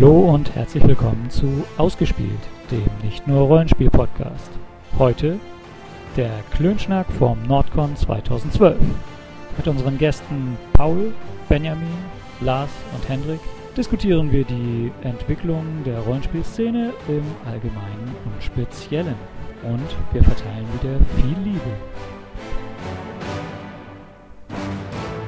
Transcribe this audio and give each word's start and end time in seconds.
Hallo 0.00 0.32
und 0.32 0.54
herzlich 0.54 0.86
willkommen 0.86 1.28
zu 1.28 1.64
Ausgespielt, 1.76 2.38
dem 2.70 2.86
nicht 3.02 3.26
nur 3.26 3.48
Rollenspiel-Podcast. 3.48 4.48
Heute 4.96 5.40
der 6.16 6.30
Klönschnack 6.52 7.10
vom 7.10 7.36
Nordcon 7.48 7.96
2012. 7.96 8.78
Mit 9.56 9.66
unseren 9.66 9.98
Gästen 9.98 10.56
Paul, 10.72 11.12
Benjamin, 11.48 11.88
Lars 12.40 12.70
und 12.94 13.08
Hendrik 13.08 13.40
diskutieren 13.76 14.30
wir 14.30 14.44
die 14.44 14.92
Entwicklung 15.02 15.64
der 15.84 15.98
Rollenspielszene 15.98 16.92
im 17.08 17.24
Allgemeinen 17.50 18.14
und 18.24 18.40
Speziellen. 18.40 19.16
Und 19.64 19.96
wir 20.12 20.22
verteilen 20.22 20.66
wieder 20.80 21.00
viel 21.16 21.36
Liebe. 21.42 22.17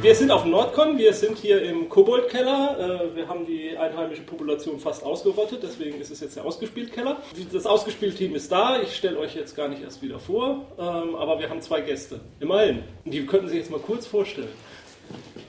Wir 0.02 0.14
sind 0.14 0.30
auf 0.30 0.42
dem 0.42 0.52
Nordcon, 0.52 0.96
wir 0.96 1.12
sind 1.12 1.36
hier 1.36 1.60
im 1.62 1.88
Koboldkeller. 1.88 3.10
Äh, 3.12 3.16
Wir 3.16 3.28
haben 3.28 3.44
die 3.44 3.76
einheimische 3.76 4.22
Population 4.22 4.78
fast 4.80 5.02
ausgerottet, 5.04 5.60
deswegen 5.62 6.00
ist 6.00 6.10
es 6.10 6.20
jetzt 6.20 6.36
der 6.36 6.44
Ausgespielt-Keller. 6.46 7.20
Das 7.52 7.66
Ausgespielt-Team 7.66 8.34
ist 8.34 8.50
da, 8.50 8.80
ich 8.80 8.96
stelle 8.96 9.18
euch 9.18 9.34
jetzt 9.34 9.54
gar 9.54 9.68
nicht 9.68 9.82
erst 9.82 10.00
wieder 10.00 10.18
vor, 10.18 10.66
ähm, 10.78 11.14
aber 11.16 11.38
wir 11.38 11.50
haben 11.50 11.60
zwei 11.60 11.82
Gäste, 11.82 12.20
immerhin. 12.40 12.82
Und 13.04 13.12
die 13.12 13.26
könnten 13.26 13.48
sich 13.48 13.58
jetzt 13.58 13.70
mal 13.70 13.80
kurz 13.80 14.06
vorstellen. 14.06 14.48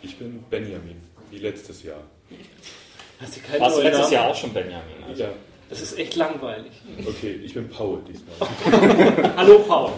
Ich 0.01 0.17
bin 0.17 0.43
Benjamin, 0.49 0.97
wie 1.29 1.37
letztes 1.37 1.83
Jahr. 1.83 2.01
Hast 3.21 3.37
du 3.37 3.39
keinen 3.41 3.61
Warst 3.61 3.77
letztes 3.81 4.01
Namen? 4.01 4.13
Jahr 4.13 4.27
auch 4.31 4.35
schon 4.35 4.51
Benjamin? 4.53 5.03
Also. 5.07 5.23
Ja, 5.23 5.29
Das 5.69 5.81
ist 5.81 5.97
echt 5.97 6.15
langweilig. 6.17 6.71
okay, 7.07 7.39
ich 7.43 7.53
bin 7.53 7.69
Paul 7.69 7.99
diesmal. 8.05 8.49
Hallo 9.37 9.59
Paul. 9.59 9.91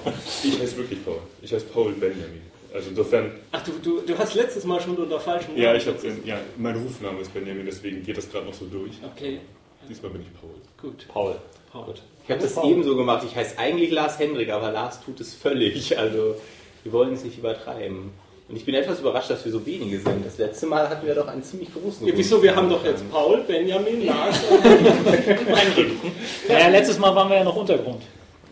Ich 0.43 0.59
heiße 0.59 0.77
wirklich 0.77 1.03
Paul. 1.03 1.19
Ich 1.41 1.51
heiße 1.53 1.65
Paul 1.67 1.93
Benjamin. 1.93 2.52
Also 2.73 2.89
insofern, 2.89 3.31
Ach, 3.51 3.63
du, 3.63 3.71
du, 3.83 4.01
du 4.01 4.17
hast 4.17 4.33
letztes 4.33 4.63
Mal 4.65 4.81
schon 4.81 4.97
unter 4.97 5.19
falschem 5.19 5.55
ja, 5.55 5.67
Namen. 5.67 5.77
ich 5.77 5.87
habe, 5.87 5.97
ja, 6.25 6.37
mein 6.57 6.75
Rufname 6.75 7.21
ist 7.21 7.31
Benjamin, 7.31 7.65
deswegen 7.67 8.03
geht 8.03 8.17
das 8.17 8.31
gerade 8.31 8.47
noch 8.47 8.53
so 8.53 8.65
durch. 8.65 8.93
Okay, 9.15 9.39
Diesmal 9.87 10.11
bin 10.11 10.21
ich 10.21 10.27
Paul. 10.39 10.49
gut. 10.81 11.07
Paul. 11.07 11.35
Paul. 11.71 11.85
Gut. 11.85 12.01
Ich 12.23 12.31
habe 12.31 12.41
das 12.41 12.57
ebenso 12.63 12.95
gemacht. 12.95 13.23
Ich 13.25 13.35
heiße 13.35 13.57
eigentlich 13.57 13.91
Lars 13.91 14.17
Hendrik, 14.17 14.49
aber 14.49 14.71
Lars 14.71 15.01
tut 15.01 15.19
es 15.19 15.33
völlig. 15.33 15.97
Also, 15.97 16.35
wir 16.83 16.91
wollen 16.91 17.13
es 17.13 17.23
nicht 17.23 17.37
übertreiben. 17.37 18.11
Und 18.49 18.55
ich 18.55 18.65
bin 18.65 18.75
etwas 18.75 18.99
überrascht, 18.99 19.29
dass 19.29 19.43
wir 19.45 19.51
so 19.51 19.65
wenige 19.65 19.99
sind. 19.99 20.25
Das 20.25 20.37
letzte 20.37 20.67
Mal 20.67 20.89
hatten 20.89 21.05
wir 21.05 21.15
doch 21.15 21.27
einen 21.27 21.43
ziemlich 21.43 21.73
großen. 21.73 22.05
Ja, 22.05 22.13
wieso? 22.15 22.41
Wir 22.41 22.55
haben 22.55 22.69
doch 22.69 22.83
jetzt 22.83 23.09
Paul, 23.09 23.41
Benjamin, 23.41 24.05
Lars 24.05 24.39
und 24.49 24.63
Ja, 26.49 26.67
letztes 26.69 26.99
Mal 26.99 27.15
waren 27.15 27.29
wir 27.29 27.37
ja 27.37 27.43
noch 27.43 27.55
Untergrund. 27.55 28.03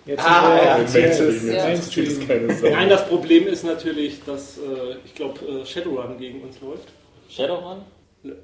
Jetzt 0.06 0.24
Ah, 0.26 0.58
ja. 0.58 0.78
Mainstream, 0.78 1.48
Ja. 1.54 1.70
jetzt 1.70 1.92
spielt 1.92 2.08
es 2.08 2.28
keine 2.28 2.54
Sau. 2.56 2.70
Nein, 2.70 2.90
das 2.90 3.08
Problem 3.08 3.48
ist 3.48 3.64
natürlich, 3.64 4.24
dass 4.26 4.58
äh, 4.58 4.96
ich 5.06 5.14
glaube 5.14 5.66
Shadowrun 5.66 6.18
gegen 6.18 6.42
uns 6.42 6.60
läuft. 6.60 6.88
Shadowrun? 7.30 7.84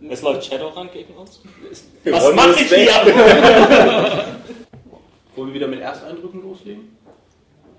Es 0.10 0.22
läuft 0.22 0.46
Shadowrun 0.46 0.90
gegen 0.94 1.14
uns? 1.16 1.42
Was 2.06 2.24
Was 2.24 2.36
mache 2.36 2.62
ich 2.62 2.68
hier? 2.70 2.88
Wollen 5.36 5.48
wir 5.50 5.54
wieder 5.56 5.68
mit 5.68 5.82
Ersteindrücken 5.82 6.42
loslegen? 6.42 6.97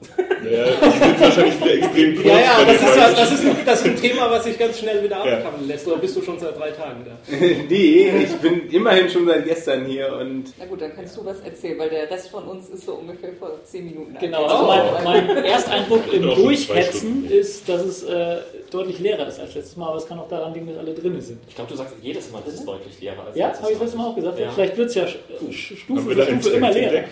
Ja, 0.00 0.64
die 0.64 0.98
sind 0.98 1.20
wahrscheinlich 1.20 1.60
wieder 1.60 1.74
extrem 1.74 2.14
kurz. 2.14 2.26
Ja, 2.26 2.38
ja, 2.38 2.64
das 2.64 2.74
ist, 2.76 2.96
das, 2.96 3.32
ist 3.32 3.44
ein, 3.44 3.56
das 3.66 3.80
ist 3.80 3.86
ein 3.86 3.96
Thema, 3.96 4.30
was 4.30 4.44
sich 4.44 4.56
ganz 4.58 4.78
schnell 4.78 5.02
wieder 5.02 5.16
Ja. 5.26 5.38
abkappen 5.38 5.66
lässt. 5.66 5.86
Oder 5.88 5.96
bist 5.96 6.16
du 6.16 6.22
schon 6.22 6.38
seit 6.38 6.56
drei 6.56 6.70
Tagen 6.70 7.04
da? 7.04 7.36
nee, 7.68 8.08
ich 8.22 8.32
bin 8.36 8.70
immerhin 8.70 9.08
schon 9.08 9.26
seit 9.26 9.44
gestern 9.44 9.86
hier 9.86 10.12
und 10.20 10.44
Na 10.58 10.66
gut, 10.66 10.80
dann 10.80 10.94
kannst 10.94 11.16
du 11.16 11.24
was 11.24 11.40
erzählen, 11.40 11.78
weil 11.78 11.90
der 11.90 12.08
Rest 12.10 12.30
von 12.30 12.44
uns 12.44 12.68
ist 12.68 12.86
so 12.86 12.94
ungefähr 12.94 13.30
vor 13.38 13.50
10 13.64 13.84
Minuten. 13.86 14.16
Genau, 14.20 14.44
also 14.44 14.66
mein, 14.66 15.26
mein 15.26 15.44
Ersteindruck 15.44 16.02
im 16.12 16.22
Durchhetzen 16.22 17.28
ist, 17.28 17.68
dass 17.68 17.82
es 17.82 18.04
äh, 18.04 18.36
deutlich 18.70 19.00
leerer 19.00 19.26
ist 19.26 19.40
als 19.40 19.54
letztes 19.54 19.76
Mal, 19.76 19.88
aber 19.88 19.96
es 19.96 20.06
kann 20.06 20.18
auch 20.20 20.28
daran 20.28 20.54
liegen, 20.54 20.68
dass 20.68 20.78
alle 20.78 20.94
drinnen 20.94 21.20
sind. 21.20 21.40
Ich 21.48 21.56
glaube, 21.56 21.70
du 21.70 21.76
sagst 21.76 21.94
jedes 22.00 22.30
Mal, 22.30 22.40
das 22.44 22.54
ist 22.54 22.64
deutlich 22.64 23.00
leerer 23.00 23.26
als 23.26 23.36
Ja, 23.36 23.52
habe 23.52 23.72
ich 23.72 23.78
letztes 23.80 23.98
Mal 23.98 24.06
auch 24.06 24.14
gesagt. 24.14 24.38
Ja. 24.38 24.50
Vielleicht 24.50 24.76
wird 24.76 24.88
es 24.90 24.94
ja 24.94 25.06
Stufe 25.08 26.02
für 26.14 26.22
Stufe 26.24 26.50
immer 26.50 26.70
leerer. 26.70 27.04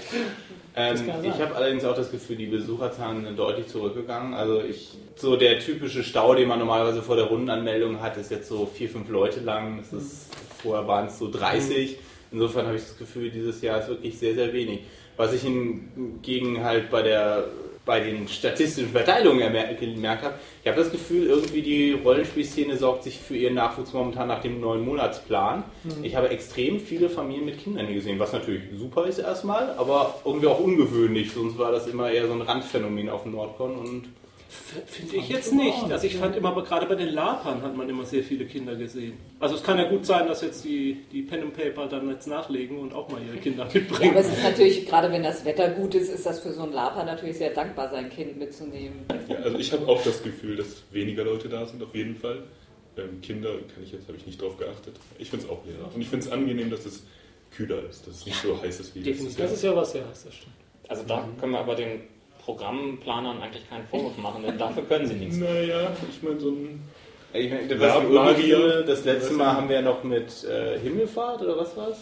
Ähm, 0.78 1.10
ich 1.22 1.40
habe 1.40 1.56
allerdings 1.56 1.84
auch 1.86 1.96
das 1.96 2.10
Gefühl, 2.10 2.36
die 2.36 2.46
Besucherzahlen 2.46 3.24
sind 3.24 3.38
deutlich 3.38 3.66
zurückgegangen. 3.66 4.34
Also 4.34 4.60
ich 4.60 4.90
so 5.16 5.36
der 5.36 5.58
typische 5.58 6.04
Stau, 6.04 6.34
den 6.34 6.48
man 6.48 6.58
normalerweise 6.58 7.02
vor 7.02 7.16
der 7.16 7.24
Rundenanmeldung 7.26 8.02
hat, 8.02 8.18
ist 8.18 8.30
jetzt 8.30 8.48
so 8.48 8.66
vier, 8.66 8.90
fünf 8.90 9.08
Leute 9.08 9.40
lang. 9.40 9.78
Das 9.78 9.92
ist, 9.94 10.36
vorher 10.62 10.86
waren 10.86 11.06
es 11.06 11.18
so 11.18 11.30
30. 11.30 11.98
Insofern 12.30 12.66
habe 12.66 12.76
ich 12.76 12.82
das 12.82 12.98
Gefühl, 12.98 13.30
dieses 13.30 13.62
Jahr 13.62 13.80
ist 13.80 13.88
wirklich 13.88 14.18
sehr, 14.18 14.34
sehr 14.34 14.52
wenig. 14.52 14.80
Was 15.16 15.32
ich 15.32 15.42
hingegen 15.42 16.62
halt 16.62 16.90
bei 16.90 17.00
der 17.00 17.44
bei 17.86 18.00
den 18.00 18.28
statistischen 18.28 18.90
Verteilungen 18.90 19.38
gemerkt 19.80 20.24
habe, 20.24 20.34
ich 20.62 20.68
habe 20.68 20.82
das 20.82 20.90
Gefühl, 20.90 21.28
irgendwie 21.28 21.62
die 21.62 21.92
Rollenspielszene 21.92 22.76
sorgt 22.76 23.04
sich 23.04 23.18
für 23.18 23.36
ihren 23.36 23.54
Nachwuchs 23.54 23.92
momentan 23.92 24.26
nach 24.26 24.42
dem 24.42 24.60
neuen 24.60 24.84
Monatsplan. 24.84 25.62
Ich 26.02 26.16
habe 26.16 26.28
extrem 26.30 26.80
viele 26.80 27.08
Familien 27.08 27.46
mit 27.46 27.58
Kindern 27.62 27.86
hier 27.86 27.94
gesehen, 27.94 28.18
was 28.18 28.32
natürlich 28.32 28.62
super 28.76 29.06
ist 29.06 29.18
erstmal, 29.18 29.70
aber 29.78 30.16
irgendwie 30.24 30.48
auch 30.48 30.58
ungewöhnlich. 30.58 31.32
Sonst 31.32 31.56
war 31.56 31.70
das 31.70 31.86
immer 31.86 32.10
eher 32.10 32.26
so 32.26 32.32
ein 32.32 32.42
Randphänomen 32.42 33.08
auf 33.08 33.22
dem 33.22 33.32
Nordcon 33.32 33.76
und 33.76 34.08
Finde 34.86 35.16
ich 35.16 35.28
jetzt 35.28 35.52
nicht. 35.52 35.84
Also 35.90 36.06
ich 36.06 36.16
fand 36.16 36.36
immer, 36.36 36.48
aber 36.48 36.64
gerade 36.64 36.86
bei 36.86 36.94
den 36.94 37.08
Lapern 37.10 37.62
hat 37.62 37.76
man 37.76 37.88
immer 37.88 38.04
sehr 38.04 38.22
viele 38.22 38.44
Kinder 38.46 38.74
gesehen. 38.74 39.14
Also 39.40 39.54
es 39.54 39.62
kann 39.62 39.78
ja 39.78 39.88
gut 39.88 40.04
sein, 40.04 40.26
dass 40.26 40.42
jetzt 40.42 40.64
die, 40.64 40.98
die 41.12 41.22
Pen 41.22 41.42
and 41.42 41.54
Paper 41.56 41.86
dann 41.86 42.08
jetzt 42.10 42.26
nachlegen 42.26 42.78
und 42.78 42.92
auch 42.92 43.08
mal 43.08 43.20
ihre 43.22 43.36
Kinder 43.36 43.66
Ja, 43.66 43.74
mitbringen. 43.80 44.10
aber 44.12 44.20
es 44.20 44.28
ist 44.32 44.42
natürlich, 44.42 44.86
gerade 44.86 45.10
wenn 45.12 45.22
das 45.22 45.44
Wetter 45.44 45.70
gut 45.70 45.94
ist, 45.94 46.08
ist 46.08 46.26
das 46.26 46.40
für 46.40 46.52
so 46.52 46.62
einen 46.62 46.72
Laper 46.72 47.04
natürlich 47.04 47.38
sehr 47.38 47.50
dankbar, 47.50 47.88
sein 47.90 48.10
Kind 48.10 48.38
mitzunehmen. 48.38 49.04
Ja, 49.28 49.36
also 49.36 49.58
ich 49.58 49.72
habe 49.72 49.86
auch 49.88 50.02
das 50.02 50.22
Gefühl, 50.22 50.56
dass 50.56 50.82
weniger 50.90 51.24
Leute 51.24 51.48
da 51.48 51.64
sind, 51.66 51.82
auf 51.82 51.94
jeden 51.94 52.16
Fall. 52.16 52.42
Ähm, 52.98 53.20
Kinder 53.20 53.50
kann 53.74 53.82
ich 53.84 53.92
jetzt, 53.92 54.08
habe 54.08 54.16
ich 54.16 54.26
nicht 54.26 54.40
drauf 54.40 54.56
geachtet. 54.56 54.96
Ich 55.18 55.30
finde 55.30 55.44
es 55.46 55.50
auch 55.50 55.64
leer. 55.66 55.76
Und 55.94 56.00
ich 56.00 56.08
finde 56.08 56.26
es 56.26 56.32
angenehm, 56.32 56.70
dass 56.70 56.86
es 56.86 57.04
kühler 57.54 57.82
ist, 57.88 58.06
dass 58.06 58.16
es 58.16 58.26
nicht 58.26 58.40
so 58.42 58.60
heiß 58.60 58.80
ist 58.80 58.94
wie 58.94 59.00
definitiv. 59.02 59.36
Das 59.36 59.52
ist 59.52 59.62
ja 59.62 59.76
was, 59.76 59.92
ja, 59.94 60.00
das 60.08 60.34
stimmt. 60.34 60.54
Also 60.88 61.02
da 61.02 61.28
können 61.40 61.52
wir 61.52 61.58
aber 61.60 61.74
den 61.74 62.00
Programmplanern 62.46 63.42
eigentlich 63.42 63.68
keinen 63.68 63.84
Vorwurf 63.86 64.16
machen, 64.18 64.42
denn 64.46 64.56
dafür 64.56 64.84
können 64.84 65.06
sie 65.06 65.14
nichts. 65.14 65.36
Naja, 65.36 65.90
ich 66.08 66.22
meine, 66.22 66.38
so 66.40 66.50
ein. 66.50 66.80
ich 67.34 67.50
meine, 67.50 67.74
Ja, 67.74 68.00
Magier. 68.00 68.56
finde, 68.56 68.84
das 68.86 69.04
letzte 69.04 69.34
Mal 69.34 69.52
haben 69.52 69.68
wir 69.68 69.82
noch 69.82 70.04
mit 70.04 70.44
äh, 70.44 70.78
Himmelfahrt 70.78 71.42
oder 71.42 71.58
was 71.58 71.76
war's? 71.76 71.98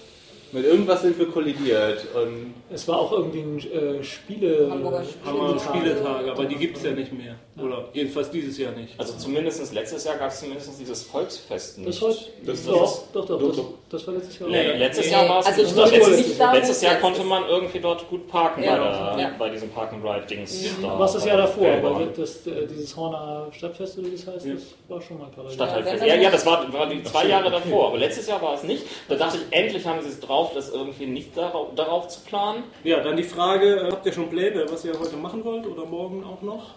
Mit 0.54 0.64
irgendwas 0.66 1.02
sind 1.02 1.18
wir 1.18 1.26
kollidiert 1.26 2.06
und 2.14 2.54
Es 2.72 2.86
war 2.86 2.98
auch 3.00 3.10
irgendwie 3.12 3.40
ein 3.40 3.58
äh, 3.58 4.04
Spiele... 4.04 4.68
Hamburger 4.70 5.02
Spieletage. 5.04 5.60
Spieletage, 5.60 6.30
aber 6.30 6.44
die 6.44 6.54
gibt 6.54 6.76
es 6.76 6.84
ja 6.84 6.92
nicht 6.92 7.12
mehr. 7.12 7.34
Oder 7.60 7.84
jedenfalls 7.92 8.30
dieses 8.30 8.56
Jahr 8.58 8.72
nicht. 8.72 8.94
Also 8.98 9.14
zumindest 9.16 9.72
letztes 9.74 10.04
Jahr 10.04 10.16
gab 10.16 10.28
es 10.30 10.40
zumindest 10.40 10.70
dieses 10.78 11.02
Volksfest 11.04 11.78
nicht. 11.78 11.88
Das 11.88 12.00
heute? 12.02 12.18
Das- 12.44 12.64
doch, 12.64 12.80
das- 12.80 13.12
doch, 13.12 13.26
doch, 13.26 13.38
doch, 13.40 13.48
das, 13.48 13.56
doch. 13.56 13.64
das 13.90 14.06
war 14.06 14.14
letztes 14.14 14.38
Jahr. 14.38 14.48
Nee, 14.48 14.72
letztes 14.78 15.10
Jahr 15.10 15.28
war 15.28 15.40
es 15.40 15.46
also 15.46 15.62
nicht. 15.62 15.76
das 15.78 15.90
letztes, 15.90 16.38
letztes 16.38 16.82
Jahr 16.82 16.94
konnte 16.96 17.22
man 17.24 17.44
irgendwie 17.48 17.80
dort 17.80 18.08
gut 18.08 18.26
parken 18.28 18.62
Ja, 18.62 18.76
bei, 18.76 19.16
der, 19.16 19.22
ja. 19.24 19.30
bei 19.38 19.48
diesem 19.50 19.68
Park 19.70 19.92
and 19.92 20.04
Ride 20.04 20.26
Dings. 20.26 20.68
da 20.82 20.98
Was 20.98 21.14
das 21.14 21.24
Jahr 21.26 21.36
davor, 21.38 21.68
aber 21.72 22.06
das, 22.16 22.46
äh, 22.46 22.66
dieses 22.68 22.96
Horner 22.96 23.48
Stadtfest, 23.52 23.98
oder 23.98 24.06
wie 24.08 24.12
das 24.12 24.26
heißt, 24.26 24.46
das 24.46 24.62
war 24.88 25.00
schon 25.00 25.18
mal 25.18 25.28
parallel. 25.34 25.54
Stadtteilfest. 25.54 26.04
Ja, 26.06 26.14
Ja, 26.14 26.30
das 26.30 26.46
war, 26.46 26.72
war 26.72 26.86
die 26.88 27.02
zwei 27.04 27.26
Jahre 27.26 27.50
davor. 27.50 27.88
Aber 27.88 27.98
letztes 27.98 28.26
Jahr 28.28 28.40
war 28.42 28.54
es 28.54 28.62
nicht. 28.64 28.84
Da 29.08 29.14
dachte 29.16 29.36
ich, 29.38 29.56
endlich 29.56 29.86
haben 29.86 30.00
sie 30.02 30.08
es 30.08 30.18
drauf, 30.20 30.43
das 30.52 30.70
irgendwie 30.70 31.06
nicht 31.06 31.36
darauf, 31.36 31.74
darauf 31.74 32.08
zu 32.08 32.20
planen. 32.20 32.64
Ja, 32.82 33.00
dann 33.00 33.16
die 33.16 33.22
Frage, 33.22 33.76
äh, 33.76 33.90
habt 33.90 34.04
ihr 34.04 34.12
schon 34.12 34.28
Pläne, 34.28 34.66
was 34.68 34.84
ihr 34.84 34.92
heute 34.98 35.16
machen 35.16 35.44
wollt 35.44 35.66
oder 35.66 35.86
morgen 35.86 36.22
auch 36.24 36.42
noch? 36.42 36.74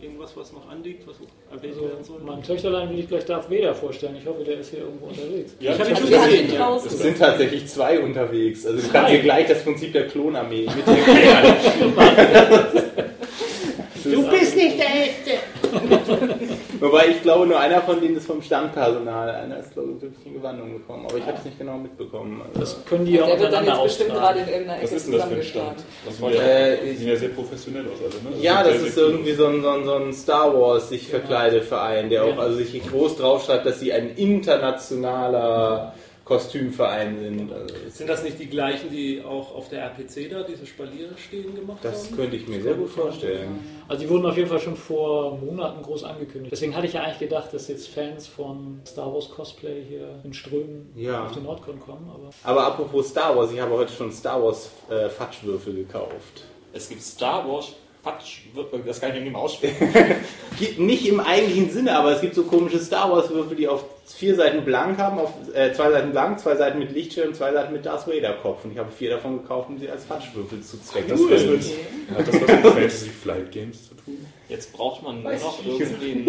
Irgendwas, 0.00 0.34
was 0.34 0.50
noch 0.54 0.66
anliegt, 0.70 1.06
was 1.06 1.16
erwähnt 1.54 1.74
Also, 1.74 1.86
werden 1.86 2.02
soll? 2.04 2.20
mein 2.24 2.42
Töchterlein 2.42 2.88
will 2.88 3.00
ich 3.00 3.08
gleich 3.08 3.26
Darth 3.26 3.50
Vader 3.50 3.74
vorstellen. 3.74 4.16
Ich 4.18 4.26
hoffe, 4.26 4.42
der 4.44 4.58
ist 4.60 4.70
hier 4.70 4.78
irgendwo 4.78 5.08
unterwegs. 5.08 5.54
Ja, 5.60 5.74
Ich 5.74 5.78
hab 5.78 5.88
ihn 5.88 5.94
Also 5.94 6.06
schon 6.06 6.22
gesehen, 6.24 6.54
ja. 6.54 6.76
es 6.76 6.98
sind 6.98 7.18
tatsächlich 7.18 7.66
zwei 7.68 8.00
unterwegs. 8.00 8.64
Also 8.64 8.80
du 8.80 8.88
kannst 8.90 9.12
dir 9.12 9.18
gleich 9.20 9.46
das 9.48 9.62
Prinzip 9.62 9.92
der 9.92 10.06
Klonarmee 10.08 10.66
mit 10.74 10.86
erklären. 10.88 11.54
Du 14.04 14.30
bist 14.30 14.56
nicht 14.56 14.78
der 14.78 15.02
Echte! 15.02 15.32
Wobei 16.80 17.08
ich 17.08 17.22
glaube, 17.22 17.46
nur 17.46 17.58
einer 17.60 17.82
von 17.82 18.00
denen 18.00 18.16
ist 18.16 18.26
vom 18.26 18.40
Stammpersonal. 18.42 19.30
Einer 19.30 19.58
ist, 19.58 19.72
glaube 19.74 19.90
ich, 19.96 20.02
wirklich 20.02 20.26
in 20.26 20.34
Gewandung 20.34 20.72
gekommen. 20.72 21.04
Aber 21.06 21.18
ich 21.18 21.26
habe 21.26 21.36
es 21.38 21.44
nicht 21.44 21.58
genau 21.58 21.76
mitbekommen. 21.76 22.40
Also, 22.48 22.60
Das 22.60 22.84
können 22.86 23.04
die 23.04 23.12
ja 23.12 23.26
Der 23.26 23.38
wird 23.40 23.52
dann 23.52 23.66
jetzt 23.66 23.82
bestimmt 23.82 24.10
gerade 24.10 24.38
in 24.40 24.48
irgendeiner 24.48 24.82
Was 24.82 24.88
Ecke 24.90 24.96
ist 24.96 25.06
denn 25.06 25.18
das 25.18 25.28
für 25.28 25.34
ein. 25.34 25.42
Stand? 25.42 25.76
Das 26.06 26.14
ich- 26.14 26.20
ja, 26.34 26.42
Äh, 26.42 26.76
die 26.84 26.96
sehen 26.96 27.08
ja 27.08 27.16
sehr 27.16 27.28
professionell 27.28 27.84
aus, 27.86 27.98
alle, 28.00 28.34
ne? 28.36 28.42
ja, 28.42 28.64
sind 28.64 28.74
das 28.74 28.82
ist 28.82 28.98
irgendwie 28.98 29.32
so 29.32 29.46
ein, 29.46 29.62
so 29.62 29.68
ein, 29.68 29.84
so 29.84 29.94
ein 29.94 30.12
Star 30.12 30.58
Wars 30.58 30.88
sich 30.88 31.06
verkleide 31.08 31.60
Verein, 31.62 32.08
der 32.10 32.24
auch 32.24 32.28
Genau. 32.30 32.40
also 32.42 32.56
sich 32.56 32.82
groß 32.90 33.16
draufschreibt, 33.18 33.66
dass 33.66 33.78
sie 33.80 33.92
ein 33.92 34.10
internationaler 34.16 35.94
Kostümverein 36.30 37.18
sind. 37.18 37.52
Also 37.52 37.74
Sind 37.88 38.08
das 38.08 38.22
nicht 38.22 38.38
die 38.38 38.46
gleichen, 38.46 38.88
die 38.90 39.20
auch 39.20 39.52
auf 39.52 39.68
der 39.68 39.82
RPC 39.82 40.30
da 40.30 40.44
diese 40.44 40.64
Spaliere 40.64 41.16
stehen 41.18 41.56
gemacht 41.56 41.78
das 41.82 42.06
haben? 42.06 42.16
könnte 42.16 42.36
ich 42.36 42.46
mir 42.46 42.62
sehr 42.62 42.74
gut 42.74 42.88
vorstellen. 42.90 43.58
Also 43.88 44.04
die 44.04 44.08
wurden 44.08 44.26
auf 44.26 44.36
jeden 44.36 44.48
Fall 44.48 44.60
schon 44.60 44.76
vor 44.76 45.36
Monaten 45.38 45.82
groß 45.82 46.04
angekündigt. 46.04 46.52
Deswegen 46.52 46.76
hatte 46.76 46.86
ich 46.86 46.92
ja 46.92 47.02
eigentlich 47.02 47.18
gedacht, 47.18 47.52
dass 47.52 47.66
jetzt 47.66 47.88
Fans 47.88 48.28
von 48.28 48.80
Star 48.86 49.12
Wars 49.12 49.28
Cosplay 49.28 49.82
hier 49.88 50.20
in 50.22 50.32
Strömen 50.32 50.92
Ja. 50.94 51.24
auf 51.26 51.32
den 51.32 51.42
Nordcon 51.42 51.80
kommen. 51.80 52.08
Aber 52.14 52.30
Aber 52.44 52.64
apropos 52.68 53.08
Star 53.08 53.36
Wars, 53.36 53.50
ich 53.52 53.60
habe 53.60 53.72
heute 53.74 53.92
schon 53.92 54.12
Star 54.12 54.40
Wars 54.40 54.70
äh, 54.88 55.08
Fatschwürfel 55.08 55.74
gekauft. 55.74 56.44
Es 56.72 56.88
gibt 56.88 57.02
Star 57.02 57.46
Wars 57.48 57.72
Quatsch, 58.02 58.40
das 58.86 59.00
kann 59.00 59.14
ich 59.14 59.22
nicht 59.22 59.32
mehr 59.32 59.40
aussprechen. 59.40 59.88
Nicht 60.78 61.06
im 61.06 61.20
eigentlichen 61.20 61.70
Sinne, 61.70 61.96
aber 61.96 62.12
es 62.12 62.20
gibt 62.20 62.34
so 62.34 62.44
komische 62.44 62.78
Star 62.78 63.10
Wars 63.10 63.30
Würfel, 63.30 63.56
die 63.56 63.68
auf 63.68 63.84
vier 64.06 64.34
Seiten 64.34 64.64
blank 64.64 64.98
haben, 64.98 65.18
auf 65.18 65.32
äh, 65.54 65.72
zwei 65.72 65.90
Seiten 65.90 66.10
blank, 66.10 66.40
zwei 66.40 66.56
Seiten 66.56 66.78
mit 66.78 66.92
Lichtschirm, 66.92 67.34
zwei 67.34 67.52
Seiten 67.52 67.72
mit 67.72 67.86
Darth 67.86 68.06
Vader 68.06 68.34
Kopf. 68.34 68.64
Und 68.64 68.72
ich 68.72 68.78
habe 68.78 68.90
vier 68.90 69.10
davon 69.10 69.42
gekauft, 69.42 69.68
um 69.68 69.78
sie 69.78 69.88
als 69.88 70.04
Fatschwürfel 70.04 70.60
zu 70.62 70.82
zwecken. 70.82 71.10
Das 71.10 71.20
was 71.20 71.44
mit, 71.44 72.16
hat 72.16 72.28
das 72.28 72.34
was 72.34 72.48
mit 72.48 72.60
Fantasy 72.60 73.08
Flight 73.10 73.50
Games 73.50 73.88
zu 73.88 73.94
tun? 73.94 74.26
Jetzt 74.48 74.72
braucht 74.72 75.02
man 75.02 75.22
Weiß 75.22 75.42
noch 75.42 75.64
irgendwie 75.64 76.12
ein 76.12 76.24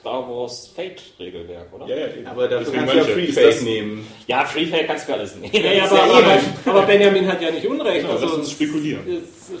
Star 0.00 0.28
Wars 0.28 0.68
Fate-Regelwerk, 0.74 1.72
oder? 1.72 1.86
Ja, 1.86 1.96
ja, 1.96 2.06
eben. 2.08 2.26
Aber 2.26 2.48
dafür 2.48 2.72
kannst 2.72 2.94
du 2.94 2.98
ja 2.98 3.04
Free 3.04 3.26
Fate 3.32 3.46
das- 3.46 3.62
nehmen. 3.62 4.06
Ja, 4.26 4.44
Free 4.44 4.66
Fate 4.66 4.86
kannst 4.86 5.08
du 5.08 5.12
alles 5.14 5.36
nehmen. 5.36 5.54
Ja, 5.54 5.72
ja, 5.72 5.84
aber, 5.84 5.96
ja 5.96 6.40
aber, 6.66 6.82
Benjamin 6.82 7.26
hat 7.26 7.40
ja 7.42 7.50
nicht 7.50 7.66
unrecht. 7.66 8.02
Ja, 8.02 8.12
lass 8.12 8.22
also, 8.22 8.36
uns 8.36 8.50
spekulieren. 8.50 9.02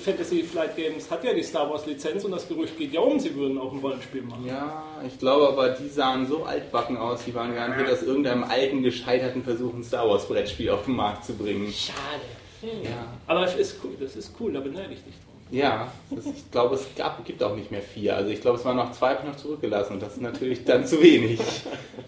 Fantasy 0.04 0.42
Flight 0.42 0.76
Games 0.76 1.10
hat 1.10 1.22
ja 1.24 1.32
die 1.32 1.42
Star 1.42 1.70
Wars 1.70 1.86
Lizenz 1.86 2.24
und 2.24 2.32
das 2.32 2.48
Gerücht 2.48 2.76
geht 2.76 2.92
ja 2.92 3.00
um, 3.00 3.18
sie 3.20 3.34
würden 3.34 3.58
auch 3.58 3.72
ein 3.72 3.78
Rollenspiel 3.78 4.22
machen. 4.22 4.44
Ja, 4.46 4.84
ich 5.06 5.18
glaube 5.18 5.48
aber, 5.48 5.70
die 5.70 5.88
sahen 5.88 6.26
so 6.26 6.44
altbacken 6.44 6.96
aus, 6.96 7.24
die 7.24 7.34
waren 7.34 7.54
garantiert 7.54 7.90
aus 7.90 8.02
irgendeinem 8.02 8.44
alten, 8.44 8.82
gescheiterten 8.82 9.42
Versuch, 9.44 9.72
ein 9.74 9.84
Star 9.84 10.08
Wars 10.08 10.26
Brettspiel 10.26 10.70
auf 10.70 10.84
den 10.84 10.96
Markt 10.96 11.24
zu 11.24 11.34
bringen. 11.34 11.72
Schade. 11.72 12.22
Ja, 12.62 13.06
Aber 13.26 13.44
es 13.44 13.54
ist 13.54 13.76
cool, 13.84 13.92
das 14.00 14.16
ist 14.16 14.32
cool, 14.40 14.52
da 14.52 14.60
beneide 14.60 14.92
ich 14.92 15.02
dich 15.04 15.14
drum. 15.24 15.35
Ja 15.50 15.92
das, 16.10 16.26
ich 16.26 16.50
glaube, 16.50 16.74
es 16.74 16.86
gab, 16.96 17.24
gibt 17.24 17.42
auch 17.42 17.54
nicht 17.54 17.70
mehr 17.70 17.82
vier. 17.82 18.16
Also 18.16 18.30
ich 18.30 18.40
glaube, 18.40 18.58
es 18.58 18.64
waren 18.64 18.76
noch 18.76 18.92
zwei, 18.92 19.10
hab 19.10 19.20
ich 19.20 19.28
noch 19.28 19.36
zurückgelassen 19.36 19.94
und 19.94 20.02
das 20.02 20.14
ist 20.14 20.22
natürlich 20.22 20.64
dann 20.64 20.86
zu 20.86 21.00
wenig. 21.02 21.40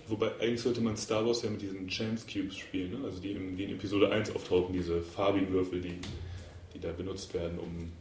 Wobei 0.08 0.32
eigentlich 0.40 0.62
sollte 0.62 0.80
man 0.80 0.96
Star 0.96 1.26
Wars 1.26 1.42
ja 1.42 1.50
mit 1.50 1.62
diesen 1.62 1.86
Chance 1.88 2.26
Cubes 2.30 2.56
spielen, 2.56 2.92
ne? 2.92 3.06
also 3.06 3.20
die 3.20 3.32
in, 3.32 3.56
die 3.56 3.64
in 3.64 3.70
Episode 3.72 4.10
1 4.10 4.34
auftauchen, 4.34 4.72
diese 4.72 5.00
farbigen 5.02 5.52
Würfel, 5.52 5.80
die, 5.80 5.98
die 6.74 6.80
da 6.80 6.90
benutzt 6.92 7.32
werden, 7.34 7.58
um, 7.58 7.92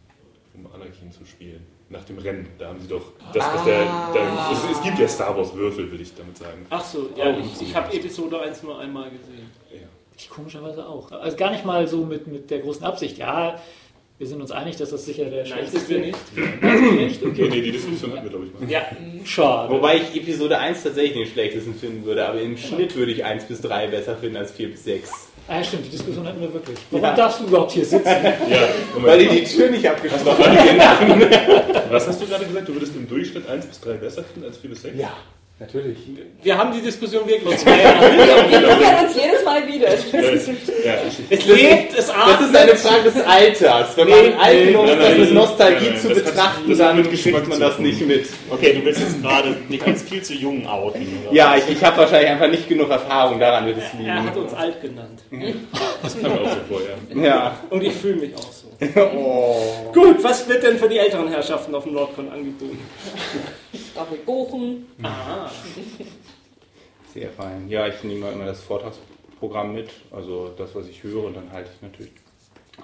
um 0.53 0.71
Anakin 0.73 1.11
zu 1.11 1.25
spielen. 1.25 1.65
Nach 1.89 2.03
dem 2.03 2.17
Rennen, 2.17 2.47
da 2.57 2.67
haben 2.67 2.81
sie 2.81 2.87
doch 2.87 3.13
das, 3.33 3.45
was 3.45 3.63
der, 3.63 3.85
der 4.13 4.49
es, 4.51 4.77
es 4.77 4.83
gibt 4.83 4.99
ja 4.99 5.07
Star 5.07 5.37
Wars 5.37 5.53
Würfel, 5.55 5.89
will 5.89 6.01
ich 6.01 6.13
damit 6.13 6.37
sagen. 6.37 6.65
Ach 6.69 6.83
so, 6.83 7.09
ja, 7.15 7.37
ich, 7.37 7.61
ich 7.61 7.75
habe 7.75 7.93
Episode 7.93 8.41
1 8.41 8.63
nur 8.63 8.77
einmal 8.79 9.09
gesehen. 9.09 9.49
Ja. 9.71 9.87
Ich 10.17 10.29
komischerweise 10.29 10.85
auch. 10.85 11.11
Also 11.11 11.37
gar 11.37 11.51
nicht 11.51 11.63
mal 11.63 11.87
so 11.87 12.03
mit, 12.03 12.27
mit 12.27 12.49
der 12.49 12.59
großen 12.59 12.83
Absicht. 12.83 13.19
Ja, 13.19 13.59
wir 14.19 14.25
sind 14.27 14.41
uns 14.41 14.51
einig, 14.51 14.75
dass 14.77 14.89
das 14.89 15.05
sicher 15.05 15.25
der 15.25 15.45
schlechteste 15.45 15.89
wir 15.89 15.99
nicht. 15.99 16.17
Nein, 16.35 16.47
sind 16.55 16.83
wir 16.97 17.05
nicht? 17.05 17.21
Nee, 17.23 17.29
Okay. 17.29 17.47
nee, 17.49 17.61
die 17.61 17.71
Diskussion 17.71 18.11
hatten 18.13 18.23
wir, 18.23 18.29
glaube 18.31 18.45
ich, 18.47 18.59
mal. 18.59 18.69
Ja, 18.71 18.81
Schade. 19.25 19.71
Wobei 19.73 19.97
ich 19.97 20.15
Episode 20.21 20.57
1 20.57 20.83
tatsächlich 20.83 21.13
den 21.13 21.27
schlechtesten 21.27 21.75
finden 21.75 22.03
würde, 22.05 22.25
aber 22.27 22.41
im 22.41 22.57
Schnitt 22.57 22.95
würde 22.95 23.11
ich 23.11 23.23
1 23.25 23.43
bis 23.45 23.61
3 23.61 23.87
besser 23.87 24.15
finden 24.17 24.37
als 24.37 24.51
4 24.53 24.69
bis 24.71 24.83
6. 24.85 25.11
Ah, 25.49 25.57
ja, 25.59 25.63
stimmt, 25.63 25.85
die 25.85 25.89
Diskussion 25.91 26.27
hatten 26.27 26.41
wir 26.41 26.51
wirklich. 26.51 26.77
Warum 26.91 27.05
Ja. 27.05 27.15
darfst 27.15 27.39
du 27.41 27.45
überhaupt 27.45 27.71
hier 27.71 27.85
sitzen? 27.85 28.05
Ja. 28.49 28.67
Weil 28.97 29.19
die 29.19 29.27
die 29.29 29.43
Tür 29.43 29.69
nicht 29.69 29.87
abgeschlossen 29.87 30.25
haben. 30.27 31.21
Was 31.89 32.07
hast 32.07 32.21
du 32.21 32.25
gerade 32.27 32.45
gesagt? 32.45 32.67
Du 32.67 32.73
würdest 32.73 32.95
im 32.95 33.07
Durchschnitt 33.07 33.47
1 33.47 33.65
bis 33.67 33.79
3 33.81 33.93
besser 33.93 34.23
finden 34.23 34.47
als 34.47 34.57
4 34.57 34.69
bis 34.71 34.81
6? 34.81 34.97
Ja, 34.99 35.13
natürlich. 35.59 35.97
wir 36.43 36.57
haben 36.57 36.71
die 36.73 36.81
Diskussion 36.81 37.27
wirklich. 37.27 37.65
Wir 37.65 37.73
hören 37.75 39.05
uns 39.05 39.15
jedes 39.15 39.43
Mal 39.43 39.67
wieder. 39.67 39.89
Ja, 39.89 40.93
Es 41.29 41.45
lebt, 41.45 41.97
es 41.97 42.07
Das 42.07 42.41
ist 42.41 42.55
eine 42.55 42.75
Frage 42.75 43.03
des 43.03 43.21
Alters. 43.25 43.97
Wenn 43.97 44.09
man 44.09 44.19
Nee, 44.19 44.33
alt 44.39 44.67
genug 44.67 44.85
ist, 44.87 44.99
das 44.99 45.17
mit 45.17 45.33
Nostalgie 45.33 45.95
zu 45.97 46.09
betrachten, 46.09 46.77
dann 46.77 47.03
kriegt 47.09 47.47
man 47.47 47.59
das 47.59 47.79
nicht 47.79 48.01
mit. 48.07 48.27
Okay, 48.49 48.73
du 48.73 48.85
willst 48.85 49.01
jetzt 49.01 49.21
gerade 49.21 49.55
dich 49.69 49.85
als 49.85 50.01
viel 50.03 50.21
zu 50.21 50.33
jung 50.33 50.67
outen. 50.67 51.07
Ja, 51.31 51.55
ich, 51.57 51.69
ich 51.69 51.83
habe 51.83 51.97
wahrscheinlich 51.97 52.29
einfach 52.31 52.49
nicht 52.49 52.67
genug 52.69 52.89
Erfahrung, 52.89 53.39
daran 53.39 53.65
wird 53.65 53.77
es 53.77 53.83
Er 54.05 54.15
hat 54.23 54.33
liegen. 54.35 54.45
uns 54.45 54.53
alt 54.53 54.81
genannt. 54.81 55.19
das 56.03 56.19
kam 56.21 56.31
mir 56.33 56.41
auch 56.41 56.49
so 56.49 56.57
vor, 56.69 56.81
ja. 56.81 57.23
Ja. 57.23 57.59
Und 57.69 57.83
ich 57.83 57.93
fühle 57.93 58.15
mich 58.15 58.35
auch 58.35 58.51
so. 58.51 58.56
Oh. 58.95 59.91
Gut, 59.93 60.23
was 60.23 60.47
wird 60.47 60.63
denn 60.63 60.77
für 60.77 60.87
die 60.87 60.99
älteren 60.99 61.27
Herrschaften 61.29 61.73
auf 61.73 61.83
dem 61.85 61.93
Nordcon 61.93 62.29
angeboten? 62.29 62.79
Staffel 63.91 64.17
Bochum. 64.19 64.85
Ah, 65.01 65.49
Sehr 67.13 67.29
fein. 67.31 67.67
Ja, 67.69 67.87
ich 67.87 68.03
nehme 68.03 68.29
immer 68.29 68.45
das 68.45 68.61
Vortragsprogramm 68.61 69.73
mit, 69.73 69.89
also 70.11 70.49
das, 70.57 70.75
was 70.75 70.87
ich 70.87 71.01
höre, 71.03 71.25
und 71.25 71.35
dann 71.35 71.51
halte 71.51 71.69
ich 71.75 71.81
natürlich 71.81 72.11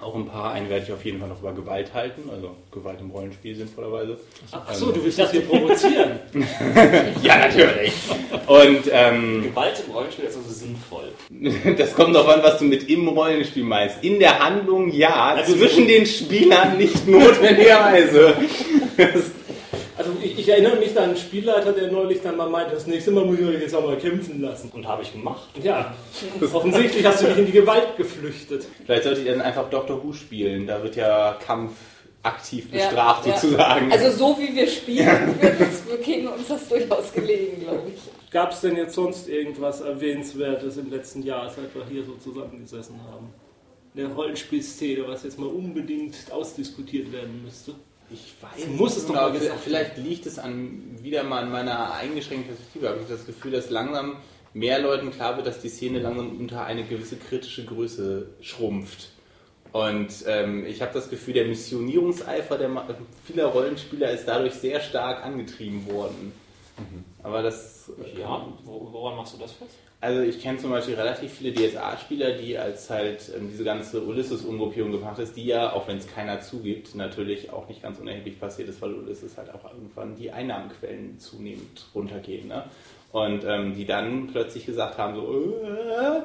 auch 0.00 0.14
ein 0.14 0.26
paar. 0.26 0.52
Einen 0.52 0.68
werde 0.68 0.84
ich 0.84 0.92
auf 0.92 1.04
jeden 1.04 1.20
Fall 1.20 1.28
noch 1.28 1.40
über 1.40 1.52
Gewalt 1.52 1.94
halten, 1.94 2.28
also 2.30 2.56
Gewalt 2.70 3.00
im 3.00 3.10
Rollenspiel 3.10 3.54
sinnvollerweise. 3.54 4.18
ach 4.52 4.74
so, 4.74 4.90
du 4.90 5.02
willst 5.02 5.18
das 5.18 5.30
hier 5.30 5.42
provozieren. 5.42 6.18
Ja, 7.22 7.38
natürlich. 7.38 7.92
Und 8.46 8.90
ähm, 8.90 9.42
Gewalt 9.44 9.82
im 9.86 9.92
Rollenspiel 9.92 10.24
ist 10.26 10.36
also 10.36 10.50
sinnvoll. 10.50 11.12
das 11.78 11.94
kommt 11.94 12.14
darauf 12.14 12.28
an, 12.28 12.42
was 12.42 12.58
du 12.58 12.64
mit 12.64 12.88
im 12.90 13.08
Rollenspiel 13.08 13.64
meinst. 13.64 14.02
In 14.02 14.18
der 14.18 14.38
Handlung 14.38 14.90
ja, 14.92 15.34
Also 15.34 15.54
zwischen 15.54 15.86
den 15.86 16.04
Spielern 16.06 16.76
nicht 16.76 17.06
notwendigerweise. 17.06 18.34
Also 19.96 20.10
ich, 20.22 20.38
ich 20.38 20.48
erinnere 20.48 20.76
mich 20.76 20.96
an 20.96 21.04
einen 21.04 21.16
Spielleiter, 21.16 21.72
der 21.72 21.90
neulich 21.90 22.20
dann 22.20 22.36
mal 22.36 22.48
meinte, 22.48 22.74
das 22.74 22.86
nächste 22.86 23.12
Mal 23.12 23.24
muss 23.24 23.38
ich 23.38 23.46
euch 23.46 23.60
jetzt 23.60 23.74
auch 23.74 23.86
mal 23.86 23.96
kämpfen 23.96 24.40
lassen. 24.40 24.70
Und 24.74 24.86
habe 24.86 25.02
ich 25.02 25.12
gemacht. 25.12 25.48
Ja, 25.62 25.94
offensichtlich 26.52 27.04
hast 27.04 27.22
du 27.22 27.26
dich 27.26 27.38
in 27.38 27.46
die 27.46 27.52
Gewalt 27.52 27.96
geflüchtet. 27.96 28.66
Vielleicht 28.84 29.04
sollte 29.04 29.20
ich 29.20 29.26
dann 29.28 29.40
einfach 29.40 29.70
Doctor 29.70 30.02
Who 30.02 30.12
spielen. 30.12 30.66
Da 30.66 30.82
wird 30.82 30.96
ja 30.96 31.38
Kampf 31.44 31.72
aktiv 32.24 32.66
Ja, 32.72 32.86
bestraft 32.86 33.26
ja. 33.26 33.36
sozusagen. 33.36 33.92
Also 33.92 34.10
so 34.10 34.38
wie 34.38 34.54
wir 34.54 34.66
spielen, 34.66 35.40
wird 35.40 35.60
uns, 35.60 35.82
wir 35.88 35.98
käme 35.98 36.30
uns 36.30 36.48
das 36.48 36.68
durchaus 36.68 37.12
gelegen, 37.12 37.60
glaube 37.60 37.90
ich. 37.94 38.30
Gab 38.30 38.50
es 38.50 38.62
denn 38.62 38.76
jetzt 38.76 38.94
sonst 38.94 39.28
irgendwas 39.28 39.80
Erwähnenswertes 39.80 40.76
im 40.76 40.90
letzten 40.90 41.22
Jahr, 41.22 41.48
seit 41.50 41.72
wir 41.74 41.84
hier 41.88 42.02
so 42.04 42.14
zusammengesessen 42.14 42.96
haben? 43.12 43.32
In 43.94 44.00
der 44.00 44.12
Rollenspielszene, 44.12 45.06
was 45.06 45.22
jetzt 45.22 45.38
mal 45.38 45.46
unbedingt 45.46 46.16
ausdiskutiert 46.32 47.12
werden 47.12 47.42
müsste? 47.44 47.74
Ich 48.14 48.34
weiß 48.40 48.68
Muss 48.68 48.96
es 48.96 49.06
doch 49.06 49.14
genau, 49.14 49.28
mal 49.28 49.38
gesagt 49.38 49.60
Vielleicht 49.62 49.96
liegt 49.98 50.26
es 50.26 50.38
an, 50.38 50.96
wieder 51.02 51.24
mal 51.24 51.42
an 51.42 51.50
meiner 51.50 51.94
eingeschränkten 51.94 52.54
Perspektive. 52.54 52.88
Habe 52.88 53.00
ich 53.02 53.08
das 53.08 53.26
Gefühl, 53.26 53.50
dass 53.50 53.70
langsam 53.70 54.16
mehr 54.52 54.78
Leuten 54.78 55.10
klar 55.10 55.36
wird, 55.36 55.46
dass 55.48 55.60
die 55.60 55.68
Szene 55.68 55.98
langsam 55.98 56.38
unter 56.38 56.64
eine 56.64 56.84
gewisse 56.84 57.16
kritische 57.16 57.64
Größe 57.64 58.28
schrumpft. 58.40 59.10
Und 59.72 60.24
ähm, 60.28 60.64
ich 60.64 60.80
habe 60.80 60.92
das 60.94 61.10
Gefühl, 61.10 61.34
der 61.34 61.46
Missionierungseifer 61.46 62.56
der 62.56 62.70
vieler 63.24 63.46
Rollenspieler 63.46 64.12
ist 64.12 64.26
dadurch 64.26 64.54
sehr 64.54 64.80
stark 64.80 65.24
angetrieben 65.24 65.86
worden. 65.86 66.32
Aber 67.24 67.42
das 67.42 67.73
Ja, 68.18 68.46
wo, 68.64 68.88
woran 68.92 69.16
machst 69.16 69.34
du 69.34 69.38
das 69.38 69.52
fest? 69.52 69.74
also 70.04 70.20
ich 70.20 70.40
kenne 70.40 70.58
zum 70.58 70.70
Beispiel 70.70 70.94
relativ 70.94 71.32
viele 71.32 71.52
DSA-Spieler, 71.54 72.32
die 72.32 72.58
als 72.58 72.90
halt 72.90 73.32
ähm, 73.34 73.48
diese 73.50 73.64
ganze 73.64 74.02
Ulysses-Umgruppierung 74.02 74.92
gemacht 74.92 75.18
ist, 75.18 75.34
die 75.34 75.46
ja, 75.46 75.72
auch 75.72 75.88
wenn 75.88 75.96
es 75.96 76.06
keiner 76.06 76.42
zugibt, 76.42 76.94
natürlich 76.94 77.50
auch 77.50 77.68
nicht 77.68 77.82
ganz 77.82 77.98
unerheblich 77.98 78.38
passiert 78.38 78.68
ist, 78.68 78.82
weil 78.82 78.92
Ulysses 78.92 79.38
halt 79.38 79.48
auch 79.54 79.64
irgendwann 79.72 80.14
die 80.14 80.30
Einnahmenquellen 80.30 81.18
zunehmend 81.18 81.86
runtergehen. 81.94 82.48
Ne? 82.48 82.64
Und 83.12 83.44
ähm, 83.44 83.74
die 83.74 83.86
dann 83.86 84.26
plötzlich 84.26 84.66
gesagt 84.66 84.98
haben, 84.98 85.14
so, 85.14 85.22
äh, 85.22 86.20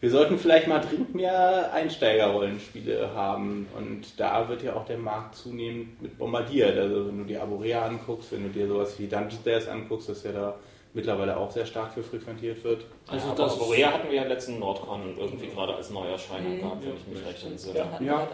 wir 0.00 0.10
sollten 0.10 0.36
vielleicht 0.36 0.66
mal 0.66 0.80
dringend 0.80 1.14
mehr 1.14 1.72
Einsteigerrollenspiele 1.72 3.14
haben. 3.14 3.68
Und 3.78 4.18
da 4.18 4.48
wird 4.48 4.64
ja 4.64 4.74
auch 4.74 4.84
der 4.84 4.98
Markt 4.98 5.36
zunehmend 5.36 6.02
mit 6.02 6.18
bombardiert. 6.18 6.76
Also 6.76 7.06
wenn 7.06 7.18
du 7.18 7.24
dir 7.24 7.40
Aborea 7.40 7.86
anguckst, 7.86 8.32
wenn 8.32 8.42
du 8.42 8.48
dir 8.48 8.66
sowas 8.66 8.98
wie 8.98 9.06
Dungeon 9.06 9.30
Stairs 9.30 9.68
anguckst, 9.68 10.08
das 10.08 10.24
ja 10.24 10.32
da 10.32 10.54
mittlerweile 10.94 11.36
auch 11.36 11.50
sehr 11.50 11.64
stark 11.66 11.92
für 11.94 12.02
frequentiert 12.02 12.62
wird. 12.64 12.84
Also 13.06 13.28
ja, 13.28 13.34
das- 13.34 13.58
Korea 13.58 13.92
hatten 13.92 14.08
wir 14.10 14.16
ja 14.16 14.24
letzten 14.24 14.58
Nordcon 14.58 15.16
irgendwie 15.18 15.46
gerade 15.48 15.74
als 15.74 15.90
Neuerscheinung 15.90 16.58
gehabt, 16.60 16.84
wenn 16.84 16.92
ich 16.94 17.06
mich 17.18 17.26
recht 17.26 17.44
entsinne. 17.46 17.90
Hatten 17.92 18.04
Ja. 18.04 18.18
halt. 18.18 18.28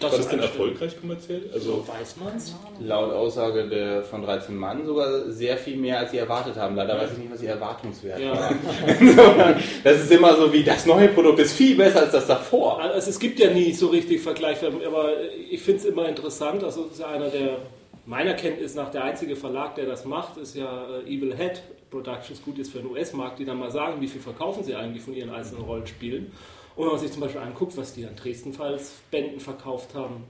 War 0.00 0.10
das 0.10 0.28
denn 0.28 0.40
ist 0.40 0.44
erfolgreich 0.46 1.00
kommerziell? 1.00 1.48
Also, 1.54 1.76
So 1.76 1.88
weiß 1.88 2.16
man's. 2.22 2.54
Laut 2.80 3.12
Aussage 3.12 3.68
der, 3.68 4.02
von 4.02 4.22
13 4.22 4.54
Mann 4.54 4.84
sogar 4.84 5.30
sehr 5.30 5.56
viel 5.56 5.76
mehr, 5.76 6.00
als 6.00 6.10
sie 6.10 6.18
erwartet 6.18 6.56
haben. 6.56 6.74
Leider 6.74 6.98
weiß 6.98 7.12
ich 7.12 7.18
nicht, 7.18 7.32
was 7.32 7.40
ihr 7.40 7.50
Erwartungswert 7.50 8.18
Ja. 8.20 8.32
war. 8.34 8.50
das 9.84 10.00
ist 10.00 10.10
immer 10.10 10.34
so 10.36 10.52
wie, 10.52 10.64
das 10.64 10.84
neue 10.86 11.08
Produkt 11.08 11.38
ist 11.38 11.52
viel 11.54 11.76
besser 11.76 12.00
als 12.02 12.12
das 12.12 12.26
davor. 12.26 12.80
Also 12.80 13.08
es 13.08 13.18
gibt 13.18 13.38
ja 13.38 13.50
nie 13.50 13.72
so 13.72 13.86
richtig 13.86 14.20
Vergleich, 14.20 14.58
aber 14.64 15.10
ich 15.50 15.62
finde 15.62 15.80
es 15.80 15.84
immer 15.86 16.08
interessant. 16.08 16.62
Also 16.64 16.86
es 16.86 16.92
ist 16.94 17.00
ja 17.00 17.06
einer 17.06 17.28
der, 17.28 17.58
meiner 18.06 18.34
Kenntnis 18.34 18.74
nach, 18.74 18.90
der 18.90 19.04
einzige 19.04 19.36
Verlag, 19.36 19.74
der 19.74 19.86
das 19.86 20.04
macht, 20.04 20.36
ist 20.36 20.54
ja 20.54 20.86
äh, 20.98 21.02
Evil 21.02 21.36
Head 21.36 21.62
Productions, 21.90 22.42
gut 22.42 22.58
jetzt 22.58 22.72
für 22.72 22.78
den 22.78 22.90
US-Markt, 22.90 23.38
die 23.38 23.44
dann 23.44 23.58
mal 23.58 23.70
sagen, 23.70 24.00
wie 24.00 24.08
viel 24.08 24.20
verkaufen 24.20 24.64
sie 24.64 24.74
eigentlich 24.74 25.02
von 25.02 25.14
ihren 25.14 25.30
einzelnen 25.30 25.64
Rollenspielen. 25.64 26.32
Und 26.76 26.84
wenn 26.84 26.92
man 26.92 26.98
sich 26.98 27.12
zum 27.12 27.20
Beispiel 27.20 27.40
anguckt, 27.40 27.76
was 27.76 27.94
die 27.94 28.04
an 28.04 28.16
Dresden-Files 28.16 29.02
Bänden 29.10 29.40
verkauft 29.40 29.94
haben, 29.94 30.24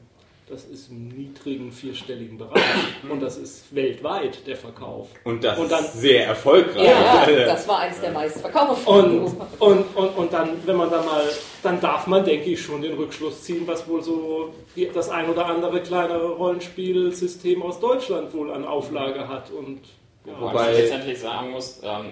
das 0.46 0.64
ist 0.66 0.90
im 0.90 1.08
niedrigen 1.08 1.72
vierstelligen 1.72 2.36
Bereich. 2.36 2.60
Und 3.08 3.20
das 3.22 3.38
ist 3.38 3.74
weltweit 3.74 4.46
der 4.46 4.56
Verkauf. 4.56 5.08
Und 5.24 5.42
das 5.42 5.58
Und 5.58 5.72
dann- 5.72 5.84
ist 5.84 5.94
sehr 5.94 6.26
erfolgreich. 6.26 6.84
Ja, 6.86 7.28
ja, 7.30 7.44
das 7.46 7.66
war 7.66 7.78
eins 7.78 7.98
der 8.00 8.12
meistverkauften. 8.12 8.86
Und, 9.20 9.36
und, 9.58 9.96
und, 9.96 10.08
und 10.18 10.32
dann, 10.32 10.50
wenn 10.66 10.76
man 10.76 10.90
dann 10.90 11.04
mal, 11.06 11.22
dann 11.62 11.80
darf 11.80 12.06
man, 12.06 12.24
denke 12.24 12.50
ich, 12.50 12.60
schon 12.62 12.82
den 12.82 12.94
Rückschluss 12.94 13.42
ziehen, 13.42 13.62
was 13.66 13.88
wohl 13.88 14.02
so 14.02 14.52
das 14.92 15.08
ein 15.08 15.30
oder 15.30 15.46
andere 15.46 15.80
kleine 15.82 16.18
Rollenspielsystem 16.18 17.62
aus 17.62 17.80
Deutschland 17.80 18.34
wohl 18.34 18.52
an 18.52 18.64
Auflage 18.66 19.26
hat. 19.28 19.50
Und 19.50 19.80
ja, 20.26 20.32
Wobei 20.40 20.52
Wobei- 20.52 20.72
ich 20.72 20.78
letztendlich 20.78 21.18
sagen 21.20 21.50
muss, 21.52 21.80
ähm, 21.82 22.06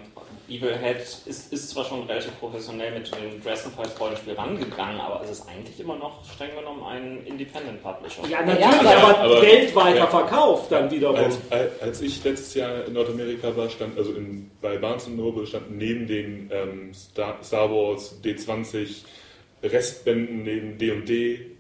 Evil 0.52 0.76
Head 0.76 0.98
ist, 1.26 1.52
ist 1.52 1.70
zwar 1.70 1.84
schon 1.84 2.02
relativ 2.04 2.38
professionell 2.38 2.98
mit 2.98 3.10
dem 3.14 3.42
Dresden-Files 3.42 3.98
Rollenspiel 3.98 4.34
rangegangen, 4.34 5.00
aber 5.00 5.22
es 5.24 5.30
ist 5.30 5.48
eigentlich 5.48 5.78
immer 5.80 5.96
noch 5.96 6.24
streng 6.30 6.50
genommen 6.56 6.82
ein 6.84 7.24
Independent 7.26 7.82
Publisher. 7.82 8.22
Ja, 8.28 8.44
natürlich, 8.44 8.82
Ja, 8.82 8.96
aber, 8.98 9.18
aber- 9.18 9.42
weltweiter 9.42 9.96
ja. 9.96 10.06
Verkauf 10.06 10.68
dann 10.68 10.90
wiederum. 10.90 11.16
Als, 11.16 11.38
als 11.80 12.00
ich 12.02 12.22
letztes 12.24 12.54
Jahr 12.54 12.84
in 12.86 12.92
Nordamerika 12.92 13.56
war, 13.56 13.68
stand 13.70 13.96
also 13.96 14.12
in, 14.12 14.50
bei 14.60 14.76
Barnes 14.78 15.08
Noble 15.08 15.46
stand 15.46 15.76
neben 15.76 16.06
den 16.06 16.50
ähm, 16.52 16.92
Star, 16.94 17.38
Star 17.42 17.70
Wars 17.70 18.20
D20 18.22 19.04
Restbänden 19.62 20.42
neben 20.42 20.76
D&D 20.78 21.51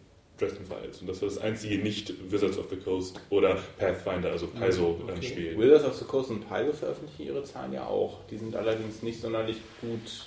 Dresden 0.42 0.64
Files. 0.66 1.00
Und 1.00 1.08
das 1.08 1.22
war 1.22 1.28
das 1.28 1.38
einzige 1.38 1.78
nicht 1.78 2.12
Wizards 2.32 2.58
of 2.58 2.66
the 2.70 2.76
Coast 2.76 3.20
oder 3.30 3.58
Pathfinder, 3.78 4.30
also 4.30 4.46
Paizo-Spiel. 4.48 5.56
Wizards 5.58 5.84
of 5.86 5.94
the 5.94 6.04
Coast 6.04 6.30
und 6.30 6.48
Paizo 6.48 6.72
veröffentlichen 6.72 7.22
ihre 7.26 7.42
Zahlen 7.44 7.72
ja 7.72 7.86
auch. 7.86 8.18
Die 8.30 8.36
sind 8.36 8.54
allerdings 8.56 9.02
nicht 9.02 9.20
sonderlich 9.20 9.58
gut 9.80 10.26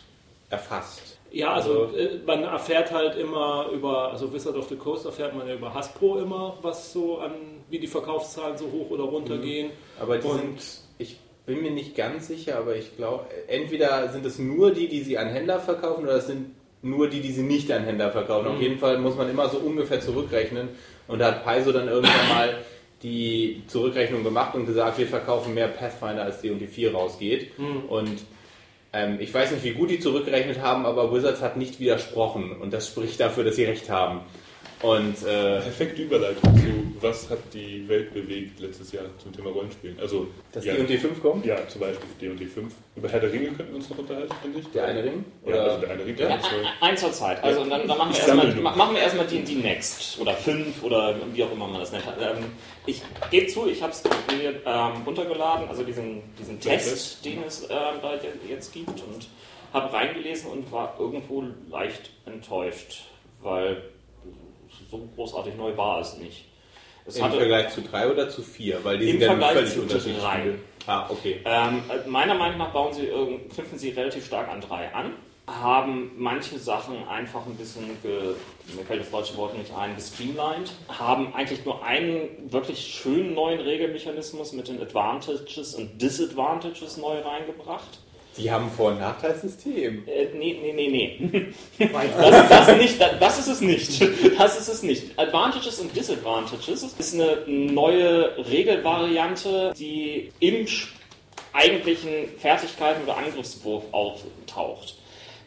erfasst. 0.49 1.17
Ja, 1.31 1.53
also 1.53 1.85
äh, 1.95 2.19
man 2.25 2.43
erfährt 2.43 2.91
halt 2.91 3.15
immer 3.17 3.69
über, 3.73 4.11
also 4.11 4.31
Wizard 4.31 4.55
of 4.55 4.69
the 4.69 4.75
Coast 4.75 5.05
erfährt 5.05 5.35
man 5.35 5.47
ja 5.47 5.55
über 5.55 5.73
Hasbro 5.73 6.19
immer, 6.19 6.57
was 6.61 6.93
so 6.93 7.17
an, 7.17 7.31
wie 7.69 7.79
die 7.79 7.87
Verkaufszahlen 7.87 8.57
so 8.57 8.71
hoch 8.71 8.89
oder 8.91 9.03
runter 9.03 9.37
gehen. 9.37 9.71
Aber 9.99 10.17
die 10.17 10.27
Und- 10.27 10.61
sind, 10.61 10.81
ich 10.97 11.17
bin 11.45 11.61
mir 11.61 11.71
nicht 11.71 11.95
ganz 11.95 12.27
sicher, 12.27 12.57
aber 12.57 12.75
ich 12.75 12.95
glaube, 12.95 13.25
entweder 13.47 14.09
sind 14.09 14.25
es 14.25 14.39
nur 14.39 14.71
die, 14.71 14.87
die 14.87 15.01
sie 15.01 15.17
an 15.17 15.27
Händler 15.27 15.59
verkaufen, 15.59 16.03
oder 16.05 16.15
es 16.15 16.27
sind 16.27 16.55
nur 16.85 17.09
die, 17.09 17.19
die 17.19 17.31
sie 17.31 17.41
nicht 17.41 17.71
an 17.71 17.83
Händler 17.83 18.11
verkaufen. 18.11 18.47
Auf 18.47 18.61
jeden 18.61 18.77
Fall 18.77 18.99
muss 18.99 19.15
man 19.17 19.29
immer 19.29 19.49
so 19.49 19.57
ungefähr 19.57 19.99
zurückrechnen. 19.99 20.69
Und 21.07 21.19
da 21.19 21.27
hat 21.27 21.43
Paizo 21.43 21.71
dann 21.71 21.87
irgendwann 21.87 22.29
mal 22.29 22.57
die 23.01 23.63
Zurückrechnung 23.67 24.23
gemacht 24.23 24.55
und 24.55 24.67
gesagt, 24.67 24.99
wir 24.99 25.07
verkaufen 25.07 25.53
mehr 25.55 25.67
Pathfinder, 25.67 26.23
als 26.23 26.41
die 26.41 26.51
und 26.51 26.59
die 26.59 26.67
4 26.67 26.93
rausgeht. 26.93 27.51
Und 27.89 28.21
ähm, 28.93 29.17
ich 29.19 29.33
weiß 29.33 29.51
nicht, 29.51 29.63
wie 29.63 29.73
gut 29.73 29.89
die 29.89 29.99
zurückgerechnet 29.99 30.61
haben, 30.61 30.85
aber 30.85 31.11
Wizards 31.11 31.41
hat 31.41 31.57
nicht 31.57 31.79
widersprochen. 31.79 32.55
Und 32.61 32.71
das 32.71 32.87
spricht 32.87 33.19
dafür, 33.19 33.43
dass 33.43 33.55
sie 33.55 33.65
recht 33.65 33.89
haben. 33.89 34.21
Und 34.81 35.23
äh, 35.23 35.61
Perfekte 35.61 36.01
Überleitung 36.03 36.55
zu, 36.57 37.01
was 37.01 37.29
hat 37.29 37.39
die 37.53 37.87
Welt 37.87 38.13
bewegt 38.13 38.59
letztes 38.59 38.91
Jahr 38.91 39.05
zum 39.17 39.31
Thema 39.33 39.49
Rollenspielen. 39.51 39.97
Also, 39.99 40.27
dass 40.51 40.65
ja, 40.65 40.75
die 40.75 40.97
5 40.97 41.21
kommen? 41.21 41.43
ja, 41.45 41.55
zum 41.67 41.81
Beispiel 41.81 42.07
D&D 42.21 42.45
5. 42.45 42.73
Über 42.95 43.09
Herr 43.09 43.19
der 43.21 43.31
Ringe 43.31 43.47
könnten 43.47 43.69
wir 43.69 43.75
uns 43.77 43.89
noch 43.89 43.97
unterhalten, 43.97 44.33
finde 44.41 44.59
ich. 44.59 44.67
Der 44.71 44.85
eine 44.85 45.03
Ring? 45.03 45.25
Ja, 45.47 45.55
also 45.55 45.77
der 45.81 45.89
eine 45.91 46.05
Ring. 46.05 46.17
Ja. 46.17 46.39
Eins 46.81 46.99
zur 47.01 47.11
Zeit. 47.13 47.41
Also 47.43 47.61
Ja. 47.61 47.69
dann, 47.69 47.87
dann 47.87 47.97
machen 47.97 48.11
wir 48.13 48.19
erstmal 48.19 48.97
erstmal 48.97 49.27
die, 49.27 49.43
die 49.43 49.55
Next 49.55 50.19
oder 50.19 50.33
fünf 50.33 50.83
oder 50.83 51.15
wie 51.33 51.43
auch 51.43 51.51
immer 51.51 51.67
man 51.67 51.79
das 51.79 51.91
nennt. 51.91 52.03
Ähm, 52.19 52.45
ich 52.85 53.01
gebe 53.31 53.47
zu, 53.47 53.67
ich 53.67 53.81
habe 53.81 53.91
es 53.93 54.03
mir 54.37 54.61
ähm, 54.65 55.03
runtergeladen, 55.05 55.67
also 55.69 55.83
diesen, 55.83 56.21
diesen 56.37 56.59
Test, 56.59 57.23
den 57.25 57.43
es 57.47 57.63
ähm, 57.63 57.69
da 58.01 58.13
je- 58.15 58.51
jetzt 58.53 58.73
gibt 58.73 58.89
und 58.89 59.27
habe 59.73 59.91
reingelesen 59.93 60.51
und 60.51 60.71
war 60.71 60.95
irgendwo 60.99 61.43
leicht 61.69 62.11
enttäuscht, 62.25 63.05
weil 63.41 63.81
so 64.97 65.09
großartig 65.15 65.55
neu 65.55 65.75
war 65.77 65.99
es 66.01 66.17
nicht. 66.17 66.45
Es 67.05 67.17
Im 67.17 67.25
hatte, 67.25 67.37
Vergleich 67.37 67.69
zu 67.69 67.81
3 67.81 68.11
oder 68.11 68.29
zu 68.29 68.41
4? 68.41 68.83
Weil 68.83 68.97
die 68.97 69.11
sind 69.11 69.21
ja 69.21 69.27
Vergleich 69.27 69.53
völlig 69.53 69.73
zu 69.73 69.81
unterschiedlich. 69.81 70.21
drei. 70.23 70.53
Ah, 70.87 71.05
okay. 71.09 71.39
Ähm, 71.45 71.81
meiner 72.07 72.33
Meinung 72.35 72.57
nach 72.57 72.71
bauen 72.71 72.93
sie, 72.93 73.07
knüpfen 73.53 73.77
sie 73.77 73.89
relativ 73.91 74.25
stark 74.25 74.49
an 74.49 74.61
drei 74.61 74.93
an, 74.93 75.11
haben 75.47 76.11
manche 76.17 76.57
Sachen 76.57 77.07
einfach 77.07 77.45
ein 77.45 77.55
bisschen, 77.55 77.85
ge, 78.01 78.33
mir 78.75 78.83
fällt 78.85 79.01
das 79.01 79.11
deutsche 79.11 79.37
Wort 79.37 79.57
nicht 79.57 79.71
ein, 79.75 79.95
gestreamlined, 79.95 80.71
haben 80.87 81.33
eigentlich 81.35 81.63
nur 81.65 81.83
einen 81.83 82.51
wirklich 82.51 82.79
schönen 82.85 83.33
neuen 83.35 83.59
Regelmechanismus 83.59 84.53
mit 84.53 84.67
den 84.67 84.81
Advantages 84.81 85.75
und 85.75 86.01
Disadvantages 86.01 86.97
neu 86.97 87.19
reingebracht. 87.19 87.99
Die 88.37 88.51
haben 88.51 88.69
Vor- 88.69 88.91
und 88.91 88.99
Nachteilssystem. 88.99 90.03
Äh, 90.07 90.27
nee, 90.37 90.57
nee, 90.61 90.73
nee, 90.73 91.17
nee. 91.29 91.45
Das, 91.93 92.49
das, 92.49 92.77
nicht, 92.77 92.99
das, 92.99 93.19
das 93.19 93.39
ist 93.39 93.47
es 93.47 93.61
nicht. 93.61 94.01
Das 94.37 94.59
ist 94.59 94.67
es 94.67 94.83
nicht. 94.83 95.17
Advantages 95.17 95.79
und 95.79 95.95
Disadvantages 95.95 96.83
ist 96.83 97.13
eine 97.13 97.37
neue 97.47 98.35
Regelvariante, 98.49 99.73
die 99.77 100.31
im 100.39 100.67
eigentlichen 101.53 102.27
Fertigkeiten 102.39 103.03
oder 103.03 103.17
Angriffswurf 103.17 103.83
auftaucht. 103.91 104.95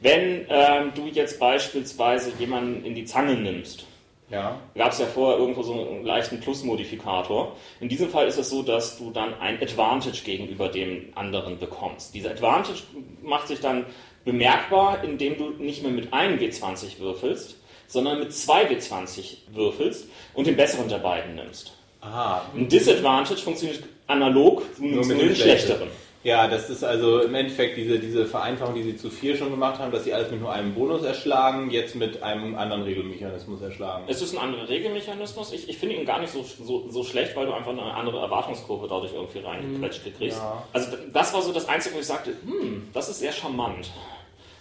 Wenn 0.01 0.47
ähm, 0.49 0.93
du 0.95 1.07
jetzt 1.07 1.39
beispielsweise 1.39 2.33
jemanden 2.39 2.85
in 2.85 2.95
die 2.95 3.05
Zange 3.05 3.35
nimmst, 3.35 3.85
Ja. 4.31 4.59
gab 4.75 4.93
es 4.93 4.99
ja 4.99 5.07
vorher 5.07 5.39
irgendwo 5.39 5.63
so 5.63 5.73
einen 5.73 6.05
leichten 6.05 6.41
Plus-Modifikator. 6.41 7.57
In 7.81 7.89
diesem 7.89 8.11
Fall 8.11 8.27
ist 8.27 8.39
es 8.39 8.51
so, 8.51 8.63
dass 8.63 8.99
du 8.99 9.11
dann 9.11 9.33
ein 9.41 9.61
Advantage 9.63 10.23
gegenüber 10.23 10.69
dem 10.69 11.13
anderen 11.15 11.59
bekommst. 11.59 12.15
Dieser 12.15 12.33
Advantage 12.33 12.83
macht 13.23 13.49
sich 13.49 13.61
dann 13.61 13.87
bemerkbar, 14.25 15.03
indem 15.03 15.39
du 15.39 15.51
nicht 15.63 15.83
mehr 15.83 15.93
mit 15.93 16.13
einem 16.13 16.39
W20 16.39 16.99
würfelst, 16.99 17.57
sondern 17.87 18.19
mit 18.19 18.35
zwei 18.35 18.69
W20 18.69 19.39
würfelst 19.53 20.09
und 20.35 20.47
den 20.47 20.57
besseren 20.57 20.89
der 20.89 20.99
beiden 20.99 21.35
nimmst. 21.35 21.73
Aha. 22.01 22.45
Ein 22.55 22.69
Disadvantage 22.69 23.41
funktioniert 23.41 23.83
analog, 24.07 24.63
du 24.77 24.85
nimmst 24.85 25.11
nur, 25.11 25.19
den 25.19 25.35
schlechteren. 25.35 25.89
Ja, 26.25 26.49
das 26.49 26.69
ist 26.69 26.83
also 26.83 27.21
im 27.21 27.35
Endeffekt 27.35 27.77
diese, 27.77 27.99
diese 27.99 28.27
Vereinfachung, 28.27 28.75
die 28.75 28.83
sie 28.83 28.97
zu 28.97 29.09
4 29.09 29.37
schon 29.37 29.51
gemacht 29.51 29.79
haben, 29.79 29.93
dass 29.93 30.05
sie 30.05 30.13
alles 30.13 30.31
mit 30.31 30.41
nur 30.41 30.53
einem 30.53 30.75
Bonus 30.75 31.03
erschlagen, 31.05 31.71
jetzt 31.71 31.95
mit 31.95 32.23
einem 32.23 32.57
anderen 32.57 32.83
Regelmechanismus 32.83 33.63
erschlagen. 33.63 34.05
Es 34.09 34.21
ist 34.21 34.35
ein 34.35 34.39
anderer 34.39 34.69
Regelmechanismus. 34.69 35.53
Ich, 35.53 35.69
ich 35.69 35.79
finde 35.79 35.95
ihn 35.95 36.05
gar 36.05 36.21
nicht 36.21 36.33
so, 36.33 36.43
so, 36.43 36.91
so 36.91 37.05
schlecht, 37.05 37.37
weil 37.37 37.47
du 37.47 37.53
einfach 37.53 37.71
eine 37.71 37.83
andere 37.83 38.19
Erwartungskurve 38.21 38.89
dadurch 38.89 39.15
irgendwie 39.15 39.39
reingequetscht 39.39 40.03
kriegst. 40.17 40.39
Ja. 40.39 40.65
Also 40.73 40.97
das 41.13 41.33
war 41.33 41.43
so 41.43 41.53
das 41.53 41.69
Einzige, 41.69 41.95
wo 41.95 42.01
ich 42.01 42.07
sagte, 42.07 42.31
hm, 42.45 42.89
das 42.93 43.09
ist 43.09 43.21
sehr 43.21 43.33
charmant. 43.33 43.91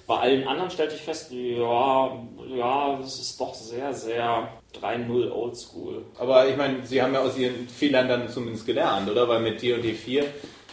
Bei 0.05 0.19
allen 0.19 0.47
anderen 0.47 0.71
stellte 0.71 0.95
ich 0.95 1.01
fest, 1.01 1.31
ja, 1.33 2.17
ja, 2.55 2.97
das 2.97 3.19
ist 3.19 3.41
doch 3.41 3.53
sehr, 3.53 3.93
sehr 3.93 4.47
3-0 4.81 5.31
Oldschool. 5.31 6.05
Aber 6.17 6.47
ich 6.47 6.55
meine, 6.55 6.85
sie 6.85 7.01
haben 7.01 7.13
ja 7.13 7.19
aus 7.19 7.37
ihren 7.37 7.67
Fehlern 7.67 8.07
dann 8.07 8.29
zumindest 8.29 8.65
gelernt, 8.65 9.09
oder? 9.09 9.27
Weil 9.27 9.41
mit 9.41 9.61
D&D 9.61 9.93
4, 9.93 10.23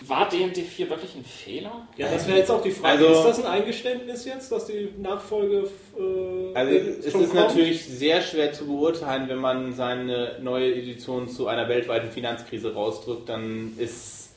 War 0.06 0.28
D&D 0.28 0.60
4 0.62 0.90
wirklich 0.90 1.14
ein 1.14 1.24
Fehler? 1.24 1.86
Ja, 1.96 2.10
das 2.10 2.26
wäre 2.26 2.38
jetzt 2.38 2.50
auch 2.50 2.62
die 2.62 2.70
Frage. 2.72 3.06
Also- 3.06 3.28
ist 3.28 3.38
das 3.38 3.44
ein 3.46 3.50
Eingeständnis 3.60 4.24
jetzt, 4.24 4.50
dass 4.52 4.66
die 4.66 4.88
Nachfolge 4.98 5.68
äh, 5.98 6.54
also 6.54 6.72
es 6.72 7.06
ist 7.06 7.12
kommt? 7.12 7.34
natürlich 7.34 7.84
sehr 7.86 8.20
schwer 8.20 8.52
zu 8.52 8.66
beurteilen, 8.66 9.28
wenn 9.28 9.38
man 9.38 9.72
seine 9.72 10.38
neue 10.42 10.74
Edition 10.74 11.28
zu 11.28 11.46
einer 11.46 11.68
weltweiten 11.68 12.10
Finanzkrise 12.10 12.74
rausdrückt, 12.74 13.28
dann 13.28 13.72
ist 13.78 14.30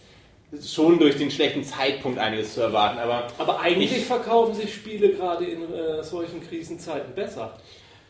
schon 0.65 0.97
durch 0.99 1.17
den 1.17 1.29
schlechten 1.31 1.63
Zeitpunkt 1.63 2.19
einiges 2.19 2.53
zu 2.53 2.61
erwarten. 2.61 2.99
Aber 2.99 3.27
Aber 3.37 3.59
eigentlich 3.59 3.91
Ich- 3.97 4.05
verkaufen 4.05 4.53
sich 4.53 4.73
Spiele 4.73 5.09
gerade 5.09 5.43
in 5.45 5.73
äh, 5.73 6.03
solchen 6.03 6.41
Krisenzeiten 6.47 7.13
besser. 7.15 7.57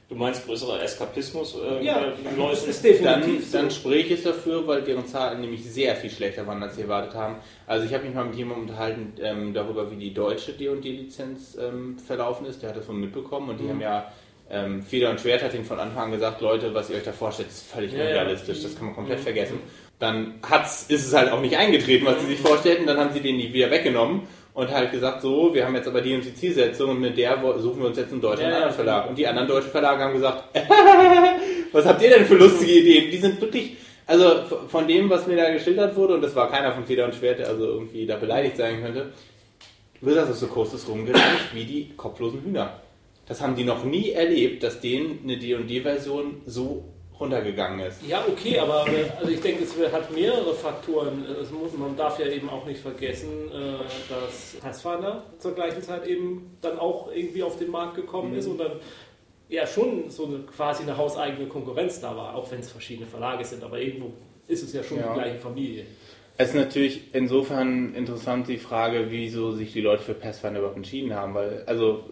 Du 0.10 0.16
meinst 0.16 0.46
größerer 0.46 0.82
Eskapismus? 0.82 1.56
Äh, 1.56 1.84
Ja, 1.84 2.00
das 2.24 2.38
Leuten? 2.38 2.70
ist 2.70 2.84
Dann, 2.86 3.22
definitiv 3.22 3.52
dann 3.52 3.70
so. 3.70 3.76
spreche 3.76 4.14
ich 4.14 4.24
dafür, 4.24 4.66
weil 4.66 4.82
deren 4.82 5.06
Zahlen 5.06 5.42
nämlich 5.42 5.66
sehr 5.70 5.98
viel 5.98 6.10
schlechter 6.10 6.48
waren, 6.48 6.64
als 6.64 6.76
sie 6.78 6.84
erwartet 6.84 7.14
haben. 7.14 7.36
Also 7.66 7.86
ich 7.86 7.94
habe 7.94 8.06
mich 8.06 8.16
mal 8.16 8.24
mit 8.24 8.36
jemandem 8.36 8.70
unterhalten 8.70 9.14
ähm, 9.22 9.54
darüber, 9.54 9.92
wie 9.92 9.98
die 9.98 10.14
deutsche 10.14 10.54
D&D-Lizenz 10.54 11.58
ähm, 11.62 11.98
verlaufen 12.00 12.46
ist. 12.46 12.62
Der 12.62 12.70
hat 12.70 12.78
das 12.78 12.86
von 12.86 12.98
mitbekommen 13.02 13.50
und 13.50 13.60
die 13.60 13.68
haben 13.70 13.82
ja, 13.82 14.10
ähm, 14.50 14.82
Feder 14.82 15.10
und 15.10 15.20
Schwert 15.20 15.44
hat 15.44 15.54
ihnen 15.54 15.66
von 15.66 15.78
Anfang 15.78 16.06
an 16.06 16.12
gesagt, 16.12 16.40
Leute, 16.40 16.74
was 16.74 16.90
ihr 16.90 16.96
euch 16.96 17.04
da 17.04 17.12
vorstellt, 17.12 17.50
ist 17.50 17.68
völlig 17.70 17.92
Ja, 17.92 18.00
unrealistisch, 18.06 18.64
das 18.64 18.78
kann 18.78 18.86
man 18.86 18.96
komplett 18.96 19.20
vergessen. 19.20 19.60
Dann 20.00 20.36
hat's, 20.48 20.86
ist 20.90 21.06
es 21.06 21.14
halt 21.14 21.32
auch 21.34 21.42
nicht 21.42 21.58
eingetreten, 21.58 22.06
was 22.06 22.22
sie 22.22 22.28
sich 22.28 22.40
vorstellten, 22.40 22.86
dann 22.86 22.98
haben 22.98 23.12
sie 23.12 23.20
den 23.20 23.38
die 23.40 23.52
wieder 23.52 23.72
weggenommen 23.72 24.22
und 24.58 24.72
halt 24.72 24.92
gesagt, 24.92 25.22
so, 25.22 25.54
wir 25.54 25.64
haben 25.64 25.76
jetzt 25.76 25.88
aber 25.88 26.02
die 26.02 26.16
und 26.16 26.26
die 26.26 26.34
Zielsetzung 26.34 26.90
und 26.90 27.00
mit 27.00 27.16
der 27.16 27.38
suchen 27.60 27.80
wir 27.80 27.90
uns 27.90 27.98
jetzt 27.98 28.12
einen 28.12 28.22
deutschen 28.22 28.50
Ja, 28.50 28.56
anderen 28.56 28.74
Verlag. 28.74 29.08
Und 29.08 29.16
die 29.16 29.28
anderen 29.28 29.48
deutschen 29.48 29.70
Verlage 29.70 30.04
haben 30.04 30.14
gesagt, 30.14 30.46
was 31.72 31.86
habt 31.86 32.02
ihr 32.02 32.10
denn 32.10 32.26
für 32.26 32.38
lustige 32.38 32.72
Ideen? 32.72 33.12
Die 33.12 33.18
sind 33.20 33.40
wirklich, 33.40 33.78
also 34.08 34.46
von 34.68 34.88
dem, 34.88 35.12
was 35.12 35.28
mir 35.28 35.36
da 35.36 35.52
geschildert 35.52 35.96
wurde, 35.96 36.16
und 36.16 36.24
das 36.24 36.36
war 36.36 36.50
keiner 36.50 36.72
von 36.72 36.86
Feder 36.86 37.06
und 37.06 37.14
Schwert, 37.14 37.38
der 37.38 37.50
also 37.50 37.66
irgendwie 37.66 38.08
da 38.08 38.16
beleidigt 38.16 38.58
sein 38.58 38.82
könnte, 38.82 39.12
Wizards 40.02 40.32
of 40.32 40.38
the 40.38 40.48
Coast 40.48 40.74
ist 40.74 40.90
rumgerannt 40.90 41.54
wie 41.54 41.64
die 41.64 41.94
kopflosen 41.96 42.42
Hühner. 42.42 42.82
Das 43.28 43.42
haben 43.42 43.56
die 43.56 43.64
noch 43.64 43.84
nie 43.84 44.10
erlebt, 44.10 44.64
dass 44.64 44.80
denen 44.80 45.20
eine 45.24 45.38
D&D-Version 45.38 46.42
so 46.48 46.84
runtergegangen 47.20 47.80
ist. 47.88 48.06
Ja, 48.08 48.24
okay, 48.28 48.60
aber 48.60 48.88
äh, 48.88 49.06
also 49.20 49.32
ich 49.32 49.42
denke, 49.42 49.64
es 49.64 49.76
hat 49.92 50.12
mehrere 50.14 50.54
Faktoren. 50.54 51.26
Es 51.42 51.52
muss, 51.52 51.74
man 51.78 51.96
darf 51.96 52.20
ja 52.20 52.28
eben 52.28 52.50
auch 52.50 52.66
nicht 52.66 52.80
vergessen, 52.80 53.30
äh, 53.52 53.78
dass 54.10 54.58
Pathfinder 54.62 55.24
zur 55.40 55.54
gleichen 55.54 55.82
Zeit 55.82 56.06
eben 56.08 56.58
dann 56.62 56.78
auch 56.80 57.10
irgendwie 57.14 57.44
auf 57.44 57.58
den 57.58 57.72
Markt 57.72 57.96
gekommen 57.96 58.36
ist 58.36 58.48
und 58.48 58.60
dann 58.60 58.74
ja 59.50 59.66
schon 59.66 60.10
so 60.10 60.26
eine 60.26 60.40
quasi 60.40 60.84
eine 60.84 60.98
hauseigene 60.98 61.48
Konkurrenz 61.48 62.00
da 62.02 62.16
war, 62.16 62.36
auch 62.36 62.52
wenn 62.52 62.60
es 62.60 62.70
verschiedene 62.70 63.08
Verlage 63.08 63.46
sind, 63.46 63.64
aber 63.64 63.80
irgendwo 63.80 64.12
ist 64.48 64.64
es 64.64 64.74
ja 64.74 64.84
schon 64.84 64.98
Ja. 64.98 65.14
die 65.14 65.20
gleiche 65.20 65.38
Familie. 65.40 65.86
Es 66.40 66.50
ist 66.50 66.56
natürlich 66.56 67.02
insofern 67.14 67.96
interessant 67.96 68.48
die 68.48 68.58
Frage, 68.58 69.08
wieso 69.10 69.54
sich 69.54 69.74
die 69.74 69.82
Leute 69.82 70.04
für 70.04 70.14
Pathfinder 70.14 70.60
überhaupt 70.60 70.78
entschieden 70.78 71.16
haben, 71.16 71.34
weil, 71.34 71.64
also 71.66 72.04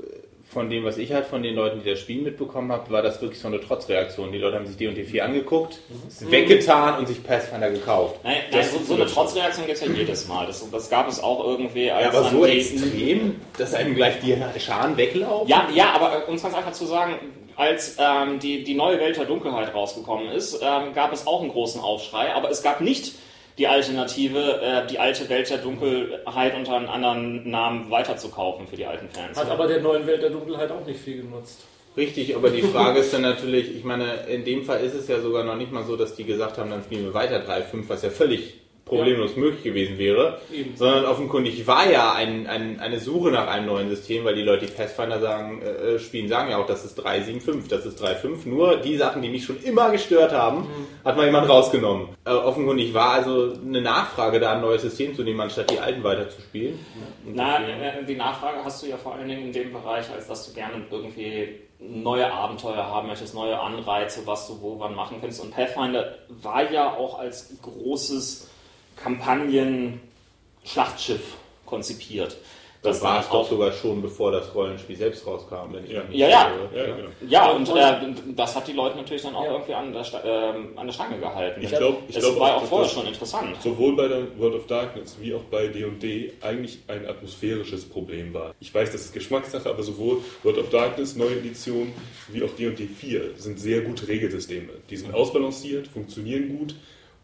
von 0.46 0.70
dem, 0.70 0.84
was 0.84 0.98
ich 0.98 1.12
halt 1.12 1.25
von 1.25 1.42
den 1.42 1.56
Leuten, 1.56 1.82
die 1.84 1.90
das 1.90 2.00
Spiel 2.00 2.22
mitbekommen 2.22 2.72
habe, 2.72 2.90
war 2.92 3.02
das 3.02 3.22
wirklich 3.22 3.40
so 3.40 3.48
eine 3.48 3.60
Trotzreaktion. 3.60 4.32
Die 4.32 4.38
Leute 4.38 4.56
haben 4.56 4.68
sich 4.68 4.78
D&D 4.78 5.04
4 5.04 5.25
angeguckt, 5.25 5.80
es 6.08 6.30
weggetan 6.30 7.00
und 7.00 7.08
sich 7.08 7.24
Pathfinder 7.24 7.72
gekauft. 7.72 8.20
Nein, 8.24 8.38
nein 8.52 8.64
so, 8.64 8.80
so 8.80 8.94
eine 8.94 9.08
Trotzreaktion 9.08 9.66
gibt 9.66 9.82
es 9.82 9.86
ja 9.86 9.92
jedes 9.92 10.28
Mal. 10.28 10.46
Das, 10.46 10.70
das 10.70 10.90
gab 10.90 11.10
es 11.10 11.22
auch 11.22 11.44
irgendwie 11.46 11.90
als 11.92 12.14
Ja, 12.14 12.20
aber 12.20 12.30
so 12.30 12.46
extrem, 12.46 13.42
dass 13.58 13.74
einem 13.74 13.96
gleich 13.96 14.20
die 14.20 14.38
Scharen 14.60 14.96
weglaufen? 14.98 15.48
Ja, 15.48 15.68
ja, 15.74 15.92
aber 15.94 16.24
äh, 16.24 16.30
um 16.30 16.36
es 16.36 16.44
ganz 16.44 16.56
einfach 16.56 16.74
zu 16.74 16.86
sagen, 16.86 17.16
als 17.56 17.98
ähm, 18.00 18.40
die, 18.40 18.64
die 18.64 18.75
neue 18.75 19.00
Welt 19.00 19.18
der 19.18 19.25
Dunkelheit 19.25 19.74
rausgekommen 19.74 20.30
ist, 20.30 20.62
ähm, 20.62 20.94
gab 20.94 21.12
es 21.12 21.25
auch 21.25 21.42
einen 21.42 21.52
großen 21.52 21.82
Aufschrei, 21.82 22.34
aber 22.34 22.50
es 22.50 22.62
gab 22.62 22.82
nicht 22.82 23.14
die 23.58 23.68
Alternative, 23.68 24.62
äh, 24.62 24.88
die 24.88 25.00
alte 25.00 25.30
Welt 25.30 25.50
der 25.50 25.60
Dunkelheit 25.60 26.56
unter 26.56 26.76
einem 26.76 26.90
anderen 26.90 27.50
Namen 27.50 27.90
weiterzukaufen 27.90 28.68
für 28.68 28.76
die 28.76 28.86
alten 28.86 29.10
Fans. 29.10 29.38
Hat 29.38 29.50
aber 29.50 29.68
der 29.68 29.82
neuen 29.82 30.06
Welt 30.06 30.22
der 30.22 30.30
Dunkelheit 30.30 30.72
auch 30.72 30.86
nicht 30.86 31.00
viel 31.00 31.22
genutzt. 31.22 31.62
Richtig, 31.96 32.36
aber 32.36 32.50
die 32.50 32.62
Frage 32.62 33.00
ist 33.00 33.14
dann 33.14 33.22
natürlich, 33.22 33.74
ich 33.74 33.86
meine, 33.86 34.26
in 34.28 34.44
dem 34.44 34.64
Fall 34.64 34.82
ist 34.82 34.94
es 34.94 35.08
ja 35.08 35.22
sogar 35.22 35.44
noch 35.46 35.56
nicht 35.56 35.72
mal 35.72 35.86
so, 35.86 35.96
dass 35.96 36.16
die 36.16 36.26
gesagt 36.26 36.58
haben, 36.58 36.70
dann 36.70 36.84
spielen 36.84 37.06
wir 37.06 37.14
weiter 37.14 37.38
3.5, 37.38 37.84
was 37.88 38.02
ja 38.02 38.10
völlig 38.10 38.56
problemlos 38.86 39.36
möglich 39.36 39.63
gewesen 39.63 39.98
wäre, 39.98 40.39
Eben. 40.54 40.77
sondern 40.77 41.06
offenkundig 41.06 41.65
war 41.65 41.89
ja 41.89 42.13
ein, 42.13 42.46
ein, 42.46 42.80
eine 42.80 43.00
Suche 43.00 43.32
nach 43.32 43.48
einem 43.48 43.65
neuen 43.65 43.89
System, 43.89 44.24
weil 44.25 44.36
die 44.36 44.44
Leute, 44.44 44.68
die 44.68 44.72
Pathfinder 44.72 45.20
sagen, 45.20 45.62
äh, 45.63 45.98
spielen, 45.98 46.30
sagen 46.30 46.51
ja 46.51 46.58
auch, 46.58 46.68
das 46.68 46.86
ist 46.86 47.00
3.7.5, 47.00 47.68
das 47.68 47.86
ist 47.88 48.04
3.5, 48.04 48.48
nur 48.48 48.77
die 48.77 48.96
Sachen, 48.96 49.24
die 49.24 49.30
mich 49.30 49.44
schon 49.44 49.60
immer 49.63 49.89
gestört 49.89 50.34
haben, 50.34 50.68
hat 51.04 51.18
mal 51.18 51.25
jemand 51.25 51.50
rausgenommen. 51.50 52.10
Äh, 52.25 52.30
offenkundig 52.30 52.94
war 52.94 53.13
also 53.13 53.54
eine 53.54 53.82
Nachfrage 53.82 54.39
da, 54.39 54.54
ein 54.54 54.62
neues 54.62 54.84
System 54.84 55.15
zu 55.15 55.24
nehmen, 55.24 55.42
anstatt 55.42 55.72
die 55.72 55.80
alten 55.80 56.04
weiterzuspielen. 56.04 56.77
Na, 57.25 57.68
äh, 57.68 58.06
die 58.06 58.15
Nachfrage 58.15 58.63
hast 58.63 58.84
du 58.84 58.88
ja 58.88 58.98
vor 58.98 59.15
allen 59.15 59.27
Dingen 59.27 59.48
in 59.48 59.51
dem 59.51 59.74
Bereich, 59.74 60.12
als 60.12 60.27
dass 60.27 60.48
du 60.48 60.54
gerne 60.54 60.86
irgendwie 60.92 61.60
neue 61.80 62.32
Abenteuer 62.32 62.86
haben 62.86 63.08
möchtest, 63.08 63.34
neue 63.34 63.60
Anreize, 63.60 64.22
was 64.25 64.48
du 64.48 64.62
wo 64.62 64.80
wann 64.80 64.94
machen 64.94 65.18
kannst. 65.22 65.42
Und 65.42 65.51
Pathfinder 65.51 66.20
war 66.30 66.72
ja 66.72 66.94
auch 66.96 67.18
als 67.18 67.51
großes 67.63 68.51
Kampagnen-Schlachtschiff 68.96 71.36
konzipiert. 71.66 72.38
das 72.84 73.02
war 73.02 73.20
es 73.20 73.28
doch 73.30 73.50
sogar 73.50 73.72
schon, 73.72 74.00
bevor 74.04 74.32
das 74.32 74.54
Rollenspiel 74.54 74.96
selbst 74.96 75.25
rauskam. 75.25 75.74
Wenn 75.74 75.86
ich 75.86 75.92
Ja. 75.92 76.04
mich 76.04 76.16
Ja, 76.20 76.28
nicht 76.28 76.36
ja. 76.36 76.52
irre. 76.52 76.70
Ja, 76.75 76.86
genau. 76.96 77.10
Ja, 77.28 77.50
und 77.50 77.68
äh, 77.75 77.96
das 78.36 78.56
hat 78.56 78.68
die 78.68 78.74
Leute 78.74 78.98
natürlich 78.98 79.24
dann 79.24 79.34
auch 79.36 79.44
irgendwie 79.50 79.74
an 79.74 79.92
der, 79.92 80.06
ähm, 80.24 80.78
an 80.78 80.86
der 80.86 80.94
Stange 80.94 81.18
gehalten. 81.18 81.62
Ich 81.64 81.70
glaube, 81.70 81.98
das 82.14 82.24
glaub 82.24 82.40
war 82.40 82.58
auch, 82.58 82.62
auch 82.62 82.66
vorher 82.68 82.86
das 82.86 82.94
schon 82.94 83.08
interessant. 83.08 83.60
sowohl 83.64 83.96
bei 83.96 84.08
der 84.08 84.28
World 84.38 84.54
of 84.54 84.68
Darkness 84.68 85.18
wie 85.20 85.34
auch 85.34 85.42
bei 85.50 85.66
D&D 85.66 86.34
eigentlich 86.42 86.78
ein 86.88 87.08
atmosphärisches 87.08 87.86
Problem 87.90 88.32
war. 88.36 88.54
Ich 88.60 88.72
weiß, 88.72 88.92
das 88.92 89.02
ist 89.02 89.14
Geschmackssache, 89.16 89.68
aber 89.68 89.82
sowohl 89.82 90.20
World 90.44 90.60
of 90.60 90.70
Darkness, 90.70 91.16
neue 91.16 91.38
Edition, 91.38 91.92
wie 92.28 92.44
auch 92.44 92.52
D&D 92.56 92.86
4 92.86 93.32
sind 93.38 93.60
sehr 93.60 93.82
gute 93.82 94.08
Regelsysteme. 94.08 94.70
Die 94.92 94.98
sind 94.98 95.12
ausbalanciert, 95.12 95.88
funktionieren 95.88 96.56
gut 96.60 96.75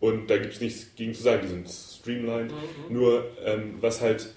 und 0.01 0.29
da 0.29 0.37
gibt 0.37 0.53
es 0.53 0.59
nichts 0.59 0.87
gegen 0.95 1.13
zu 1.13 1.21
sagen, 1.23 1.43
die 1.43 1.47
sind 1.47 1.69
streamlined. 1.69 2.51
Nur 2.89 3.25
ähm, 3.45 3.75
was 3.79 4.01
halt 4.01 4.33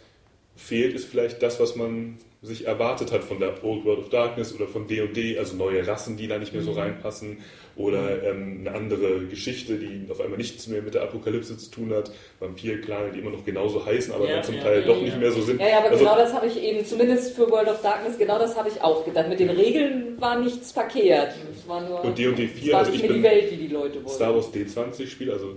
fehlt, 0.54 0.94
ist 0.94 1.06
vielleicht 1.06 1.42
das, 1.42 1.58
was 1.58 1.74
man 1.74 2.18
sich 2.42 2.66
erwartet 2.66 3.10
hat 3.10 3.24
von 3.24 3.40
der 3.40 3.64
Old 3.64 3.84
World 3.84 3.98
of 4.00 4.10
Darkness 4.10 4.54
oder 4.54 4.68
von 4.68 4.86
D&D, 4.86 5.38
also 5.38 5.56
neue 5.56 5.84
Rassen, 5.86 6.16
die 6.16 6.28
da 6.28 6.38
nicht 6.38 6.52
mehr 6.52 6.62
so 6.62 6.72
reinpassen 6.72 7.38
oder 7.76 8.22
ähm, 8.22 8.58
eine 8.60 8.76
andere 8.76 9.26
Geschichte, 9.26 9.76
die 9.76 10.06
auf 10.10 10.20
einmal 10.20 10.38
nichts 10.38 10.66
mehr 10.68 10.82
mit 10.82 10.94
der 10.94 11.02
Apokalypse 11.02 11.56
zu 11.58 11.70
tun 11.70 11.92
hat, 11.92 12.10
Vampir-Klane, 12.40 13.10
die 13.12 13.18
immer 13.20 13.30
noch 13.30 13.44
genauso 13.44 13.84
heißen, 13.84 14.14
aber 14.14 14.28
Ja, 14.28 14.36
dann 14.36 14.44
zum 14.44 14.54
ja, 14.56 14.62
Teil 14.62 14.80
ja, 14.80 14.86
doch 14.86 14.98
ja. 14.98 15.02
nicht 15.02 15.18
mehr 15.18 15.32
so 15.32 15.42
sind. 15.42 15.60
Ja, 15.60 15.68
ja, 15.68 15.78
aber 15.78 15.90
also, 15.90 16.04
genau 16.04 16.16
das 16.16 16.32
habe 16.32 16.46
ich 16.46 16.62
eben, 16.62 16.84
zumindest 16.84 17.34
für 17.34 17.50
World 17.50 17.68
of 17.68 17.82
Darkness, 17.82 18.16
genau 18.18 18.38
das 18.38 18.56
habe 18.56 18.68
ich 18.68 18.80
auch 18.80 19.04
gedacht. 19.04 19.28
Mit 19.28 19.40
den 19.40 19.50
Regeln 19.50 20.20
war 20.20 20.38
nichts 20.38 20.72
verkehrt. 20.72 21.34
Es 21.52 21.68
war 21.68 21.80
nur, 21.88 22.04
Und 22.04 22.16
D&D 22.16 22.44
es 22.44 22.52
4, 22.52 22.72
war 22.72 22.78
also 22.80 22.92
nicht 22.92 23.02
ich 23.02 23.08
mehr 23.08 23.16
die 23.16 23.22
bin 23.22 23.30
Welt, 23.30 23.50
die 23.50 23.56
die 23.56 23.68
Leute 23.68 23.94
wollten. 23.96 24.08
Star 24.08 24.34
Wars 24.34 24.52
D20 24.52 25.06
Spiel, 25.08 25.30
also 25.32 25.56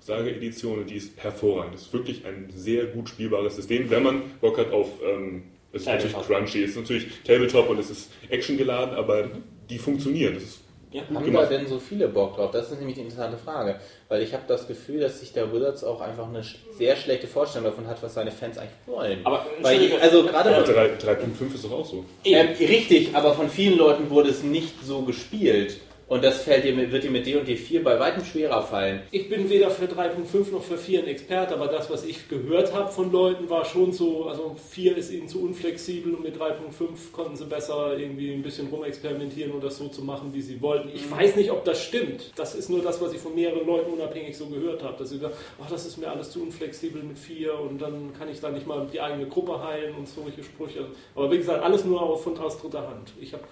Sage-Edition, 0.00 0.80
und 0.80 0.90
die 0.90 0.96
ist 0.96 1.12
hervorragend. 1.16 1.74
Das 1.74 1.82
ist 1.82 1.92
wirklich 1.92 2.24
ein 2.26 2.48
sehr 2.54 2.86
gut 2.86 3.08
spielbares 3.08 3.56
System, 3.56 3.88
wenn 3.88 4.02
man 4.02 4.22
Bock 4.40 4.58
hat 4.58 4.72
auf, 4.72 4.88
ähm, 5.08 5.44
es 5.72 5.82
ist 5.82 5.86
natürlich 5.86 6.12
Tabletop. 6.12 6.36
crunchy, 6.36 6.64
es 6.64 6.70
ist 6.70 6.76
natürlich 6.76 7.06
Tabletop 7.24 7.70
und 7.70 7.78
es 7.78 7.88
ist 7.90 8.10
Action 8.28 8.58
geladen, 8.58 8.94
aber 8.96 9.30
die 9.70 9.78
funktionieren. 9.78 10.34
Das 10.34 10.42
ist 10.42 10.61
Ja. 10.92 11.02
Haben 11.14 11.32
da 11.32 11.46
denn 11.46 11.66
so 11.66 11.78
viele 11.78 12.08
Bock 12.08 12.36
drauf? 12.36 12.50
Das 12.50 12.70
ist 12.70 12.78
nämlich 12.78 12.96
die 12.96 13.02
interessante 13.02 13.38
Frage. 13.38 13.76
Weil 14.08 14.22
ich 14.22 14.32
habe 14.34 14.44
das 14.46 14.68
Gefühl, 14.68 15.00
dass 15.00 15.20
sich 15.20 15.32
der 15.32 15.52
Wizards 15.52 15.84
auch 15.84 16.00
einfach 16.00 16.28
eine 16.28 16.42
sehr 16.76 16.96
schlechte 16.96 17.26
Vorstellung 17.26 17.70
davon 17.70 17.86
hat, 17.86 18.02
was 18.02 18.14
seine 18.14 18.30
Fans 18.30 18.58
eigentlich 18.58 18.72
wollen. 18.86 19.20
Aber, 19.24 19.46
Weil, 19.62 19.90
also 20.00 20.24
gerade 20.24 20.54
Aber 20.54 20.64
3 20.64 20.96
3.5 20.98 21.54
ist 21.54 21.64
doch 21.64 21.72
auch 21.72 21.86
so. 21.86 22.04
ähm, 22.24 22.48
richtig, 22.58 23.14
aber 23.14 23.34
von 23.34 23.48
vielen 23.48 23.78
Leuten 23.78 24.10
wurde 24.10 24.28
es 24.30 24.42
nicht 24.42 24.84
so 24.84 25.02
gespielt. 25.02 25.78
Und 26.12 26.22
das 26.22 26.42
fällt 26.42 26.62
dir 26.64 26.74
mit, 26.74 26.92
wird 26.92 27.04
dir 27.04 27.10
mit 27.10 27.24
D&D 27.24 27.56
4 27.56 27.82
bei 27.82 27.98
weitem 27.98 28.22
schwerer 28.22 28.62
fallen. 28.62 29.00
Ich 29.12 29.30
bin 29.30 29.48
weder 29.48 29.70
für 29.70 29.86
3.5 29.86 30.52
noch 30.52 30.62
für 30.62 30.76
4 30.76 31.04
ein 31.04 31.06
Experte, 31.06 31.54
aber 31.54 31.68
das, 31.68 31.88
was 31.88 32.04
ich 32.04 32.28
gehört 32.28 32.74
habe 32.74 32.92
von 32.92 33.10
Leuten, 33.10 33.48
war 33.48 33.64
schon 33.64 33.94
so, 33.94 34.26
also 34.26 34.54
4 34.72 34.98
ist 34.98 35.10
ihnen 35.10 35.26
zu 35.26 35.42
unflexibel 35.42 36.12
und 36.12 36.22
mit 36.22 36.36
3.5 36.36 37.12
konnten 37.12 37.34
sie 37.34 37.46
besser 37.46 37.96
irgendwie 37.96 38.30
ein 38.30 38.42
bisschen 38.42 38.66
rumexperimentieren 38.66 39.52
und 39.52 39.64
das 39.64 39.78
so 39.78 39.88
zu 39.88 40.04
machen, 40.04 40.34
wie 40.34 40.42
sie 40.42 40.60
wollten. 40.60 40.90
Ich 40.94 41.10
weiß 41.10 41.34
nicht, 41.36 41.50
ob 41.50 41.64
das 41.64 41.82
stimmt. 41.82 42.30
Das 42.36 42.54
ist 42.54 42.68
nur 42.68 42.82
das, 42.82 43.00
was 43.00 43.14
ich 43.14 43.18
von 43.18 43.34
mehreren 43.34 43.66
Leuten 43.66 43.90
unabhängig 43.90 44.36
so 44.36 44.44
gehört 44.48 44.82
habe, 44.82 44.98
dass 44.98 45.08
sie 45.08 45.16
sagen, 45.16 45.32
ach, 45.64 45.70
das 45.70 45.86
ist 45.86 45.96
mir 45.96 46.10
alles 46.10 46.30
zu 46.30 46.42
unflexibel 46.42 47.02
mit 47.02 47.18
4 47.18 47.58
und 47.58 47.80
dann 47.80 48.12
kann 48.18 48.28
ich 48.28 48.38
da 48.38 48.50
nicht 48.50 48.66
mal 48.66 48.86
die 48.92 49.00
eigene 49.00 49.28
Gruppe 49.28 49.64
heilen 49.64 49.94
und 49.94 50.06
solche 50.06 50.44
Sprüche. 50.44 50.88
Aber 51.14 51.30
wie 51.30 51.38
gesagt, 51.38 51.62
alles 51.62 51.86
nur 51.86 52.02
auch 52.02 52.20
von 52.20 52.36
aus 52.36 52.60
dritter 52.60 52.86
Hand. 52.86 53.14
Ich 53.18 53.32
habe 53.32 53.44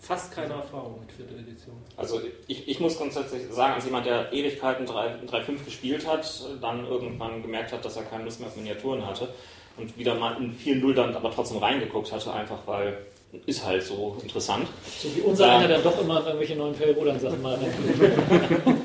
fast 0.00 0.32
keine 0.32 0.54
Erfahrung 0.54 1.00
mit 1.00 1.12
vierter 1.12 1.34
Edition. 1.34 1.76
Also 1.96 2.20
ich, 2.46 2.68
ich 2.68 2.80
muss 2.80 2.96
grundsätzlich 2.96 3.42
sagen, 3.50 3.74
als 3.74 3.84
jemand, 3.84 4.06
der 4.06 4.32
Ewigkeiten 4.32 4.86
3 4.86 5.20
3.5 5.26 5.64
gespielt 5.64 6.06
hat, 6.06 6.26
dann 6.60 6.86
irgendwann 6.86 7.42
gemerkt 7.42 7.72
hat, 7.72 7.84
dass 7.84 7.96
er 7.96 8.04
keine 8.04 8.24
Lust 8.24 8.40
mehr 8.40 8.48
auf 8.48 8.56
Miniaturen 8.56 9.06
hatte 9.06 9.28
und 9.76 9.96
wieder 9.98 10.14
mal 10.14 10.36
in 10.36 10.56
4.0 10.56 10.94
dann 10.94 11.14
aber 11.14 11.30
trotzdem 11.32 11.58
reingeguckt 11.58 12.12
hatte, 12.12 12.32
einfach 12.32 12.58
weil 12.66 12.98
ist 13.44 13.66
halt 13.66 13.82
so 13.82 14.16
interessant. 14.22 14.68
So 14.98 15.14
wie 15.14 15.20
unser 15.20 15.50
einer 15.50 15.68
dann 15.68 15.82
doch 15.82 16.00
immer 16.00 16.24
irgendwelche 16.24 16.56
neuen 16.56 16.74
Fellrudern-Sachen 16.74 17.42
mal 17.42 17.54
rein. 18.64 18.80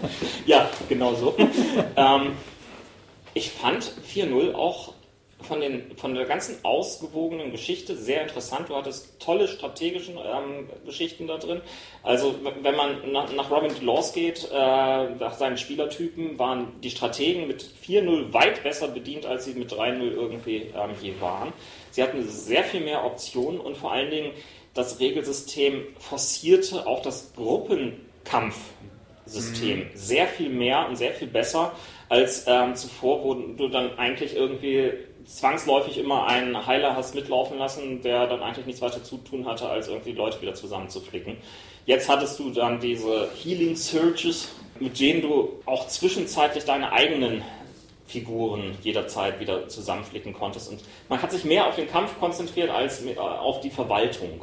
Ja, 0.45 0.69
genau 0.89 1.13
so. 1.13 1.35
ähm, 1.95 2.33
ich 3.33 3.51
fand 3.51 3.83
4.0 4.13 4.53
auch 4.53 4.93
von, 5.43 5.61
den, 5.61 5.95
von 5.95 6.13
der 6.13 6.25
ganzen 6.25 6.57
ausgewogenen 6.63 7.51
Geschichte 7.51 7.95
sehr 7.95 8.21
interessant. 8.21 8.69
Du 8.69 8.75
hattest 8.75 9.19
tolle 9.19 9.47
strategische 9.47 10.11
ähm, 10.11 10.69
Geschichten 10.85 11.27
da 11.27 11.37
drin. 11.37 11.61
Also 12.03 12.35
wenn 12.61 12.75
man 12.75 13.11
nach, 13.11 13.31
nach 13.33 13.51
Robin 13.51 13.71
Laws 13.85 14.13
geht, 14.13 14.49
äh, 14.51 14.55
nach 14.55 15.33
seinen 15.33 15.57
Spielertypen, 15.57 16.39
waren 16.39 16.79
die 16.81 16.91
Strategen 16.91 17.47
mit 17.47 17.63
4.0 17.63 18.33
weit 18.33 18.63
besser 18.63 18.87
bedient, 18.87 19.25
als 19.25 19.45
sie 19.45 19.53
mit 19.53 19.71
3.0 19.71 20.11
irgendwie 20.11 20.71
ähm, 20.75 20.91
je 21.01 21.13
waren. 21.19 21.53
Sie 21.91 22.01
hatten 22.01 22.27
sehr 22.27 22.63
viel 22.63 22.81
mehr 22.81 23.05
Optionen 23.05 23.59
und 23.59 23.77
vor 23.77 23.91
allen 23.91 24.09
Dingen 24.09 24.31
das 24.73 24.99
Regelsystem 24.99 25.83
forcierte 25.99 26.87
auch 26.87 27.01
das 27.01 27.33
Gruppenkampfsystem 27.35 29.89
sehr 29.93 30.27
viel 30.27 30.49
mehr 30.49 30.87
und 30.87 30.95
sehr 30.95 31.11
viel 31.11 31.27
besser 31.27 31.73
als 32.07 32.45
ähm, 32.47 32.75
zuvor, 32.75 33.23
wo 33.23 33.33
du 33.33 33.67
dann 33.69 33.97
eigentlich 33.97 34.35
irgendwie 34.35 34.91
zwangsläufig 35.37 35.97
immer 35.97 36.27
einen 36.27 36.67
Heiler 36.67 36.95
hast 36.95 37.15
mitlaufen 37.15 37.57
lassen, 37.57 38.01
der 38.01 38.27
dann 38.27 38.41
eigentlich 38.41 38.65
nichts 38.65 38.81
weiter 38.81 39.03
zu 39.03 39.17
tun 39.17 39.47
hatte, 39.47 39.67
als 39.69 39.87
irgendwie 39.87 40.11
Leute 40.11 40.41
wieder 40.41 40.53
zusammenzuflicken. 40.53 41.37
Jetzt 41.85 42.09
hattest 42.09 42.37
du 42.39 42.51
dann 42.51 42.79
diese 42.79 43.29
Healing 43.41 43.75
Surges, 43.75 44.49
mit 44.79 44.99
denen 44.99 45.21
du 45.21 45.49
auch 45.65 45.87
zwischenzeitlich 45.87 46.65
deine 46.65 46.91
eigenen 46.91 47.43
Figuren 48.05 48.77
jederzeit 48.83 49.39
wieder 49.39 49.69
zusammenflicken 49.69 50.33
konntest. 50.33 50.69
Und 50.69 50.81
man 51.07 51.21
hat 51.21 51.31
sich 51.31 51.45
mehr 51.45 51.67
auf 51.67 51.75
den 51.75 51.89
Kampf 51.89 52.19
konzentriert 52.19 52.69
als 52.69 53.01
auf 53.17 53.61
die 53.61 53.69
Verwaltung. 53.69 54.41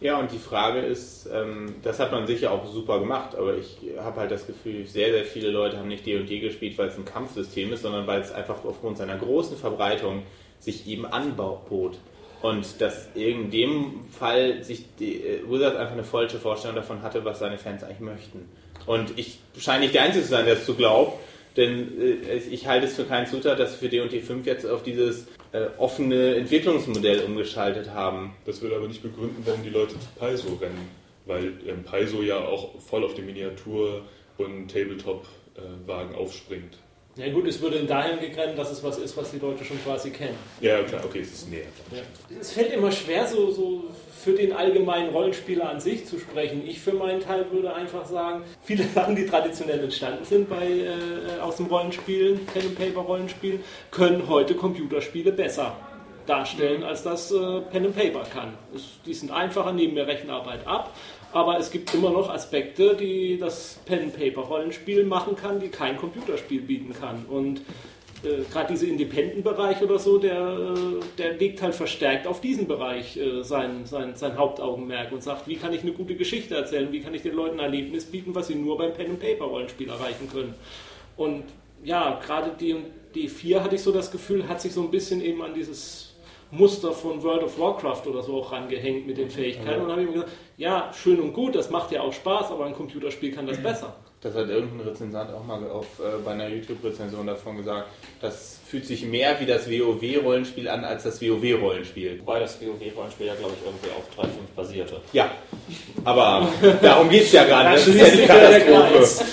Ja, 0.00 0.18
und 0.18 0.32
die 0.32 0.38
Frage 0.38 0.80
ist, 0.80 1.28
ähm, 1.30 1.74
das 1.82 1.98
hat 1.98 2.10
man 2.10 2.26
sicher 2.26 2.52
auch 2.52 2.66
super 2.66 3.00
gemacht, 3.00 3.34
aber 3.36 3.56
ich 3.58 3.76
habe 3.98 4.20
halt 4.20 4.30
das 4.30 4.46
Gefühl, 4.46 4.86
sehr, 4.86 5.12
sehr 5.12 5.24
viele 5.24 5.50
Leute 5.50 5.76
haben 5.76 5.88
nicht 5.88 6.06
D&D 6.06 6.40
gespielt, 6.40 6.78
weil 6.78 6.88
es 6.88 6.96
ein 6.96 7.04
Kampfsystem 7.04 7.70
ist, 7.74 7.82
sondern 7.82 8.06
weil 8.06 8.20
es 8.20 8.32
einfach 8.32 8.64
aufgrund 8.64 8.96
seiner 8.96 9.16
großen 9.16 9.58
Verbreitung 9.58 10.22
sich 10.58 10.86
eben 10.86 11.04
anbot. 11.04 11.98
Und 12.40 12.80
dass 12.80 13.08
in 13.14 13.50
dem 13.50 14.04
Fall 14.18 14.64
sich 14.64 14.86
äh, 15.00 15.42
Wizards 15.46 15.76
einfach 15.76 15.92
eine 15.92 16.04
falsche 16.04 16.38
Vorstellung 16.38 16.76
davon 16.76 17.02
hatte, 17.02 17.22
was 17.26 17.38
seine 17.38 17.58
Fans 17.58 17.84
eigentlich 17.84 18.00
möchten. 18.00 18.48
Und 18.86 19.18
ich 19.18 19.40
scheine 19.58 19.80
nicht 19.80 19.94
der 19.94 20.04
Einzige 20.04 20.24
zu 20.24 20.30
sein, 20.30 20.46
der 20.46 20.54
es 20.54 20.64
so 20.64 20.72
glaubt, 20.72 21.18
denn 21.58 22.00
äh, 22.00 22.36
ich 22.36 22.66
halte 22.66 22.86
es 22.86 22.96
für 22.96 23.04
keinen 23.04 23.26
Zutat, 23.26 23.60
dass 23.60 23.82
wir 23.82 23.90
D&D 23.90 24.20
5 24.20 24.46
jetzt 24.46 24.64
auf 24.64 24.82
dieses 24.82 25.26
äh, 25.52 25.66
offene 25.78 26.36
Entwicklungsmodell 26.36 27.24
umgeschaltet 27.24 27.90
haben. 27.90 28.34
Das 28.46 28.60
würde 28.60 28.76
aber 28.76 28.88
nicht 28.88 29.02
begründen, 29.02 29.42
warum 29.44 29.62
die 29.62 29.70
Leute 29.70 29.94
zu 29.98 30.06
Paizo 30.18 30.54
rennen, 30.60 30.88
weil 31.26 31.54
ähm, 31.66 31.82
Paizo 31.84 32.22
ja 32.22 32.38
auch 32.38 32.80
voll 32.80 33.04
auf 33.04 33.14
die 33.14 33.22
Miniatur- 33.22 34.02
und 34.38 34.68
Tabletop-Wagen 34.68 36.14
aufspringt. 36.14 36.78
Ja 37.16 37.30
gut, 37.32 37.46
es 37.48 37.60
würde 37.60 37.84
dahin 37.84 38.20
gegrenzt, 38.20 38.56
dass 38.56 38.70
es 38.70 38.82
was 38.84 38.98
ist, 38.98 39.16
was 39.16 39.32
die 39.32 39.38
Leute 39.38 39.64
schon 39.64 39.82
quasi 39.82 40.10
kennen. 40.10 40.38
Ja, 40.60 40.82
klar, 40.84 41.04
okay, 41.04 41.20
es 41.20 41.32
ist 41.32 41.50
näher. 41.50 41.64
Ja. 41.90 42.02
Es 42.40 42.52
fällt 42.52 42.72
immer 42.72 42.92
schwer, 42.92 43.26
so, 43.26 43.50
so 43.50 43.84
für 44.22 44.32
den 44.32 44.52
allgemeinen 44.52 45.10
Rollenspieler 45.10 45.68
an 45.70 45.80
sich 45.80 46.06
zu 46.06 46.18
sprechen. 46.18 46.62
Ich 46.66 46.80
für 46.80 46.92
meinen 46.92 47.20
Teil 47.20 47.46
würde 47.50 47.74
einfach 47.74 48.04
sagen, 48.04 48.42
viele 48.62 48.84
Sachen, 48.94 49.16
die 49.16 49.26
traditionell 49.26 49.80
entstanden 49.80 50.24
sind 50.24 50.48
bei, 50.48 50.66
äh, 50.66 51.40
aus 51.40 51.56
dem 51.56 51.66
Rollenspielen, 51.66 52.44
Pen 52.46 52.66
and 52.66 52.78
Paper 52.78 53.00
Rollenspielen, 53.00 53.60
können 53.90 54.28
heute 54.28 54.54
Computerspiele 54.54 55.32
besser 55.32 55.76
darstellen, 56.26 56.84
als 56.84 57.02
das 57.02 57.32
äh, 57.32 57.60
Pen 57.70 57.86
and 57.86 57.96
Paper 57.96 58.22
kann. 58.30 58.54
Es, 58.74 58.82
die 59.06 59.14
sind 59.14 59.30
einfacher, 59.30 59.72
nehmen 59.72 59.94
mehr 59.94 60.06
Rechenarbeit 60.06 60.66
ab, 60.66 60.94
aber 61.32 61.58
es 61.58 61.70
gibt 61.70 61.92
immer 61.94 62.10
noch 62.10 62.28
Aspekte, 62.28 62.96
die 62.96 63.38
das 63.38 63.80
Pen 63.86 64.00
and 64.00 64.16
Paper 64.16 64.42
Rollenspiel 64.42 65.04
machen 65.04 65.34
kann, 65.34 65.60
die 65.60 65.68
kein 65.68 65.96
Computerspiel 65.96 66.60
bieten 66.60 66.92
kann. 66.92 67.24
Und 67.26 67.62
äh, 68.24 68.42
gerade 68.50 68.72
dieser 68.72 68.86
Independent-Bereich 68.86 69.82
oder 69.82 69.98
so, 69.98 70.18
der, 70.18 70.36
äh, 70.36 71.04
der 71.18 71.34
legt 71.34 71.62
halt 71.62 71.74
verstärkt 71.74 72.26
auf 72.26 72.40
diesen 72.40 72.66
Bereich 72.66 73.16
äh, 73.16 73.42
sein, 73.42 73.86
sein, 73.86 74.16
sein 74.16 74.36
Hauptaugenmerk 74.36 75.12
und 75.12 75.22
sagt, 75.22 75.48
wie 75.48 75.56
kann 75.56 75.72
ich 75.72 75.82
eine 75.82 75.92
gute 75.92 76.14
Geschichte 76.14 76.54
erzählen, 76.54 76.92
wie 76.92 77.00
kann 77.00 77.14
ich 77.14 77.22
den 77.22 77.34
Leuten 77.34 77.58
ein 77.60 77.66
Erlebnis 77.66 78.04
bieten, 78.04 78.34
was 78.34 78.48
sie 78.48 78.54
nur 78.54 78.76
beim 78.76 78.92
Pen-and-Paper-Rollenspiel 78.92 79.88
erreichen 79.88 80.28
können. 80.30 80.54
Und 81.16 81.44
ja, 81.82 82.20
gerade 82.24 82.52
die, 82.58 82.76
die 83.14 83.28
4 83.28 83.64
hatte 83.64 83.76
ich 83.76 83.82
so 83.82 83.92
das 83.92 84.10
Gefühl, 84.10 84.48
hat 84.48 84.60
sich 84.60 84.72
so 84.72 84.82
ein 84.82 84.90
bisschen 84.90 85.22
eben 85.22 85.42
an 85.42 85.54
dieses 85.54 86.14
Muster 86.50 86.92
von 86.92 87.22
World 87.22 87.44
of 87.44 87.58
Warcraft 87.58 88.06
oder 88.06 88.22
so 88.22 88.36
auch 88.40 88.52
rangehängt 88.52 89.06
mit 89.06 89.18
den 89.18 89.30
Fähigkeiten. 89.30 89.82
Und 89.82 89.88
dann 89.88 89.92
habe 89.92 90.02
ich 90.02 90.08
mir 90.08 90.14
gesagt, 90.14 90.32
ja, 90.56 90.92
schön 90.92 91.20
und 91.20 91.32
gut, 91.32 91.54
das 91.54 91.70
macht 91.70 91.92
ja 91.92 92.02
auch 92.02 92.12
Spaß, 92.12 92.50
aber 92.50 92.66
ein 92.66 92.74
Computerspiel 92.74 93.32
kann 93.32 93.46
das 93.46 93.58
besser. 93.62 93.96
Das 94.22 94.34
hat 94.34 94.50
irgendein 94.50 94.86
Rezensent 94.86 95.30
auch 95.32 95.44
mal 95.44 95.66
auf, 95.70 95.98
äh, 95.98 96.18
bei 96.22 96.32
einer 96.32 96.48
YouTube-Rezension 96.48 97.26
davon 97.26 97.56
gesagt. 97.56 97.88
Das 98.20 98.58
fühlt 98.66 98.84
sich 98.84 99.02
mehr 99.06 99.40
wie 99.40 99.46
das 99.46 99.66
WoW-Rollenspiel 99.66 100.68
an 100.68 100.84
als 100.84 101.04
das 101.04 101.22
WoW-Rollenspiel. 101.22 102.20
Wobei 102.20 102.40
das 102.40 102.60
WoW-Rollenspiel 102.60 103.26
ja, 103.26 103.34
glaube 103.34 103.54
ich, 103.58 103.66
irgendwie 103.66 103.88
auf 103.96 104.26
3.5 104.26 104.28
basierte. 104.54 105.00
Ja, 105.14 105.30
aber 106.04 106.46
darum 106.82 107.08
geht 107.08 107.22
es 107.22 107.32
ja 107.32 107.44
gar 107.44 107.70
nicht. 107.70 107.86
Das 107.86 107.94
ist 107.94 107.98
ja 107.98 108.10
die 108.10 108.26
Katastrophe. 108.26 109.24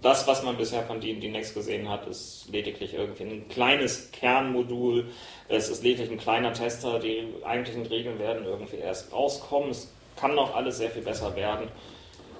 Das, 0.00 0.26
was 0.26 0.42
man 0.42 0.56
bisher 0.56 0.84
von 0.84 0.98
D&D 0.98 1.28
Next 1.28 1.52
gesehen 1.52 1.90
hat, 1.90 2.06
ist 2.06 2.48
lediglich 2.50 2.94
irgendwie 2.94 3.24
ein 3.24 3.48
kleines 3.50 4.10
Kernmodul. 4.10 5.10
Es 5.48 5.68
ist 5.68 5.82
lediglich 5.82 6.10
ein 6.10 6.18
kleiner 6.18 6.54
Tester. 6.54 6.98
Die 6.98 7.26
eigentlichen 7.44 7.84
Regeln 7.84 8.18
werden 8.18 8.46
irgendwie 8.46 8.76
erst 8.78 9.12
rauskommen. 9.12 9.70
Es 9.70 9.92
kann 10.16 10.34
noch 10.34 10.54
alles 10.54 10.78
sehr 10.78 10.88
viel 10.90 11.02
besser 11.02 11.36
werden. 11.36 11.68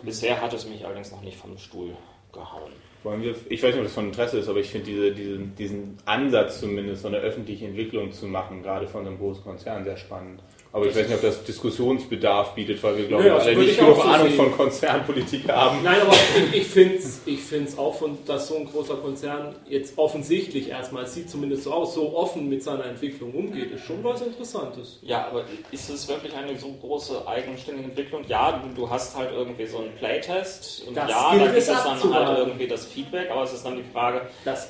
Bisher 0.03 0.41
hat 0.41 0.53
es 0.53 0.67
mich 0.67 0.85
allerdings 0.85 1.11
noch 1.13 1.23
nicht 1.23 1.37
vom 1.37 1.57
Stuhl 1.59 1.97
gehauen. 2.33 2.73
Wollen 3.03 3.23
wir, 3.23 3.35
ich 3.49 3.63
weiß 3.63 3.71
nicht, 3.71 3.79
ob 3.79 3.85
das 3.85 3.95
von 3.95 4.07
Interesse 4.07 4.39
ist, 4.39 4.49
aber 4.49 4.61
ich 4.61 4.71
finde 4.71 4.87
diese, 4.87 5.13
diese, 5.13 5.39
diesen 5.39 5.97
Ansatz 6.05 6.61
zumindest, 6.61 7.03
so 7.03 7.09
eine 7.09 7.19
öffentliche 7.19 7.67
Entwicklung 7.67 8.13
zu 8.13 8.27
machen, 8.27 8.63
gerade 8.63 8.87
von 8.87 9.07
einem 9.07 9.19
großen 9.19 9.43
Konzern, 9.43 9.85
sehr 9.85 9.97
spannend. 9.97 10.43
Aber 10.73 10.87
ich 10.87 10.95
weiß 10.95 11.09
nicht, 11.09 11.17
ob 11.17 11.23
das 11.23 11.43
Diskussionsbedarf 11.43 12.55
bietet, 12.55 12.81
weil 12.83 12.97
wir, 12.97 13.07
glaube 13.07 13.25
ich, 13.25 13.33
also 13.33 13.49
alle 13.49 13.59
nicht 13.59 13.71
ich 13.73 13.79
genug 13.79 13.97
so 13.97 14.03
Ahnung 14.03 14.29
sehen. 14.29 14.37
von 14.37 14.57
Konzernpolitik 14.57 15.49
haben. 15.49 15.83
Nein, 15.83 16.01
aber 16.01 16.13
ich, 16.13 16.61
ich 16.61 16.67
finde 16.69 16.97
es 16.97 17.23
ich 17.27 17.41
find's 17.41 17.77
auch, 17.77 17.97
von, 17.97 18.19
dass 18.25 18.47
so 18.47 18.57
ein 18.57 18.67
großer 18.67 18.97
Konzern 18.97 19.57
jetzt 19.69 19.99
offensichtlich 19.99 20.69
erstmal, 20.69 21.05
es 21.05 21.15
sieht 21.15 21.29
zumindest 21.29 21.65
so 21.65 21.73
aus, 21.73 21.95
so 21.95 22.17
offen 22.17 22.49
mit 22.49 22.63
seiner 22.63 22.85
Entwicklung 22.85 23.33
umgeht, 23.33 23.73
ist 23.73 23.85
schon 23.85 24.05
was 24.05 24.23
Interessantes. 24.23 24.99
Ja, 25.03 25.27
aber 25.27 25.45
ist 25.73 25.91
es 25.91 26.07
wirklich 26.07 26.35
eine 26.37 26.57
so 26.57 26.73
große 26.81 27.27
eigenständige 27.27 27.89
Entwicklung? 27.89 28.23
Ja, 28.29 28.53
du, 28.53 28.83
du 28.83 28.89
hast 28.89 29.17
halt 29.17 29.33
irgendwie 29.33 29.67
so 29.67 29.79
einen 29.79 29.93
Playtest 29.97 30.87
und 30.87 30.97
Das 30.97 31.11
ja, 31.11 31.31
gilt 31.31 31.43
da 31.43 31.47
gibt 31.47 31.59
es 31.59 31.67
dann 31.67 32.15
halt 32.15 32.39
irgendwie 32.39 32.69
das 32.69 32.87
Feedback, 32.87 33.31
aber 33.31 33.43
es 33.43 33.53
ist 33.55 33.67
dann 33.67 33.77
die 33.77 33.85
Frage, 33.93 34.23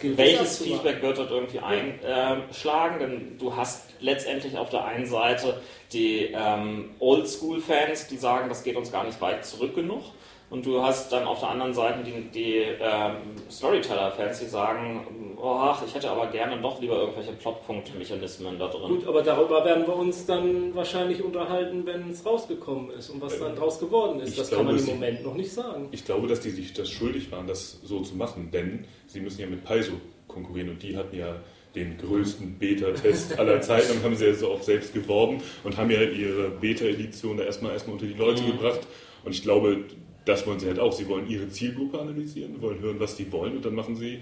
welches. 0.03 0.59
Feedback 0.63 1.03
wird 1.03 1.19
dort 1.19 1.31
irgendwie 1.31 1.59
einschlagen? 1.59 2.99
Denn 3.01 3.39
du 3.39 3.55
hast 3.55 3.91
letztendlich 4.01 4.57
auf 4.57 4.71
der 4.71 4.85
einen 4.85 5.07
Seite 5.07 5.61
die 5.93 6.33
ähm, 6.33 6.91
Oldschool-Fans, 6.99 8.07
die 8.09 8.17
sagen, 8.17 8.49
das 8.49 8.63
geht 8.63 8.77
uns 8.77 8.93
gar 8.93 9.05
nicht 9.05 9.21
weit 9.21 9.45
zurück 9.45 9.75
genug. 9.75 10.03
Und 10.51 10.67
du 10.67 10.83
hast 10.83 11.13
dann 11.13 11.29
auf 11.29 11.39
der 11.39 11.51
anderen 11.51 11.73
Seite 11.73 12.03
die, 12.03 12.29
die 12.29 12.57
ähm, 12.57 13.19
Storyteller-Fans, 13.49 14.41
die 14.41 14.47
sagen, 14.47 15.37
oh, 15.41 15.57
ach, 15.61 15.81
ich 15.87 15.95
hätte 15.95 16.11
aber 16.11 16.27
gerne 16.27 16.57
noch 16.57 16.81
lieber 16.81 16.97
irgendwelche 16.97 17.33
Plotpunkt-Mechanismen 17.33 18.59
da 18.59 18.67
drin. 18.67 18.89
Gut, 18.89 19.07
aber 19.07 19.23
darüber 19.23 19.65
werden 19.65 19.87
wir 19.87 19.95
uns 19.95 20.27
dann 20.27 20.75
wahrscheinlich 20.75 21.23
unterhalten, 21.23 21.87
wenn 21.87 22.11
es 22.11 22.27
rausgekommen 22.27 22.91
ist 22.91 23.11
und 23.11 23.23
was 23.23 23.39
dann 23.39 23.55
draus 23.55 23.79
geworden 23.79 24.19
ist. 24.19 24.37
Das 24.37 24.49
glaube, 24.49 24.65
kann 24.65 24.75
man 24.75 24.85
im 24.85 24.91
Moment 24.91 25.25
noch 25.25 25.35
nicht 25.35 25.53
sagen. 25.53 25.87
Ich 25.93 26.05
glaube, 26.05 26.27
dass 26.27 26.41
die 26.41 26.51
sich 26.51 26.73
das 26.73 26.91
schuldig 26.91 27.31
waren, 27.31 27.47
das 27.47 27.81
so 27.85 28.01
zu 28.01 28.17
machen, 28.17 28.51
denn 28.51 28.87
sie 29.07 29.21
müssen 29.21 29.41
ja 29.41 29.47
mit 29.47 29.63
Paizo 29.63 29.93
konkurrieren 30.27 30.71
und 30.71 30.83
die 30.83 30.97
hatten 30.97 31.17
ja 31.17 31.37
den 31.75 31.97
größten 31.99 32.59
Beta-Test 32.59 33.39
aller 33.39 33.61
Zeiten 33.61 33.93
und 33.93 34.03
haben 34.03 34.17
sie 34.17 34.27
ja 34.27 34.35
so 34.35 34.51
auch 34.51 34.63
selbst 34.63 34.93
geworben 34.93 35.41
und 35.63 35.77
haben 35.77 35.91
ja 35.91 36.03
ihre 36.03 36.51
Beta-Edition 36.51 37.37
da 37.37 37.45
erstmal 37.45 37.73
erstmal 37.73 37.95
unter 37.95 38.07
die 38.07 38.15
Leute 38.15 38.45
gebracht. 38.45 38.81
Und 39.25 39.33
ich 39.33 39.43
glaube, 39.43 39.85
das 40.25 40.47
wollen 40.47 40.59
sie 40.59 40.67
halt 40.67 40.79
auch. 40.79 40.93
Sie 40.93 41.09
wollen 41.09 41.29
ihre 41.29 41.49
Zielgruppe 41.49 42.01
analysieren, 42.01 42.61
wollen 42.61 42.81
hören, 42.81 42.99
was 42.99 43.17
die 43.17 43.31
wollen 43.31 43.57
und 43.57 43.65
dann 43.65 43.75
machen 43.75 43.97
sie 43.97 44.21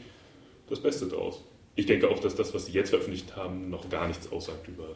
das 0.69 0.81
Beste 0.81 1.07
draus. 1.07 1.43
Ich 1.75 1.87
denke 1.87 2.11
auch, 2.11 2.19
dass 2.19 2.35
das, 2.35 2.53
was 2.55 2.67
sie 2.67 2.73
jetzt 2.73 2.91
veröffentlicht 2.91 3.37
haben, 3.37 3.71
noch 3.71 3.89
gar 3.89 4.09
nichts 4.09 4.31
aussagt 4.31 4.69
über 4.69 4.89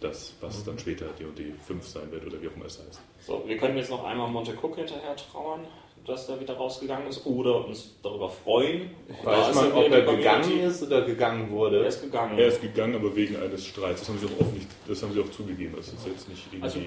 das, 0.00 0.34
was 0.40 0.64
dann 0.64 0.78
später 0.78 1.06
D&D 1.18 1.52
5 1.66 1.86
sein 1.86 2.10
wird 2.10 2.26
oder 2.26 2.42
wie 2.42 2.48
auch 2.48 2.56
immer 2.56 2.66
es 2.66 2.78
heißt. 2.78 3.00
So, 3.20 3.44
wir 3.46 3.56
können 3.56 3.76
jetzt 3.76 3.90
noch 3.90 4.04
einmal 4.04 4.28
Monte 4.28 4.52
Cook 4.52 4.76
hinterher 4.76 5.14
trauern, 5.16 5.60
dass 6.06 6.26
der 6.26 6.40
wieder 6.40 6.54
rausgegangen 6.54 7.06
ist, 7.08 7.24
oder 7.26 7.66
uns 7.66 7.94
darüber 8.02 8.28
freuen. 8.28 8.90
Da 9.24 9.30
Weiß 9.30 9.54
man, 9.54 9.72
ob 9.72 9.90
er 9.90 10.04
Community- 10.04 10.16
gegangen 10.16 10.60
ist 10.60 10.82
oder 10.82 11.02
gegangen 11.02 11.44
Er 11.44 11.50
wurde. 11.50 11.78
ist 11.84 12.02
gegangen. 12.02 12.38
Er 12.38 12.46
ist 12.48 12.60
gegangen, 12.60 12.94
aber 12.96 13.14
wegen 13.14 13.36
eines 13.36 13.64
Streits. 13.66 14.00
Das 14.00 14.08
haben 14.08 14.18
sie 14.18 14.26
auch 14.26 14.40
offen 14.40 14.54
nicht, 14.54 14.68
das 14.88 15.02
haben 15.02 15.12
sie 15.12 15.20
auch 15.20 15.30
zugegeben. 15.30 15.74
Das 15.76 15.88
ist 15.88 16.06
jetzt 16.06 16.28
nicht 16.28 16.42
irgendwie. 16.50 16.64
Also, 16.64 16.78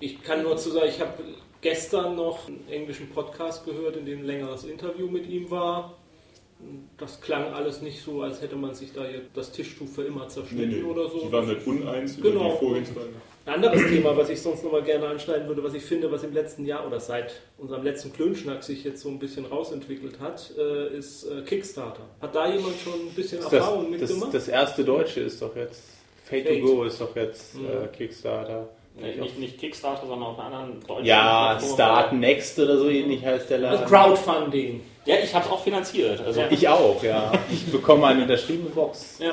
Ich 0.00 0.22
kann 0.22 0.42
nur 0.42 0.56
zu 0.56 0.70
sagen, 0.70 0.88
ich 0.88 1.00
habe 1.00 1.12
gestern 1.60 2.16
noch 2.16 2.48
einen 2.48 2.66
englischen 2.68 3.08
Podcast 3.10 3.64
gehört, 3.64 3.96
in 3.96 4.04
dem 4.06 4.20
ein 4.20 4.24
längeres 4.24 4.64
Interview 4.64 5.06
mit 5.08 5.28
ihm 5.28 5.50
war. 5.50 5.96
Das 6.96 7.20
klang 7.20 7.52
alles 7.52 7.82
nicht 7.82 8.00
so, 8.02 8.22
als 8.22 8.40
hätte 8.40 8.54
man 8.56 8.72
sich 8.74 8.92
da 8.92 9.04
jetzt 9.04 9.30
das 9.34 9.50
Tischtuch 9.50 9.88
für 9.88 10.04
immer 10.04 10.22
nee, 10.22 10.28
zerschnitten 10.28 10.70
nee. 10.70 10.82
oder 10.82 11.08
so. 11.08 11.18
Die 11.20 11.32
waren 11.32 11.46
halt 11.46 11.66
uneins 11.66 12.16
über 12.18 12.30
Genau. 12.30 12.52
die 12.52 12.58
Vorgehensweise. 12.58 13.08
Ein 13.44 13.54
anderes 13.54 13.82
Thema, 13.88 14.16
was 14.16 14.28
ich 14.30 14.40
sonst 14.40 14.62
noch 14.62 14.70
mal 14.70 14.82
gerne 14.82 15.06
anschneiden 15.08 15.48
würde, 15.48 15.64
was 15.64 15.74
ich 15.74 15.82
finde, 15.82 16.10
was 16.12 16.22
im 16.22 16.32
letzten 16.32 16.64
Jahr 16.64 16.86
oder 16.86 17.00
seit 17.00 17.32
unserem 17.58 17.82
letzten 17.82 18.12
Klönschnack 18.12 18.62
sich 18.62 18.84
jetzt 18.84 19.02
so 19.02 19.08
ein 19.08 19.18
bisschen 19.18 19.46
rausentwickelt 19.46 20.20
hat, 20.20 20.52
äh, 20.56 20.96
ist 20.96 21.24
äh, 21.24 21.42
Kickstarter. 21.42 22.02
Hat 22.20 22.34
da 22.34 22.46
jemand 22.48 22.74
schon 22.78 22.92
ein 23.08 23.14
bisschen 23.14 23.40
Das, 23.42 23.52
Erfahrung 23.52 23.90
das, 23.92 24.00
mitgemacht? 24.00 24.34
das 24.34 24.46
erste 24.48 24.84
Deutsche 24.84 25.20
ist 25.20 25.42
doch 25.42 25.56
jetzt. 25.56 25.82
Fate, 26.24 26.46
Fate. 26.46 26.60
to 26.60 26.66
Go 26.66 26.84
ist 26.84 27.00
doch 27.00 27.16
jetzt 27.16 27.56
Mhm. 27.56 27.66
äh, 27.66 27.88
Kickstarter. 27.96 28.68
Nee, 28.94 29.16
nicht, 29.16 29.38
nicht 29.38 29.58
Kickstarter, 29.58 30.06
sondern 30.06 30.28
auf 30.28 30.38
einer 30.38 30.54
anderen 30.58 30.80
deutschen 30.86 31.06
Ja, 31.06 31.52
Plattform. 31.54 31.74
Start 31.74 32.12
Next 32.12 32.58
oder 32.58 32.76
so 32.78 32.88
ähnlich 32.90 33.24
heißt 33.24 33.50
der 33.50 33.68
Also 33.70 33.82
Laden. 33.84 33.88
Crowdfunding. 33.88 34.80
Ja, 35.04 35.16
ich 35.20 35.34
habe 35.34 35.44
es 35.46 35.50
auch 35.50 35.64
finanziert. 35.64 36.20
Also, 36.24 36.40
Ja. 36.42 36.46
Ich 36.50 36.68
auch, 36.68 37.02
ja. 37.02 37.32
Ich 37.50 37.66
bekomme 37.72 38.06
eine 38.06 38.22
unterschriebene 38.22 38.70
Box. 38.70 39.18
Ja. 39.18 39.32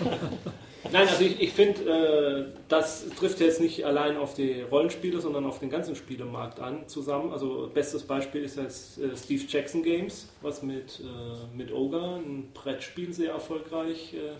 Nein, 0.94 1.08
also 1.08 1.24
ich, 1.24 1.40
ich 1.40 1.52
finde, 1.52 1.90
äh, 1.90 2.58
das 2.68 3.08
trifft 3.18 3.40
jetzt 3.40 3.60
nicht 3.60 3.84
allein 3.84 4.16
auf 4.16 4.34
die 4.34 4.60
Rollenspiele, 4.60 5.20
sondern 5.20 5.44
auf 5.44 5.58
den 5.58 5.68
ganzen 5.68 5.96
Spielemarkt 5.96 6.60
an 6.60 6.86
zusammen. 6.86 7.32
Also 7.32 7.68
bestes 7.74 8.04
Beispiel 8.04 8.44
ist 8.44 8.56
jetzt 8.56 8.98
äh, 8.98 9.16
Steve 9.16 9.42
Jackson 9.48 9.82
Games, 9.82 10.28
was 10.40 10.62
mit, 10.62 11.00
äh, 11.00 11.56
mit 11.56 11.72
Ogre 11.72 12.20
ein 12.24 12.50
Brettspiel 12.54 13.12
sehr 13.12 13.32
erfolgreich 13.32 14.14
äh, 14.14 14.36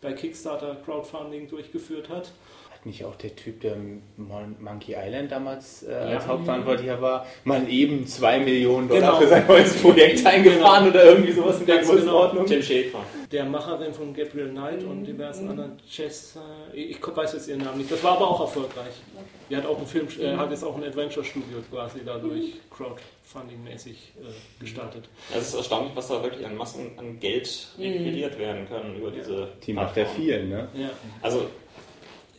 bei 0.00 0.12
Kickstarter 0.12 0.76
Crowdfunding 0.84 1.48
durchgeführt 1.48 2.08
hat. 2.08 2.30
Nicht 2.86 3.04
auch 3.04 3.16
der 3.16 3.34
Typ, 3.34 3.62
der 3.62 3.74
Mon 4.16 4.54
Monkey 4.60 4.94
Island 4.96 5.32
damals 5.32 5.82
äh, 5.82 5.92
als 5.92 6.24
Ja. 6.24 6.28
Hauptverantwortlicher 6.28 7.02
war, 7.02 7.26
mal 7.42 7.68
eben 7.68 8.06
2 8.06 8.38
Millionen 8.38 8.86
Dollar 8.88 9.00
Genau. 9.00 9.20
für 9.20 9.26
sein 9.26 9.44
neues 9.48 9.74
Projekt 9.82 10.24
eingefahren 10.24 10.88
oder 10.90 11.04
irgendwie 11.04 11.32
sowas 11.32 11.58
in 11.58 11.66
der 11.66 11.78
genau. 11.78 11.90
Größenordnung? 11.90 12.46
Tim 12.46 12.62
Schäfer. 12.62 13.00
Der 13.32 13.44
Macherin 13.44 13.92
von 13.92 14.14
Gabriel 14.14 14.50
Knight 14.50 14.84
und 14.84 15.04
diversen 15.04 15.48
anderen 15.48 15.72
Chess, 15.90 16.38
äh, 16.72 16.76
ich 16.76 16.98
weiß 17.04 17.32
jetzt 17.32 17.48
ihren 17.48 17.62
Namen 17.62 17.78
nicht, 17.78 17.90
das 17.90 18.04
war 18.04 18.12
aber 18.12 18.30
auch 18.30 18.40
erfolgreich. 18.40 18.94
Die 19.50 19.56
hat 19.56 19.66
auch 19.66 19.78
einen 19.78 19.86
Film, 19.88 20.06
äh, 20.20 20.36
hat 20.36 20.50
jetzt 20.52 20.62
auch 20.62 20.76
ein 20.76 20.84
Adventure-Studio 20.84 21.58
quasi 21.68 22.02
dadurch 22.06 22.52
Crowdfunding-mäßig 22.70 23.90
äh, 23.90 24.60
gestartet. 24.60 25.08
Es 25.36 25.48
ist 25.48 25.54
erstaunlich, 25.54 25.90
was 25.96 26.06
da 26.06 26.22
wirklich 26.22 26.46
an 26.46 26.56
Massen 26.56 26.92
an 26.98 27.18
Geld 27.18 27.66
requiriert 27.80 28.38
werden 28.38 28.68
können 28.68 28.94
über 28.96 29.10
diese 29.10 29.48
Die 29.66 29.72
macht 29.72 29.96
ja 29.96 30.04
viel, 30.04 30.46
ne? 30.46 30.68
Ja. 30.74 30.90
Also 31.20 31.46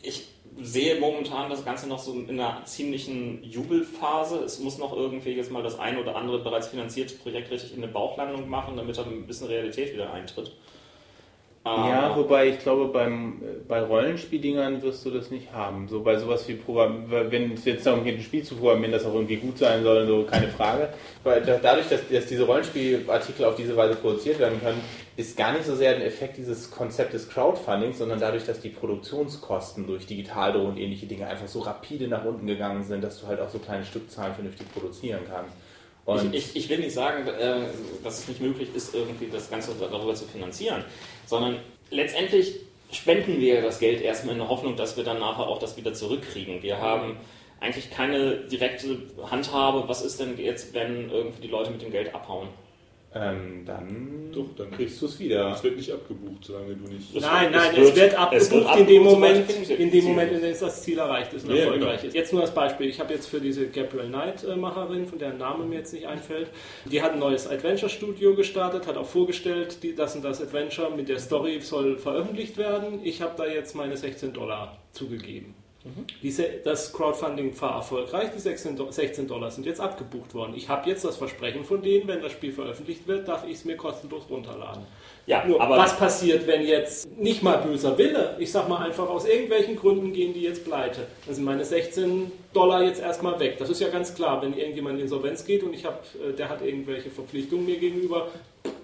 ich 0.02 0.30
sehe 0.60 1.00
momentan 1.00 1.50
das 1.50 1.63
Ganze 1.63 1.88
noch 1.88 2.00
so 2.00 2.13
in 2.13 2.30
einer 2.30 2.63
ziemlichen 2.65 3.43
Jubelphase. 3.43 4.39
Es 4.39 4.60
muss 4.60 4.78
noch 4.78 4.96
irgendwie 4.96 5.32
jetzt 5.32 5.52
mal 5.52 5.63
das 5.63 5.80
ein 5.80 5.98
oder 5.98 6.15
andere 6.15 6.39
bereits 6.39 6.67
finanzierte 6.67 7.15
Projekt 7.15 7.52
richtig 7.52 7.76
in 7.76 7.84
eine 7.84 7.91
Bauchlandung 7.91 8.50
machen, 8.50 8.76
damit 8.76 8.98
dann 8.98 9.10
ein 9.10 9.28
bisschen 9.28 9.48
Realität 9.48 9.93
wieder 9.93 10.12
eintritt. 10.12 10.52
Ja, 11.89 12.15
wobei 12.15 12.47
ich 12.49 12.60
glaube, 12.60 12.86
beim, 12.88 13.41
bei 13.67 13.82
Rollenspieldingern 13.82 14.82
wirst 14.82 15.06
du 15.06 15.12
das 15.12 15.30
nicht 15.32 15.51
haben. 15.51 15.88
So 15.89 16.01
bei 16.01 16.17
sowas 16.17 16.47
wie 16.47 16.53
Programm, 16.53 17.06
wenn 17.10 17.53
es 17.53 17.65
jetzt 17.65 17.86
darum 17.86 18.03
geht, 18.03 18.15
ein 18.17 18.21
Spiel 18.23 18.43
zu 18.43 18.56
programmieren, 18.56 18.91
das 18.93 19.06
auch 19.06 19.13
irgendwie 19.13 19.36
gut 19.36 19.58
sein 19.58 19.84
soll, 19.84 20.08
so 20.08 20.23
keine 20.23 20.47
Frage. 20.47 20.89
Weil 21.23 21.41
da- 21.41 21.60
dadurch, 21.62 21.88
dass, 21.89 22.01
dass 22.10 22.25
diese 22.27 22.43
Rollenspielartikel 22.45 23.45
auf 23.45 23.56
diese 23.56 23.75
Weise 23.75 23.95
produziert 23.95 24.39
werden 24.39 24.60
können, 24.62 24.82
ist 25.17 25.36
gar 25.36 25.51
nicht 25.53 25.65
so 25.65 25.75
sehr 25.75 25.95
ein 25.95 26.01
Effekt 26.01 26.38
dieses 26.38 26.69
Konzept 26.71 27.13
des 27.13 27.27
Crowdfundings, 27.30 27.97
sondern 27.97 28.19
dadurch, 28.19 28.45
dass 28.45 28.62
die 28.62 28.69
Produktionskosten 28.69 29.88
durch 29.88 30.06
Digitaldruck 30.06 30.67
und 30.69 30.77
ähnliche 30.77 31.06
Dinge 31.08 31.27
einfach 31.27 31.47
so 31.47 31.60
rapide 31.60 32.08
nach 32.08 32.23
unten 32.23 32.45
gegangen 32.47 32.84
sind, 32.84 33.03
dass 33.03 33.19
du 33.21 33.27
halt 33.27 33.39
auch 33.41 33.49
so 33.49 33.60
kleine 33.60 33.84
Stückzahlen 33.84 34.34
vernünftig 34.36 34.71
produzieren 34.73 35.21
kannst. 35.30 35.53
Und 36.06 36.34
Ich, 36.34 36.56
ich, 36.56 36.63
ich 36.63 36.69
will 36.69 36.77
nicht 36.80 36.93
sagen, 36.93 37.27
äh, 37.27 37.56
dass 38.01 38.19
es 38.19 38.27
nicht 38.30 38.41
möglich 38.41 38.69
ist, 38.73 38.95
irgendwie 38.95 39.27
das 39.30 39.49
Ganze 39.49 39.71
darüber 39.77 40.15
zu 40.15 40.23
finanzieren, 40.25 40.86
sondern 41.28 41.60
letztendlich 41.92 42.56
spenden 42.92 43.40
wir 43.40 43.62
das 43.62 43.80
Geld 43.80 44.02
erstmal 44.02 44.34
in 44.34 44.40
der 44.40 44.50
Hoffnung, 44.50 44.76
dass 44.76 44.98
wir 44.98 45.04
dann 45.04 45.20
nachher 45.20 45.48
auch 45.48 45.60
das 45.60 45.78
wieder 45.78 45.94
zurückkriegen. 45.94 46.63
Wir 46.63 46.80
haben 46.80 47.18
eigentlich 47.60 47.92
keine 47.92 48.38
direkte 48.38 48.98
Handhabe, 49.30 49.88
was 49.88 50.02
ist 50.02 50.20
denn 50.20 50.38
jetzt, 50.38 50.74
wenn 50.74 51.10
irgendwie 51.12 51.42
die 51.42 51.48
Leute 51.48 51.70
mit 51.70 51.82
dem 51.82 51.92
Geld 51.92 52.16
abhauen. 52.16 52.48
Ähm, 53.15 53.63
dann, 53.65 54.30
Doch, 54.34 54.54
dann 54.56 54.70
kriegst 54.72 55.02
du 55.02 55.06
es 55.08 55.17
wieder. 55.20 55.52
Es 55.54 55.63
wird 55.63 55.78
nicht 55.78 55.91
abgebucht, 55.91 56.43
solange 56.43 56.76
du 56.76 56.91
nicht. 56.91 57.15
Das 57.15 57.24
Nein, 57.24 57.52
wird- 57.52 57.56
nein, 57.56 57.72
es 57.72 57.78
es 57.78 57.86
wird- 57.86 57.96
wird 57.96 58.12
es 58.12 58.17
abgebucht 58.17 58.52
wird 58.52 58.62
in 58.80 58.88
dem 58.88 59.08
abgebucht, 59.08 59.13
Moment, 59.13 59.70
in 59.80 59.91
dem 59.91 60.06
Moment, 60.06 60.32
in 60.34 60.41
dem 60.41 60.60
das 60.60 60.84
Ziel 60.84 60.98
erreicht 61.00 61.34
ist 61.34 61.48
und 61.48 61.56
Ja, 61.56 61.63
erfolgreich 61.63 62.02
genau. 62.02 62.08
ist. 62.10 62.13
Jetzt 62.15 62.34
nur 62.34 62.41
als 62.41 62.52
Beispiel. 62.54 62.88
Ich 62.89 63.00
habe 63.00 63.13
jetzt 63.13 63.28
für 63.28 63.39
diese 63.39 63.67
Gabriel 63.70 64.08
Knight-Macherin, 64.10 65.08
von 65.08 65.17
deren 65.20 65.38
Name 65.38 65.65
mir 65.65 65.78
jetzt 65.78 65.93
nicht 65.93 66.06
einfällt, 66.06 66.50
die 66.86 67.02
hat 67.02 67.13
ein 67.13 67.20
neues 67.20 67.48
Adventure-Studio 67.50 68.36
gestartet, 68.36 68.86
hat 68.88 68.98
auch 68.98 69.06
vorgestellt, 69.08 69.82
die, 69.84 69.96
das 69.96 70.15
und 70.15 70.24
das 70.26 70.41
Adventure 70.41 70.91
mit 70.96 71.08
der 71.10 71.20
Story 71.20 71.60
soll 71.62 71.98
veröffentlicht 71.98 72.58
werden. 72.58 73.00
Ich 73.04 73.22
habe 73.22 73.34
da 73.38 73.46
jetzt 73.48 73.74
meine 73.76 73.96
16 73.98 74.34
Dollar 74.34 74.78
zugegeben. 74.91 75.56
Diese, 76.21 76.43
das 76.63 76.91
Crowdfunding 76.93 77.60
war 77.62 77.76
erfolgreich, 77.78 78.30
die 78.36 78.39
16, 78.39 78.76
Do- 78.76 78.91
16 78.91 79.28
Dollar 79.28 79.52
sind 79.52 79.65
jetzt 79.65 79.80
abgebucht 79.80 80.34
worden. 80.34 80.54
Ich 80.56 80.69
habe 80.69 80.89
jetzt 80.89 81.04
das 81.06 81.17
Versprechen 81.17 81.63
von 81.65 81.82
denen, 81.82 82.08
wenn 82.08 82.21
das 82.21 82.32
Spiel 82.32 82.52
veröffentlicht 82.52 83.08
wird, 83.08 83.28
darf 83.28 83.45
ich 83.47 83.56
es 83.56 83.65
mir 83.65 83.78
kostenlos 83.78 84.23
runterladen. 84.30 84.84
Ja, 85.26 85.45
Nur, 85.45 85.62
aber 85.62 85.78
was 85.78 85.97
passiert, 85.97 86.47
wenn 86.47 86.65
jetzt 86.65 87.10
nicht 87.17 87.43
mal 87.43 87.58
böser 87.58 87.97
Wille, 87.97 88.36
ich 88.39 88.52
sag 88.52 88.69
mal 88.69 88.78
einfach 88.86 89.10
aus 89.10 89.26
irgendwelchen 89.28 89.76
Gründen 89.76 90.13
gehen 90.13 90.34
die 90.34 90.41
jetzt 90.41 90.63
pleite. 90.63 91.06
Dann 91.26 91.36
sind 91.36 91.43
meine 91.43 91.65
16 91.65 92.32
Dollar 92.54 92.84
jetzt 92.84 93.02
erstmal 93.02 93.38
weg. 93.39 93.58
Das 93.60 93.69
ist 93.69 93.82
ja 93.82 93.89
ganz 93.89 94.15
klar, 94.15 94.41
wenn 94.41 94.58
irgendjemand 94.58 94.95
in 94.95 95.02
Insolvenz 95.04 95.43
geht 95.45 95.63
und 95.63 95.73
ich 95.73 95.84
hab, 95.86 96.06
äh, 96.15 96.32
der 96.34 96.47
hat 96.50 96.62
irgendwelche 96.62 97.10
Verpflichtungen 97.10 97.65
mir 97.65 97.78
gegenüber, 97.78 98.30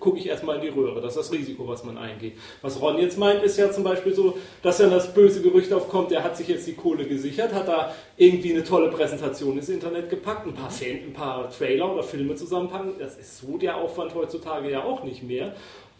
gucke 0.03 0.19
ich 0.19 0.27
erstmal 0.27 0.57
in 0.57 0.61
die 0.61 0.67
Röhre. 0.67 0.99
Das 1.01 1.15
ist 1.15 1.31
das 1.31 1.31
Risiko, 1.31 1.65
was 1.65 1.85
man 1.85 1.97
eingeht. 1.97 2.33
Was 2.61 2.79
Ron 2.81 2.99
jetzt 2.99 3.17
meint, 3.17 3.41
ist 3.41 3.57
ja 3.57 3.71
zum 3.71 3.85
Beispiel 3.85 4.13
so, 4.13 4.37
dass 4.61 4.77
dann 4.77 4.91
das 4.91 5.13
böse 5.13 5.41
Gerücht 5.41 5.71
aufkommt, 5.71 6.11
der 6.11 6.23
hat 6.23 6.35
sich 6.35 6.49
jetzt 6.49 6.67
die 6.67 6.73
Kohle 6.73 7.05
gesichert, 7.05 7.53
hat 7.53 7.69
da 7.69 7.95
irgendwie 8.17 8.53
eine 8.53 8.65
tolle 8.65 8.89
Präsentation 8.89 9.57
ins 9.57 9.69
Internet 9.69 10.09
gepackt, 10.09 10.45
ein 10.45 10.53
paar, 10.53 10.69
Fan, 10.69 10.97
ein 11.07 11.13
paar 11.13 11.49
Trailer 11.49 11.93
oder 11.93 12.03
Filme 12.03 12.35
zusammenpacken. 12.35 12.95
Das 12.99 13.17
ist 13.17 13.37
so 13.37 13.57
der 13.57 13.77
Aufwand 13.77 14.13
heutzutage 14.13 14.69
ja 14.69 14.83
auch 14.83 15.03
nicht 15.05 15.23
mehr. 15.23 15.55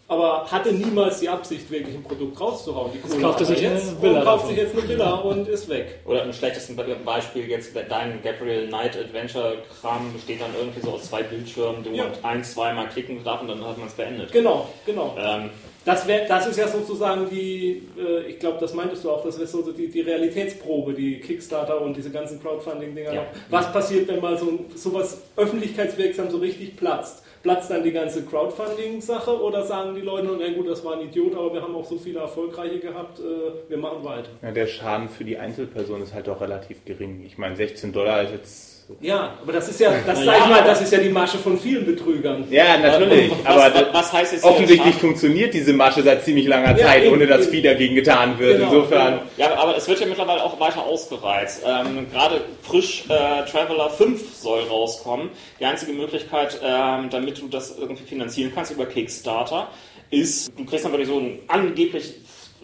Aber 0.08 0.46
hatte 0.52 0.74
niemals 0.74 1.22
die 1.22 1.30
Absicht, 1.30 1.72
wirklich 1.72 1.96
ein 1.96 2.04
Produkt 2.04 2.40
rauszuhauen. 2.40 2.92
Die 2.94 3.00
Kohle 3.00 3.22
kauft 3.22 3.46
sich 3.46 3.62
jetzt 3.62 4.02
Villa 4.02 4.20
und 4.20 4.26
kauft 4.26 4.48
sich 4.48 4.58
jetzt 4.58 4.78
eine 4.78 4.88
Villa 4.88 5.12
und 5.14 5.48
ist 5.48 5.70
weg. 5.70 6.00
Oder 6.06 6.24
im 6.26 6.34
schlechtesten 6.34 6.76
Be- 6.76 6.98
Beispiel 7.06 7.50
jetzt 7.50 7.72
dein 7.90 8.22
Gabriel 8.22 8.68
Knight 8.68 8.98
Adventure 8.98 9.58
Kram 9.82 10.12
besteht 10.14 10.42
dann 10.42 10.52
irgendwie 10.60 10.82
so 10.82 10.92
aus 10.92 11.04
zwei 11.06 11.24
Bildschirmen, 11.24 11.84
du 11.84 11.92
Ja. 11.92 12.06
ein, 12.22 12.44
zweimal 12.44 12.90
klicken 12.90 13.24
darf 13.24 13.42
und 13.42 13.48
dann 13.48 13.66
hat 13.66 13.78
man 13.78 13.88
es 13.88 13.94
beendet. 13.94 14.32
Genau, 14.32 14.68
genau. 14.86 15.16
Ähm, 15.18 15.50
Das, 15.86 16.08
wär, 16.08 16.26
das 16.28 16.48
ist 16.48 16.58
ja 16.58 16.68
sozusagen 16.68 17.30
die, 17.30 17.84
äh, 17.98 18.28
ich 18.30 18.40
glaube, 18.40 18.58
das 18.60 18.74
meintest 18.74 19.04
du 19.04 19.12
auch, 19.12 19.22
das 19.24 19.38
ist 19.38 19.52
so 19.52 19.62
die, 19.72 19.90
die 19.90 20.00
Realitätsprobe, 20.02 20.94
die 20.94 21.20
Kickstarter 21.20 21.82
und 21.82 21.96
diese 21.98 22.10
ganzen 22.10 22.42
Crowdfunding-Dinger. 22.42 23.14
Ja. 23.14 23.26
Was 23.50 23.72
passiert, 23.74 24.08
wenn 24.08 24.22
mal 24.22 24.38
so 24.38 24.60
sowas 24.76 25.22
öffentlichkeitswirksam 25.36 26.30
so 26.30 26.38
richtig 26.38 26.78
platzt? 26.78 27.23
Platzt 27.44 27.70
dann 27.70 27.84
die 27.84 27.92
ganze 27.92 28.24
Crowdfunding-Sache 28.24 29.42
oder 29.42 29.66
sagen 29.66 29.96
die 29.96 30.02
Leute, 30.02 30.30
na 30.40 30.54
gut, 30.54 30.70
das 30.70 30.84
war 30.86 30.94
ein 30.94 31.02
Idiot, 31.02 31.36
aber 31.36 31.54
wir 31.54 31.62
haben 31.62 31.76
auch 31.76 31.84
so 31.84 31.98
viele 31.98 32.20
erfolgreiche 32.20 32.80
gehabt, 32.80 33.20
äh, 33.20 33.70
wir 33.70 33.78
machen 33.78 34.02
weiter. 34.04 34.30
Ja, 34.42 34.52
der 34.52 34.66
Schaden 34.66 35.10
für 35.10 35.26
die 35.26 35.38
Einzelperson 35.38 36.02
ist 36.02 36.14
halt 36.14 36.28
doch 36.28 36.40
relativ 36.40 36.86
gering. 36.86 37.22
Ich 37.26 37.38
meine, 37.38 37.58
16 37.58 37.92
Dollar 37.92 38.24
ist 38.24 38.32
jetzt. 38.32 38.73
Ja, 39.02 39.38
aber 39.42 39.54
das 39.54 39.70
ist 39.70 39.80
ja, 39.80 39.92
das 40.06 40.20
Na 40.20 40.26
sag 40.26 40.26
ja, 40.26 40.44
ich 40.44 40.50
mal, 40.50 40.64
das 40.64 40.82
ist 40.82 40.92
ja 40.94 41.00
die 41.00 41.10
Masche 41.10 41.38
von 41.38 41.60
vielen 41.60 41.86
Betrügern. 41.86 42.46
Ja, 42.50 42.78
natürlich. 42.78 43.32
was, 43.32 43.46
aber 43.46 43.74
was, 43.74 43.94
was 43.94 44.14
heißt 44.14 44.34
jetzt 44.34 44.44
offensichtlich 44.44 44.96
funktioniert 44.96 45.54
diese 45.54 45.74
Masche 45.74 46.04
seit 46.04 46.24
ziemlich 46.24 46.48
langer 46.48 46.78
Ja, 46.78 46.86
Zeit, 46.86 47.04
eben, 47.04 47.14
ohne 47.14 47.28
dass 47.28 47.48
viel 47.48 47.62
dagegen 47.62 47.96
getan 47.96 48.38
wird. 48.40 48.60
Genau, 48.60 48.74
Insofern. 48.74 49.20
genau. 49.20 49.24
Ja, 49.38 49.58
aber 49.58 49.78
es 49.78 49.88
wird 49.88 50.00
ja 50.00 50.06
mittlerweile 50.06 50.44
auch 50.44 50.60
weiter 50.60 50.84
ausgereizt. 50.84 51.64
Ähm, 51.66 52.08
Gerade 52.12 52.42
frisch 52.62 53.06
äh, 53.10 53.46
Traveler 53.50 53.90
5 53.90 54.36
soll 54.36 54.64
rauskommen. 54.64 55.30
Die 55.60 55.66
einzige 55.66 55.94
Möglichkeit, 55.94 56.60
ähm, 56.64 57.10
damit 57.10 57.40
du 57.42 57.48
das 57.48 57.78
irgendwie 57.78 58.04
finanzieren 58.04 58.52
kannst 58.54 58.72
über 58.72 58.86
Kickstarter, 58.86 59.68
ist, 60.10 60.52
du 60.58 60.66
kriegst 60.66 60.86
dann 60.86 60.92
wirklich 60.92 61.10
so 61.10 61.18
einen 61.18 61.40
angeblich 61.48 62.14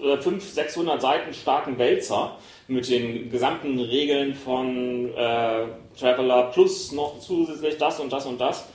äh, 0.03 0.17
500, 0.17 0.41
600 0.41 1.01
Seiten 1.01 1.33
starken 1.33 1.77
Wälzer 1.77 2.37
mit 2.69 2.89
den 2.89 3.29
gesamten 3.31 3.79
Regeln 3.79 4.33
von 4.33 5.09
äh, 5.15 5.65
Traveler 5.99 6.43
plus 6.53 6.91
noch 6.91 7.19
zusätzlich 7.19 7.77
das 7.77 7.99
und 7.99 8.11
das 8.13 8.25
und 8.25 8.39
das. 8.39 8.67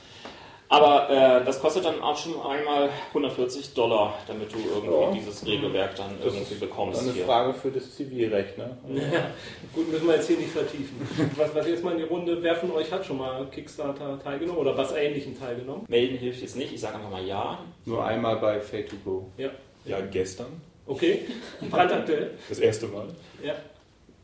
Aber 0.67 1.09
äh, 1.11 1.45
das 1.45 1.61
kostet 1.61 1.85
dann 1.85 2.01
auch 2.01 2.17
schon 2.17 2.33
einmal 2.41 2.89
140 3.09 3.75
Dollar, 3.75 4.15
damit 4.27 4.51
du 4.51 4.57
irgendwie 4.57 4.95
Ja. 4.95 5.11
dieses 5.11 5.45
Regelwerk 5.45 5.95
dann 5.95 6.09
irgendwie 6.23 6.55
bekommst. 6.55 7.03
Eine 7.03 7.11
hier. 7.13 7.25
Frage 7.25 7.53
für 7.53 7.69
das 7.69 7.95
Zivilrecht, 7.95 8.57
ne? 8.57 8.75
Ja, 8.95 9.27
gut, 9.75 9.91
müssen 9.91 10.07
wir 10.07 10.15
jetzt 10.15 10.27
hier 10.27 10.37
nicht 10.37 10.49
vertiefen. 10.49 11.07
Was, 11.37 11.53
was 11.53 11.67
jetzt 11.67 11.83
mal 11.83 11.91
in 11.91 11.99
die 11.99 12.03
Runde, 12.05 12.41
wer 12.41 12.55
von 12.55 12.71
euch 12.71 12.91
hat 12.91 13.05
schon 13.05 13.17
mal 13.17 13.45
Kickstarter 13.51 14.19
teilgenommen 14.23 14.59
oder 14.59 14.75
was 14.75 14.91
Ähnlichem 14.93 15.37
teilgenommen? 15.39 15.85
Melden 15.87 16.17
hilft 16.17 16.41
jetzt 16.41 16.57
nicht, 16.57 16.73
ich 16.73 16.81
sage 16.81 16.95
einfach 16.95 17.11
mal 17.11 17.23
ja. 17.25 17.59
Nur 17.85 18.03
einmal 18.03 18.37
bei 18.37 18.59
Fate 18.59 18.89
to 18.89 18.95
Go. 19.05 19.27
Ja. 19.37 19.49
Ja, 19.85 20.01
gestern. 20.01 20.47
Okay, 20.87 21.21
brandaktuell. 21.69 22.31
Das 22.49 22.57
erste 22.57 22.87
Mal. 22.87 23.05
Ja. 23.43 23.53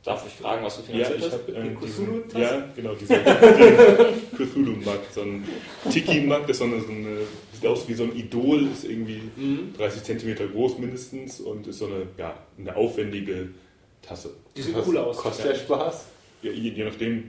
Darf 0.03 0.25
ich 0.25 0.33
fragen, 0.33 0.63
was 0.65 0.77
du 0.77 0.81
Ja, 0.81 1.05
finanziert 1.05 1.19
ich 1.19 1.25
hast? 1.25 1.33
habe 1.33 1.51
ähm, 1.51 1.77
Die 1.79 1.85
diesen, 1.85 2.05
Cthulhu-Tasse? 2.07 2.39
ja, 2.41 2.69
genau, 2.75 2.93
diesen 2.95 3.15
den 3.23 4.47
Cthulhu-Mug, 4.47 4.99
so 5.13 5.21
ein 5.21 5.47
Tiki-Mug, 5.91 6.47
das 6.47 6.57
so 6.57 6.63
eine, 6.63 6.81
so 6.81 6.87
eine, 6.91 7.17
sieht 7.53 7.67
aus 7.67 7.87
wie 7.87 7.93
so 7.93 8.03
ein 8.03 8.15
Idol, 8.15 8.67
ist 8.73 8.83
irgendwie 8.85 9.21
30 9.77 10.01
Zentimeter 10.03 10.47
groß 10.47 10.79
mindestens 10.79 11.39
und 11.39 11.67
ist 11.67 11.77
so 11.77 11.85
eine, 11.85 12.07
ja, 12.17 12.35
eine 12.57 12.75
aufwendige 12.75 13.49
Tasse. 14.01 14.31
Die 14.57 14.63
sieht 14.63 14.75
cool 14.87 14.97
aus. 14.97 15.17
Kostet 15.17 15.45
der 15.51 15.55
Spaß? 15.55 16.05
Ja, 16.41 16.51
je, 16.51 16.69
je 16.71 16.83
nachdem, 16.83 17.25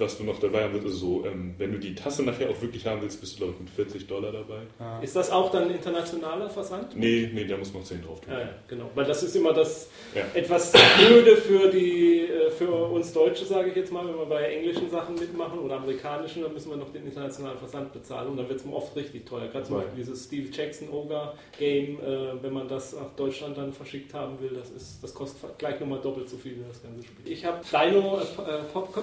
was 0.00 0.18
du 0.18 0.24
noch 0.24 0.38
dabei 0.40 0.64
haben 0.64 0.72
willst, 0.74 0.86
also 0.86 0.98
so, 1.22 1.26
ähm, 1.26 1.54
wenn 1.58 1.72
du 1.72 1.78
die 1.78 1.94
Tasse 1.94 2.22
nachher 2.22 2.50
auch 2.50 2.60
wirklich 2.60 2.86
haben 2.86 3.02
willst, 3.02 3.20
bist 3.20 3.34
du, 3.34 3.38
glaube 3.38 3.54
ich, 3.54 3.60
mit 3.60 3.70
40 3.70 4.06
Dollar 4.06 4.32
dabei. 4.32 4.60
Ist 5.02 5.16
das 5.16 5.30
auch 5.30 5.50
dann 5.50 5.70
internationaler 5.70 6.48
Versand? 6.50 6.96
Nee, 6.96 7.30
nee, 7.32 7.44
da 7.44 7.56
muss 7.56 7.72
noch 7.72 7.82
10 7.84 8.02
drauf 8.04 8.20
tun. 8.20 8.32
Ja, 8.32 8.40
ja, 8.40 8.48
genau. 8.68 8.90
Weil 8.94 9.04
das 9.06 9.22
ist 9.22 9.34
immer 9.36 9.52
das 9.52 9.88
Ja. 10.14 10.22
etwas 10.34 10.72
blöde 10.98 11.36
für 11.36 11.68
die 11.70 12.20
äh, 12.26 12.50
für 12.50 12.70
uns 12.70 13.12
Deutsche, 13.12 13.44
sage 13.44 13.70
ich 13.70 13.76
jetzt 13.76 13.92
mal, 13.92 14.06
wenn 14.06 14.16
wir 14.16 14.26
bei 14.26 14.42
englischen 14.54 14.88
Sachen 14.90 15.14
mitmachen 15.16 15.58
oder 15.58 15.76
amerikanischen, 15.76 16.42
dann 16.42 16.52
müssen 16.52 16.70
wir 16.70 16.76
noch 16.76 16.90
den 16.92 17.04
internationalen 17.06 17.58
Versand 17.58 17.92
bezahlen 17.92 18.28
und 18.28 18.36
dann 18.36 18.48
wird 18.48 18.60
es 18.60 18.66
oft 18.72 18.94
richtig 18.96 19.26
teuer. 19.26 19.48
Gerade 19.48 19.64
zum 19.64 19.76
Ja. 19.76 19.82
Beispiel 19.82 19.98
dieses 20.04 20.24
Steve 20.24 20.48
Jackson 20.52 20.88
Ogre 20.90 21.34
Game, 21.58 21.98
äh, 22.00 22.42
wenn 22.42 22.52
man 22.52 22.68
das 22.68 22.94
nach 22.94 23.14
Deutschland 23.16 23.56
dann 23.58 23.72
verschickt 23.72 24.14
haben 24.14 24.38
will, 24.40 24.50
das 24.54 24.70
ist 24.70 25.02
das 25.02 25.12
kostet 25.14 25.58
gleich 25.58 25.78
nochmal 25.80 26.00
doppelt 26.00 26.28
so 26.28 26.36
viel 26.36 26.52
wie 26.56 26.64
das 26.68 26.82
ganze 26.82 27.02
Spiel. 27.04 27.32
Ich 27.32 27.44
habe 27.44 27.58
Dino 27.70 28.18
Ap- 28.18 28.38
Ap- 28.74 28.94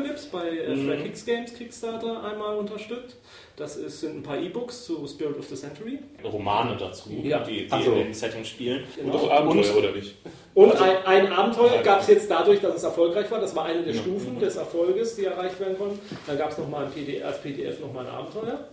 Apocalypse 0.00 0.28
bei 0.32 0.48
äh, 0.48 0.74
Mhm. 0.74 0.86
Fred 0.86 1.00
Hicks 1.02 1.24
Games 1.24 1.54
Kickstarter 1.54 2.22
einmal 2.24 2.56
unterstützt. 2.56 3.16
Das 3.56 3.76
ist, 3.76 4.00
sind 4.00 4.16
ein 4.16 4.22
paar 4.22 4.38
E-Books 4.38 4.84
zu 4.86 5.06
Spirit 5.06 5.38
of 5.38 5.46
the 5.48 5.54
Century. 5.54 5.98
Romane 6.24 6.76
dazu, 6.78 7.10
Ja. 7.22 7.40
die, 7.40 7.66
die 7.66 7.68
Ach 7.70 7.82
so. 7.82 7.92
in 7.92 7.98
dem 7.98 8.14
Setting 8.14 8.44
spielen. 8.44 8.84
Und 9.04 9.12
auch 9.12 9.30
Abenteuer, 9.30 9.76
oder 9.76 9.92
nicht? 9.92 10.14
Und 10.54 10.70
Also- 10.72 10.84
ein, 10.84 10.96
ein 11.06 11.32
Abenteuer 11.32 11.82
gab 11.82 12.00
es 12.00 12.08
jetzt 12.08 12.30
dadurch, 12.30 12.60
dass 12.60 12.76
es 12.76 12.82
erfolgreich 12.84 13.30
war. 13.30 13.40
Das 13.40 13.54
war 13.54 13.66
eine 13.66 13.82
der 13.82 13.94
Ja. 13.94 14.00
Stufen 14.00 14.38
des 14.40 14.56
Erfolges, 14.56 15.16
die 15.16 15.24
erreicht 15.24 15.60
werden 15.60 15.76
konnten. 15.76 15.98
Dann 16.26 16.38
gab 16.38 16.50
es 16.50 16.58
nochmal 16.58 16.86
ein 16.86 16.90
PDF, 16.92 17.24
als 17.24 17.42
PDF 17.42 17.80
nochmal 17.80 18.06
ein 18.06 18.12
Abenteuer. 18.12 18.66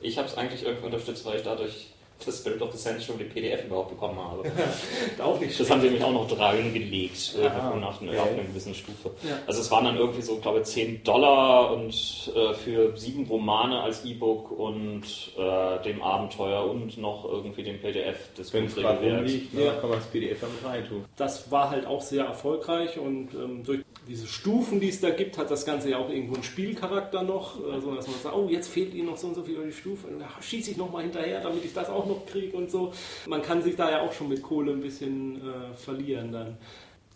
Ich 0.00 0.16
habe 0.16 0.28
es 0.28 0.36
eigentlich 0.36 0.64
irgendwie 0.64 0.86
unterstützt, 0.86 1.26
weil 1.26 1.36
ich 1.36 1.42
dadurch 1.42 1.88
das 2.26 2.38
Spirit 2.38 2.60
of 2.62 2.72
the 2.72 2.78
Century 2.78 3.14
die 3.18 3.24
PDF 3.24 3.64
überhaupt 3.64 3.90
bekommen 3.90 4.18
habe. 4.18 4.42
Auch 5.22 5.38
nicht 5.40 5.58
Das 5.58 5.70
haben 5.70 5.80
sie 5.80 5.86
nämlich 5.88 6.02
auch 6.04 6.12
noch 6.12 6.28
dran 6.28 6.72
gelegt, 6.72 7.34
äh, 7.40 7.46
Ah, 7.46 7.74
nach, 7.80 8.00
okay. 8.00 8.18
auf 8.18 8.28
einer 8.32 8.42
gewissen 8.44 8.74
Stufe. 8.74 9.10
Ja. 9.22 9.38
Also 9.46 9.60
es 9.60 9.70
waren 9.70 9.84
dann 9.84 9.96
irgendwie 9.96 10.22
so, 10.22 10.36
glaube 10.36 10.58
ich, 10.60 10.64
10 10.64 11.02
Dollar 11.04 11.72
und 11.72 11.92
äh, 12.34 12.54
für 12.54 12.96
sieben 12.96 13.26
Romane 13.26 13.80
als 13.80 14.04
E-Book 14.04 14.50
und 14.50 15.02
äh, 15.38 15.82
dem 15.84 16.02
Abenteuer 16.02 16.64
und 16.70 16.98
noch 16.98 17.24
irgendwie 17.24 17.62
dem 17.62 17.78
PDF 17.80 18.32
des 18.34 18.52
Wenn 18.52 18.66
es 18.66 18.74
gerade 18.74 18.98
Grundregelwerks. 18.98 19.32
rumliegt, 19.32 19.54
ne, 19.54 19.64
Ja. 19.64 19.72
kann 19.74 19.90
man 19.90 19.98
das 19.98 20.08
PDF 20.08 20.40
damit 20.40 20.64
reintun. 20.64 21.04
Das 21.16 21.50
war 21.50 21.70
halt 21.70 21.86
auch 21.86 22.00
sehr 22.00 22.24
erfolgreich 22.24 22.98
und 22.98 23.28
ähm, 23.34 23.62
durch 23.64 23.80
diese 24.10 24.26
Stufen, 24.26 24.80
die 24.80 24.88
es 24.88 25.00
da 25.00 25.10
gibt, 25.10 25.38
hat 25.38 25.50
das 25.50 25.64
Ganze 25.64 25.90
ja 25.90 25.98
auch 25.98 26.10
irgendwo 26.10 26.34
einen 26.34 26.42
Spielcharakter 26.42 27.22
noch, 27.22 27.56
äh, 27.60 27.80
so 27.80 27.94
dass 27.94 28.08
man 28.08 28.16
sagt, 28.20 28.34
oh, 28.34 28.48
jetzt 28.50 28.68
fehlt 28.68 28.92
ihnen 28.92 29.06
noch 29.06 29.16
so 29.16 29.28
und 29.28 29.36
so 29.36 29.42
viel 29.44 29.54
über 29.54 29.64
die 29.64 29.72
Stufe, 29.72 30.08
und 30.08 30.22
schieße 30.40 30.72
ich 30.72 30.76
noch 30.76 30.90
mal 30.90 31.02
hinterher, 31.02 31.40
damit 31.40 31.64
ich 31.64 31.72
das 31.72 31.88
auch 31.88 32.06
noch 32.06 32.26
kriege 32.26 32.56
und 32.56 32.70
so. 32.70 32.92
Man 33.26 33.40
kann 33.40 33.62
sich 33.62 33.76
da 33.76 33.90
ja 33.90 34.00
auch 34.02 34.12
schon 34.12 34.28
mit 34.28 34.42
Kohle 34.42 34.72
ein 34.72 34.80
bisschen 34.80 35.36
äh, 35.36 35.74
verlieren 35.74 36.32
dann. 36.32 36.58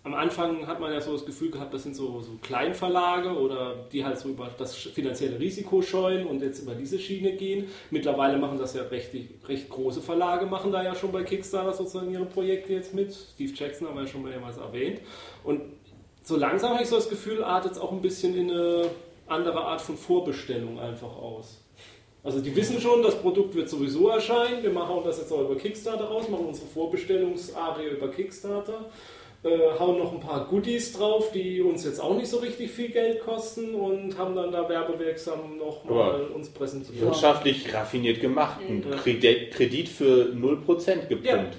Am 0.04 0.12
Anfang 0.12 0.66
hat 0.66 0.80
man 0.80 0.92
ja 0.92 1.00
so 1.00 1.12
das 1.12 1.24
Gefühl 1.24 1.50
gehabt, 1.50 1.72
das 1.72 1.83
sind 1.83 1.96
so, 1.96 2.20
so 2.20 2.33
Kleinverlage 2.42 3.30
oder 3.30 3.87
die 3.90 4.04
halt 4.04 4.18
so 4.18 4.28
über 4.28 4.50
das 4.59 4.74
finanzielle 4.76 5.40
Risiko 5.40 5.80
scheuen 5.80 6.26
und 6.26 6.42
jetzt 6.42 6.61
über 6.61 6.74
diese 6.74 6.98
Schiene 6.98 7.33
gehen. 7.33 7.68
Mittlerweile 7.90 8.37
machen 8.37 8.59
das 8.59 8.74
ja 8.74 8.83
recht, 8.83 9.12
recht 9.48 9.70
große 9.70 10.02
Verlage, 10.02 10.44
machen 10.44 10.72
da 10.72 10.85
ja 10.85 10.94
schon 10.94 11.11
bei 11.11 11.22
Kickstarter 11.22 11.72
sozusagen 11.72 12.12
ihre 12.12 12.26
Projekte 12.26 12.74
jetzt 12.74 12.92
mit. 12.92 13.14
Steve 13.14 13.54
Jackson 13.57 13.88
haben 13.88 13.94
wir 13.94 14.02
ja 14.02 14.09
schon 14.09 14.22
mehrmals 14.22 14.59
erwähnt. 14.59 15.00
Und 15.42 15.62
so 16.24 16.37
langsam 16.37 16.72
habe 16.72 16.82
ich 16.82 16.88
so 16.88 16.96
das 16.96 17.08
Gefühl, 17.08 17.44
artet 17.44 17.72
es 17.72 17.78
auch 17.78 17.92
ein 17.92 18.02
bisschen 18.02 18.37
in 18.37 18.50
eine 18.50 18.90
andere 19.28 19.60
Art 19.60 19.80
von 19.80 19.96
Vorbestellung 19.96 20.80
einfach 20.80 21.16
aus. 21.16 21.60
Also 22.24 22.40
die 22.40 22.56
wissen 22.56 22.80
schon, 22.80 23.02
das 23.02 23.14
Produkt 23.20 23.54
wird 23.54 23.68
sowieso 23.68 24.08
erscheinen. 24.08 24.62
Wir 24.62 24.70
machen 24.70 24.96
das 25.04 25.18
jetzt 25.18 25.30
auch 25.30 25.42
über 25.42 25.56
Kickstarter 25.56 26.06
raus, 26.06 26.28
machen 26.28 26.46
unsere 26.46 26.66
Vorbestellungsarie 26.66 27.88
über 27.88 28.10
Kickstarter 28.10 28.87
äh, 29.44 29.78
hauen 29.78 29.98
noch 29.98 30.12
ein 30.12 30.20
paar 30.20 30.46
Goodies 30.46 30.92
drauf, 30.92 31.30
die 31.32 31.60
uns 31.60 31.84
jetzt 31.84 32.00
auch 32.00 32.16
nicht 32.16 32.28
so 32.28 32.38
richtig 32.38 32.70
viel 32.70 32.88
Geld 32.88 33.20
kosten 33.20 33.74
und 33.74 34.16
haben 34.18 34.34
dann 34.34 34.50
da 34.50 34.68
werbewirksam 34.68 35.58
noch 35.58 35.84
mal 35.84 36.22
uns 36.34 36.48
präsentiert. 36.48 37.00
Wirtschaftlich 37.00 37.72
raffiniert 37.72 38.20
gemacht. 38.20 38.60
Ein 38.66 38.82
Kredit, 39.02 39.52
Kredit 39.52 39.88
für 39.88 40.32
0% 40.34 41.08
gepumpt. 41.08 41.24
Ja. 41.24 41.50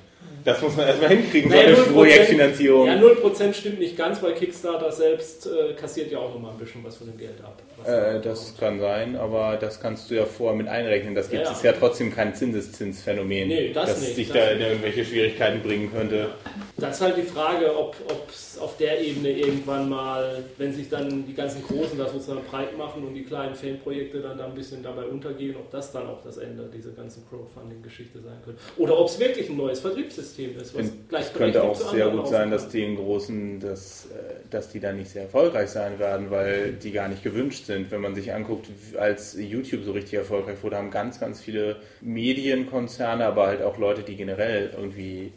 Das 0.45 0.61
muss 0.61 0.75
man 0.77 0.87
erstmal 0.87 1.09
hinkriegen, 1.09 1.49
so 1.49 1.57
Naja, 1.57 1.67
eine 1.69 1.77
0%, 1.77 1.91
Projektfinanzierung. 1.93 2.87
Ja, 2.87 2.93
0% 2.93 3.53
stimmt 3.53 3.79
nicht 3.79 3.97
ganz, 3.97 4.21
weil 4.21 4.33
Kickstarter 4.35 4.91
selbst 4.91 5.47
äh, 5.47 5.73
kassiert 5.73 6.11
ja 6.11 6.19
auch 6.19 6.39
mal 6.39 6.51
ein 6.51 6.57
bisschen 6.59 6.83
was 6.83 6.97
von 6.97 7.07
dem 7.07 7.17
Geld 7.17 7.41
ab. 7.43 7.61
Äh, 7.83 8.21
das 8.21 8.45
kommt. 8.49 8.59
kann 8.59 8.79
sein, 8.79 9.15
aber 9.15 9.57
das 9.59 9.79
kannst 9.81 10.09
du 10.11 10.15
ja 10.15 10.25
vorher 10.25 10.55
mit 10.55 10.67
einrechnen. 10.67 11.15
Das 11.15 11.29
gibt 11.31 11.43
Ja, 11.45 11.51
es 11.51 11.63
ja. 11.63 11.71
ja 11.71 11.77
trotzdem 11.79 12.13
kein 12.13 12.35
Zinseszinsphänomen, 12.35 13.47
Nee, 13.47 13.73
das 13.73 13.99
nicht, 14.01 14.15
sich 14.15 14.27
das 14.27 14.37
da 14.37 14.51
in 14.51 14.61
irgendwelche 14.61 15.03
Schwierigkeiten 15.03 15.61
bringen 15.63 15.91
könnte. 15.91 16.29
Das 16.77 16.97
ist 16.97 17.01
halt 17.01 17.17
die 17.17 17.23
Frage, 17.23 17.75
ob 17.75 17.95
es 18.29 18.57
auf 18.59 18.77
der 18.77 19.01
Ebene 19.01 19.31
irgendwann 19.31 19.89
mal, 19.89 20.43
wenn 20.57 20.73
sich 20.73 20.89
dann 20.89 21.25
die 21.25 21.33
ganzen 21.33 21.63
Großen 21.63 21.97
da 21.97 22.07
sozusagen 22.07 22.43
breit 22.49 22.77
machen 22.77 23.03
und 23.03 23.13
die 23.15 23.23
kleinen 23.23 23.55
Fanprojekte 23.55 24.19
dann 24.19 24.37
da 24.37 24.45
ein 24.45 24.53
bisschen 24.53 24.83
dabei 24.83 25.05
untergehen, 25.05 25.55
ob 25.55 25.71
das 25.71 25.91
dann 25.91 26.05
auch 26.07 26.21
das 26.23 26.37
Ende 26.37 26.69
dieser 26.73 26.91
ganzen 26.91 27.23
Crowdfunding-Geschichte 27.29 28.19
sein 28.21 28.37
könnte. 28.43 28.61
Oder 28.77 28.99
ob 28.99 29.07
es 29.07 29.19
wirklich 29.19 29.49
ein 29.49 29.57
neues 29.57 29.79
Vertriebssystem 29.79 30.34
ist. 30.39 30.75
Was 30.75 31.25
Es 31.27 31.33
könnte 31.33 31.63
auch 31.63 31.75
sehr 31.75 32.09
gut 32.09 32.27
sein, 32.27 32.51
dass 32.51 32.69
die 32.69 32.95
Großen, 32.95 33.59
dass, 33.59 34.05
äh, 34.05 34.49
dass 34.49 34.69
die 34.69 34.79
da 34.79 34.93
nicht 34.93 35.09
sehr 35.09 35.23
erfolgreich 35.23 35.69
sein 35.69 35.99
werden, 35.99 36.31
weil 36.31 36.73
die 36.73 36.91
gar 36.91 37.07
nicht 37.07 37.23
gewünscht 37.23 37.65
sind. 37.65 37.91
Wenn 37.91 38.01
man 38.01 38.15
sich 38.15 38.33
anguckt, 38.33 38.67
als 38.97 39.37
YouTube 39.39 39.83
so 39.83 39.91
richtig 39.91 40.13
erfolgreich 40.13 40.57
wurde, 40.61 40.77
haben 40.77 40.91
ganz, 40.91 41.19
ganz 41.19 41.41
viele 41.41 41.77
Medienkonzerne, 42.01 43.25
aber 43.25 43.47
halt 43.47 43.61
auch 43.61 43.77
Leute, 43.77 44.03
die 44.03 44.15
generell 44.15 44.71
irgendwie 44.75 45.31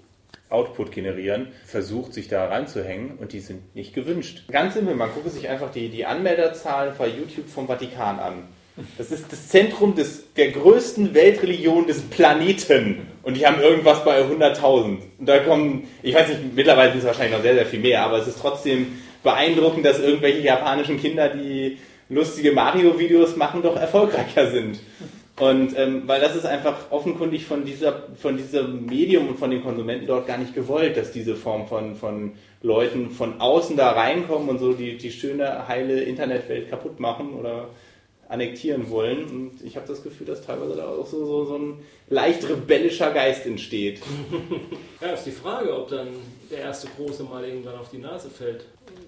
Output 0.50 0.92
generieren, 0.92 1.48
versucht 1.66 2.14
sich 2.14 2.28
da 2.28 2.46
reinzuhängen 2.46 3.18
und 3.18 3.32
die 3.32 3.40
sind 3.40 3.74
nicht 3.74 3.94
gewünscht. 3.94 4.44
Ganz 4.50 4.74
simpel, 4.74 4.94
man 4.94 5.10
gucke 5.12 5.28
sich 5.30 5.48
einfach 5.48 5.70
die, 5.70 5.90
die 5.90 6.06
Anmelderzahlen 6.06 6.94
bei 6.96 7.08
YouTube 7.08 7.48
vom 7.48 7.66
Vatikan 7.66 8.18
an. 8.18 8.44
Das 8.96 9.10
ist 9.10 9.32
das 9.32 9.48
Zentrum 9.48 9.94
des, 9.94 10.32
der 10.34 10.52
größten 10.52 11.12
Weltreligion 11.12 11.86
des 11.86 12.00
Planeten. 12.02 13.07
Und 13.22 13.36
die 13.36 13.46
haben 13.46 13.60
irgendwas 13.60 14.04
bei 14.04 14.22
100.000. 14.22 14.98
Und 15.18 15.28
da 15.28 15.38
kommen, 15.40 15.88
ich 16.02 16.14
weiß 16.14 16.28
nicht, 16.28 16.54
mittlerweile 16.54 16.90
sind 16.92 17.00
es 17.00 17.06
wahrscheinlich 17.06 17.36
noch 17.36 17.42
sehr, 17.42 17.54
sehr 17.54 17.66
viel 17.66 17.80
mehr, 17.80 18.02
aber 18.02 18.18
es 18.18 18.28
ist 18.28 18.40
trotzdem 18.40 18.98
beeindruckend, 19.22 19.84
dass 19.84 20.00
irgendwelche 20.00 20.40
japanischen 20.40 20.98
Kinder, 20.98 21.28
die 21.28 21.78
lustige 22.08 22.52
Mario-Videos 22.52 23.36
machen, 23.36 23.62
doch 23.62 23.76
erfolgreicher 23.76 24.50
sind. 24.50 24.80
Und 25.38 25.78
ähm, 25.78 26.02
weil 26.06 26.20
das 26.20 26.34
ist 26.34 26.46
einfach 26.46 26.90
offenkundig 26.90 27.44
von 27.44 27.64
dieser 27.64 28.08
von 28.16 28.36
diesem 28.36 28.86
Medium 28.86 29.28
und 29.28 29.38
von 29.38 29.50
den 29.50 29.62
Konsumenten 29.62 30.06
dort 30.06 30.26
gar 30.26 30.36
nicht 30.36 30.54
gewollt, 30.54 30.96
dass 30.96 31.12
diese 31.12 31.36
Form 31.36 31.68
von, 31.68 31.94
von 31.94 32.32
Leuten 32.60 33.10
von 33.10 33.40
außen 33.40 33.76
da 33.76 33.92
reinkommen 33.92 34.48
und 34.48 34.58
so 34.58 34.72
die, 34.72 34.96
die 34.96 35.12
schöne, 35.12 35.68
heile 35.68 36.00
Internetwelt 36.00 36.68
kaputt 36.68 36.98
machen 36.98 37.34
oder 37.34 37.68
annektieren 38.28 38.90
wollen. 38.90 39.24
Und 39.24 39.62
ich 39.64 39.76
habe 39.76 39.86
das 39.88 40.02
Gefühl, 40.02 40.26
dass 40.26 40.44
teilweise 40.44 40.76
da 40.76 40.88
auch 40.88 41.06
so, 41.06 41.24
so, 41.24 41.44
so 41.46 41.54
ein 41.56 41.78
leicht 42.10 42.48
rebellischer 42.48 43.10
Geist 43.12 43.46
entsteht. 43.46 44.00
Ja, 45.00 45.12
ist 45.12 45.24
die 45.26 45.30
Frage, 45.30 45.72
ob 45.72 45.88
dann 45.90 46.08
der 46.50 46.58
erste 46.58 46.88
Große 46.88 47.22
mal 47.22 47.44
irgendwann 47.44 47.76
auf 47.76 47.88
die 47.88 47.98
Nase 47.98 48.28
fällt. 48.28 48.64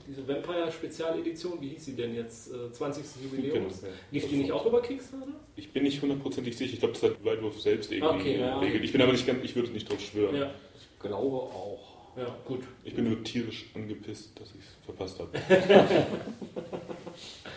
Diese 0.07 0.27
Vampire-Spezialedition, 0.29 1.61
wie 1.61 1.71
hieß 1.71 1.85
sie 1.87 1.97
denn 1.97 2.15
jetzt? 2.15 2.53
Äh, 2.53 2.71
20. 2.73 3.05
Jubiläum? 3.25 3.65
Genau. 3.65 3.75
Lief 4.13 4.29
die 4.29 4.37
nicht 4.37 4.53
auch 4.53 4.65
über 4.67 4.81
Kickstarter? 4.81 5.27
Ich 5.57 5.73
bin 5.73 5.83
nicht 5.83 6.01
hundertprozentig 6.01 6.57
sicher. 6.57 6.75
Ich 6.75 6.79
glaube, 6.79 6.95
das 6.95 7.03
hat 7.03 7.25
Wildwolf 7.25 7.61
selbst 7.61 7.91
irgendwie 7.91 8.15
Okay, 8.21 8.41
ja. 8.41 8.61
geregelt. 8.61 8.85
Ich 8.85 8.93
bin 8.93 9.03
aber 9.03 9.11
nicht 9.11 9.27
ganz, 9.27 9.41
ich 9.43 9.57
würde 9.57 9.71
nicht 9.71 9.91
drauf 9.91 10.01
schwören. 10.01 10.37
Ja, 10.37 10.51
Ich 10.77 11.01
glaube 11.01 11.37
auch. 11.37 11.81
ja, 12.17 12.37
gut. 12.45 12.61
Ich 12.85 12.95
bin 12.95 13.09
nur 13.11 13.25
tierisch 13.25 13.65
angepisst, 13.75 14.39
dass 14.41 14.51
ich 14.51 14.61
es 14.61 14.85
verpasst 14.85 15.19
habe. 15.19 15.31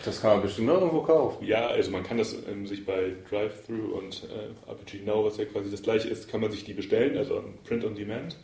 Das 0.04 0.20
kann 0.20 0.32
man 0.34 0.42
bestimmt 0.42 0.68
noch 0.68 0.78
irgendwo 0.80 1.00
kaufen. 1.02 1.44
ja, 1.46 1.66
also 1.68 1.90
man 1.90 2.02
kann 2.02 2.18
das 2.18 2.36
ähm, 2.50 2.66
sich 2.66 2.84
bei 2.84 3.12
Drive-Thru 3.30 3.96
und 3.98 4.24
äh, 4.24 4.70
RPG 4.70 5.02
Now, 5.04 5.24
was 5.24 5.36
ja 5.36 5.44
quasi 5.46 5.70
das 5.70 5.82
gleiche 5.82 6.08
ist, 6.08 6.28
kann 6.28 6.40
man 6.40 6.50
sich 6.50 6.64
die 6.64 6.74
bestellen, 6.74 7.16
also 7.16 7.42
Print 7.66 7.84
on 7.84 7.94
Demand. 7.94 8.36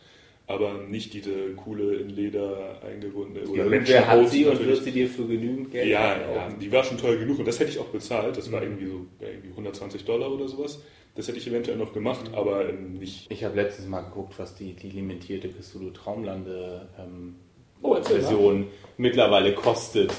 Aber 0.47 0.73
nicht 0.89 1.13
diese 1.13 1.53
coole 1.55 1.95
in 1.95 2.09
Leder 2.09 2.81
eingebundene 2.85 3.47
oder 3.47 3.69
Wer 3.71 4.07
hat 4.07 4.27
sie 4.29 4.45
und 4.45 4.65
wird 4.65 4.83
sie 4.83 4.91
dir 4.91 5.07
für 5.07 5.25
genügend 5.25 5.71
Geld 5.71 5.87
Ja, 5.87 6.17
ja, 6.17 6.49
die 6.49 6.69
war 6.71 6.83
schon 6.83 6.97
teuer 6.97 7.15
genug 7.15 7.39
und 7.39 7.47
das 7.47 7.59
hätte 7.59 7.69
ich 7.71 7.79
auch 7.79 7.85
bezahlt. 7.85 8.35
Das 8.35 8.51
war 8.51 8.59
Mhm. 8.59 8.65
irgendwie 8.67 8.87
so 8.87 9.05
ja, 9.21 9.27
irgendwie 9.29 9.51
120 9.51 10.03
Dollar 10.03 10.29
oder 10.31 10.49
sowas. 10.49 10.81
Das 11.15 11.27
hätte 11.27 11.37
ich 11.37 11.47
eventuell 11.47 11.77
noch 11.77 11.93
gemacht, 11.93 12.31
aber 12.33 12.67
ähm, 12.67 12.93
nicht. 12.95 13.31
Ich 13.31 13.43
habe 13.45 13.55
letztens 13.55 13.87
mal 13.87 14.01
geguckt, 14.01 14.33
was 14.37 14.55
die, 14.55 14.73
die 14.73 14.89
limitierte 14.89 15.47
Cthulhu 15.49 15.91
Traumlande 15.91 16.89
ähm, 16.99 17.35
Oh. 17.83 17.95
Version 18.01 18.67
mittlerweile 18.97 19.53
kostet. 19.55 20.11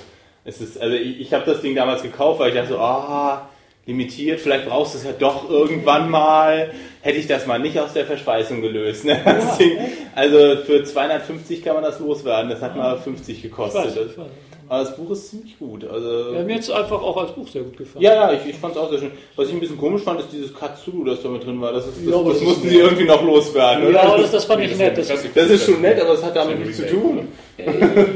Es 0.45 0.61
ist, 0.61 0.81
also 0.81 0.95
ich, 0.97 1.21
ich 1.21 1.33
habe 1.33 1.45
das 1.47 1.61
Ding 1.61 1.75
damals 1.75 2.03
gekauft, 2.03 2.41
weil 2.41 2.49
ich 2.51 2.55
dachte 2.57 2.71
so, 2.71 2.79
ah, 2.79 3.49
limitiert, 3.87 4.41
vielleicht 4.41 4.69
brauchst 4.69 4.95
du 4.95 4.99
es 4.99 5.05
ja 5.05 5.13
doch 5.13 5.49
irgendwann 5.49 6.11
mal. 6.11 6.73
Hätte 7.01 7.19
ich 7.19 7.27
das 7.27 7.47
mal 7.47 7.59
nicht 7.59 7.79
aus 7.81 7.93
der 7.93 8.07
Verschweißung 8.07 8.61
gelöst. 8.61 9.05
Ne? 9.05 9.21
Das 9.25 9.59
Ding, 9.59 9.79
also 10.15 10.57
für 10.65 10.85
250 10.85 11.63
kann 11.65 11.75
man 11.75 11.83
das 11.85 11.99
loswerden. 12.01 12.51
Das 12.51 12.61
hat 12.63 12.77
mal 12.77 12.97
50 12.99 13.37
Ich 13.37 13.43
gekostet. 13.43 13.85
weiß, 13.85 13.93
ich 13.93 14.19
weiß. 14.19 14.27
Aber 14.73 14.85
das 14.85 14.97
Buch 14.97 15.11
ist 15.11 15.29
ziemlich 15.29 15.59
gut. 15.59 15.85
Also, 15.85 16.33
Ja, 16.33 16.43
mir 16.45 16.55
hat 16.55 16.63
es 16.63 16.71
einfach 16.71 17.03
auch 17.03 17.15
als 17.19 17.33
Buch 17.33 17.47
sehr 17.47 17.61
gut 17.61 17.77
gefallen. 17.77 18.03
ja, 18.03 18.15
ja, 18.15 18.33
ich, 18.33 18.49
ich 18.49 18.57
fand 18.57 18.75
es 18.75 18.81
auch 18.81 18.89
sehr 18.89 19.01
schön. 19.01 19.11
Was 19.37 19.49
ich 19.49 19.53
ein 19.53 19.61
bisschen 19.61 19.77
komisch 19.77 20.01
fand, 20.01 20.19
ist 20.21 20.31
dieses 20.33 20.55
Katsulu, 20.55 21.05
das 21.05 21.23
da 21.23 21.29
mit 21.29 21.45
drin 21.45 21.61
war. 21.61 21.75
Das, 21.75 21.87
ist, 21.87 21.99
das, 21.99 22.05
Ja, 22.11 22.23
das 22.23 22.33
das 22.39 22.41
mussten 22.43 22.69
sie 22.71 22.79
irgendwie 22.79 23.05
noch 23.05 23.23
loswerden, 23.23 23.83
Ja, 23.85 23.91
oder? 23.91 24.03
aber 24.05 24.19
das, 24.23 24.31
das 24.31 24.47
fand 24.47 24.63
ich 24.63 24.75
nett. 24.79 24.97
Das, 24.97 25.11
ist 25.51 25.65
schon 25.67 25.83
nett, 25.83 26.01
aber 26.01 26.15
es 26.15 26.23
hat 26.23 26.35
Das 26.35 26.47
damit 26.47 26.61
nichts 26.61 26.79
zu 26.79 26.87
tun. 26.89 27.29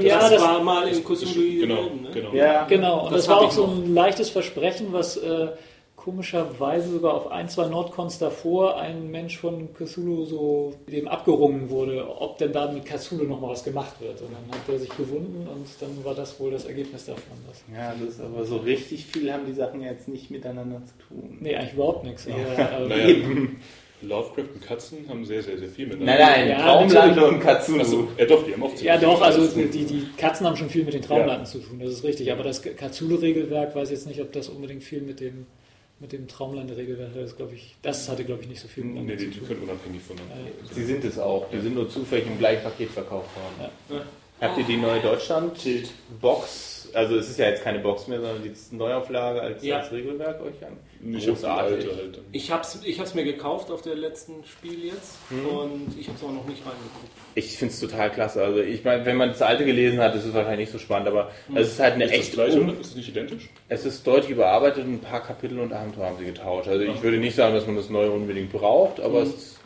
ja, 0.00 0.18
das, 0.18 0.30
das, 0.30 0.42
war 0.42 0.62
mal 0.62 0.88
in 0.88 1.04
Kosulu 1.04 1.60
Genau, 1.60 1.74
ne? 1.74 2.08
genau. 2.14 2.32
Ja, 2.32 2.64
genau. 2.64 3.04
Und 3.04 3.12
Das 3.12 3.26
das, 3.26 3.28
war 3.28 3.42
auch 3.42 3.52
so 3.52 3.64
ein 3.66 3.92
leichtes 3.92 4.30
Versprechen, 4.30 4.86
was 4.92 5.18
äh, 5.18 5.48
komischerweise 6.06 6.88
sogar 6.92 7.14
auf 7.14 7.32
ein, 7.32 7.48
zwei 7.48 7.66
Nordcons 7.66 8.18
davor 8.20 8.78
ein 8.80 9.10
Mensch 9.10 9.36
von 9.38 9.74
Cthulhu 9.74 10.24
so 10.24 10.74
dem 10.88 11.08
abgerungen 11.08 11.68
wurde, 11.68 12.06
ob 12.20 12.38
denn 12.38 12.52
da 12.52 12.70
mit 12.70 12.86
Cthulhu 12.86 13.24
nochmal 13.24 13.50
was 13.50 13.64
gemacht 13.64 14.00
wird. 14.00 14.22
Und 14.22 14.28
dann 14.32 14.56
hat 14.56 14.68
er 14.68 14.78
sich 14.78 14.96
gewunden 14.96 15.48
und 15.48 15.66
dann 15.80 16.04
war 16.04 16.14
das 16.14 16.38
wohl 16.38 16.52
das 16.52 16.64
Ergebnis 16.64 17.06
davon. 17.06 17.36
Das, 17.48 17.64
Ja, 17.76 17.92
das 18.00 18.14
ist 18.14 18.20
aber 18.20 18.44
so 18.44 18.58
richtig 18.58 19.04
viel 19.06 19.32
haben 19.32 19.46
die 19.46 19.52
Sachen 19.52 19.82
jetzt 19.82 20.06
nicht 20.06 20.30
miteinander 20.30 20.80
zu 20.86 21.08
tun. 21.08 21.38
nee, 21.40 21.56
eigentlich 21.56 21.72
überhaupt 21.74 22.04
nichts. 22.04 22.28
Aber, 22.28 22.38
Ja. 22.38 22.78
äh, 22.84 22.88
Naja, 22.88 23.08
Eben. 23.08 23.60
Lovecraft 24.02 24.50
und 24.54 24.60
Katzen 24.64 24.98
haben 25.08 25.24
sehr, 25.24 25.42
sehr, 25.42 25.58
sehr 25.58 25.68
viel 25.68 25.88
Nein, 25.88 25.98
miteinander. 25.98 26.24
nein, 26.26 26.48
Ja, 26.50 26.58
Traumlande 26.62 27.26
und 27.28 27.40
Katsulu. 27.40 27.80
Achso, 27.80 28.08
ja 28.16 28.24
doch, 28.26 28.44
die 28.46 28.52
haben 28.52 28.62
auch 28.62 28.68
Ja, 28.74 28.76
ziemlich 28.76 29.00
doch, 29.00 29.22
also 29.22 29.44
zu 29.48 29.54
tun. 29.54 29.70
die, 29.72 29.84
die 29.86 30.06
Katzen 30.16 30.46
haben 30.46 30.56
schon 30.56 30.68
viel 30.70 30.84
mit 30.84 30.94
den 30.94 31.02
Traumlanden 31.02 31.46
zu 31.46 31.58
tun, 31.58 31.80
das 31.80 31.90
ist 31.90 32.04
richtig. 32.04 32.30
Aber 32.30 32.44
das 32.44 32.62
Cthulhu-Regelwerk 32.62 33.74
weiß 33.74 33.88
ich 33.90 33.96
jetzt 33.96 34.06
nicht, 34.06 34.20
ob 34.20 34.30
das 34.32 34.48
unbedingt 34.50 34.84
viel 34.84 35.00
mit 35.00 35.18
dem, 35.20 35.46
mit 35.98 36.12
dem 36.12 36.28
Traumlande-Regelwerk 36.28 37.14
hat. 37.14 37.22
Das, 37.22 37.36
glaub 37.36 37.52
ich, 37.52 37.74
das 37.82 38.08
hatte, 38.08 38.24
glaube 38.24 38.42
ich, 38.42 38.48
nicht 38.48 38.60
so 38.60 38.68
viel 38.68 38.84
Nee, 38.84 39.00
miteinander 39.00 39.16
die, 39.16 39.24
zu 39.24 39.30
die 39.30 39.38
tun. 39.38 39.48
können 39.48 39.62
unabhängig 39.62 40.02
voneinander 40.02 40.34
Ja. 40.36 40.74
Sie 40.74 40.84
sind 40.84 41.04
es 41.04 41.18
auch. 41.18 41.48
Die 41.50 41.60
sind 41.60 41.74
nur 41.74 41.88
zufällig 41.88 42.26
im 42.26 42.38
gleichen 42.38 42.62
Paket 42.62 42.90
verkauft 42.90 43.30
worden. 43.34 43.70
Ja. 43.90 44.04
Habt 44.46 44.58
ihr 44.58 44.64
die 44.64 44.76
neue 44.76 45.00
Deutschland-Box? 45.00 46.75
Also 46.96 47.16
es 47.16 47.28
ist 47.28 47.38
ja 47.38 47.46
jetzt 47.50 47.62
keine 47.62 47.78
Box 47.80 48.08
mehr, 48.08 48.20
sondern 48.20 48.42
die 48.42 48.52
Neuauflage 48.74 49.40
als, 49.42 49.62
Ja. 49.62 49.78
als 49.80 49.92
Regelwerk 49.92 50.40
euch 50.40 50.64
an? 50.66 50.78
Ich 51.14 51.28
habe 51.28 51.62
halt. 51.62 51.84
dann. 51.86 52.24
Ich 52.32 52.50
hab's, 52.50 52.80
ich 52.84 52.98
hab's 52.98 53.14
mir 53.14 53.24
gekauft 53.24 53.70
auf 53.70 53.82
der 53.82 53.94
letzten 53.94 54.42
Spiel 54.44 54.86
jetzt 54.86 55.18
Mhm. 55.30 55.46
und 55.46 55.94
ich 56.00 56.08
hab's 56.08 56.22
auch 56.24 56.32
noch 56.32 56.46
nicht 56.46 56.60
reingeguckt. 56.64 57.12
Ich 57.34 57.56
finde 57.58 57.74
es 57.74 57.80
total 57.80 58.10
klasse. 58.10 58.42
Also 58.42 58.60
ich 58.60 58.82
meine, 58.82 59.04
wenn 59.04 59.16
man 59.16 59.28
das 59.28 59.42
alte 59.42 59.64
gelesen 59.66 60.00
hat, 60.00 60.14
ist 60.14 60.24
es 60.24 60.32
wahrscheinlich 60.32 60.68
nicht 60.68 60.72
so 60.72 60.78
spannend, 60.78 61.08
aber 61.08 61.30
es 61.54 61.68
ist 61.72 61.80
halt 61.80 61.94
eine 61.94 62.04
Ist 62.04 62.12
das 62.12 62.18
echt 62.20 62.32
gleiche, 62.32 62.60
um- 62.60 62.68
oder? 62.70 62.80
Ist 62.80 62.90
das 62.90 62.96
nicht 62.96 63.08
identisch? 63.10 63.50
Es 63.68 63.84
ist 63.84 64.06
deutlich 64.06 64.30
überarbeitet 64.30 64.84
und 64.84 64.94
ein 64.94 65.00
paar 65.00 65.22
Kapitel 65.22 65.58
und 65.60 65.72
Abenteuer 65.74 66.06
haben 66.06 66.18
sie 66.18 66.24
getauscht. 66.24 66.68
Also 66.68 66.82
ich 66.82 67.02
würde 67.02 67.18
nicht 67.18 67.36
sagen, 67.36 67.54
dass 67.54 67.66
man 67.66 67.76
das 67.76 67.90
neue 67.90 68.10
unbedingt 68.10 68.50
braucht, 68.52 69.00
aber 69.00 69.20
es 69.22 69.28
ist, 69.28 69.58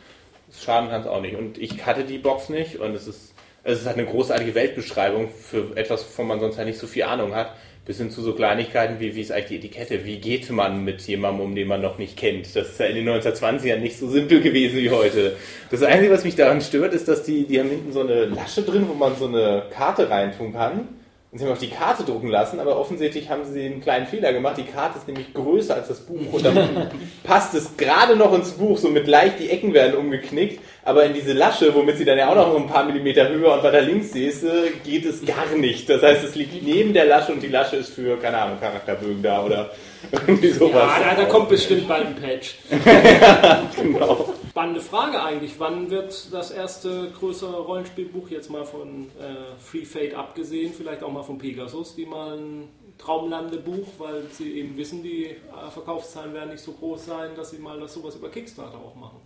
es 0.51 0.63
schaden 0.63 0.89
kann 0.89 1.01
es 1.01 1.07
auch 1.07 1.21
nicht. 1.21 1.37
Und 1.37 1.57
ich 1.57 1.85
hatte 1.85 2.03
die 2.03 2.17
Box 2.17 2.49
nicht 2.49 2.77
und 2.77 2.93
es 2.93 3.07
ist 3.07 3.30
es 3.63 3.81
ist 3.81 3.85
halt 3.85 3.97
eine 3.97 4.07
großartige 4.07 4.55
Weltbeschreibung 4.55 5.29
für 5.29 5.75
etwas, 5.75 6.03
wovon 6.05 6.27
man 6.27 6.39
sonst 6.39 6.57
halt 6.57 6.67
nicht 6.67 6.79
so 6.79 6.87
viel 6.87 7.03
Ahnung 7.03 7.35
hat. 7.35 7.55
Bis 7.83 7.97
hin 7.97 8.11
zu 8.11 8.21
so 8.21 8.33
Kleinigkeiten 8.33 8.99
wie, 8.99 9.15
wie 9.15 9.21
ist 9.21 9.31
eigentlich 9.31 9.59
die 9.59 9.67
Etikette? 9.67 10.05
Wie 10.05 10.19
geht 10.19 10.51
man 10.51 10.83
mit 10.83 11.01
jemandem 11.01 11.45
um, 11.45 11.55
den 11.55 11.67
man 11.67 11.81
noch 11.81 11.97
nicht 11.97 12.15
kennt? 12.15 12.55
Das 12.55 12.69
ist 12.69 12.79
ja 12.79 12.85
in 12.85 12.95
den 12.95 13.09
1920ern 13.09 13.77
nicht 13.77 13.97
so 13.97 14.07
simpel 14.07 14.39
gewesen 14.39 14.77
wie 14.77 14.91
heute. 14.91 15.35
Das 15.71 15.81
Einzige, 15.81 16.13
was 16.13 16.23
mich 16.23 16.35
daran 16.35 16.61
stört, 16.61 16.93
ist, 16.93 17.07
dass 17.07 17.23
die, 17.23 17.47
die 17.47 17.59
haben 17.59 17.69
hinten 17.69 17.91
so 17.91 18.01
eine 18.01 18.25
Lasche 18.25 18.61
drin, 18.61 18.85
wo 18.87 18.93
man 18.93 19.15
so 19.15 19.25
eine 19.25 19.63
Karte 19.71 20.11
reintun 20.11 20.53
kann. 20.53 20.89
Und 21.31 21.39
sie 21.39 21.45
haben 21.45 21.53
auch 21.53 21.57
die 21.57 21.69
Karte 21.69 22.03
drucken 22.03 22.27
lassen, 22.27 22.59
aber 22.59 22.77
offensichtlich 22.77 23.29
haben 23.29 23.45
sie 23.45 23.65
einen 23.65 23.81
kleinen 23.81 24.05
Fehler 24.05 24.33
gemacht. 24.33 24.57
Die 24.57 24.65
Karte 24.65 24.99
ist 24.99 25.07
nämlich 25.07 25.33
größer 25.33 25.75
als 25.75 25.87
das 25.87 26.01
Buch 26.01 26.33
und 26.33 26.45
dann 26.45 26.91
passt 27.23 27.55
es 27.55 27.77
gerade 27.77 28.17
noch 28.17 28.33
ins 28.33 28.51
Buch, 28.51 28.77
so 28.77 28.89
mit 28.89 29.07
leicht 29.07 29.39
die 29.39 29.49
Ecken 29.49 29.73
werden 29.73 29.95
umgeknickt, 29.95 30.59
aber 30.83 31.05
in 31.05 31.13
diese 31.13 31.33
Lasche, 31.33 31.73
womit 31.75 31.97
sie 31.97 32.05
dann 32.05 32.17
ja 32.17 32.29
auch 32.29 32.35
noch 32.35 32.55
ein 32.55 32.67
paar 32.67 32.85
Millimeter 32.85 33.29
höher 33.29 33.53
und 33.53 33.63
weiter 33.63 33.81
links 33.81 34.13
siehst, 34.13 34.43
äh, 34.43 34.71
geht 34.83 35.05
es 35.05 35.23
gar 35.25 35.55
nicht. 35.55 35.87
Das 35.89 36.01
heißt, 36.01 36.23
es 36.23 36.35
liegt 36.35 36.63
neben 36.63 36.93
der 36.93 37.05
Lasche 37.05 37.33
und 37.33 37.41
die 37.41 37.47
Lasche 37.47 37.75
ist 37.75 37.93
für, 37.93 38.17
keine 38.17 38.39
Ahnung, 38.39 38.59
Charakterbögen 38.59 39.21
da 39.21 39.43
oder 39.43 39.69
irgendwie 40.11 40.49
sowas. 40.49 40.89
Ja, 40.99 41.09
da, 41.09 41.21
da 41.21 41.25
kommt 41.25 41.49
bestimmt 41.49 41.87
bald 41.87 42.07
ein 42.07 42.15
Patch. 42.15 42.55
genau. 43.81 44.33
Spannende 44.49 44.81
Frage 44.81 45.23
eigentlich. 45.23 45.53
Wann 45.59 45.89
wird 45.91 46.33
das 46.33 46.51
erste 46.51 47.11
größere 47.17 47.61
Rollenspielbuch, 47.61 48.29
jetzt 48.29 48.49
mal 48.49 48.65
von 48.65 49.07
äh, 49.19 49.59
Free 49.59 49.85
Fate 49.85 50.15
abgesehen, 50.15 50.73
vielleicht 50.75 51.03
auch 51.03 51.11
mal 51.11 51.23
von 51.23 51.37
Pegasus, 51.37 51.95
die 51.95 52.05
mal 52.05 52.37
ein 52.37 52.69
Traumlandebuch, 52.97 53.87
weil 53.99 54.23
sie 54.31 54.59
eben 54.59 54.77
wissen, 54.77 55.03
die 55.03 55.25
äh, 55.25 55.35
Verkaufszahlen 55.71 56.33
werden 56.33 56.51
nicht 56.51 56.63
so 56.63 56.71
groß 56.71 57.05
sein, 57.05 57.31
dass 57.35 57.51
sie 57.51 57.59
mal 57.59 57.79
das 57.79 57.93
sowas 57.93 58.15
über 58.15 58.29
Kickstarter 58.29 58.77
auch 58.77 58.95
machen. 58.95 59.21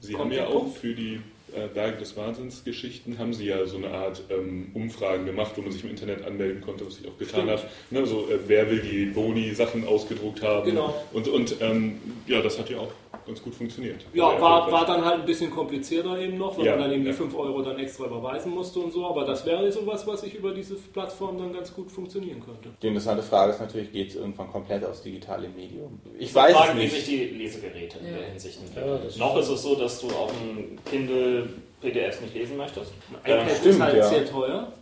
Sie 0.00 0.12
Kommt 0.12 0.32
haben 0.32 0.32
ja 0.32 0.46
auch 0.46 0.62
Punkt? 0.62 0.78
für 0.78 0.94
die 0.94 1.20
äh, 1.54 1.66
Berge 1.72 1.98
des 1.98 2.16
Wahnsinns 2.16 2.64
Geschichten 2.64 3.18
haben 3.18 3.32
sie 3.32 3.46
ja 3.46 3.64
so 3.66 3.76
eine 3.78 3.90
Art 3.90 4.22
ähm, 4.30 4.70
Umfragen 4.74 5.24
gemacht, 5.26 5.52
wo 5.56 5.62
man 5.62 5.72
sich 5.72 5.82
im 5.84 5.90
Internet 5.90 6.24
anmelden 6.24 6.60
konnte, 6.60 6.86
was 6.86 6.98
ich 7.00 7.08
auch 7.08 7.16
getan 7.18 7.48
habe. 7.48 7.62
Ne, 7.90 8.06
so, 8.06 8.28
äh, 8.28 8.38
wer 8.46 8.70
will 8.70 8.80
die 8.80 9.06
Boni-Sachen 9.06 9.86
ausgedruckt 9.86 10.42
haben? 10.42 10.66
Genau. 10.70 10.94
Und, 11.12 11.28
und 11.28 11.56
ähm, 11.60 11.98
ja, 12.26 12.42
das 12.42 12.58
hat 12.58 12.68
ja 12.70 12.78
auch 12.78 12.92
ganz 13.28 13.40
gut 13.42 13.54
funktioniert. 13.54 14.04
Ja, 14.12 14.40
war, 14.40 14.70
war 14.72 14.84
dann 14.84 15.04
halt 15.04 15.20
ein 15.20 15.24
bisschen 15.26 15.50
komplizierter 15.50 16.18
eben 16.18 16.36
noch, 16.36 16.58
weil 16.58 16.66
Ja, 16.66 16.72
man 16.72 16.80
dann 16.84 16.92
eben 16.92 17.02
die 17.04 17.10
ja. 17.10 17.14
5 17.14 17.36
Euro 17.38 17.62
dann 17.62 17.78
extra 17.78 18.06
überweisen 18.06 18.52
musste 18.52 18.80
und 18.80 18.92
so, 18.92 19.06
aber 19.06 19.24
das 19.24 19.46
wäre 19.46 19.70
sowas, 19.70 20.04
was 20.06 20.24
ich 20.24 20.34
über 20.34 20.52
diese 20.52 20.74
Plattform 20.74 21.38
dann 21.38 21.52
ganz 21.52 21.72
gut 21.72 21.90
funktionieren 21.92 22.42
könnte. 22.44 22.70
Die 22.82 22.88
interessante 22.88 23.22
Frage 23.22 23.52
ist 23.52 23.60
natürlich, 23.60 23.92
geht 23.92 24.08
es 24.10 24.16
irgendwann 24.16 24.50
komplett 24.50 24.84
aufs 24.84 25.02
digitale 25.02 25.48
Medium? 25.48 26.00
Ich 26.18 26.34
weiß 26.34 26.56
Fragen, 26.56 26.78
es 26.78 26.84
wie 26.84 26.88
sich 26.88 27.08
nicht. 27.08 27.08
die 27.30 27.36
Lesegeräte 27.36 27.98
in 28.00 28.06
Ja. 28.06 28.12
der 28.18 28.26
Hinsicht 28.30 28.58
Ja, 28.74 28.82
entwickeln. 28.82 29.18
Noch 29.20 29.36
ist 29.38 29.48
es 29.48 29.62
so, 29.62 29.74
dass 29.76 30.00
du 30.00 30.08
auf 30.08 30.32
dem 30.32 30.76
Kindle 30.84 31.48
PDFs 31.80 32.20
nicht 32.22 32.34
lesen 32.34 32.56
möchtest. 32.56 32.92
Ein 33.22 33.30
iPad 33.32 33.42
Ähm, 33.42 33.48
ist 33.52 33.58
stimmt, 33.60 33.80
halt 33.82 33.96
ja. 33.96 34.02
sehr 34.08 34.24
teuer. 34.26 34.72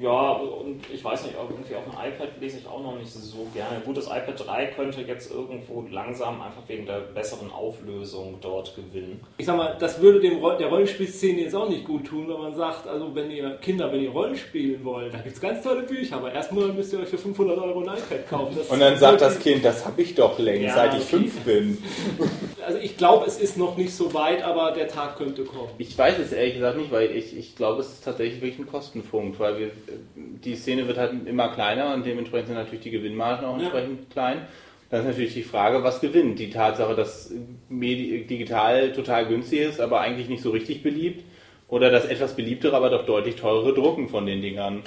Ja, 0.00 0.32
und 0.32 0.82
ich 0.92 1.02
weiß 1.02 1.24
nicht, 1.24 1.34
irgendwie 1.34 1.74
auf 1.74 1.84
dem 1.84 1.92
iPad 1.92 2.28
lese 2.40 2.58
ich 2.58 2.66
auch 2.66 2.82
noch 2.82 2.96
nicht 2.98 3.10
so 3.10 3.46
gerne. 3.54 3.80
Gut, 3.84 3.96
das 3.96 4.06
iPad 4.06 4.46
3 4.46 4.66
könnte 4.66 5.00
jetzt 5.00 5.32
irgendwo 5.32 5.84
langsam 5.90 6.42
einfach 6.42 6.62
wegen 6.66 6.84
der 6.86 7.00
besseren 7.00 7.50
Auflösung 7.50 8.38
dort 8.40 8.76
gewinnen. 8.76 9.20
Ich 9.38 9.46
sag 9.46 9.56
mal, 9.56 9.76
das 9.78 10.00
würde 10.00 10.20
dem 10.20 10.38
Roll 10.38 10.56
der 10.58 10.68
Rollenspielszene 10.68 11.40
jetzt 11.40 11.54
auch 11.54 11.68
nicht 11.68 11.84
gut 11.84 12.06
tun, 12.06 12.28
wenn 12.28 12.38
man 12.38 12.54
sagt, 12.54 12.86
also 12.86 13.14
wenn 13.14 13.30
ihr 13.30 13.56
Kinder, 13.56 13.90
wenn 13.92 14.02
ihr 14.02 14.10
Rollen 14.10 14.36
spielen 14.36 14.84
wollt, 14.84 15.12
da 15.14 15.18
gibt 15.18 15.34
es 15.34 15.40
ganz 15.40 15.62
tolle 15.62 15.82
Bücher, 15.82 16.16
aber 16.16 16.32
erstmal 16.32 16.68
müsst 16.68 16.92
ihr 16.92 17.00
euch 17.00 17.08
für 17.08 17.18
500 17.18 17.58
Euro 17.58 17.80
ein 17.80 17.96
iPad 17.96 18.28
kaufen. 18.28 18.54
Das 18.56 18.68
Und 18.68 18.80
dann 18.80 18.96
sagt 18.96 19.20
das 19.22 19.38
Kind, 19.40 19.64
das 19.64 19.84
habe 19.86 20.02
ich 20.02 20.14
doch 20.14 20.38
längst, 20.38 20.64
Ja, 20.64 20.74
seit 20.74 20.94
ich 20.94 21.02
okay. 21.02 21.16
fünf 21.16 21.40
bin. 21.40 21.78
Also 22.66 22.78
ich 22.78 22.96
glaube, 22.96 23.26
es 23.26 23.38
ist 23.38 23.56
noch 23.56 23.76
nicht 23.76 23.92
so 23.94 24.12
weit, 24.14 24.42
aber 24.42 24.72
der 24.72 24.88
Tag 24.88 25.16
könnte 25.16 25.44
kommen. 25.44 25.68
Ich 25.78 25.96
weiß 25.96 26.18
es 26.18 26.32
ehrlich 26.32 26.54
gesagt 26.54 26.78
nicht, 26.78 26.90
weil 26.90 27.10
ich, 27.10 27.36
ich 27.36 27.56
glaube, 27.56 27.80
es 27.80 27.88
ist 27.92 28.04
tatsächlich 28.04 28.40
wirklich 28.42 28.58
ein 28.58 28.66
Kostenpunkt, 28.66 29.38
weil 29.38 29.58
wir, 29.58 29.70
die 30.16 30.56
Szene 30.56 30.86
wird 30.88 30.98
halt 30.98 31.26
immer 31.26 31.48
kleiner 31.48 31.94
und 31.94 32.04
dementsprechend 32.06 32.48
sind 32.48 32.56
natürlich 32.56 32.80
die 32.82 32.90
Gewinnmargen 32.90 33.46
auch 33.46 33.56
Ja. 33.56 33.62
entsprechend 33.62 34.10
klein. 34.10 34.46
Dann 34.90 35.00
ist 35.00 35.06
natürlich 35.06 35.34
die 35.34 35.42
Frage, 35.42 35.82
was 35.82 36.00
gewinnt? 36.00 36.38
Die 36.38 36.50
Tatsache, 36.50 36.94
dass 36.94 37.32
Medi 37.68 38.24
digital 38.26 38.92
total 38.92 39.26
günstig 39.26 39.60
ist, 39.60 39.80
aber 39.80 40.00
eigentlich 40.00 40.28
nicht 40.28 40.42
so 40.42 40.50
richtig 40.50 40.82
beliebt 40.82 41.24
oder 41.68 41.90
das 41.90 42.04
etwas 42.04 42.36
beliebtere, 42.36 42.76
aber 42.76 42.90
doch 42.90 43.06
deutlich 43.06 43.36
teurere 43.36 43.74
Drucken 43.74 44.08
von 44.08 44.26
den 44.26 44.40
Dingern. 44.42 44.82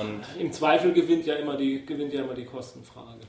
Und 0.00 0.40
Im 0.40 0.50
Zweifel 0.52 0.92
gewinnt 0.92 1.26
ja 1.26 1.34
immer 1.34 1.56
die, 1.56 1.84
gewinnt 1.84 2.12
ja 2.14 2.22
immer 2.22 2.34
die 2.34 2.44
Kostenfrage. 2.46 3.20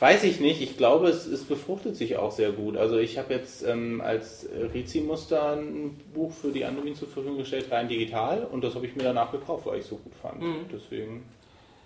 Weiß 0.00 0.24
ich 0.24 0.40
nicht. 0.40 0.60
Ich 0.60 0.76
glaube, 0.76 1.08
es, 1.08 1.26
es 1.26 1.44
befruchtet 1.44 1.96
sich 1.96 2.16
auch 2.16 2.32
sehr 2.32 2.52
gut. 2.52 2.76
Also 2.76 2.98
ich 2.98 3.18
habe 3.18 3.34
jetzt 3.34 3.64
ähm, 3.66 4.00
als 4.00 4.48
Rizi-Muster 4.72 5.56
ein 5.56 6.00
Buch 6.12 6.32
für 6.32 6.50
die 6.50 6.64
Anduin 6.64 6.94
zur 6.94 7.08
Verfügung 7.08 7.38
gestellt, 7.38 7.66
rein 7.70 7.88
digital. 7.88 8.44
Und 8.50 8.64
das 8.64 8.74
habe 8.74 8.86
ich 8.86 8.96
mir 8.96 9.04
danach 9.04 9.30
gekauft, 9.32 9.66
weil 9.66 9.78
ich 9.78 9.84
es 9.84 9.90
so 9.90 9.96
gut 9.96 10.14
fand. 10.20 10.40
Mhm. 10.40 10.66
Deswegen, 10.72 11.24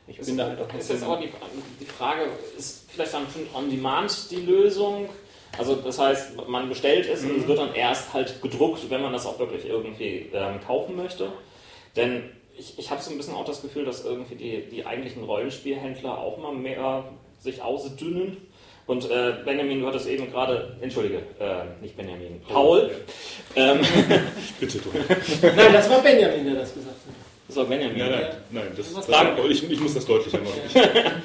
ich 0.07 0.19
Ist, 0.19 0.27
bin 0.27 0.39
da 0.39 0.47
halt 0.47 0.61
auch 0.61 0.69
ein 0.69 0.79
ist 0.79 0.91
jetzt 0.91 1.03
aber 1.03 1.19
die, 1.19 1.29
die 1.81 1.85
Frage, 1.85 2.23
ist 2.57 2.91
vielleicht 2.91 3.15
dann 3.15 3.27
schon 3.33 3.47
on 3.55 3.71
demand 3.71 4.31
die 4.31 4.41
Lösung? 4.41 5.09
Also 5.57 5.77
das 5.77 5.99
heißt, 5.99 6.49
man 6.49 6.69
bestellt 6.69 7.09
es 7.11 7.25
und 7.25 7.39
es 7.39 7.49
wird 7.49 7.59
dann 7.59 7.75
erst 7.75 8.13
halt 8.13 8.41
gedruckt, 8.43 8.91
wenn 8.91 9.03
man 9.03 9.13
das 9.13 9.27
auch 9.27 9.39
wirklich 9.39 9.67
irgendwie 9.67 10.29
ähm, 10.33 10.61
kaufen 10.67 10.95
möchte. 10.97 11.33
Denn 11.97 12.25
ich, 12.57 12.79
ich 12.79 12.91
habe 12.91 13.01
so 13.01 13.11
ein 13.11 13.17
bisschen 13.17 13.35
auch 13.35 13.45
das 13.45 13.63
Gefühl, 13.63 13.85
dass 13.85 14.05
irgendwie 14.05 14.35
die, 14.35 14.69
die 14.69 14.85
eigentlichen 14.85 15.25
Rollenspielhändler 15.25 16.19
auch 16.19 16.39
mal 16.39 16.55
mehr 16.55 17.05
sich 17.39 17.63
ausdünnen. 17.63 18.37
Und 18.87 19.11
äh, 19.11 19.35
Benjamin, 19.45 19.81
du 19.83 19.87
hattest 19.87 20.09
eben 20.09 20.31
gerade, 20.31 20.77
entschuldige, 20.81 21.19
äh, 21.39 21.83
nicht 21.83 21.95
Benjamin, 21.97 22.41
Paul. 22.49 22.91
Ähm, 23.55 23.81
Bitte 24.59 24.79
du. 24.79 24.89
Nein, 25.57 25.73
das 25.75 25.91
war 25.91 26.01
Benjamin, 26.01 26.45
der 26.47 26.55
das 26.55 26.73
gesagt 26.73 26.97
hat. 27.07 27.15
das 27.49 27.57
war 27.57 27.65
Benjamin. 27.67 27.99
Nein, 27.99 28.11
nein, 28.11 28.27
nein. 28.51 28.73
Das, 28.75 28.87
Was 28.95 29.07
das, 29.07 29.15
sagen? 29.15 29.37
ich, 29.51 29.71
ich 29.71 29.81
muss 29.81 29.93
das 29.95 30.07
deutlicher 30.07 30.39
machen. 30.39 30.61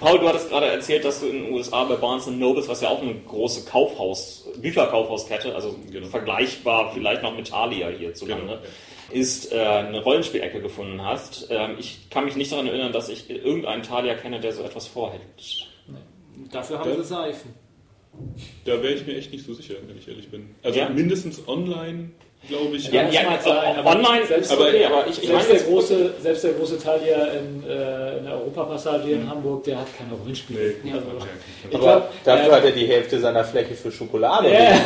Paul, 0.00 0.18
du 0.20 0.28
hattest 0.28 0.48
gerade 0.48 0.66
erzählt, 0.68 1.04
dass 1.04 1.20
du 1.20 1.26
in 1.26 1.44
den 1.44 1.52
USA 1.52 1.84
bei 1.84 1.96
Barnes 1.96 2.26
Nobles, 2.26 2.66
was 2.68 2.80
ja 2.80 2.88
auch 2.88 3.02
eine 3.02 3.14
große 3.28 3.66
Kaufhaus, 3.68 4.46
Bücherkaufhauskette, 4.56 5.54
also 5.54 5.76
Genau. 5.92 6.06
vergleichbar 6.06 6.92
vielleicht 6.94 7.22
noch 7.22 7.36
mit 7.36 7.48
Thalia 7.48 7.88
hierzulande, 7.90 8.44
Genau, 8.46 8.58
ist, 9.12 9.52
äh, 9.52 9.58
eine 9.58 10.02
Rollenspielecke 10.02 10.60
gefunden 10.60 11.02
hast. 11.02 11.48
Ähm, 11.50 11.76
ich 11.78 12.08
kann 12.10 12.24
mich 12.24 12.36
nicht 12.36 12.50
daran 12.52 12.66
erinnern, 12.66 12.92
dass 12.92 13.08
ich 13.08 13.28
irgendeinen 13.30 13.82
Thalia 13.82 14.14
kenne, 14.14 14.40
der 14.40 14.52
so 14.52 14.62
etwas 14.62 14.86
vorhält. 14.86 15.22
Dafür 16.50 16.78
haben 16.78 16.96
sie 16.96 17.04
Seifen. 17.04 17.54
Da 18.64 18.82
wäre 18.82 18.94
ich 18.94 19.06
mir 19.06 19.16
echt 19.16 19.32
nicht 19.32 19.44
so 19.44 19.54
sicher, 19.54 19.74
wenn 19.86 19.96
ich 19.96 20.08
ehrlich 20.08 20.28
bin. 20.28 20.54
Also 20.62 20.78
Ja? 20.78 20.88
mindestens 20.88 21.46
online, 21.46 22.10
glaube 22.48 22.76
ich. 22.76 22.90
Ja, 22.90 23.04
das 23.04 23.14
ja, 23.14 23.22
mag 23.30 23.42
sein, 23.42 23.76
äh, 23.76 23.78
aber 23.78 23.90
online 23.90 24.26
selbst- 24.26 24.50
ist 24.52 24.58
okay, 24.58 24.84
aber 24.84 25.06
ich, 25.08 25.22
ich 25.22 25.28
meine 25.32 25.44
Selbst 25.44 25.64
der, 25.66 25.72
große, 25.72 26.10
selbst 26.20 26.44
der 26.44 26.52
große 26.52 26.78
Teil 26.78 27.00
hier 27.04 27.16
in, 27.32 27.62
äh, 27.68 28.18
in 28.18 28.24
der 28.24 28.34
Europapassage 28.34 29.04
hier 29.04 29.16
in 29.16 29.28
Hamburg, 29.30 29.64
der 29.64 29.78
hat 29.78 29.86
keine 29.96 30.12
Rollenspiele. 30.20 30.74
Nee. 30.82 30.92
Also, 30.92 31.06
Aber 31.72 31.78
glaub, 32.00 32.24
dafür 32.24 32.52
äh, 32.52 32.56
hat 32.56 32.64
er 32.64 32.70
die 32.72 32.86
Hälfte 32.86 33.20
seiner 33.20 33.44
Fläche 33.44 33.74
für 33.74 33.92
Schokolade. 33.92 34.52
Ja, 34.52 34.80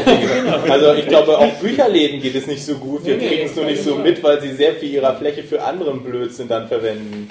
Also 0.71 0.95
ich 0.95 1.07
glaube, 1.07 1.39
auch 1.39 1.53
Bücherläden 1.55 2.21
geht 2.21 2.35
es 2.35 2.47
nicht 2.47 2.65
so 2.65 2.75
gut. 2.75 3.05
Wir 3.05 3.17
Nee, 3.17 3.29
kriegen 3.29 3.47
es 3.47 3.57
nur 3.57 3.65
nicht 3.67 3.83
so 3.83 3.95
mit, 3.97 4.23
weil 4.23 4.41
sie 4.41 4.53
sehr 4.53 4.75
viel 4.75 4.91
ihrer 4.93 5.15
Fläche 5.17 5.43
für 5.43 5.63
anderen 5.63 6.03
Blödsinn 6.03 6.49
dann 6.49 6.69
verwenden. 6.69 7.31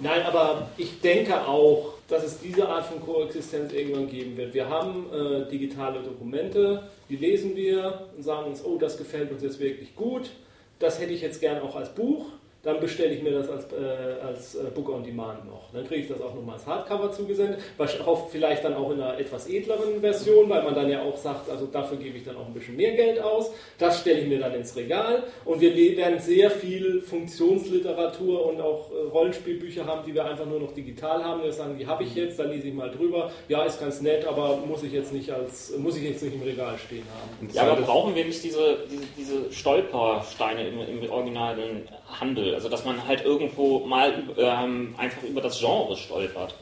Nein, 0.00 0.22
aber 0.26 0.68
ich 0.76 1.00
denke 1.00 1.34
auch, 1.46 1.91
dass 2.08 2.24
es 2.24 2.38
diese 2.40 2.68
Art 2.68 2.84
von 2.84 3.00
Koexistenz 3.00 3.72
irgendwann 3.72 4.08
geben 4.08 4.36
wird. 4.36 4.54
Wir 4.54 4.68
haben 4.68 5.06
äh, 5.12 5.48
digitale 5.48 6.00
Dokumente, 6.02 6.82
die 7.08 7.16
lesen 7.16 7.56
wir 7.56 8.08
und 8.16 8.22
sagen 8.22 8.50
uns, 8.50 8.64
oh, 8.64 8.76
das 8.78 8.98
gefällt 8.98 9.30
uns 9.30 9.42
jetzt 9.42 9.60
wirklich 9.60 9.94
gut, 9.96 10.30
das 10.78 11.00
hätte 11.00 11.12
ich 11.12 11.22
jetzt 11.22 11.40
gerne 11.40 11.62
auch 11.62 11.76
als 11.76 11.94
Buch. 11.94 12.26
Dann 12.62 12.78
bestelle 12.78 13.12
ich 13.12 13.22
mir 13.22 13.32
das 13.32 13.50
als, 13.50 13.64
äh, 13.72 14.24
als 14.24 14.54
äh, 14.54 14.70
Book 14.72 14.88
on 14.90 15.02
Demand 15.02 15.44
noch. 15.46 15.72
Dann 15.72 15.84
kriege 15.84 16.02
ich 16.02 16.08
das 16.08 16.20
auch 16.20 16.32
nochmal 16.32 16.54
als 16.54 16.66
Hardcover 16.66 17.10
zugesendet. 17.10 17.60
Auch 18.06 18.28
vielleicht 18.30 18.62
dann 18.62 18.74
auch 18.74 18.90
in 18.92 19.00
einer 19.00 19.18
etwas 19.18 19.48
edleren 19.48 20.00
Version, 20.00 20.48
weil 20.48 20.62
man 20.62 20.74
dann 20.74 20.88
ja 20.88 21.02
auch 21.02 21.16
sagt, 21.16 21.50
also 21.50 21.66
dafür 21.66 21.98
gebe 21.98 22.16
ich 22.16 22.24
dann 22.24 22.36
auch 22.36 22.46
ein 22.46 22.54
bisschen 22.54 22.76
mehr 22.76 22.92
Geld 22.92 23.20
aus. 23.20 23.50
Das 23.78 24.00
stelle 24.00 24.20
ich 24.20 24.28
mir 24.28 24.38
dann 24.38 24.54
ins 24.54 24.76
Regal. 24.76 25.24
Und 25.44 25.60
wir 25.60 25.74
werden 25.74 26.20
sehr 26.20 26.52
viel 26.52 27.00
Funktionsliteratur 27.00 28.46
und 28.46 28.60
auch 28.60 28.92
äh, 28.92 29.08
Rollenspielbücher 29.10 29.84
haben, 29.84 30.04
die 30.06 30.14
wir 30.14 30.24
einfach 30.24 30.46
nur 30.46 30.60
noch 30.60 30.72
digital 30.72 31.24
haben. 31.24 31.42
Wir 31.42 31.52
sagen, 31.52 31.76
die 31.76 31.86
habe 31.88 32.04
ich 32.04 32.14
jetzt, 32.14 32.38
dann 32.38 32.50
lese 32.50 32.68
ich 32.68 32.74
mal 32.74 32.90
drüber. 32.90 33.32
Ja, 33.48 33.64
ist 33.64 33.80
ganz 33.80 34.00
nett, 34.00 34.24
aber 34.24 34.58
muss 34.58 34.84
ich 34.84 34.92
jetzt 34.92 35.12
nicht 35.12 35.30
als 35.32 35.76
muss 35.78 35.96
ich 35.96 36.04
jetzt 36.04 36.22
nicht 36.22 36.34
im 36.34 36.42
Regal 36.42 36.78
stehen 36.78 37.04
haben. 37.12 37.48
Ja, 37.52 37.62
aber 37.62 37.82
brauchen 37.82 38.14
wir 38.14 38.24
nicht 38.24 38.42
diese, 38.42 38.78
diese, 38.90 39.06
diese 39.16 39.52
Stolpersteine 39.52 40.68
im, 40.68 41.02
im 41.02 41.10
originalen 41.10 41.88
Handel? 42.20 42.54
Also, 42.54 42.68
dass 42.68 42.84
man 42.84 43.06
halt 43.06 43.24
irgendwo 43.24 43.80
mal 43.80 44.12
ähm, 44.36 44.94
einfach 44.98 45.22
über 45.22 45.40
das 45.40 45.58
Genre 45.58 45.96
stolpert. 45.96 46.54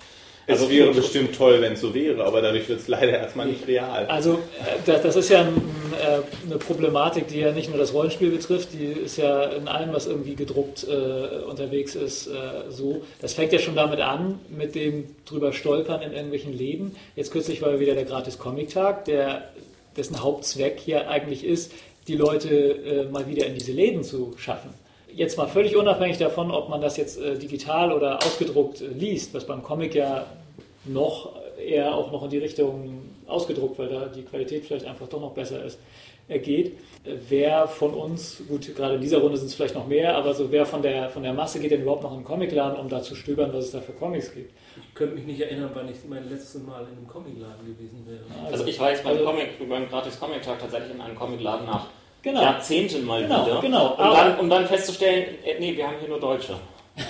Es 0.47 0.61
Also 0.61 0.71
wäre 0.73 0.93
für- 0.93 1.01
bestimmt 1.01 1.37
toll, 1.37 1.61
wenn 1.61 1.75
es 1.75 1.81
so 1.81 1.95
wäre, 1.95 2.25
aber 2.25 2.41
dadurch 2.43 2.69
wird 2.69 2.81
es 2.81 2.89
leider 2.89 3.13
erstmal 3.13 3.47
nicht 3.47 3.69
real. 3.69 4.07
Also 4.07 4.35
äh, 4.87 4.99
das, 5.03 5.15
ist 5.15 5.29
ja 5.29 5.43
ein, 5.43 5.55
äh, 6.01 6.47
eine 6.47 6.57
Problematik, 6.59 7.29
die 7.29 7.39
ja 7.41 7.53
nicht 7.53 7.69
nur 7.69 7.79
das 7.79 7.93
Rollenspiel 7.95 8.31
betrifft, 8.31 8.71
die 8.73 8.87
ist 8.87 9.17
ja 9.17 9.45
in 9.45 9.69
allem, 9.69 9.93
was 9.93 10.07
irgendwie 10.09 10.35
gedruckt 10.35 10.87
äh, 10.89 11.45
unterwegs 11.45 11.95
ist, 11.95 12.27
äh, 12.27 12.33
so. 12.71 13.03
Das 13.21 13.35
fängt 13.35 13.53
ja 13.53 13.61
schon 13.61 13.77
damit 13.77 14.01
an, 14.01 14.41
mit 14.49 14.75
dem 14.75 15.15
drüber 15.25 15.53
stolpern 15.53 16.03
in 16.03 16.13
irgendwelchen 16.13 16.57
Läden. 16.57 16.97
Jetzt 17.15 17.31
kürzlich 17.31 17.63
war 17.63 17.79
wieder 17.79 17.95
der 17.95 18.05
Gratis 18.05 18.39
Comic 18.39 18.71
Tag, 18.71 19.05
der 19.05 19.51
dessen 19.97 20.21
Hauptzweck 20.23 20.81
hier 20.81 21.09
eigentlich 21.11 21.45
ist, 21.45 21.71
die 22.09 22.17
Leute 22.17 22.49
äh, 22.49 23.05
mal 23.05 23.29
wieder 23.29 23.47
in 23.47 23.55
diese 23.55 23.73
Läden 23.73 24.03
zu 24.03 24.35
schaffen. 24.37 24.71
Jetzt 25.15 25.37
mal 25.37 25.49
völlig 25.49 25.77
unabhängig 25.77 26.19
davon, 26.19 26.51
ob 26.51 26.69
man 26.69 26.81
das 26.81 26.97
jetzt 26.97 27.21
äh, 27.21 27.37
digital 27.37 27.93
oder 27.93 28.17
ausgedruckt 28.19 28.81
äh, 28.81 28.87
liest, 28.87 29.35
was 29.35 29.47
beim 29.47 29.63
Comic 29.63 29.95
ja 29.95 30.27
noch 30.85 31.33
eher 31.59 31.95
auch 31.95 32.11
noch 32.11 32.25
in 32.25 32.31
die 32.31 32.39
Richtung 32.39 33.03
ausgedruckt, 33.27 33.79
weil 33.79 33.89
da 33.89 34.07
die 34.07 34.23
Qualität 34.23 34.65
vielleicht 34.65 34.87
einfach 34.87 35.09
doch 35.09 35.21
noch 35.21 35.33
besser 35.33 35.63
ist, 35.65 35.79
äh, 36.29 36.39
geht. 36.39 36.79
Äh, 37.05 37.17
wer 37.29 37.69
von 37.69 37.93
uns, 37.93 38.43
gut, 38.49 38.75
gerade 38.75 38.95
in 38.95 39.01
dieser 39.01 39.19
Runde 39.19 39.37
sind 39.37 39.49
es 39.49 39.55
vielleicht 39.55 39.75
noch 39.75 39.87
mehr, 39.87 40.17
aber 40.17 40.35
so 40.35 40.51
wer 40.51 40.67
von 40.67 40.83
der, 40.83 41.09
von 41.11 41.23
der 41.23 41.33
Masse 41.33 41.61
geht 41.61 41.71
denn 41.71 41.83
überhaupt 41.83 42.03
noch 42.03 42.13
in 42.13 42.21
den 42.21 42.25
Comicladen, 42.25 42.79
um 42.79 42.89
da 42.89 43.03
zu 43.03 43.15
stöbern, 43.15 43.53
was 43.53 43.67
es 43.67 43.71
da 43.73 43.81
für 43.81 43.93
Comics 43.93 44.33
gibt? 44.33 44.53
Ich 44.77 44.95
könnte 44.95 45.17
mich 45.17 45.25
nicht 45.25 45.41
erinnern, 45.41 45.71
wann 45.75 45.89
ich 45.89 45.97
mein 46.09 46.29
letztes 46.29 46.63
Mal 46.63 46.83
in 46.83 46.99
einem 46.99 47.09
Comicladen 47.09 47.67
gewesen 47.67 48.07
wäre. 48.07 48.51
Also 48.51 48.65
ich 48.65 48.79
war 48.79 48.91
jetzt 48.91 49.05
beim, 49.05 49.13
also- 49.15 49.25
Comic, 49.25 49.69
beim 49.69 49.89
Gratis 49.89 50.19
Comic 50.19 50.43
Tag 50.43 50.59
tatsächlich 50.61 50.95
in 50.95 51.01
einem 51.01 51.17
Comicladen 51.17 51.67
nach 51.67 51.87
Genau. 52.23 52.43
Jahrzehnten 52.43 53.05
mal 53.07 53.23
Genau, 53.23 53.47
wieder. 53.47 53.61
genau. 53.61 53.95
Um 53.95 54.15
dann, 54.15 54.39
um 54.41 54.51
dann 54.51 54.67
festzustellen, 54.67 55.39
äh, 55.45 55.59
nee, 55.59 55.77
wir 55.77 55.87
haben 55.87 55.97
hier 56.01 56.09
nur 56.09 56.21
Deutsche. 56.21 56.55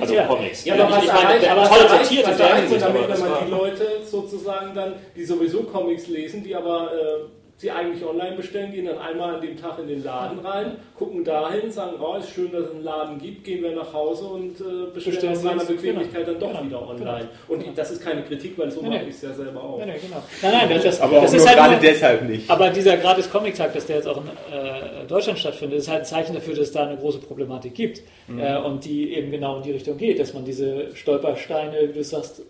Also 0.00 0.14
Ja. 0.14 0.26
Comics. 0.26 0.64
Ja, 0.64 0.74
aber 0.74 0.84
ich, 0.84 0.90
was 0.96 1.04
ich 1.04 1.12
meine, 1.12 1.22
erreicht, 1.24 1.42
der 1.42 1.52
aber 1.52 1.68
toll 1.68 1.88
sortierte 1.88 2.30
was 2.30 2.40
erreicht 2.40 2.70
man 2.70 2.80
damit, 2.80 3.08
wenn 3.08 3.20
man 3.20 3.44
die 3.44 3.50
Leute 3.50 3.86
sozusagen 4.04 4.74
dann, 4.74 4.94
die 5.16 5.24
sowieso 5.24 5.62
Comics 5.64 6.06
lesen, 6.06 6.44
die 6.44 6.54
aber 6.54 6.92
äh, 6.92 7.35
sie 7.58 7.70
eigentlich 7.70 8.04
online 8.04 8.36
bestellen, 8.36 8.70
gehen 8.70 8.84
dann 8.84 8.98
einmal 8.98 9.36
an 9.36 9.40
dem 9.40 9.56
Tag 9.56 9.78
in 9.78 9.88
den 9.88 10.04
Laden 10.04 10.38
rein, 10.40 10.76
gucken 10.94 11.24
dahin, 11.24 11.70
sagen, 11.70 11.94
oh, 12.00 12.16
ist 12.16 12.30
schön, 12.30 12.52
dass 12.52 12.64
es 12.64 12.70
einen 12.70 12.84
Laden 12.84 13.18
gibt, 13.18 13.44
gehen 13.44 13.62
wir 13.62 13.74
nach 13.74 13.92
Hause 13.92 14.26
und 14.26 14.60
äh, 14.60 14.92
bestellen 14.92 15.32
aus 15.32 15.42
meiner 15.42 15.62
es, 15.62 15.68
Bequemlichkeit 15.68 16.28
dann 16.28 16.38
doch 16.38 16.48
genau, 16.48 16.64
wieder 16.64 16.78
genau, 16.78 16.90
online. 16.90 17.28
Und 17.48 17.60
genau. 17.60 17.72
das 17.74 17.90
ist 17.92 18.04
keine 18.04 18.22
Kritik, 18.22 18.58
weil 18.58 18.70
so 18.70 18.82
Nee, 18.82 18.88
mache 18.88 18.98
nee. 19.04 19.08
ich 19.08 19.14
es 19.14 19.22
ja 19.22 19.32
selber 19.32 19.62
auch. 19.62 19.78
Nein, 19.78 19.88
nein, 19.88 19.98
genau. 20.02 20.22
Nein, 20.42 20.52
nein, 20.52 20.68
das, 20.68 20.82
das, 20.84 21.00
Aber 21.00 21.16
auch 21.16 21.22
das 21.22 21.32
nur 21.32 21.40
ist 21.40 21.48
halt 21.48 21.58
gerade 21.58 21.72
nur, 21.72 21.80
deshalb 21.80 22.28
nicht. 22.28 22.50
Aber 22.50 22.70
dieser 22.70 22.96
gratis 22.98 23.30
Comic-Tag, 23.30 23.72
dass 23.72 23.86
der 23.86 23.96
jetzt 23.96 24.08
auch 24.08 24.18
in 24.18 24.28
äh, 24.54 25.06
Deutschland 25.08 25.38
stattfindet, 25.38 25.78
ist 25.78 25.88
halt 25.88 26.00
ein 26.00 26.04
Zeichen 26.04 26.34
dafür, 26.34 26.54
dass 26.54 26.64
es 26.64 26.72
da 26.72 26.86
eine 26.86 26.98
große 26.98 27.18
Problematik 27.18 27.74
gibt. 27.74 28.02
Äh, 28.28 28.58
und 28.58 28.84
die 28.84 29.14
eben 29.14 29.30
genau 29.30 29.58
in 29.58 29.62
die 29.62 29.72
Richtung 29.72 29.96
geht, 29.96 30.18
dass 30.18 30.34
man 30.34 30.44
diese 30.44 30.94
Stolpersteine, 30.94 31.88
wie 31.88 31.92
du 31.92 32.04
sagst, 32.04 32.42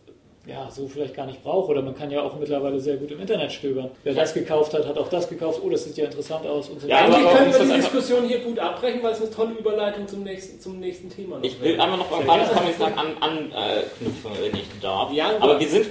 ja, 0.46 0.70
so 0.70 0.86
vielleicht 0.86 1.14
gar 1.14 1.26
nicht 1.26 1.42
braucht. 1.42 1.68
Oder 1.68 1.82
man 1.82 1.94
kann 1.96 2.10
ja 2.10 2.22
auch 2.22 2.36
mittlerweile 2.38 2.78
sehr 2.78 2.96
gut 2.96 3.10
im 3.10 3.20
Internet 3.20 3.50
stöbern. 3.52 3.90
Wer 4.04 4.14
das 4.14 4.32
gekauft 4.32 4.72
hat, 4.74 4.86
hat 4.86 4.96
auch 4.96 5.08
das 5.08 5.28
gekauft. 5.28 5.60
Oh, 5.64 5.68
das 5.68 5.84
sieht 5.84 5.96
ja 5.96 6.04
interessant 6.04 6.46
aus. 6.46 6.68
Und 6.68 6.80
so 6.80 6.88
Ja. 6.88 6.98
Eigentlich 6.98 7.26
aber 7.26 7.36
können 7.36 7.52
wir 7.52 7.74
die 7.74 7.80
Diskussion 7.82 8.24
hier 8.28 8.38
gut 8.38 8.58
abbrechen, 8.58 9.02
weil 9.02 9.12
es 9.12 9.20
eine 9.20 9.30
tolle 9.30 9.52
Überleitung 9.54 10.06
zum 10.06 10.22
nächsten, 10.22 10.60
zum 10.60 10.78
nächsten 10.78 11.10
Thema 11.10 11.36
noch 11.38 11.44
Ich 11.44 11.60
will 11.60 11.80
einmal 11.80 11.98
noch 11.98 12.06
beim 12.06 12.20
Sehr 12.20 12.26
Gratis 12.28 12.48
gerne. 12.48 12.60
Comic 12.60 12.78
Tag 12.78 12.96
anknüpfen, 13.20 14.30
an, 14.30 14.36
äh, 14.38 14.42
wenn 14.52 14.60
ich 14.60 14.66
darf. 14.80 15.12
Ja, 15.12 15.32
aber 15.40 15.58
wir 15.58 15.68
sind 15.68 15.86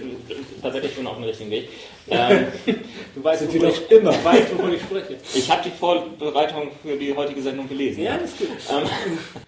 tatsächlich 0.62 0.94
schon 0.96 1.08
auf 1.08 1.16
dem 1.16 1.24
richtigen 1.26 1.52
Weg. 1.52 1.70
Ähm, 2.10 2.48
Du 3.16 3.24
weißt, 3.24 3.40
Sind 3.40 3.54
wovon 3.54 3.62
wir 3.62 3.70
ich, 3.70 3.92
immer. 3.92 4.12
du 4.12 4.24
weißt, 4.26 4.58
wovon 4.58 4.74
ich 4.74 4.82
spreche. 4.82 5.16
ich 5.34 5.50
habe 5.50 5.62
die 5.64 5.72
Vorbereitung 5.72 6.70
für 6.84 6.98
die 6.98 7.16
heutige 7.16 7.42
Sendung 7.42 7.68
gelesen. 7.70 8.04
Ja, 8.04 8.18
das 8.18 8.32
ist 8.32 8.40
gut. 8.40 8.48
Ähm, 8.50 8.90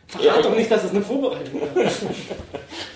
Verrat 0.08 0.45
doch 0.45 0.55
nicht, 0.55 0.72
dass 0.72 0.86
es 0.86 0.91
eine 0.91 1.01
Vorbereitung 1.01 1.62
ist. 1.76 2.05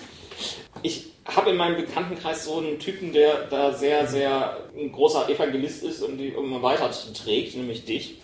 ich 0.82 1.11
habe 1.26 1.50
in 1.50 1.56
meinem 1.56 1.76
Bekanntenkreis 1.76 2.44
so 2.44 2.58
einen 2.58 2.78
Typen, 2.78 3.12
der 3.12 3.44
da 3.50 3.72
sehr, 3.72 4.06
sehr 4.06 4.56
ein 4.76 4.90
großer 4.92 5.28
Evangelist 5.28 5.82
ist 5.84 6.02
und 6.02 6.18
die 6.18 6.28
immer 6.28 6.62
weiter 6.62 6.90
trägt, 7.14 7.56
nämlich 7.56 7.84
dich. 7.84 8.16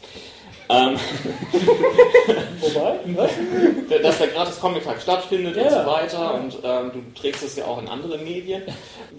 Ähm, 0.71 0.99
Wobei, 2.61 2.99
was? 3.17 3.31
dass 4.03 4.19
der 4.19 4.27
gratis 4.29 4.61
Comic-Tag 4.61 5.01
stattfindet 5.01 5.57
und 5.57 5.63
Ja. 5.65 5.83
so 5.85 5.91
weiter 5.91 6.35
und 6.35 6.59
ähm, 6.63 6.91
du 6.93 7.21
trägst 7.21 7.43
es 7.43 7.57
ja 7.57 7.65
auch 7.65 7.81
in 7.81 7.89
andere 7.89 8.19
Medien. 8.19 8.63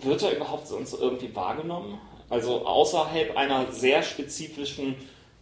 Wird 0.01 0.21
er 0.23 0.35
überhaupt 0.35 0.67
sonst 0.67 0.93
irgendwie 0.99 1.33
wahrgenommen? 1.35 1.99
Also 2.29 2.65
außerhalb 2.65 3.35
einer 3.35 3.71
sehr 3.71 4.03
spezifischen 4.03 4.95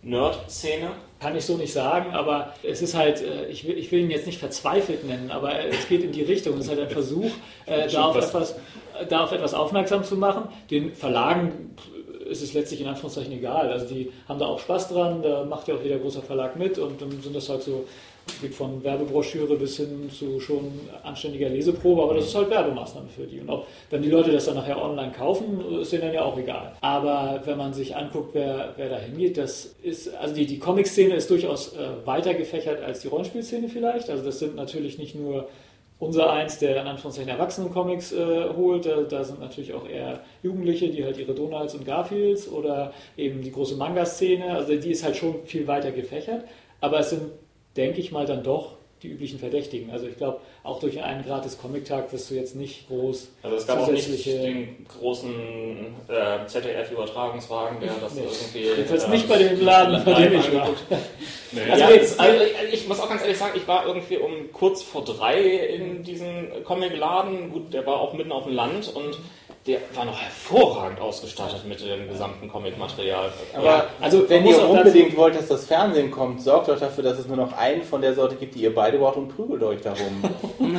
Nerd-Szene? 0.10 0.91
Kann 1.20 1.36
ich 1.36 1.45
so 1.45 1.58
nicht 1.58 1.74
sagen, 1.74 2.14
aber 2.14 2.53
es 2.64 2.82
ist 2.82 2.93
halt, 2.95 3.22
äh, 3.22 3.47
ich 3.47 3.68
will, 3.68 3.78
ich 3.78 3.91
will 3.91 4.01
ihn 4.01 4.12
jetzt 4.12 4.28
nicht 4.28 4.39
verzweifelt 4.39 5.05
nennen, 5.05 5.32
aber 5.32 5.58
äh, 5.60 5.70
es 5.70 5.88
geht 5.88 6.03
in 6.03 6.12
die 6.12 6.22
Richtung. 6.24 6.53
Es 6.55 6.66
ist 6.66 6.70
halt 6.70 6.80
ein 6.80 6.89
Versuch, 6.89 7.32
äh, 7.66 7.88
da, 7.89 8.05
auf 8.05 8.16
was- 8.16 8.28
etwas, 8.30 8.55
da 9.10 9.24
auf 9.24 9.32
etwas 9.32 9.53
aufmerksam 9.53 10.03
zu 10.03 10.16
machen. 10.16 10.43
Den 10.70 10.93
Verlagen 10.93 11.76
ist 12.30 12.41
es 12.43 12.53
letztlich 12.53 12.82
in 12.82 12.88
Anführungszeichen 12.88 13.32
egal. 13.34 13.72
Also 13.72 13.88
die 13.88 14.12
haben 14.28 14.38
da 14.39 14.45
auch 14.45 14.60
Spaß 14.60 14.89
dran, 14.89 15.22
da 15.24 15.43
macht 15.45 15.68
ja 15.68 15.76
auch 15.76 15.82
jeder 15.82 15.97
großer 15.97 16.22
Verlag 16.22 16.55
mit 16.55 16.78
und 16.78 17.01
dann 17.01 17.10
sind 17.22 17.36
das 17.36 17.49
halt 17.49 17.64
so, 17.64 17.86
von 18.51 18.84
Werbebroschüre 18.84 19.55
bis 19.55 19.78
hin 19.78 20.09
zu 20.09 20.39
schon 20.39 20.71
anständiger 21.03 21.49
Leseprobe, 21.49 22.03
aber 22.03 22.15
das 22.15 22.25
ist 22.25 22.36
halt 22.36 22.49
Werbemaßnahme 22.49 23.07
für 23.09 23.25
die. 23.25 23.39
Und 23.39 23.49
auch 23.49 23.65
wenn 23.89 24.01
die 24.01 24.09
Leute 24.09 24.32
das 24.32 24.45
dann 24.45 24.55
nachher 24.55 24.82
online 24.82 25.11
kaufen, 25.11 25.63
ist 25.82 25.91
denen 25.91 26.03
dann 26.03 26.13
ja 26.13 26.23
auch 26.23 26.38
egal. 26.38 26.73
Aber 26.82 27.41
wenn 27.45 27.57
man 27.57 27.73
sich 27.73 27.95
anguckt, 27.95 28.34
wer, 28.34 28.73
wer 28.78 28.89
da 28.89 28.97
hingeht, 28.97 29.38
das 29.38 29.75
ist, 29.84 30.13
also 30.15 30.36
die, 30.36 30.45
die 30.45 30.59
Comic-Szene 30.59 31.15
ist 31.15 31.30
durchaus 31.30 31.73
äh, 31.73 32.05
weiter 32.05 32.34
gefächert 32.34 32.84
als 32.84 33.01
die 33.01 33.07
Rollenspielszene 33.07 33.69
vielleicht. 33.69 34.09
Also 34.09 34.23
das 34.23 34.39
sind 34.39 34.55
natürlich 34.55 34.97
nicht 34.97 35.15
nur 35.15 35.47
unser 35.99 36.32
eins, 36.32 36.59
der 36.59 36.82
in 36.82 36.88
Anführungszeichen 36.88 37.32
Erwachsenen-Comics 37.32 38.11
äh, 38.11 38.49
holt, 38.55 38.86
da, 38.86 39.01
da 39.01 39.23
sind 39.23 39.39
natürlich 39.39 39.73
auch 39.73 39.88
eher 39.88 40.21
Jugendliche, 40.43 40.89
die 40.89 41.03
halt 41.03 41.17
ihre 41.17 41.34
Donalds 41.34 41.73
und 41.73 41.86
Garfields 41.86 42.47
oder 42.47 42.93
eben 43.17 43.41
die 43.41 43.51
große 43.51 43.75
Manga-Szene, 43.75 44.53
also 44.53 44.75
die 44.75 44.91
ist 44.91 45.03
halt 45.03 45.15
schon 45.15 45.43
viel 45.45 45.65
weiter 45.65 45.91
gefächert, 45.91 46.43
aber 46.82 46.99
es 46.99 47.09
sind, 47.09 47.23
denke 47.78 47.99
ich 48.01 48.11
mal, 48.11 48.25
dann 48.25 48.43
doch 48.43 48.73
die 49.03 49.09
üblichen 49.09 49.38
Verdächtigen. 49.38 49.91
Also 49.91 50.07
ich 50.07 50.17
glaube, 50.17 50.39
auch 50.63 50.80
durch 50.80 51.03
einen 51.03 51.23
gratis 51.23 51.59
Comic-Tag 51.59 52.11
wirst 52.11 52.32
du 52.32 52.34
jetzt 52.34 52.55
nicht 52.55 52.88
groß 52.88 53.30
Also 53.43 53.55
es 53.57 53.67
gab 53.67 53.80
auch 53.80 53.91
nicht 53.91 54.25
den 54.25 54.88
großen 54.99 55.30
äh, 56.07 56.47
ZDF-Übertragungswagen, 56.47 57.80
der 57.80 57.91
das 58.01 58.15
Nee. 58.15 58.21
irgendwie... 58.23 58.59
Jedenfalls 58.75 59.03
äh, 59.03 59.09
nicht 59.09 59.30
bei 59.30 59.38
dem 59.38 59.61
Laden, 59.61 60.03
bei 60.03 60.13
dem 60.13 60.39
ich 60.39 60.51
war. 60.51 60.69
Naja, 61.51 61.73
Also, 61.73 61.84
ja, 61.84 61.89
jetzt- 61.91 62.19
also 62.19 62.43
ich 62.71 62.88
muss 62.88 62.99
auch 62.99 63.07
ganz 63.09 63.21
ehrlich 63.21 63.38
sagen, 63.38 63.53
ich 63.55 63.67
war 63.67 63.86
irgendwie 63.86 64.17
um 64.17 64.51
kurz 64.51 64.82
vor 64.82 65.03
drei 65.05 65.41
in 65.43 66.03
diesem 66.03 66.63
Comic-Laden. 66.63 67.51
Gut, 67.51 67.73
der 67.73 67.86
war 67.86 67.99
auch 68.01 68.13
mitten 68.13 68.32
auf 68.32 68.45
dem 68.45 68.53
Land 68.53 68.91
und 68.95 69.19
der 69.68 69.80
war 69.93 70.05
noch 70.05 70.20
hervorragend 70.20 71.01
ausgestattet 71.01 71.68
mit 71.68 71.82
dem 71.82 72.07
gesamten 72.07 72.47
Comic-Material. 72.47 73.32
Aber 73.53 73.88
also 73.99 74.28
wenn 74.30 74.45
ihr 74.45 74.68
unbedingt 74.68 75.18
wollt, 75.18 75.36
dass 75.36 75.47
das 75.47 75.65
Fernsehen 75.65 76.09
kommt, 76.09 76.41
sorgt 76.41 76.70
doch 76.70 76.80
dafür, 76.80 77.03
dass 77.03 77.20
es 77.20 77.28
nur 77.28 77.36
noch 77.36 77.51
einen 77.51 77.84
von 77.84 78.01
der 78.01 78.13
Sorte 78.13 78.36
gibt, 78.36 78.55
die 78.55 78.61
ihr 78.61 78.74
beide 78.74 78.97
braucht 78.97 79.18
und 79.18 79.28
prügelt 79.28 79.61
euch 79.63 79.82
darum. 79.82 80.24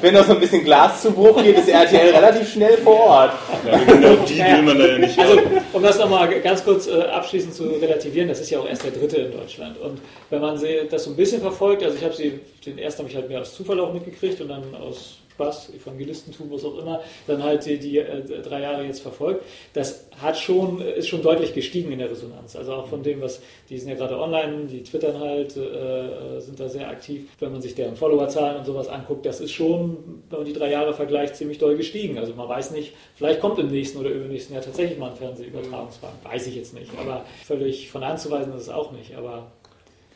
wenn 0.00 0.14
noch 0.14 0.26
so 0.26 0.34
ein 0.34 0.40
bisschen 0.40 0.62
Glas 0.62 1.00
zu 1.00 1.10
Bruch 1.12 1.42
geht, 1.42 1.56
ist 1.56 1.68
RTL 1.68 2.14
relativ 2.14 2.52
schnell 2.52 2.76
vor 2.78 3.00
Ort. 3.00 3.32
ja, 3.66 3.78
genau 3.78 4.14
die 4.26 4.38
will 4.38 4.62
man 4.62 4.78
da 4.78 4.86
ja 4.86 4.98
nicht 4.98 5.18
Also, 5.18 5.40
um 5.72 5.82
das 5.82 5.98
nochmal 5.98 6.28
ganz 6.40 6.62
kurz 6.62 6.86
äh, 6.86 7.00
abschließend 7.00 7.54
zu 7.54 7.64
relativieren, 7.64 8.28
das 8.28 8.40
ist 8.40 8.50
ja 8.50 8.60
auch 8.60 8.68
erst 8.68 8.84
der 8.84 8.92
dritte 8.92 9.16
in 9.16 9.32
Deutschland. 9.32 9.78
Und 9.78 10.02
wenn 10.28 10.42
man 10.42 10.58
sie, 10.58 10.86
das 10.90 11.04
so 11.04 11.10
ein 11.10 11.16
bisschen 11.16 11.40
verfolgt, 11.40 11.82
also 11.82 11.96
ich 11.96 12.04
habe 12.04 12.14
sie, 12.14 12.40
den 12.66 12.76
ersten 12.76 13.00
habe 13.00 13.10
ich 13.10 13.16
halt 13.16 13.28
mehr 13.30 13.40
aus 13.40 13.54
Zufall 13.54 13.80
auch 13.80 13.94
mitgekriegt 13.94 14.38
und 14.42 14.48
dann 14.48 14.74
aus 14.74 15.19
Spaß, 15.40 15.72
Evangelistentum, 15.74 16.50
was 16.50 16.64
auch 16.64 16.78
immer, 16.78 17.00
dann 17.26 17.42
halt 17.42 17.64
die, 17.64 17.78
die 17.78 17.98
äh, 17.98 18.42
drei 18.42 18.60
Jahre 18.60 18.84
jetzt 18.84 19.00
verfolgt. 19.00 19.44
Das 19.72 20.06
hat 20.20 20.38
schon, 20.38 20.80
ist 20.80 21.08
schon 21.08 21.22
deutlich 21.22 21.54
gestiegen 21.54 21.90
in 21.92 21.98
der 21.98 22.10
Resonanz. 22.10 22.56
Also 22.56 22.74
auch 22.74 22.86
von 22.86 23.02
dem, 23.02 23.20
was, 23.22 23.40
die 23.68 23.78
sind 23.78 23.88
ja 23.88 23.94
gerade 23.94 24.18
online, 24.18 24.66
die 24.66 24.82
twittern 24.82 25.18
halt, 25.18 25.56
äh, 25.56 26.40
sind 26.40 26.60
da 26.60 26.68
sehr 26.68 26.88
aktiv. 26.88 27.28
Wenn 27.38 27.52
man 27.52 27.62
sich 27.62 27.74
deren 27.74 27.96
Followerzahlen 27.96 28.58
und 28.58 28.66
sowas 28.66 28.88
anguckt, 28.88 29.24
das 29.24 29.40
ist 29.40 29.52
schon, 29.52 30.22
wenn 30.28 30.40
man 30.40 30.46
die 30.46 30.52
drei 30.52 30.70
Jahre 30.70 30.92
vergleicht, 30.92 31.36
ziemlich 31.36 31.58
doll 31.58 31.76
gestiegen. 31.76 32.18
Also 32.18 32.34
man 32.34 32.48
weiß 32.48 32.72
nicht, 32.72 32.92
vielleicht 33.14 33.40
kommt 33.40 33.58
im 33.58 33.68
nächsten 33.68 33.98
oder 33.98 34.10
übernächsten 34.10 34.54
Jahr 34.54 34.64
tatsächlich 34.64 34.98
mal 34.98 35.10
ein 35.10 35.16
Fernsehübertragungswagen. 35.16 36.18
Weiß 36.22 36.46
ich 36.46 36.56
jetzt 36.56 36.74
nicht. 36.74 36.90
Aber 37.00 37.24
völlig 37.44 37.90
von 37.90 38.02
anzuweisen 38.02 38.52
ist 38.54 38.62
es 38.62 38.68
auch 38.68 38.92
nicht. 38.92 39.14
Aber 39.16 39.50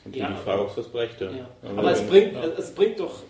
Und 0.04 0.14
Ja, 0.14 0.28
die 0.28 0.44
Frage, 0.44 0.62
ob 0.62 0.70
es 0.70 0.76
was 0.76 0.88
brächte. 0.88 1.24
Ja. 1.24 1.70
Aber 1.76 1.92
es 1.92 2.02
bringt, 2.02 2.36
es 2.58 2.74
bringt 2.74 3.00
doch, 3.00 3.22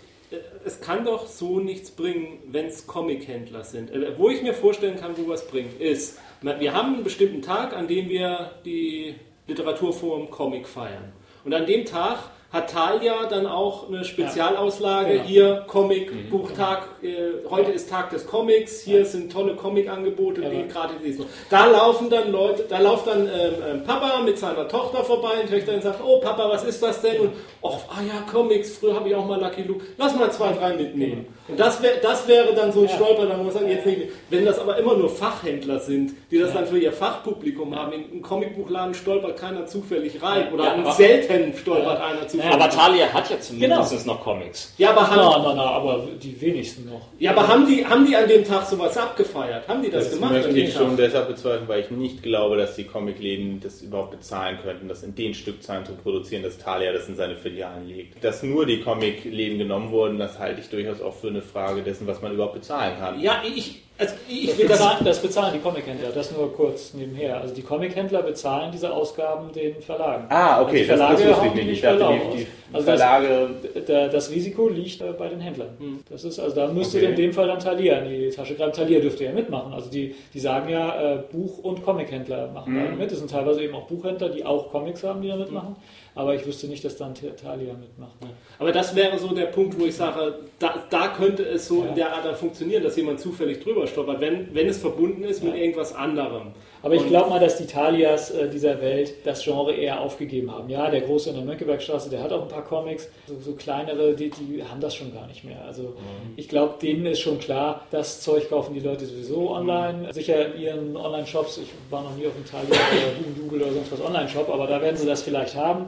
es 0.64 0.80
kann 0.80 1.04
doch 1.04 1.26
so 1.26 1.58
nichts 1.60 1.90
bringen, 1.90 2.38
wenn 2.46 2.66
es 2.66 2.86
Comic-Händler 2.86 3.64
sind. 3.64 3.90
Äh, 3.90 4.16
Wo 4.18 4.28
ich 4.30 4.42
mir 4.42 4.54
vorstellen 4.54 4.96
kann, 4.96 5.12
wo 5.16 5.28
was 5.28 5.46
bringt, 5.48 5.80
ist, 5.80 6.18
wir 6.42 6.74
haben 6.74 6.94
einen 6.94 7.04
bestimmten 7.04 7.42
Tag, 7.42 7.74
an 7.76 7.88
dem 7.88 8.08
wir 8.08 8.50
die 8.64 9.14
Literaturforum 9.46 10.30
Comic 10.30 10.66
feiern. 10.68 11.12
Und 11.44 11.54
an 11.54 11.66
dem 11.66 11.84
Tag 11.84 12.18
hat 12.52 12.70
Thalia 12.70 13.26
dann 13.26 13.46
auch 13.46 13.88
eine 13.88 14.04
Spezialauslage. 14.04 15.14
Genau. 15.14 15.24
Hier 15.24 15.64
Comic, 15.66 16.30
Buchtag, 16.30 16.86
äh, 17.02 17.48
heute 17.50 17.72
ist 17.72 17.90
Tag 17.90 18.10
des 18.10 18.26
Comics, 18.26 18.82
hier 18.82 19.04
sind 19.04 19.32
tolle 19.32 19.56
Comic-Angebote, 19.56 20.40
Ja. 20.42 20.50
die 20.50 20.68
gerade 20.68 20.94
lesen. 21.02 21.26
Da 21.50 21.66
laufen 21.66 22.08
dann 22.10 22.30
Leute, 22.30 22.64
da 22.68 22.78
läuft 22.78 23.08
dann 23.08 23.22
ähm, 23.26 23.54
ähm, 23.68 23.84
Papa 23.84 24.20
mit 24.22 24.38
seiner 24.38 24.68
Tochter 24.68 25.02
vorbei 25.02 25.40
und 25.42 25.48
die 25.50 25.54
Töchter 25.54 25.80
sagt, 25.82 26.00
oh 26.04 26.20
Papa, 26.20 26.48
was 26.48 26.62
ist 26.64 26.80
das 26.82 27.02
denn? 27.02 27.20
Und 27.22 27.32
oh, 27.66 27.78
ah 27.88 28.00
ja, 28.06 28.20
Comics, 28.30 28.76
früher 28.78 28.94
habe 28.94 29.08
ich 29.08 29.14
auch 29.14 29.26
mal 29.26 29.40
Lucky 29.40 29.62
Luke, 29.62 29.84
lass 29.96 30.14
mal 30.14 30.30
zwei, 30.30 30.52
drei 30.52 30.76
mitnehmen. 30.76 31.26
Und 31.48 31.58
das, 31.60 31.82
wär, 31.82 31.96
das 32.02 32.26
wäre 32.28 32.54
dann 32.54 32.72
so 32.72 32.80
ein 32.82 32.88
Ja. 32.88 32.94
Stolper, 32.94 33.26
da 33.26 33.36
muss 33.36 33.52
man 33.52 33.62
sagen, 33.64 33.68
jetzt 33.68 33.84
nicht. 33.86 34.02
Wenn 34.30 34.44
das 34.46 34.58
aber 34.58 34.78
immer 34.78 34.94
nur 34.96 35.10
Fachhändler 35.10 35.78
sind, 35.78 36.12
die 36.30 36.38
das 36.38 36.52
dann 36.54 36.66
für 36.66 36.78
ihr 36.78 36.92
Fachpublikum 36.92 37.74
haben, 37.76 37.92
in 37.92 38.04
einem 38.10 38.22
Comicbuchladen 38.22 38.94
stolpert 38.94 39.36
keiner 39.38 39.66
zufällig 39.66 40.22
rein. 40.22 40.52
Oder 40.52 40.64
Ja, 40.64 40.74
aber- 40.74 40.92
selten 40.92 41.54
stolpert 41.56 42.00
einer 42.00 42.26
zufällig 42.28 42.52
Aber 42.54 42.64
rein. 42.64 42.70
Thalia 42.70 43.06
hat 43.12 43.30
ja 43.30 43.38
zumindest 43.40 43.90
Genau. 44.04 44.14
noch 44.14 44.22
Comics. 44.24 44.72
Ja, 44.78 44.90
aber 44.90 45.10
haben, 45.10 45.16
Na, 45.16 45.38
na, 45.42 45.54
na, 45.54 45.62
aber 45.70 46.02
die 46.22 46.40
wenigsten 46.40 46.86
noch. 46.90 47.02
ja, 47.18 47.32
aber 47.32 47.46
haben, 47.48 47.66
die, 47.66 47.84
haben 47.86 48.06
die 48.06 48.16
an 48.16 48.26
dem 48.28 48.44
Tag 48.44 48.66
sowas 48.66 48.96
abgefeiert? 48.96 49.68
Haben 49.68 49.82
die 49.82 49.90
das, 49.90 50.04
Das 50.04 50.14
gemacht? 50.14 50.32
möchte 50.32 50.48
an 50.48 50.54
dem 50.54 50.64
ich 50.64 50.72
Tag? 50.74 50.82
schon 50.82 50.96
deshalb 50.96 51.28
bezweifeln, 51.28 51.68
weil 51.68 51.80
ich 51.80 51.90
nicht 51.90 52.22
glaube, 52.22 52.56
dass 52.56 52.74
die 52.76 52.84
Comicläden 52.84 53.60
das 53.62 53.82
überhaupt 53.82 54.12
bezahlen 54.12 54.58
könnten, 54.62 54.88
das 54.88 55.02
in 55.02 55.14
den 55.14 55.34
Stückzahlen 55.34 55.84
zu 55.84 55.92
produzieren, 55.92 56.42
dass 56.42 56.56
Thalia 56.56 56.92
das 56.92 57.06
in 57.08 57.16
seine 57.16 57.36
Filialen 57.54 57.88
legt. 57.88 58.22
Dass 58.24 58.42
nur 58.42 58.66
die 58.66 58.80
Comicläden 58.80 59.58
genommen 59.58 59.90
wurden, 59.90 60.18
das 60.18 60.38
halte 60.38 60.60
ich 60.60 60.68
durchaus 60.68 61.00
auch 61.00 61.14
für 61.14 61.28
eine 61.28 61.40
Frage 61.42 61.82
dessen, 61.82 62.06
was 62.06 62.20
man 62.20 62.32
überhaupt 62.32 62.54
bezahlen 62.54 62.94
kann. 62.98 63.20
Ja, 63.20 63.42
ich, 63.44 63.82
also 63.96 64.14
ich 64.28 64.48
Das 64.48 64.58
will 64.58 64.66
das. 64.68 64.78
bezahlen, 64.78 65.04
das 65.04 65.22
bezahlen 65.22 65.52
die 65.54 65.60
Comichändler, 65.60 66.08
das 66.12 66.32
nur 66.32 66.52
kurz 66.52 66.94
nebenher. 66.94 67.40
Also 67.40 67.54
die 67.54 67.62
Comichändler 67.62 68.22
bezahlen 68.22 68.72
diese 68.72 68.92
Ausgaben 68.92 69.52
den 69.52 69.80
Verlagen. 69.80 70.24
Ah, 70.30 70.56
Also 70.56 70.68
okay, 70.68 70.82
die 70.82 70.88
das, 70.88 70.98
das 70.98 71.08
Verlage 71.20 71.28
wusste 71.30 71.46
ich 71.46 71.54
nicht. 71.54 71.72
Ich 71.74 71.80
dachte, 71.80 72.08
die, 72.32 72.36
die 72.38 72.46
Also 72.72 72.86
das- 72.88 73.00
Verlage 73.00 73.50
Da, 73.86 74.08
das 74.08 74.30
Risiko 74.30 74.68
liegt 74.68 75.00
äh, 75.00 75.12
bei 75.16 75.28
den 75.28 75.38
Händlern. 75.40 75.68
Hm. 75.78 76.00
Das 76.10 76.24
ist, 76.24 76.40
also 76.40 76.56
da 76.56 76.66
müsste 76.68 76.96
Okay. 76.98 77.06
in 77.10 77.16
dem 77.16 77.32
Fall 77.32 77.46
dann 77.46 77.60
Thalia 77.60 77.98
in 77.98 78.08
die 78.08 78.30
Tasche 78.30 78.54
greifen. 78.56 78.72
Thalia 78.72 78.98
dürfte 78.98 79.24
ja 79.24 79.32
mitmachen. 79.32 79.72
Also 79.72 79.90
die, 79.90 80.14
die 80.32 80.40
sagen 80.40 80.68
ja, 80.70 81.14
äh, 81.14 81.18
Buch- 81.30 81.58
und 81.62 81.84
Comichändler 81.84 82.48
machen 82.48 82.72
Mhm. 82.74 82.84
da 82.86 82.96
mit. 82.96 83.12
Es 83.12 83.18
sind 83.18 83.30
teilweise 83.30 83.62
eben 83.62 83.74
auch 83.74 83.86
Buchhändler, 83.86 84.28
die 84.30 84.44
auch 84.44 84.70
Comics 84.72 85.04
haben, 85.04 85.22
die 85.22 85.28
da 85.28 85.36
mitmachen. 85.36 85.76
Aber 86.16 86.34
ich 86.34 86.46
wüsste 86.46 86.68
nicht, 86.68 86.84
dass 86.84 86.96
dann 86.96 87.12
Thalia 87.14 87.74
mitmacht. 87.74 88.12
Aber 88.60 88.70
das 88.70 88.94
wäre 88.94 89.18
so 89.18 89.34
der 89.34 89.46
Punkt, 89.46 89.78
wo 89.80 89.84
ich 89.84 89.96
sage, 89.96 90.38
da, 90.60 90.84
da 90.88 91.08
könnte 91.08 91.42
es 91.44 91.66
so 91.66 91.82
Ja. 91.82 91.88
in 91.88 91.94
der 91.96 92.14
Art 92.14 92.24
dann 92.24 92.36
funktionieren, 92.36 92.84
dass 92.84 92.96
jemand 92.96 93.18
zufällig 93.18 93.60
drüber 93.64 93.84
stolpert, 93.88 94.20
wenn, 94.20 94.54
wenn 94.54 94.68
es 94.68 94.78
verbunden 94.78 95.24
ist 95.24 95.42
mit 95.42 95.54
Ja. 95.54 95.60
irgendwas 95.60 95.92
anderem. 95.94 96.52
Aber 96.84 96.94
ich 96.94 97.06
glaube 97.06 97.30
mal, 97.30 97.40
dass 97.40 97.56
die 97.56 97.66
Thalias 97.66 98.30
äh, 98.30 98.48
dieser 98.50 98.80
Welt 98.82 99.14
das 99.24 99.42
Genre 99.42 99.72
eher 99.72 100.02
aufgegeben 100.02 100.52
haben. 100.52 100.68
Ja, 100.68 100.90
der 100.90 101.00
Große 101.00 101.30
in 101.30 101.36
der 101.36 101.44
Mönckebergstraße, 101.46 102.10
der 102.10 102.22
hat 102.22 102.30
auch 102.30 102.42
ein 102.42 102.48
paar 102.48 102.62
Comics. 102.62 103.08
So, 103.26 103.40
so 103.40 103.52
kleinere, 103.54 104.14
die, 104.14 104.28
die 104.28 104.62
haben 104.62 104.82
das 104.82 104.94
schon 104.94 105.12
gar 105.12 105.26
nicht 105.26 105.44
mehr. 105.44 105.64
Also 105.66 105.94
ich 106.36 106.46
glaube, 106.46 106.74
denen 106.80 107.06
ist 107.06 107.20
schon 107.20 107.38
klar, 107.38 107.86
das 107.90 108.20
Zeug 108.20 108.50
kaufen 108.50 108.74
die 108.74 108.80
Leute 108.80 109.06
sowieso 109.06 109.50
online. 109.50 110.12
Sicher 110.12 110.54
in 110.54 110.60
ihren 110.60 110.96
Online-Shops. 110.96 111.58
Ich 111.58 111.70
war 111.90 112.02
noch 112.02 112.14
nie 112.16 112.26
auf 112.26 112.34
dem 112.34 112.44
Thalia 112.44 112.68
oder 112.68 113.18
Hugendubel 113.18 113.62
oder 113.62 113.72
sonst 113.72 113.92
was 113.92 114.00
Online-Shop, 114.02 114.50
aber 114.50 114.66
da 114.66 114.82
werden 114.82 114.96
sie 114.96 115.06
das 115.06 115.22
vielleicht 115.22 115.56
haben. 115.56 115.86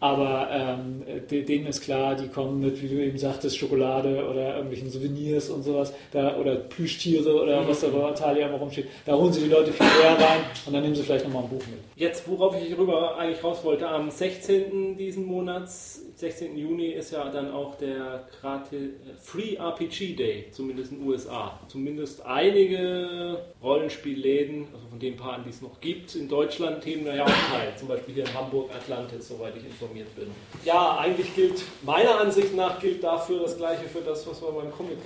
Aber 0.00 0.48
ähm, 0.52 1.02
de- 1.28 1.42
denen 1.44 1.66
ist 1.66 1.80
klar, 1.80 2.14
die 2.14 2.28
kommen 2.28 2.60
mit, 2.60 2.80
wie 2.82 2.88
du 2.88 3.02
eben 3.02 3.18
sagtest, 3.18 3.56
Schokolade 3.58 4.24
oder 4.30 4.54
irgendwelchen 4.54 4.90
Souvenirs 4.90 5.50
und 5.50 5.62
sowas, 5.64 5.92
da, 6.12 6.36
oder 6.36 6.54
Plüschtiere 6.54 7.34
oder 7.42 7.66
was 7.66 7.80
da 7.80 7.88
bei 7.88 8.12
Thalia 8.12 8.46
immer 8.48 8.58
rumsteht. 8.58 8.86
Da 9.04 9.16
holen 9.16 9.32
sie 9.32 9.40
die 9.42 9.48
Leute 9.50 9.72
viel 9.72 9.86
eher 10.02 10.12
rein 10.14 10.40
und 10.66 10.72
dann 10.72 10.82
nehmen 10.82 10.94
sie 10.94 11.02
vielleicht 11.02 11.24
nochmal 11.24 11.42
ein 11.42 11.48
Buch 11.48 11.66
mit. 11.66 11.78
Jetzt, 11.96 12.28
worauf 12.28 12.54
ich 12.62 12.78
rüber 12.78 13.16
eigentlich 13.18 13.42
raus 13.42 13.64
wollte, 13.64 13.88
am 13.88 14.08
16. 14.10 14.96
diesen 14.96 15.26
Monats, 15.26 16.02
16. 16.14 16.56
Juni, 16.56 16.88
ist 16.92 17.10
ja 17.12 17.28
dann 17.30 17.50
auch 17.52 17.74
der 17.76 18.24
gratis, 18.40 18.90
Free 19.20 19.54
RPG 19.56 20.14
Day, 20.14 20.44
zumindest 20.52 20.92
in 20.92 21.00
den 21.00 21.08
USA. 21.08 21.58
Zumindest 21.66 22.24
einige 22.24 23.38
Rollenspielläden, 23.62 24.66
also 24.72 24.86
von 24.90 24.98
den 25.00 25.16
paar, 25.16 25.40
die 25.44 25.50
es 25.50 25.60
noch 25.60 25.80
gibt, 25.80 26.14
in 26.14 26.28
Deutschland 26.28 26.84
nehmen 26.86 27.04
da 27.04 27.14
ja 27.16 27.24
auch 27.24 27.28
teil. 27.28 27.72
Zum 27.76 27.88
Beispiel 27.88 28.14
hier 28.14 28.24
in 28.24 28.34
Hamburg, 28.34 28.70
Atlantis, 28.74 29.26
soweit 29.28 29.54
ich 29.56 29.64
informiert 29.64 29.87
bin. 30.14 30.30
Ja, 30.64 30.98
eigentlich 30.98 31.34
gilt, 31.34 31.62
meiner 31.82 32.20
Ansicht 32.20 32.54
nach, 32.54 32.80
gilt 32.80 33.02
dafür 33.02 33.40
das 33.40 33.56
Gleiche 33.56 33.84
für 33.84 34.00
das, 34.00 34.26
was 34.26 34.40
wir 34.42 34.50
beim 34.52 34.70
Comic 34.70 34.98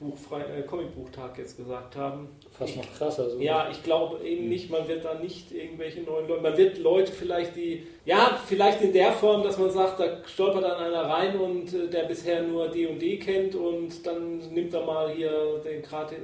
äh, 0.00 0.62
Comicbuchtag 0.62 1.36
jetzt 1.36 1.58
gesagt 1.58 1.94
haben. 1.94 2.28
Fast 2.52 2.76
noch 2.76 2.94
krasser. 2.96 3.28
So. 3.28 3.38
Ja, 3.38 3.68
ich 3.70 3.82
glaube 3.82 4.24
eben 4.24 4.48
nicht, 4.48 4.70
man 4.70 4.88
wird 4.88 5.04
da 5.04 5.14
nicht 5.14 5.52
irgendwelche 5.52 6.00
neuen 6.00 6.26
Leute, 6.26 6.42
man 6.42 6.56
wird 6.56 6.78
Leute 6.78 7.12
vielleicht, 7.12 7.54
die, 7.54 7.86
ja, 8.06 8.40
vielleicht 8.46 8.80
in 8.80 8.94
der 8.94 9.12
Form, 9.12 9.42
dass 9.42 9.58
man 9.58 9.70
sagt, 9.70 10.00
da 10.00 10.24
stolpert 10.26 10.64
dann 10.64 10.78
einer 10.78 11.02
rein 11.02 11.38
und 11.38 11.74
äh, 11.74 11.88
der 11.88 12.04
bisher 12.04 12.42
nur 12.42 12.68
D&D 12.68 13.18
kennt 13.18 13.54
und 13.54 14.06
dann 14.06 14.38
nimmt 14.54 14.72
er 14.72 14.86
mal 14.86 15.10
hier 15.10 15.60
den 15.62 15.82
Gratis, 15.82 16.18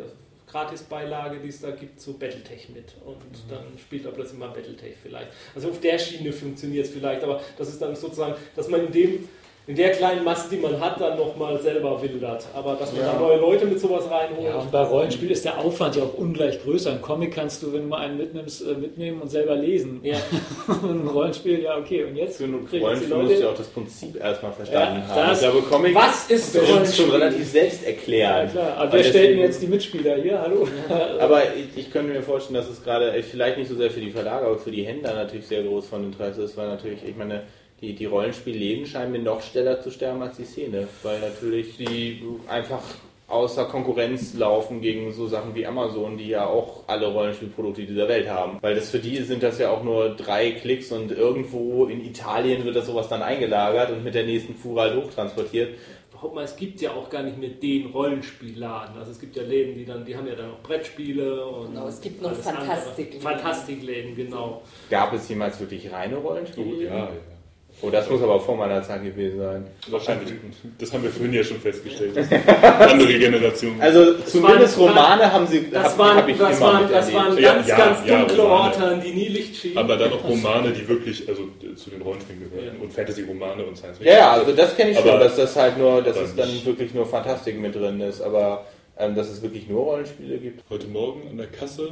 Gratisbeilage, 0.47 1.41
die 1.41 1.49
es 1.49 1.61
da 1.61 1.71
gibt, 1.71 2.01
zu 2.01 2.15
Battletech 2.19 2.69
mit 2.69 2.95
und 3.05 3.17
dann 3.51 3.79
spielt 3.79 4.05
er 4.05 4.13
plötzlich 4.13 4.39
mal 4.39 4.49
Battletech 4.49 4.95
vielleicht. 5.03 5.29
Also 5.55 5.71
auf 5.71 5.81
der 5.81 5.99
Schiene 5.99 6.33
funktioniert 6.33 6.87
es 6.87 6.93
vielleicht, 6.93 7.23
aber 7.23 7.43
das 7.59 7.69
ist 7.69 7.83
dann 7.83 7.97
sozusagen, 7.97 8.35
dass 8.55 8.69
man 8.69 8.87
in 8.87 8.93
dem 8.93 9.29
in 9.69 9.75
der 9.75 9.91
kleinen 9.91 10.23
Masse, 10.23 10.49
die 10.49 10.59
man 10.59 10.81
hat, 10.81 11.01
dann 11.01 11.19
nochmal 11.19 11.59
selber 11.61 12.01
wildert. 12.01 12.45
Aber 12.55 12.75
dass 12.77 12.93
man 12.93 13.01
Ja. 13.03 13.13
da 13.15 13.19
neue 13.19 13.39
Leute 13.39 13.67
mit 13.67 13.81
sowas 13.81 14.05
reinholt. 14.09 14.45
Ja, 14.47 14.55
und 14.59 14.71
bei 14.71 14.83
Rollenspiel 14.83 15.31
ist 15.33 15.45
der 15.45 15.59
Aufwand 15.59 15.97
ja 15.97 16.05
auch 16.05 16.15
ungleich 16.15 16.63
größer. 16.63 16.93
Ein 16.93 17.03
Comic 17.03 17.35
kannst 17.35 17.63
du, 17.65 17.73
wenn 17.73 17.83
du 17.83 17.89
mal 17.89 17.99
einen 17.99 18.17
mitnimmst, 18.17 18.63
äh, 18.65 18.75
mitnehmen 18.75 19.21
und 19.23 19.29
selber 19.29 19.57
lesen. 19.57 20.01
Ja. 20.05 20.17
Und 20.83 21.05
ein 21.05 21.09
Rollenspiel, 21.09 21.61
ja, 21.63 21.77
okay. 21.79 22.05
Und 22.05 22.15
jetzt 22.17 22.37
für 22.39 22.45
ein 22.45 22.55
Rollenspiel 22.81 23.17
musst 23.17 23.43
du 23.43 23.49
auch 23.51 23.55
das 23.55 23.67
Prinzip 23.69 24.17
erstmal 24.21 24.53
verstanden 24.53 25.03
Ja, 25.09 25.15
haben. 25.17 25.29
das- 25.31 25.43
ich 25.43 25.49
glaube, 25.51 25.67
Comic 25.69 25.95
Was 25.97 26.31
ist 26.31 26.55
ist 26.55 26.65
schon 26.65 26.75
Rollenspiel? 26.75 27.11
relativ 27.11 27.49
selbst 27.51 27.83
Ja, 27.83 27.89
erklärt. 27.89 28.53
klar. 28.53 28.77
Aber 28.77 28.93
Weil 28.93 28.99
wer 28.99 29.05
stellt 29.05 29.15
denn 29.15 29.23
deswegen- 29.23 29.41
jetzt 29.43 29.63
die 29.63 29.67
Mitspieler 29.67 30.15
hier? 30.17 30.41
Hallo? 30.41 30.69
Aber 31.21 31.43
ich, 31.55 31.77
ich 31.77 31.91
könnte 31.91 32.13
mir 32.13 32.23
vorstellen, 32.23 32.55
dass 32.55 32.69
es 32.69 32.85
gerade 32.85 33.11
äh, 33.17 33.23
vielleicht 33.23 33.59
nicht 33.59 33.69
so 33.69 33.75
sehr 33.75 33.91
für 33.91 34.01
die 34.01 34.11
Verlage, 34.11 34.47
aber 34.47 34.59
für 34.59 34.71
die 34.71 34.85
Händler 34.85 35.15
natürlich 35.15 35.47
sehr 35.47 35.63
groß 35.65 35.89
von 35.89 36.05
Interesse 36.05 36.43
ist, 36.43 36.57
weil 36.57 36.69
natürlich, 36.69 37.01
ich 37.07 37.17
meine, 37.17 37.43
die, 37.81 37.95
die 37.95 38.07
Rollenspielläden 38.07 38.87
scheinen 38.87 39.13
mir 39.13 39.19
noch 39.19 39.43
schneller 39.43 39.81
zu 39.81 39.91
sterben 39.91 40.23
als 40.23 40.37
die 40.37 40.45
Szene, 40.45 40.89
weil 41.03 41.21
natürlich 41.21 41.77
die 41.77 42.23
einfach 42.49 42.83
außer 43.29 43.65
Konkurrenz 43.65 44.35
laufen 44.35 44.81
gegen 44.81 45.13
so 45.13 45.27
Sachen 45.27 45.55
wie 45.55 45.67
Amazon, 45.67 46.17
die 46.17 46.29
ja 46.29 46.47
auch 46.47 46.85
alle 46.87 47.09
Rollenspielprodukte 47.09 47.85
dieser 47.85 48.09
Welt 48.09 48.29
haben. 48.29 48.59
Weil 48.61 48.77
das 48.77 48.91
für 48.91 48.99
die 49.01 49.17
sind 49.19 49.43
das 49.43 49.59
ja 49.59 49.71
auch 49.71 49.83
nur 49.83 50.11
drei 50.11 50.53
Klicks 50.53 50.93
und 50.93 51.11
irgendwo 51.11 51.87
in 51.87 52.05
Italien 52.05 52.65
wird 52.65 52.77
das 52.77 52.87
sowas 52.87 53.09
dann 53.09 53.23
eingelagert 53.23 53.91
und 53.91 54.05
mit 54.05 54.15
der 54.15 54.25
nächsten 54.25 54.55
Fuhre 54.55 54.83
halt 54.83 54.97
hochtransportiert. 54.97 55.75
Überhaupt 56.13 56.35
mal, 56.35 56.45
es 56.45 56.57
gibt 56.57 56.81
ja 56.81 56.93
auch 56.93 57.11
gar 57.11 57.23
nicht 57.25 57.37
mehr 57.37 57.51
den 57.51 57.87
Rollenspielladen. 57.87 58.97
Also 58.97 59.11
es 59.11 59.21
gibt 59.21 59.37
ja 59.37 59.43
Läden, 59.43 59.75
die 59.75 59.85
dann, 59.85 60.05
die 60.05 60.17
haben 60.17 60.27
ja 60.27 60.35
dann 60.35 60.49
noch 60.49 60.63
Brettspiele 60.63 61.45
und 61.45 61.75
Genau, 61.75 61.89
es 61.89 62.01
gibt 62.01 62.23
noch. 62.23 62.33
Fantastikläden. 62.33 63.21
Fantastikläden, 63.21 64.17
genau. 64.17 64.63
Gab 64.89 65.13
es 65.13 65.29
jemals 65.29 65.61
wirklich 65.61 65.93
reine 65.93 66.17
Rollenspiele? 66.17 66.77
Oh, 66.77 66.81
ja, 66.81 66.97
ja. 66.97 67.36
Oh, 67.83 67.91
das 67.91 68.09
muss 68.09 68.23
aber 68.23 68.41
vor 68.41 68.57
meiner 68.57 68.83
Zeit 68.83 69.05
gewesen 69.05 69.39
sein. 69.39 69.67
Wahrscheinlich. 69.89 70.33
Das 70.79 70.93
haben 70.93 71.03
wir 71.03 71.11
vorhin 71.11 71.35
ja 71.35 71.45
schon 71.45 71.59
festgestellt. 71.61 72.17
Andere 72.63 73.19
Generationen. 73.19 73.81
Also 73.81 74.15
zumindest 74.21 74.79
waren- 74.79 74.89
Romane 74.89 75.31
haben 75.31 75.47
sie 75.47 75.71
Das 75.71 75.85
hab, 75.85 75.99
waren, 75.99 76.17
hab 76.17 76.29
ich 76.29 76.39
das 76.39 76.57
immer 76.57 76.67
waren, 76.73 76.89
das 76.91 77.13
waren 77.13 77.39
Ja, 77.39 77.55
ganz, 77.55 77.69
ja, 77.69 77.77
ganz 77.77 77.99
ja, 78.07 78.19
dunkle 78.19 78.43
Romane. 78.43 78.61
Orte, 78.61 78.85
an 78.87 79.01
die 79.03 79.13
nie 79.13 79.29
Licht 79.29 79.57
schienen. 79.57 79.77
aber 79.79 79.97
dann 79.99 80.11
auch 80.13 80.25
Romane, 80.25 80.73
die 80.73 80.89
wirklich 80.89 81.29
also 81.29 81.43
äh, 81.43 81.75
zu 81.77 81.91
den 81.91 82.01
Rollenspielen 82.01 82.51
gehören. 82.51 82.77
Ja. 82.79 82.83
Und 82.83 82.93
Fantasy-Romane 82.95 83.65
und 83.67 83.77
Science 83.77 83.99
Ja, 84.01 84.13
ja, 84.15 84.31
also 84.33 84.53
das 84.53 84.75
kenne 84.75 84.93
ich 84.93 84.99
schon, 84.99 85.11
Aber- 85.11 85.19
dass 85.19 85.37
das 85.37 85.55
halt 85.55 85.77
nur, 85.77 86.01
dass 86.03 86.17
es 86.17 86.35
dann 86.35 86.49
nicht- 86.51 86.65
wirklich 86.65 86.95
nur 86.95 87.05
Fantastik 87.07 87.61
mit 87.61 87.75
drin 87.75 88.01
ist, 88.01 88.23
aber 88.23 88.65
ähm, 88.99 89.15
dass 89.15 89.29
es 89.29 89.43
wirklich 89.43 89.69
nur 89.69 89.83
Rollenspiele 89.85 90.39
gibt. 90.39 90.63
Heute 90.71 90.87
Morgen 90.87 91.29
an 91.29 91.37
der 91.37 91.49
Kasse 91.49 91.91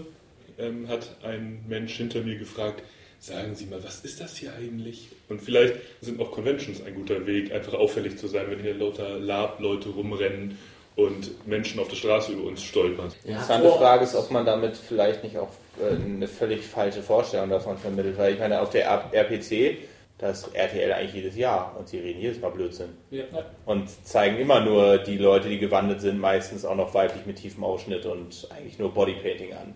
ähm, 0.58 0.88
hat 0.88 1.14
ein 1.22 1.62
Mensch 1.68 1.94
hinter 1.98 2.20
mir 2.22 2.38
gefragt, 2.38 2.82
sagen 3.18 3.54
Sie 3.54 3.66
mal, 3.66 3.84
was 3.84 4.00
ist 4.00 4.20
das 4.22 4.36
hier 4.38 4.52
eigentlich? 4.58 5.08
Und 5.28 5.40
vielleicht 5.40 5.74
sind 6.00 6.20
auch 6.20 6.30
Conventions 6.30 6.82
ein 6.84 6.94
guter 6.94 7.26
Weg, 7.26 7.52
einfach 7.52 7.74
auffällig 7.74 8.18
zu 8.18 8.26
sein, 8.26 8.46
wenn 8.50 8.60
hier 8.60 8.74
lauter 8.74 9.18
Lab-Leute 9.18 9.88
rumrennen 9.90 10.58
und 10.96 11.46
Menschen 11.46 11.80
auf 11.80 11.88
der 11.88 11.96
Straße 11.96 12.32
über 12.32 12.44
uns 12.44 12.62
stolpern. 12.62 13.10
Interessante 13.24 13.68
vor- 13.68 13.78
Frage 13.78 14.04
ist, 14.04 14.14
ob 14.14 14.30
man 14.30 14.44
damit 14.46 14.76
vielleicht 14.76 15.24
nicht 15.24 15.36
auch 15.38 15.48
äh, 15.80 15.94
eine 15.94 16.28
völlig 16.28 16.62
falsche 16.62 17.02
Vorstellung 17.02 17.50
davon 17.50 17.76
vermittelt, 17.78 18.16
weil 18.18 18.34
ich 18.34 18.38
meine, 18.38 18.60
auf 18.60 18.70
der 18.70 18.86
RPC, 19.12 19.78
da 20.18 20.30
ist 20.30 20.54
RTL 20.54 20.92
eigentlich 20.92 21.14
jedes 21.14 21.36
Jahr 21.36 21.74
und 21.76 21.88
sie 21.88 21.98
reden 21.98 22.20
jedes 22.20 22.40
Mal 22.40 22.50
Blödsinn. 22.50 22.90
Ja. 23.10 23.24
Und 23.66 23.88
zeigen 24.06 24.38
immer 24.38 24.60
nur 24.60 24.98
die 24.98 25.18
Leute, 25.18 25.48
die 25.48 25.58
gewandelt 25.58 26.00
sind, 26.00 26.20
meistens 26.20 26.64
auch 26.64 26.76
noch 26.76 26.94
weiblich 26.94 27.26
mit 27.26 27.36
tiefem 27.36 27.64
Ausschnitt 27.64 28.06
und 28.06 28.46
eigentlich 28.56 28.78
nur 28.78 28.94
Bodypainting 28.94 29.52
an. 29.52 29.74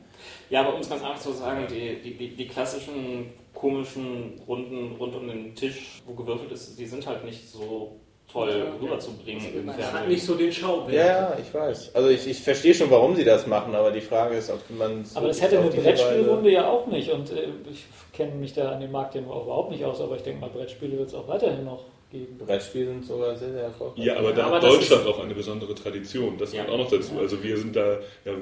Ja, 0.50 0.60
aber 0.60 0.74
um 0.74 0.80
es 0.80 0.88
ganz 0.88 1.02
einfach 1.02 1.18
zu 1.18 1.32
sagen, 1.32 1.66
die, 1.68 1.96
die, 1.96 2.14
die, 2.14 2.28
die 2.36 2.46
klassischen 2.46 3.30
komischen 3.54 4.40
Runden 4.46 4.96
rund 4.98 5.14
um 5.14 5.26
den 5.28 5.54
Tisch, 5.54 6.00
wo 6.06 6.14
gewürfelt 6.14 6.52
ist, 6.52 6.78
die 6.78 6.86
sind 6.86 7.06
halt 7.06 7.24
nicht 7.24 7.48
so 7.48 7.96
toll 8.30 8.50
Ja. 8.50 8.72
rüberzubringen 8.80 9.42
Das 9.66 9.76
im 9.78 9.84
hat 9.84 9.92
Hat 10.00 10.08
nicht 10.08 10.22
so 10.22 10.34
den 10.34 10.52
Schauwert. 10.52 10.92
Ja, 10.92 11.06
ja, 11.06 11.36
ich 11.40 11.52
weiß. 11.52 11.94
Also 11.94 12.08
ich, 12.10 12.26
ich 12.28 12.40
verstehe 12.42 12.74
schon, 12.74 12.90
warum 12.90 13.16
sie 13.16 13.24
das 13.24 13.46
machen, 13.46 13.74
aber 13.74 13.90
die 13.90 14.00
Frage 14.02 14.36
ist, 14.36 14.50
ob 14.50 14.60
man 14.70 15.04
Aber 15.14 15.28
das 15.28 15.40
hätte 15.40 15.58
eine 15.58 15.70
Brettspielrunde 15.70 16.50
ja 16.50 16.68
auch 16.68 16.86
nicht. 16.88 17.10
Und 17.10 17.30
äh, 17.32 17.48
ich 17.70 17.86
kenne 18.12 18.34
mich 18.34 18.52
da 18.52 18.72
an 18.72 18.80
dem 18.80 18.92
Markt 18.92 19.14
ja 19.14 19.22
auch 19.22 19.44
überhaupt 19.44 19.70
nicht 19.70 19.84
aus, 19.84 20.00
aber 20.00 20.16
ich 20.16 20.22
denke 20.22 20.40
mal, 20.40 20.50
Brettspiele 20.50 20.98
wird 20.98 21.08
es 21.08 21.14
auch 21.14 21.26
weiterhin 21.26 21.64
noch 21.64 21.84
geben. 22.10 22.38
Brettspiele 22.38 22.86
sind 22.86 23.06
sogar 23.06 23.34
sehr, 23.36 23.50
sehr 23.52 23.62
erfolgreich. 23.64 24.04
Ja, 24.04 24.16
aber 24.18 24.32
da 24.32 24.46
Aber 24.46 24.56
hat 24.56 24.62
Deutschland 24.62 25.06
auch 25.06 25.20
eine 25.20 25.34
besondere 25.34 25.74
Tradition. 25.74 26.36
Das 26.38 26.52
Ja. 26.52 26.64
kommt 26.64 26.74
auch 26.74 26.78
noch 26.84 26.90
dazu. 26.90 27.18
Also 27.18 27.42
wir 27.42 27.56
sind 27.56 27.74
da 27.76 27.98
ja 28.24 28.32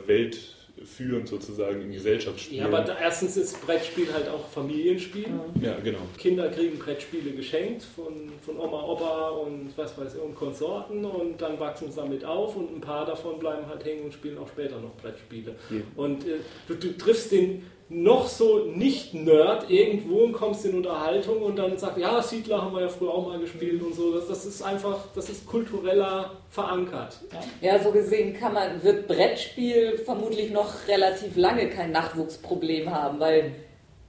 führend 0.84 1.28
sozusagen 1.28 1.80
im 1.82 1.92
Gesellschaftsspiel. 1.92 2.58
Ja, 2.58 2.66
aber 2.66 2.82
da, 2.82 2.98
erstens 2.98 3.36
ist 3.36 3.64
Brettspiel 3.64 4.12
halt 4.12 4.28
auch 4.28 4.46
Familienspiel. 4.48 5.28
ja, 5.60 5.78
genau. 5.82 6.00
Kinder 6.18 6.48
kriegen 6.48 6.78
Brettspiele 6.78 7.32
geschenkt 7.32 7.82
von, 7.82 8.30
von 8.44 8.58
Oma, 8.58 8.82
Opa 8.84 9.28
und 9.30 9.70
was 9.76 9.96
weiß 9.96 10.14
ich 10.14 10.20
und 10.20 10.34
Konsorten 10.34 11.04
und 11.04 11.40
dann 11.40 11.58
wachsen 11.58 11.90
sie 11.90 11.96
damit 11.96 12.24
auf 12.24 12.56
und 12.56 12.74
ein 12.76 12.80
paar 12.80 13.06
davon 13.06 13.38
bleiben 13.38 13.66
halt 13.66 13.84
hängen 13.84 14.04
und 14.04 14.12
spielen 14.12 14.36
auch 14.38 14.48
später 14.48 14.78
noch 14.78 14.94
Brettspiele. 14.96 15.54
Ja. 15.70 15.80
Und 15.96 16.26
äh, 16.26 16.36
du, 16.68 16.74
du 16.74 16.96
triffst 16.96 17.32
den 17.32 17.62
noch 17.88 18.26
so 18.26 18.64
nicht-Nerd 18.74 19.70
irgendwo 19.70 20.24
und 20.24 20.32
kommst 20.32 20.64
in 20.64 20.74
Unterhaltung 20.76 21.40
und 21.42 21.56
dann 21.56 21.78
sagst, 21.78 21.98
ja, 21.98 22.20
Siedler 22.20 22.60
haben 22.62 22.74
wir 22.74 22.80
ja 22.82 22.88
früher 22.88 23.14
auch 23.14 23.28
mal 23.28 23.38
gespielt 23.38 23.80
und 23.80 23.94
so. 23.94 24.12
Das, 24.12 24.26
das 24.26 24.44
ist 24.44 24.60
einfach, 24.62 24.98
das 25.14 25.28
ist 25.28 25.46
kultureller 25.46 26.32
verankert. 26.50 27.20
Ja, 27.60 27.78
so 27.80 27.92
gesehen 27.92 28.34
kann 28.34 28.54
man, 28.54 28.82
wird 28.82 29.06
Brettspiel 29.06 29.98
vermutlich 30.04 30.50
noch 30.50 30.72
relativ 30.88 31.36
lange 31.36 31.68
kein 31.70 31.92
Nachwuchsproblem 31.92 32.90
haben, 32.92 33.20
weil 33.20 33.52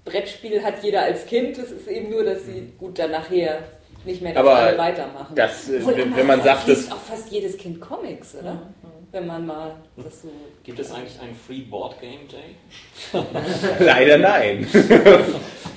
Brettspiel 0.06 0.64
hat 0.64 0.84
jeder 0.84 1.04
als 1.04 1.26
Kind. 1.28 1.58
Es 1.60 1.72
ist 1.72 1.88
eben 1.88 2.10
nur, 2.10 2.24
dass 2.24 2.46
sie 2.46 2.72
gut 2.80 2.98
dann 2.98 3.12
nachher 3.12 3.60
nicht 4.06 4.22
mehr 4.22 4.36
Aber 4.38 4.56
damit 4.56 4.78
weitermachen. 4.80 5.36
das, 5.36 5.70
äh, 5.70 5.78
Obwohl, 5.80 5.98
wenn- 5.98 6.16
wenn 6.16 6.26
man 6.28 6.42
sagt, 6.42 6.68
das- 6.70 6.92
auch 6.92 6.98
fast 6.98 7.30
jedes 7.30 7.58
Kind 7.58 7.80
Comics, 7.82 8.36
oder? 8.36 8.72
Wenn 9.12 9.26
man 9.26 9.46
mal 9.46 9.76
das 9.96 10.24
so. 10.24 10.32
Gibt 10.64 10.80
es 10.80 10.92
eigentlich 10.92 11.20
einen 11.20 11.36
Free 11.36 11.62
Board 11.62 12.00
Game 12.02 12.28
Day? 12.28 12.56
Leider 13.80 14.18
nein. 14.18 14.68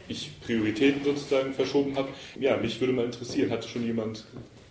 ich 0.09 0.31
Prioritäten 0.45 1.05
sozusagen 1.05 1.53
verschoben 1.53 1.97
habe. 1.97 2.09
Ja, 2.39 2.57
mich 2.57 2.81
würde 2.81 2.93
mal 2.93 3.05
interessieren, 3.05 3.51
hatte 3.51 3.68
schon 3.68 3.85
jemand 3.85 4.24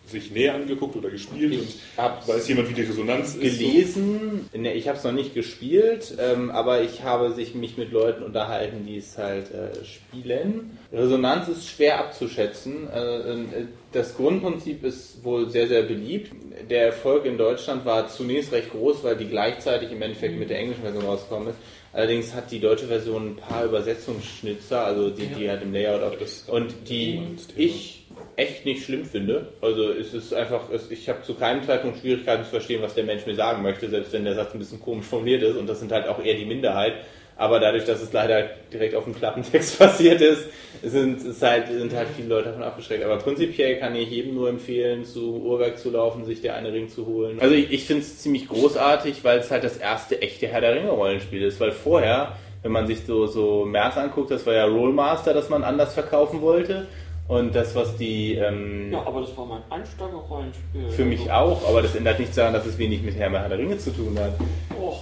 sich 0.07 0.31
näher 0.31 0.53
angeguckt 0.53 0.95
oder 0.95 1.09
gespielt 1.09 1.51
Ich 1.53 1.59
und 1.97 2.27
weiß 2.27 2.47
jemand, 2.47 2.69
wie 2.69 2.73
die 2.73 2.83
Resonanz 2.83 3.35
ist? 3.35 3.57
gelesen. 3.57 4.49
Ne, 4.53 4.73
ich 4.73 4.87
habe 4.87 4.97
es 4.97 5.03
noch 5.03 5.11
nicht 5.11 5.33
gespielt, 5.33 6.15
ähm, 6.19 6.51
aber 6.51 6.81
ich 6.83 7.03
habe 7.03 7.33
sich 7.33 7.55
mich 7.55 7.77
mit 7.77 7.91
Leuten 7.91 8.23
unterhalten, 8.23 8.85
die 8.85 8.97
es 8.97 9.17
halt 9.17 9.47
äh, 9.51 9.71
spielen. 9.83 10.77
Resonanz 10.95 11.47
ist 11.47 11.67
schwer 11.67 11.99
abzuschätzen. 11.99 12.89
Äh, 12.91 13.31
äh, 13.33 13.65
das 13.91 14.15
Grundprinzip 14.15 14.83
ist 14.83 15.23
wohl 15.23 15.49
sehr, 15.49 15.67
sehr 15.67 15.83
beliebt. 15.83 16.31
Der 16.69 16.87
Erfolg 16.87 17.25
in 17.25 17.37
Deutschland 17.37 17.85
war 17.85 18.07
zunächst 18.07 18.51
recht 18.51 18.71
groß, 18.71 19.03
weil 19.03 19.17
die 19.17 19.27
gleichzeitig 19.27 19.91
im 19.91 20.01
Endeffekt 20.01 20.37
mit 20.37 20.49
der 20.49 20.59
englischen 20.59 20.83
Version 20.83 21.05
rausgekommen 21.05 21.49
ist. 21.49 21.57
Allerdings 21.93 22.33
hat 22.33 22.51
die 22.51 22.59
deutsche 22.59 22.87
Version 22.87 23.27
ein 23.27 23.35
paar 23.37 23.63
Übersetzungsschnitzer, 23.63 24.85
also 24.85 25.09
die, 25.09 25.27
die 25.27 25.49
halt 25.49 25.61
im 25.61 25.71
Layout 25.71 26.19
das 26.19 26.29
ist 26.29 26.49
und 26.49 26.73
die 26.89 27.21
ich 27.55 28.05
echt 28.35 28.65
nicht 28.65 28.83
schlimm 28.83 29.05
finde. 29.05 29.53
Also 29.61 29.91
es 29.91 30.13
ist 30.13 30.33
einfach, 30.33 30.63
ich 30.89 31.07
habe 31.07 31.21
zu 31.21 31.35
keinem 31.35 31.63
Zeitpunkt 31.63 31.99
Schwierigkeiten 31.99 32.43
zu 32.43 32.49
verstehen, 32.49 32.81
was 32.81 32.95
der 32.95 33.05
Mensch 33.05 33.25
mir 33.25 33.35
sagen 33.35 33.63
möchte, 33.63 33.89
selbst 33.89 34.11
wenn 34.11 34.25
der 34.25 34.35
Satz 34.35 34.53
ein 34.53 34.59
bisschen 34.59 34.81
komisch 34.81 35.05
formuliert 35.05 35.43
ist 35.43 35.55
und 35.55 35.67
das 35.67 35.79
sind 35.79 35.91
halt 35.91 36.07
auch 36.07 36.21
eher 36.21 36.35
die 36.35 36.45
Minderheit. 36.45 36.95
Aber 37.37 37.59
dadurch, 37.59 37.83
dass 37.83 38.01
es 38.01 38.13
leider 38.13 38.49
direkt 38.71 38.95
auf 38.95 39.03
dem 39.03 39.15
Klappentext 39.15 39.77
passiert 39.79 40.21
ist, 40.21 40.45
sind, 40.81 41.21
ist 41.21 41.41
halt, 41.41 41.67
sind 41.67 41.93
halt 41.93 42.07
viele 42.15 42.29
Leute 42.29 42.49
davon 42.49 42.63
abgeschreckt. 42.63 43.03
Aber 43.03 43.17
prinzipiell 43.17 43.77
kann 43.77 43.95
ich 43.95 44.09
jedem 44.09 44.35
nur 44.35 44.47
empfehlen, 44.47 45.03
zu 45.03 45.41
Uhrwerk 45.41 45.77
zu 45.77 45.91
laufen, 45.91 46.23
sich 46.23 46.41
der 46.41 46.55
eine 46.55 46.71
Ring 46.71 46.87
zu 46.87 47.05
holen. 47.05 47.39
Also 47.41 47.53
ich, 47.53 47.71
ich 47.71 47.85
finde 47.85 48.03
es 48.03 48.19
ziemlich 48.19 48.47
großartig, 48.47 49.23
weil 49.23 49.39
es 49.39 49.51
halt 49.51 49.63
das 49.63 49.77
erste 49.77 50.21
echte 50.21 50.47
Herr 50.47 50.61
der 50.61 50.75
Ringe 50.75 50.91
Rollenspiel 50.91 51.43
ist. 51.43 51.59
Weil 51.59 51.71
vorher, 51.71 52.37
wenn 52.63 52.71
man 52.71 52.87
sich 52.87 53.05
so, 53.05 53.27
so 53.27 53.65
März 53.65 53.97
anguckt, 53.97 54.31
das 54.31 54.45
war 54.45 54.53
ja 54.53 54.65
Rollmaster, 54.65 55.33
das 55.33 55.49
man 55.49 55.63
anders 55.63 55.93
verkaufen 55.93 56.41
wollte. 56.41 56.87
Und 57.27 57.55
das, 57.55 57.73
was 57.73 57.97
die 57.97 58.35
ähm, 58.35 58.91
Ja, 58.91 58.99
aber 59.05 59.21
das 59.21 59.35
war 59.35 59.45
mein 59.47 59.61
Einsteiger-Rollenspiel. 59.69 60.89
für 60.89 61.05
mich 61.05 61.31
auch, 61.31 61.67
aber 61.67 61.81
das 61.81 61.95
ändert 61.95 62.19
nichts 62.19 62.35
daran, 62.35 62.53
dass 62.53 62.65
es 62.67 62.77
wenig 62.77 63.01
mit 63.01 63.15
Herr 63.15 63.31
der 63.31 63.57
Ringe 63.57 63.77
zu 63.79 63.89
tun 63.91 64.17
hat. 64.19 64.33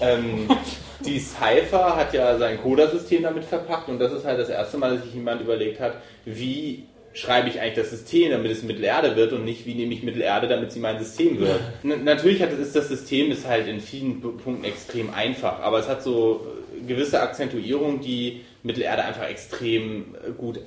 Ähm, 0.02 0.48
die 1.06 1.20
Cypher 1.20 1.98
hat 1.98 2.14
ja 2.14 2.38
sein 2.38 2.62
Coda-System 2.62 3.24
damit 3.24 3.44
verpackt 3.44 3.90
und 3.90 4.00
das 4.00 4.14
ist 4.14 4.24
halt 4.24 4.40
das 4.40 4.48
erste 4.48 4.78
Mal, 4.78 4.96
dass 4.96 5.04
sich 5.04 5.16
jemand 5.16 5.42
überlegt 5.42 5.82
hat, 5.82 5.98
wie 6.24 6.86
schreibe 7.14 7.50
ich 7.50 7.60
eigentlich 7.60 7.76
das 7.76 7.90
System, 7.90 8.32
damit 8.32 8.52
es 8.52 8.64
Mittelerde 8.64 9.16
wird 9.16 9.34
und 9.34 9.44
nicht, 9.44 9.66
wie 9.66 9.76
nehme 9.76 9.94
ich 9.94 10.02
Mittelerde, 10.02 10.48
damit 10.48 10.72
sie 10.72 10.80
mein 10.80 10.98
System 11.00 11.40
wird. 11.40 11.60
N 11.84 12.06
natürlich 12.06 12.42
hat, 12.42 12.52
ist 12.54 12.76
das 12.76 12.88
System 12.88 13.32
ist 13.32 13.48
halt 13.48 13.68
in 13.68 13.82
vielen 13.82 14.22
Punkten 14.22 14.64
extrem 14.64 15.14
einfach, 15.14 15.60
aber 15.60 15.80
es 15.80 15.90
hat 15.90 16.02
so 16.02 16.48
äh, 16.82 16.88
gewisse 16.88 17.22
Akzentuierungen, 17.22 18.00
die 18.00 18.42
Mittelerde 18.64 19.04
einfach 19.04 19.28
extrem 19.30 20.16
äh, 20.16 20.32
gut 20.32 20.60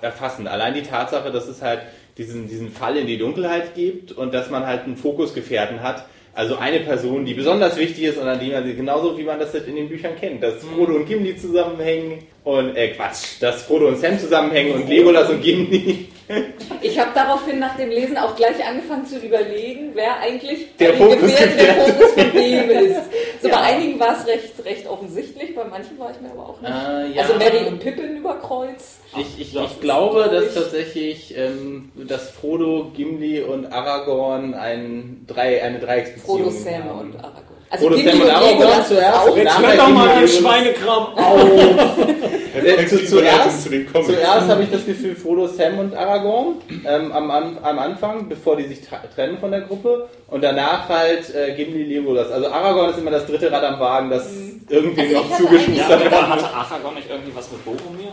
erfassen. 0.00 0.46
Allein 0.46 0.74
die 0.74 0.82
Tatsache, 0.82 1.30
dass 1.30 1.48
es 1.48 1.62
halt 1.62 1.80
diesen, 2.18 2.48
diesen 2.48 2.70
Fall 2.70 2.96
in 2.96 3.06
die 3.06 3.18
Dunkelheit 3.18 3.74
gibt 3.74 4.12
und 4.12 4.34
dass 4.34 4.50
man 4.50 4.66
halt 4.66 4.84
einen 4.84 4.96
Fokusgefährten 4.96 5.82
hat, 5.82 6.06
also 6.32 6.56
eine 6.56 6.80
Person, 6.80 7.24
die 7.24 7.34
besonders 7.34 7.76
wichtig 7.76 8.04
ist 8.04 8.18
und 8.18 8.28
an 8.28 8.38
die 8.38 8.50
man 8.50 8.64
sie 8.64 8.74
genauso 8.74 9.18
wie 9.18 9.24
man 9.24 9.38
das 9.38 9.54
in 9.54 9.74
den 9.74 9.88
Büchern 9.88 10.12
kennt, 10.18 10.42
dass 10.42 10.62
Frodo 10.62 10.94
und 10.94 11.06
Gimli 11.06 11.36
zusammenhängen 11.36 12.18
und 12.44 12.76
äh 12.76 12.88
Quatsch, 12.88 13.40
dass 13.40 13.62
Frodo 13.62 13.88
und 13.88 13.98
Sam 13.98 14.18
zusammenhängen 14.18 14.74
und 14.74 14.88
Legolas 14.88 15.28
und 15.28 15.42
Gimli. 15.42 16.09
Ich 16.82 16.98
habe 16.98 17.10
daraufhin 17.14 17.58
nach 17.58 17.76
dem 17.76 17.90
Lesen 17.90 18.16
auch 18.16 18.36
gleich 18.36 18.64
angefangen 18.66 19.04
zu 19.06 19.18
überlegen, 19.18 19.90
wer 19.94 20.18
eigentlich 20.20 20.76
Der 20.78 20.94
Fokus 20.94 21.34
der 21.34 21.74
von 21.74 22.32
wem 22.34 22.70
ist. 22.70 23.00
So 23.42 23.48
Ja. 23.48 23.56
bei 23.56 23.62
einigen 23.62 23.98
war 23.98 24.16
es 24.18 24.26
recht, 24.26 24.64
recht 24.64 24.86
offensichtlich, 24.86 25.54
bei 25.54 25.64
manchen 25.64 25.98
war 25.98 26.10
ich 26.10 26.20
mir 26.20 26.30
aber 26.30 26.48
auch 26.50 26.60
nicht. 26.60 26.70
Äh, 26.70 27.16
ja. 27.16 27.22
Also 27.22 27.34
Mary 27.34 27.66
und 27.66 27.80
Pippin 27.80 28.16
über 28.18 28.34
Kreuz. 28.36 28.98
Ich, 29.16 29.40
ich, 29.40 29.40
ich 29.40 29.50
glaube, 29.52 29.74
glaub 29.80 30.30
dass 30.30 30.44
ich. 30.48 30.54
tatsächlich, 30.54 31.34
ähm, 31.36 31.90
dass 32.06 32.30
Frodo, 32.30 32.90
Gimli 32.94 33.42
und 33.42 33.72
Aragorn 33.72 34.54
ein, 34.54 35.24
drei, 35.26 35.62
eine 35.62 35.78
Dreiecksbeziehung 35.80 36.38
Frodo, 36.38 36.50
Sam 36.50 36.84
haben. 36.84 37.00
und 37.00 37.16
Aragorn. 37.16 37.44
Also 37.70 37.84
Frodo, 37.86 37.96
Gimli 37.96 38.10
Sam 38.12 38.20
und 38.22 38.30
Aragorn 38.30 38.58
Legolas 38.58 38.88
zuerst 38.88 39.36
Jetzt 39.36 39.58
hört 39.58 39.78
doch 39.78 39.88
mal 39.88 40.08
den. 40.18 40.28
Schweinekram 40.28 41.06
auf! 41.16 41.40
Zu, 42.88 43.06
zuerst, 43.06 43.62
zuerst 43.62 44.48
habe 44.48 44.64
ich 44.64 44.70
das 44.70 44.84
Gefühl, 44.84 45.14
Frodo, 45.14 45.46
Sam 45.46 45.78
und 45.78 45.94
Aragorn 45.94 46.56
ähm, 46.84 47.12
am, 47.12 47.30
am, 47.30 47.78
Anfang, 47.78 48.28
bevor 48.28 48.56
die 48.56 48.64
sich 48.64 48.80
trennen 49.14 49.38
von 49.38 49.52
der 49.52 49.60
Gruppe 49.62 50.08
und 50.26 50.42
danach 50.42 50.88
halt 50.88 51.32
äh, 51.32 51.54
Gimli, 51.54 51.84
Legolas. 51.84 52.30
Also 52.32 52.48
Aragorn 52.48 52.90
ist 52.90 52.98
immer 52.98 53.12
das 53.12 53.24
dritte 53.26 53.52
Rad 53.52 53.62
am 53.62 53.78
Wagen, 53.78 54.10
das 54.10 54.28
irgendwie 54.68 55.00
Also 55.00 55.14
noch 55.14 55.30
hatte 55.30 55.32
Ja, 55.32 55.38
zugeschustert 55.38 55.90
aber 55.92 56.04
wird. 56.04 56.28
hatte 56.28 56.52
Aragorn 56.52 56.94
nicht 56.96 57.08
irgendwie 57.08 57.32
was 57.36 57.52
mit 57.52 57.64
Boromir? 57.64 58.12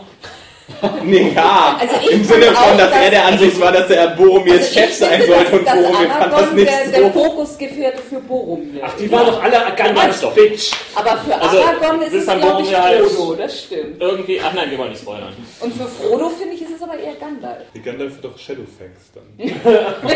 Nee, 1.02 1.32
ja, 1.34 1.76
Also 1.80 1.94
ich 2.02 2.10
im 2.12 2.24
Sinne 2.24 2.46
von, 2.46 2.78
dass 2.78 2.92
er 2.92 3.00
dass- 3.00 3.10
der 3.10 3.24
Ansicht 3.24 3.60
war, 3.60 3.72
dass 3.72 3.90
er 3.90 4.08
Boromirs 4.08 4.66
Also 4.68 4.80
Chef 4.80 4.94
sein 4.94 5.22
sollte 5.26 5.58
und 5.58 5.64
Boromir 5.64 6.10
fand 6.10 6.32
das 6.32 6.52
nicht 6.52 6.68
der, 6.70 6.84
so. 6.84 6.90
der 6.92 7.12
Fokusgefährte 7.12 8.02
für 8.02 8.20
Boromir. 8.20 8.82
Ach, 8.84 8.92
die 8.94 9.10
waren 9.10 9.26
doch 9.26 9.42
alle 9.42 9.56
ganz 9.74 10.20
doch. 10.20 10.34
bitch! 10.34 10.70
Aber 10.94 11.16
für 11.18 11.34
Also, 11.40 11.58
Aragorn 11.62 12.02
ist 12.02 12.12
bis 12.12 12.20
es, 12.20 12.26
glaube 12.26 12.62
ich, 12.62 12.70
Boromir 12.70 13.04
Frodo, 13.08 13.34
das 13.34 13.58
stimmt. 13.62 14.00
Irgendwie, 14.00 14.40
ach 14.40 14.52
nein, 14.54 14.70
wir 14.70 14.78
wollen 14.78 14.90
nicht 14.90 15.00
spoilern. 15.02 15.32
Und 15.60 15.72
für 15.74 15.86
Frodo, 15.88 16.28
finde 16.30 16.54
ich, 16.54 16.62
ist 16.62 16.70
es 16.76 16.82
aber 16.82 16.98
eher 16.98 17.14
Gandalf. 17.14 17.62
Die 17.74 17.82
Gandalf 17.82 18.12
wird 18.12 18.24
doch 18.26 18.38
Shadowfax 18.38 18.90
dann. 19.14 19.24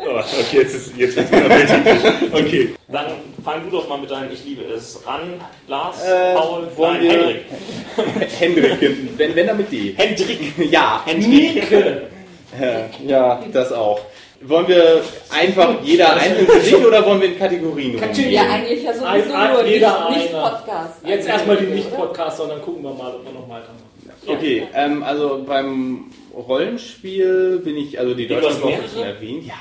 oh, 0.00 0.18
okay, 0.18 0.56
jetzt 0.58 0.74
ist 0.74 0.96
jetzt 0.96 1.16
wird's 1.16 1.30
wieder 1.30 1.50
richtig. 1.50 2.32
Okay. 2.32 2.74
Dann 2.88 3.06
fang 3.46 3.62
du 3.64 3.70
doch 3.76 3.88
mal 3.88 3.98
mit 3.98 4.10
deinem 4.10 4.32
Ich 4.32 4.44
liebe 4.44 4.62
es 4.64 5.00
an. 5.06 5.40
Lars, 5.68 6.02
Äh, 6.04 6.34
Paul, 6.34 6.66
wollen 6.76 7.06
nein, 7.06 7.10
Hendrik. 7.16 8.30
Hendrik, 8.40 8.98
wenn, 9.16 9.34
wenn 9.36 9.48
er 9.48 9.54
mit 9.54 9.70
D. 9.72 9.94
Hendrik. 9.96 10.52
Ja, 10.70 11.00
Hendrik. 11.06 11.70
Äh, 11.72 13.06
ja, 13.06 13.40
das 13.52 13.72
auch. 13.72 14.00
Wollen 14.42 14.68
wir 14.68 15.00
einfach 15.30 15.76
jeder 15.82 16.14
einzeln 16.14 16.46
für 16.46 16.60
sich 16.60 16.74
oder 16.76 17.04
wollen 17.06 17.20
wir 17.20 17.28
in 17.28 17.38
Kategorien 17.38 17.98
rumgehen? 17.98 18.30
Ja, 18.30 18.42
eigentlich 18.42 18.82
ja 18.82 18.92
sowieso 18.92 19.06
Ein- 19.06 19.32
ein- 19.32 19.52
nur 19.52 19.62
nicht, 19.62 19.72
jeder 19.74 20.10
nicht 20.10 20.34
einer. 20.34 20.42
Podcast. 20.50 20.92
Jetzt 21.06 21.28
erstmal 21.28 21.56
die 21.56 21.66
Nicht-Podcaster 21.66 22.42
und 22.44 22.48
dann 22.50 22.62
gucken 22.62 22.82
wir 22.82 22.90
mal, 22.92 23.14
ob 23.14 23.24
wir 23.24 23.32
noch 23.32 23.48
weitermachen. 23.48 23.86
Okay, 24.26 24.66
ähm, 24.74 25.02
also 25.04 25.42
beim 25.46 26.10
Rollenspiel 26.36 27.60
bin 27.64 27.76
ich, 27.78 27.98
also 27.98 28.14
die 28.14 28.26
Deutschlandwoche 28.26 28.68
mehrere? 28.72 28.88
schon 28.88 29.02
erwähnt. 29.02 29.46
Ja, 29.46 29.54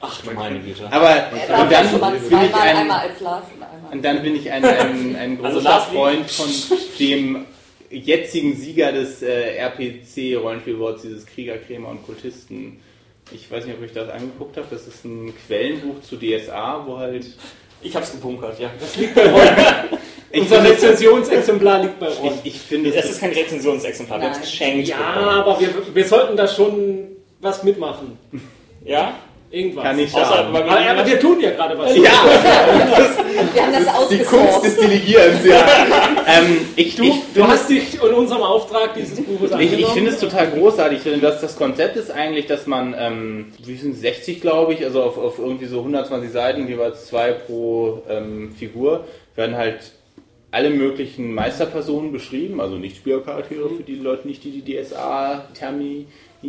Ach 0.00 0.22
du 0.22 0.30
meine 0.32 0.60
Güte. 0.60 0.86
aber 0.90 1.10
Er 1.10 1.60
und 1.60 1.72
dann 1.72 1.82
bin 1.82 2.34
ich 2.46 2.54
ein, 2.56 2.76
einmal 2.76 3.00
als 3.08 3.20
Lars 3.20 3.44
und 3.54 3.62
einmal. 3.62 3.92
Und 3.92 4.04
dann 4.04 4.22
bin 4.22 4.36
ich 4.36 4.50
ein, 4.52 4.64
ein, 4.64 5.16
ein 5.16 5.38
Also 5.44 5.58
großer 5.60 5.86
wie- 5.90 5.94
Freund 5.96 6.30
von 6.30 6.46
dem 7.00 7.44
jetzigen 7.90 8.56
Sieger 8.56 8.92
des 8.92 9.22
äh, 9.22 9.56
RPC-Rollenspielworts, 9.58 11.02
dieses 11.02 11.26
Krieger, 11.26 11.56
Krämer 11.58 11.88
und 11.88 12.04
Kultisten. 12.04 12.80
Ich 13.32 13.50
weiß 13.50 13.66
nicht, 13.66 13.76
ob 13.76 13.84
ich 13.84 13.92
das 13.92 14.08
angeguckt 14.08 14.56
habe. 14.56 14.66
Das 14.70 14.86
ist 14.86 15.04
ein 15.04 15.32
Quellenbuch 15.46 16.00
zu 16.02 16.16
DSA, 16.16 16.84
wo 16.86 16.98
halt. 16.98 17.26
Ich 17.82 17.94
hab's 17.94 18.12
gebunkert, 18.12 18.58
ja. 18.60 18.70
Ich 18.96 19.08
Unser 20.32 20.64
Rezensionsexemplar 20.64 21.82
liegt 21.82 22.00
bei 22.00 22.08
Ron. 22.08 22.32
ich, 22.44 22.54
ich 22.54 22.60
finde 22.60 22.94
Es 22.94 23.10
ist 23.10 23.20
kein 23.20 23.32
Rezensionsexemplar, 23.32 24.20
wir 24.20 24.26
haben 24.26 24.34
es 24.34 24.40
geschenkt. 24.40 24.88
Ja, 24.88 24.96
bekommen. 24.96 25.28
aber 25.28 25.60
wir, 25.60 25.68
wir 25.94 26.04
sollten 26.04 26.36
da 26.36 26.46
schon 26.48 27.08
was 27.40 27.62
mitmachen. 27.62 28.18
Ja? 28.84 29.14
Irgendwas. 29.48 29.84
Kann 29.84 29.96
nicht 29.96 30.12
Außer, 30.14 30.48
weil 30.52 30.62
Aber, 30.64 30.80
aber 30.80 31.06
wir 31.06 31.20
tun 31.20 31.40
ja 31.40 31.50
gerade 31.52 31.78
was. 31.78 31.96
Ja, 31.96 32.02
Wir 33.54 33.62
haben 33.62 33.72
das 33.72 34.08
die 34.08 34.18
Kunst 34.18 34.64
des. 34.64 34.76
Delegierens, 34.76 35.44
ja. 35.46 35.64
ähm, 36.26 36.66
ich, 36.74 36.96
Du, 36.96 37.04
ich, 37.04 37.14
du 37.32 37.46
hast 37.46 37.70
dich 37.70 37.94
in 37.94 38.12
unserem 38.12 38.42
Auftrag 38.42 38.94
dieses 38.94 39.20
Buches 39.22 39.50
Ich, 39.50 39.52
angenommen. 39.54 39.78
ich 39.78 39.86
finde 39.88 40.10
es 40.10 40.18
total 40.18 40.50
großartig. 40.50 40.98
Ich 40.98 41.02
finde, 41.04 41.20
dass 41.20 41.40
das 41.40 41.56
Konzept 41.56 41.96
ist 41.96 42.10
eigentlich, 42.10 42.46
dass 42.46 42.66
man, 42.66 42.94
ähm, 42.98 43.52
wie 43.64 43.76
sind 43.76 43.94
es, 43.94 44.00
60 44.00 44.40
glaube 44.40 44.74
ich, 44.74 44.84
also 44.84 45.02
auf, 45.04 45.16
auf 45.16 45.38
irgendwie 45.38 45.66
so 45.66 45.78
120 45.78 46.30
Seiten, 46.32 46.66
jeweils 46.66 47.06
zwei 47.06 47.30
pro 47.32 48.02
ähm, 48.10 48.52
Figur, 48.58 49.04
werden 49.36 49.56
halt 49.56 49.78
alle 50.56 50.70
möglichen 50.70 51.34
Meisterpersonen 51.34 52.12
beschrieben, 52.12 52.62
also 52.62 52.78
nicht 52.78 52.96
Spielercharaktere 52.96 53.68
für 53.68 53.82
die 53.82 53.96
Leute 53.96 54.26
nicht, 54.26 54.42
die 54.42 54.62
die 54.62 54.74
DSA-Termini 54.74 56.06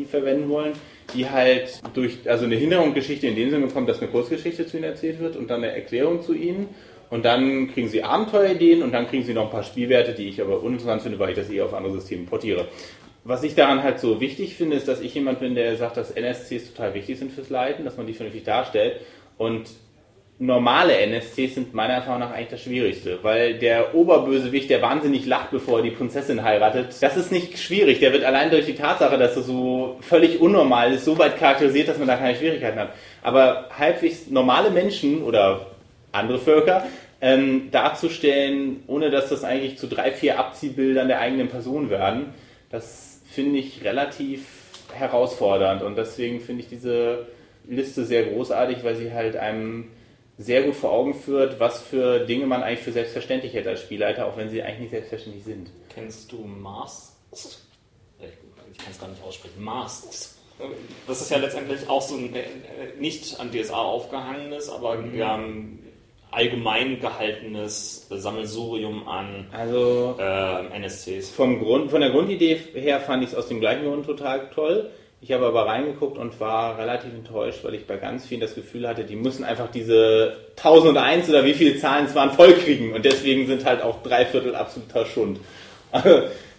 verwenden 0.10 0.48
wollen, 0.48 0.72
die 1.14 1.30
halt 1.30 1.82
durch, 1.94 2.20
also 2.26 2.46
eine 2.46 2.56
Hintergrundgeschichte 2.56 3.28
in 3.28 3.36
dem 3.36 3.50
Sinne 3.50 3.68
bekommen, 3.68 3.86
dass 3.86 4.02
eine 4.02 4.10
Kurzgeschichte 4.10 4.66
zu 4.66 4.78
ihnen 4.78 4.86
erzählt 4.86 5.20
wird 5.20 5.36
und 5.36 5.50
dann 5.50 5.62
eine 5.62 5.74
Erklärung 5.74 6.22
zu 6.22 6.34
ihnen. 6.34 6.70
Und 7.10 7.26
dann 7.26 7.70
kriegen 7.74 7.90
sie 7.90 8.02
Abenteuerideen 8.02 8.82
und 8.82 8.94
dann 8.94 9.08
kriegen 9.08 9.26
sie 9.26 9.34
noch 9.34 9.46
ein 9.46 9.52
paar 9.52 9.64
Spielwerte, 9.64 10.14
die 10.14 10.30
ich 10.30 10.40
aber 10.40 10.64
uninteressant 10.64 11.02
finde, 11.02 11.20
weil 11.20 11.32
ich 11.32 11.36
das 11.36 11.50
eh 11.50 11.62
auf 11.62 11.74
andere 11.74 11.92
Systeme 11.92 12.26
portiere. 12.26 12.66
Was 13.26 13.44
ich 13.44 13.56
daran 13.56 13.84
halt 13.84 14.00
so 14.00 14.22
wichtig 14.22 14.56
finde, 14.56 14.78
ist, 14.78 14.88
dass 14.88 15.02
ich 15.02 15.14
jemand 15.16 15.42
bin, 15.42 15.54
der 15.54 15.76
sagt, 15.76 15.98
dass 15.98 16.12
NSCs 16.12 16.74
total 16.74 16.94
wichtig 16.94 17.20
sind 17.20 17.34
fürs 17.34 17.50
Leiten, 17.50 17.84
dass 17.84 17.98
man 17.98 18.08
die 18.08 18.14
vernünftig 18.14 18.46
darstellt. 18.46 19.02
Und 19.38 19.68
normale 20.40 20.96
NSCs 20.98 21.56
sind 21.56 21.74
meiner 21.74 21.96
Erfahrung 21.96 22.20
nach 22.20 22.32
eigentlich 22.32 22.50
das 22.50 22.62
Schwierigste, 22.62 23.20
weil 23.24 23.56
der 23.56 23.96
Oberbösewicht, 23.96 24.70
der 24.70 24.82
wahnsinnig 24.82 25.26
lacht, 25.26 25.50
bevor 25.50 25.80
er 25.80 25.84
die 25.84 25.92
Prinzessin 25.92 26.44
heiratet, 26.44 26.96
das 27.02 27.18
ist 27.18 27.32
nicht 27.32 27.58
schwierig. 27.58 28.00
Der 28.00 28.14
wird 28.14 28.24
allein 28.24 28.52
durch 28.52 28.66
die 28.66 28.76
Tatsache, 28.76 29.18
dass 29.18 29.36
er 29.36 29.42
so 29.42 29.98
völlig 30.02 30.40
unnormal 30.40 30.94
ist, 30.94 31.06
so 31.06 31.18
weit 31.18 31.40
charakterisiert, 31.40 31.88
dass 31.88 31.98
man 31.98 32.08
da 32.08 32.18
keine 32.18 32.38
Schwierigkeiten 32.38 32.80
hat. 32.80 32.90
Aber 33.24 33.70
halbwegs 33.78 34.28
normale 34.30 34.70
Menschen 34.70 35.24
oder 35.24 35.68
andere 36.12 36.38
Völker 36.38 36.86
ähm, 37.20 37.70
darzustellen, 37.72 38.84
ohne 38.86 39.10
dass 39.10 39.30
das 39.30 39.44
eigentlich 39.44 39.80
zu 39.80 39.88
drei, 39.88 40.12
vier 40.12 40.38
Abziehbildern 40.38 41.08
der 41.08 41.20
eigenen 41.20 41.48
Person 41.48 41.90
werden, 41.90 42.34
das 42.70 43.22
finde 43.26 43.58
ich 43.58 43.84
relativ 43.84 44.46
herausfordernd 44.94 45.82
und 45.82 45.98
deswegen 45.98 46.40
finde 46.40 46.62
ich 46.62 46.70
diese 46.70 47.28
Liste 47.68 48.06
sehr 48.06 48.24
großartig, 48.24 48.84
weil 48.84 48.96
sie 48.96 49.12
halt 49.12 49.36
einem 49.36 49.90
sehr 50.38 50.64
gut 50.64 50.76
vor 50.76 50.92
Augen 50.92 51.14
führt, 51.14 51.60
was 51.60 51.82
für 51.82 52.20
Dinge 52.20 52.46
man 52.46 52.64
eigentlich 52.64 52.82
für 52.82 52.92
selbstverständlich 52.92 53.54
hätte 53.54 53.70
als 53.70 53.82
Spielleiter, 53.82 54.28
auch 54.28 54.38
wenn 54.38 54.50
sie 54.50 54.62
eigentlich 54.62 54.80
nicht 54.82 54.92
selbstverständlich 54.92 55.44
sind. 55.44 55.70
Kennst 55.90 56.32
du 56.32 56.38
Masks? 56.38 57.16
Ich 58.72 58.78
kann 58.78 58.92
es 58.92 59.00
gar 59.00 59.08
nicht 59.10 59.24
aussprechen. 59.24 59.64
Masks. 59.64 60.38
Das 61.08 61.22
ist 61.22 61.32
ja 61.32 61.38
letztendlich 61.38 61.88
auch 61.88 62.02
so 62.02 62.16
ein 62.16 62.34
äh, 62.36 62.46
nicht 63.00 63.40
an 63.40 63.52
DSA 63.52 63.76
aufgehangenes, 63.76 64.70
aber 64.70 65.12
wir 65.12 65.28
haben 65.28 65.80
allgemein 66.32 67.00
gehaltenes 67.00 68.08
Sammelsurium 68.10 69.08
an 69.08 69.48
Also 69.52 70.16
äh, 70.20 70.78
NSCs. 70.78 71.30
vom 71.30 71.60
Grund, 71.60 71.92
von 71.92 72.02
der 72.02 72.10
Grundidee 72.10 72.60
her 72.74 73.00
fand 73.00 73.24
ich 73.24 73.30
es 73.30 73.36
aus 73.36 73.48
dem 73.48 73.60
gleichen 73.60 73.86
Grund 73.86 74.06
total 74.06 74.50
toll. 74.50 74.90
Ich 75.20 75.32
habe 75.32 75.48
aber 75.48 75.66
reingeguckt 75.66 76.18
und 76.18 76.40
war 76.40 76.78
relativ 76.78 77.12
enttäuscht, 77.12 77.64
weil 77.64 77.74
ich 77.74 77.88
bei 77.88 77.98
ganz 77.98 78.28
vielen 78.28 78.42
das 78.42 78.54
Gefühl 78.54 78.88
hatte, 78.88 79.04
die 79.04 79.16
müssen 79.16 79.44
einfach 79.44 79.72
diese 79.72 80.38
1001 80.58 81.30
oder 81.30 81.44
wie 81.44 81.54
viele 81.54 81.80
Zahlen 81.80 82.06
es 82.06 82.14
waren 82.14 82.32
voll 82.32 82.54
kriegen 82.54 82.94
und 82.94 83.04
deswegen 83.04 83.48
sind 83.48 83.66
halt 83.66 83.82
auch 83.82 84.04
drei 84.04 84.26
Viertel 84.26 84.56
absoluter 84.56 85.06
Schund. 85.06 85.40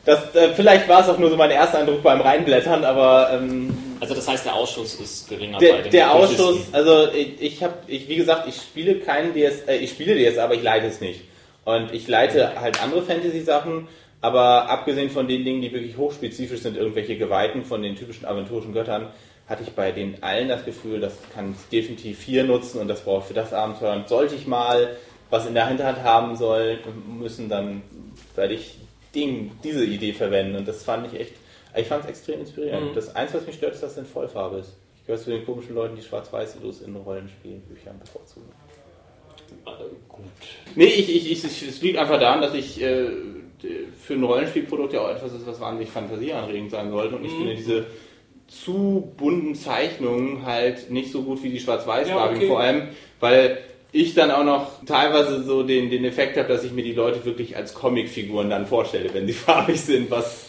Das, 0.04 0.34
äh, 0.34 0.54
vielleicht 0.54 0.88
war 0.88 1.02
es 1.02 1.08
auch 1.10 1.18
nur 1.18 1.28
so 1.28 1.36
mein 1.36 1.50
erster 1.50 1.80
Eindruck 1.80 2.02
beim 2.02 2.22
Reinblättern, 2.22 2.82
aber 2.82 3.30
ähm, 3.34 3.68
Also 4.00 4.14
das 4.14 4.26
heißt, 4.26 4.46
der 4.46 4.54
Ausschuss 4.54 4.94
ist 4.94 5.28
geringer 5.28 5.58
bei 5.58 5.66
der, 5.66 5.82
den 5.82 5.92
der 5.92 6.06
Kultisten. 6.06 6.44
Ausschuss, 6.46 6.60
also 6.72 7.12
ich, 7.12 7.42
ich 7.42 7.62
habe, 7.62 7.74
ich, 7.86 8.08
wie 8.08 8.16
gesagt, 8.16 8.48
ich 8.48 8.56
spiele 8.56 9.00
keinen 9.00 9.34
DS, 9.34 9.62
äh, 9.66 9.76
ich 9.76 9.90
spiele 9.90 10.14
DS, 10.14 10.38
aber 10.38 10.54
ich 10.54 10.62
leite 10.62 10.86
es 10.86 11.02
nicht. 11.02 11.22
Und 11.66 11.92
ich 11.92 12.08
leite 12.08 12.58
halt 12.58 12.82
andere 12.82 13.02
Fantasy-Sachen, 13.02 13.86
aber 14.20 14.68
abgesehen 14.68 15.10
von 15.10 15.28
den 15.28 15.44
Dingen, 15.44 15.62
die 15.62 15.72
wirklich 15.72 15.96
hochspezifisch 15.96 16.60
sind, 16.60 16.76
irgendwelche 16.76 17.16
Geweihten 17.16 17.64
von 17.64 17.82
den 17.82 17.96
typischen 17.96 18.26
aventurischen 18.26 18.72
Göttern, 18.72 19.08
hatte 19.48 19.62
ich 19.62 19.70
bei 19.70 19.92
den 19.92 20.22
allen 20.22 20.48
das 20.48 20.64
Gefühl, 20.64 21.00
das 21.00 21.14
kann 21.34 21.52
ich 21.52 21.68
definitiv 21.70 22.22
hier 22.22 22.44
nutzen 22.44 22.80
und 22.80 22.88
das 22.88 23.02
brauche 23.02 23.20
ich 23.20 23.24
für 23.26 23.34
das 23.34 23.52
Abenteuer. 23.52 23.94
Und 23.94 24.08
sollte 24.08 24.34
ich 24.34 24.46
mal 24.46 24.96
was 25.30 25.46
in 25.46 25.54
der 25.54 25.68
Hinterhand 25.68 26.02
haben 26.02 26.36
sollen, 26.36 26.78
müssen, 27.18 27.48
dann 27.48 27.82
werde 28.34 28.54
ich 28.54 28.78
Ding, 29.14 29.52
diese 29.62 29.84
Idee 29.84 30.12
verwenden. 30.12 30.56
Und 30.56 30.68
das 30.68 30.82
fand 30.84 31.12
ich 31.12 31.20
echt, 31.20 31.34
ich 31.76 31.86
fand 31.86 32.04
es 32.04 32.10
extrem 32.10 32.40
inspirierend. 32.40 32.90
Mhm. 32.90 32.94
Das 32.94 33.14
Einzige, 33.14 33.40
was 33.40 33.46
mich 33.46 33.56
stört, 33.56 33.74
ist, 33.74 33.82
dass 33.82 33.92
es 33.92 33.98
in 33.98 34.06
Vollfarbe 34.06 34.58
ist. 34.58 34.76
Ich 34.96 35.06
gehöre 35.06 35.20
zu 35.20 35.30
den 35.30 35.44
komischen 35.44 35.74
Leuten, 35.74 35.96
die 35.96 36.02
Schwarz-Weiß-Videos 36.02 36.82
in 36.82 36.96
Rollenspielbüchern 36.96 37.98
bevorzugen. 37.98 38.48
Gut. 40.08 40.24
Nee, 40.74 40.86
ich, 40.86 41.08
ich, 41.14 41.32
ich, 41.32 41.44
es 41.44 41.80
liegt 41.80 41.98
einfach 41.98 42.20
daran, 42.20 42.42
dass 42.42 42.54
ich 42.54 42.82
äh, 42.82 43.08
für 44.00 44.14
ein 44.14 44.24
Rollenspielprodukt 44.24 44.92
ja 44.92 45.00
auch 45.00 45.10
etwas 45.10 45.32
ist, 45.32 45.46
was 45.46 45.60
wahnsinnig 45.60 45.90
fantasieanregend 45.90 46.70
sein 46.70 46.90
sollte. 46.90 47.16
Und 47.16 47.24
ich 47.24 47.32
finde 47.32 47.54
diese 47.54 47.86
zu 48.46 49.12
bunten 49.16 49.54
Zeichnungen 49.54 50.46
halt 50.46 50.90
nicht 50.90 51.12
so 51.12 51.22
gut 51.22 51.42
wie 51.42 51.50
die 51.50 51.60
Schwarz-Weiß-Farbigen. 51.60 52.40
Ja, 52.40 52.46
okay. 52.46 52.48
Vor 52.48 52.60
allem, 52.60 52.88
weil 53.20 53.58
ich 53.92 54.14
dann 54.14 54.30
auch 54.30 54.44
noch 54.44 54.84
teilweise 54.84 55.42
so 55.42 55.62
den, 55.62 55.90
den 55.90 56.04
Effekt 56.04 56.36
habe, 56.36 56.48
dass 56.48 56.64
ich 56.64 56.72
mir 56.72 56.82
die 56.82 56.92
Leute 56.92 57.24
wirklich 57.24 57.56
als 57.56 57.74
Comicfiguren 57.74 58.50
dann 58.50 58.66
vorstelle, 58.66 59.12
wenn 59.12 59.26
sie 59.26 59.32
farbig 59.34 59.80
sind, 59.80 60.10
was 60.10 60.46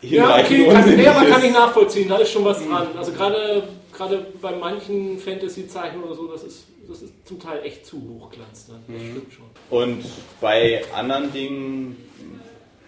Ja, 0.00 0.38
okay, 0.38 0.66
kann, 0.66 0.76
unsinnig 0.76 0.98
nee, 0.98 1.08
aber 1.08 1.26
kann 1.26 1.44
ich 1.44 1.52
nachvollziehen, 1.52 2.08
da 2.08 2.18
ist 2.18 2.30
schon 2.30 2.44
was 2.44 2.64
dran. 2.66 2.88
Also 2.96 3.12
gerade 3.12 3.64
gerade 3.96 4.26
bei 4.40 4.52
manchen 4.52 5.18
Fantasy-Zeichen 5.18 6.02
oder 6.02 6.14
so, 6.14 6.26
das 6.26 6.42
ist, 6.42 6.64
das 6.88 7.02
ist 7.02 7.12
zum 7.24 7.40
Teil 7.40 7.64
echt 7.64 7.86
zu 7.86 7.96
hochglanz 7.96 8.66
dann. 8.68 8.82
Das 8.88 9.02
stimmt 9.02 9.32
schon. 9.32 9.46
Und 9.70 10.04
bei 10.40 10.82
anderen 10.94 11.32
Dingen, 11.32 11.96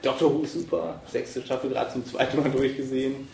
Doctor 0.03 0.33
Who 0.33 0.43
ist 0.43 0.55
super, 0.55 1.01
sechste 1.07 1.43
Staffel 1.43 1.71
gerade 1.71 1.93
zum 1.93 2.07
zweiten 2.07 2.41
Mal 2.41 2.51
durchgesehen. 2.51 3.29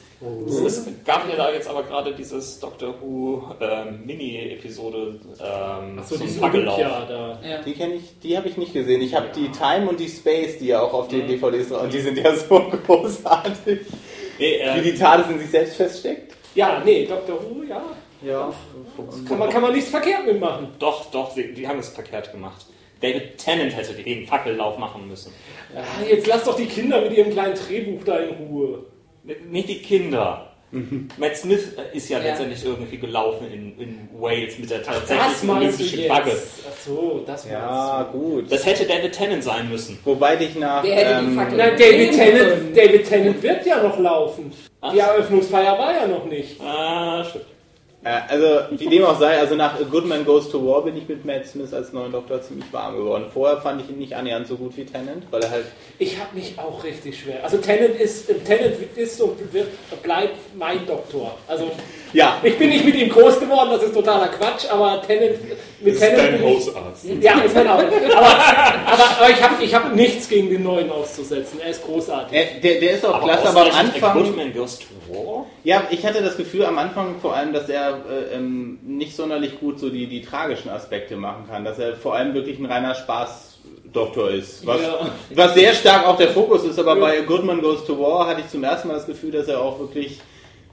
Es 0.47 0.87
gab 1.05 1.29
ja 1.29 1.35
da 1.35 1.53
jetzt 1.53 1.69
aber 1.69 1.83
gerade 1.83 2.15
dieses 2.15 2.61
Doctor 2.61 2.95
Who 3.01 3.43
ähm, 3.61 4.07
Mini-Episode 4.07 5.19
ähm, 5.41 5.99
Achso, 5.99 6.17
zum 6.17 6.27
die 6.27 6.33
Fackellauf. 6.33 6.79
Da. 6.79 7.41
Ja. 7.45 7.63
Die 7.63 7.73
kenne 7.73 7.95
ich, 7.95 8.21
die 8.21 8.37
habe 8.37 8.49
ich 8.49 8.57
nicht 8.57 8.73
gesehen. 8.73 9.03
Ich 9.03 9.17
habe 9.17 9.31
die 9.35 9.51
Time 9.51 9.89
und 9.89 9.99
die 9.99 10.09
Space, 10.09 10.59
die 10.59 10.67
ja 10.67 10.81
auch 10.81 10.93
auf 10.93 11.09
den 11.09 11.27
DVDs 11.27 11.71
drauf 11.71 11.83
und 11.83 11.93
die 11.93 12.01
sind 12.01 12.17
ja 12.19 12.37
so 12.49 12.61
großartig. 12.87 13.81
Nee, 14.39 14.55
äh, 14.59 14.77
Wie 14.77 14.93
die 14.93 14.97
TARDIS 14.97 15.27
in 15.29 15.39
sich 15.41 15.51
selbst 15.51 15.75
feststeckt. 15.75 16.37
Ja, 16.55 16.83
nee, 16.85 17.05
Dr. 17.07 17.41
Who, 17.43 17.65
ja. 17.65 17.83
Ja. 18.25 18.53
Kann 19.29 19.39
man, 19.39 19.51
kann 19.51 19.63
man 19.63 19.73
nichts 19.73 19.91
verkehrt 19.91 20.27
mitmachen. 20.27 20.69
Doch, 20.79 21.11
doch, 21.11 21.35
die 21.35 21.67
haben 21.67 21.79
es 21.79 21.89
verkehrt 21.89 22.31
gemacht. 22.33 22.67
David 23.01 23.37
Tennant 23.39 23.75
hätte 23.77 23.95
den 23.95 24.27
Fackellauf 24.27 24.79
machen 24.79 25.09
müssen. 25.09 25.33
Ah, 25.75 25.81
jetzt 26.09 26.27
lass 26.29 26.45
doch 26.45 26.55
die 26.57 26.67
Kinder 26.67 27.01
mit 27.01 27.13
ihrem 27.17 27.33
kleinen 27.33 27.55
Drehbuch 27.55 28.05
da 28.05 28.19
in 28.19 28.35
Ruhe. 28.47 28.85
Nicht 29.51 29.69
die 29.69 29.83
Kinder. 29.83 30.49
Matt 31.19 31.37
Smith 31.37 31.73
ist 31.93 32.09
ja, 32.09 32.19
Ja. 32.19 32.25
letztendlich 32.31 32.65
irgendwie 32.65 32.97
gelaufen 32.97 33.47
in, 33.53 33.79
in 33.79 34.09
Wales 34.19 34.59
mit 34.59 34.71
der 34.71 34.79
Das 34.79 34.87
tatsächlichen 34.87 35.51
olympischen. 35.51 36.05
Flagge. 36.05 36.31
Ach 36.33 36.77
so, 36.87 37.23
das 37.27 37.47
Ja, 37.51 37.97
meinst 37.99 38.13
gut. 38.13 38.53
Das 38.53 38.65
hätte 38.65 38.87
David 38.87 39.13
Tennant 39.13 39.45
sein 39.45 39.69
müssen. 39.69 39.99
Wobei 40.05 40.37
dich 40.37 40.55
nach. 40.55 40.83
Wer 40.83 40.95
hätte 40.97 41.21
die 41.21 41.27
ähm. 41.29 41.37
Fackel- 41.39 41.59
Na, 41.59 41.71
David 41.73 42.13
Tennant. 42.15 42.77
David 42.77 43.07
Tennant 43.09 43.43
wird 43.43 43.67
ja 43.67 43.83
noch 43.83 43.99
laufen. 43.99 44.51
Ach. 44.81 44.93
Die 44.93 44.99
Eröffnungsfeier 45.01 45.79
war 45.79 45.93
ja 45.93 46.07
noch 46.07 46.25
nicht. 46.25 46.59
Ah, 46.61 47.23
stimmt. 47.23 47.45
Also, 48.05 48.63
wie 48.73 48.89
dem 48.89 49.05
auch 49.05 49.19
sei, 49.19 49.39
also 49.39 49.55
nach 49.55 49.75
A 49.75 49.85
Good 49.85 50.07
Man 50.07 50.25
Goes 50.25 50.51
to 50.51 50.67
War 50.67 50.83
bin 50.83 50.97
ich 50.97 51.09
mit 51.09 51.25
Matt 51.25 51.47
Smith 51.47 51.73
als 51.73 51.93
neuen 51.93 52.11
Doktor 52.11 52.43
ziemlich 52.43 52.73
warm 52.73 52.97
geworden. 52.97 53.27
Vorher 53.33 53.61
fand 53.61 53.81
ich 53.81 53.91
ihn 53.91 53.99
nicht 53.99 54.17
annähernd 54.17 54.49
so 54.49 54.57
gut 54.57 54.77
wie 54.77 54.85
Tennant, 54.85 55.25
weil 55.31 55.41
er 55.41 55.51
halt. 55.51 55.67
Ich 56.01 56.19
habe 56.19 56.35
mich 56.35 56.59
auch 56.59 56.83
richtig 56.83 57.21
schwer. 57.21 57.45
Also 57.45 57.59
Tennant 57.59 57.95
ist, 57.95 58.27
Tennant 58.45 58.75
ist 58.97 59.21
und 59.21 59.39
bleibt 60.03 60.37
mein 60.57 60.85
Doktor. 60.85 61.39
Also 61.47 61.71
Ja, 62.13 62.37
ich 62.43 62.59
bin 62.59 62.69
nicht 62.69 62.85
mit 62.85 62.95
ihm 62.97 63.09
groß 63.09 63.41
geworden, 63.41 63.71
das 63.73 63.85
ist 63.85 63.95
totaler 63.95 64.29
Quatsch, 64.29 64.67
aber 64.71 65.01
Tennant 65.07 65.37
mit 65.81 65.95
Das 65.95 66.03
ist 66.09 66.17
dein 66.19 66.43
Hausarzt. 66.43 67.05
Ja, 67.21 67.41
ist 67.41 67.55
mein 67.55 67.69
Auto. 67.69 67.85
Aber, 68.15 68.27
aber, 68.27 69.05
aber 69.19 69.31
ich 69.31 69.43
habe 69.43 69.65
ich 69.65 69.75
hab 69.75 69.95
nichts 69.95 70.29
gegen 70.29 70.51
den 70.51 70.63
neuen 70.63 70.91
auszusetzen. 70.91 71.59
Er 71.63 71.71
ist 71.71 71.83
großartig. 71.85 72.37
er, 72.39 72.61
der, 72.61 72.81
der 72.81 72.91
ist 72.93 73.07
auch 73.07 73.23
klasse, 73.23 73.49
aber 73.49 73.63
am 73.63 73.73
Anfang. 73.73 74.53
Goes 74.53 74.79
to 74.79 74.87
War? 75.09 75.47
Ja, 75.65 75.85
ich 75.91 76.05
hatte 76.05 76.23
das 76.23 76.37
Gefühl 76.37 76.65
am 76.67 76.79
Anfang 76.79 77.17
vor 77.21 77.35
allem, 77.35 77.53
dass 77.53 77.69
er 77.69 78.01
äh, 78.11 78.37
ähm, 78.37 78.79
nicht 78.85 79.17
sonderlich 79.17 79.59
gut 79.59 79.79
so 79.81 79.89
die, 79.89 80.07
die 80.07 80.23
tragischen 80.23 80.69
Aspekte 80.71 81.17
machen 81.17 81.47
kann. 81.49 81.65
Dass 81.65 81.79
er 81.79 81.97
vor 81.97 82.15
allem 82.15 82.35
wirklich 82.35 82.59
ein 82.59 82.67
reiner 82.67 82.95
Spaßdoktor 82.95 84.31
ist. 84.31 84.67
Was, 84.67 84.83
Ja. 84.83 85.11
was 85.35 85.55
sehr 85.55 85.73
stark 85.75 86.07
auch 86.07 86.17
der 86.17 86.29
Fokus 86.29 86.65
ist, 86.65 86.79
aber 86.79 86.97
bei 86.97 87.19
A 87.21 87.23
Good 87.23 87.45
Man 87.45 87.63
Goes 87.63 87.85
to 87.87 87.99
War 87.99 88.27
hatte 88.27 88.43
ich 88.43 88.49
zum 88.49 88.63
ersten 88.65 88.89
Mal 88.89 88.95
das 88.95 89.07
Gefühl, 89.07 89.31
dass 89.31 89.49
er 89.49 89.61
auch 89.61 89.79
wirklich 89.79 90.21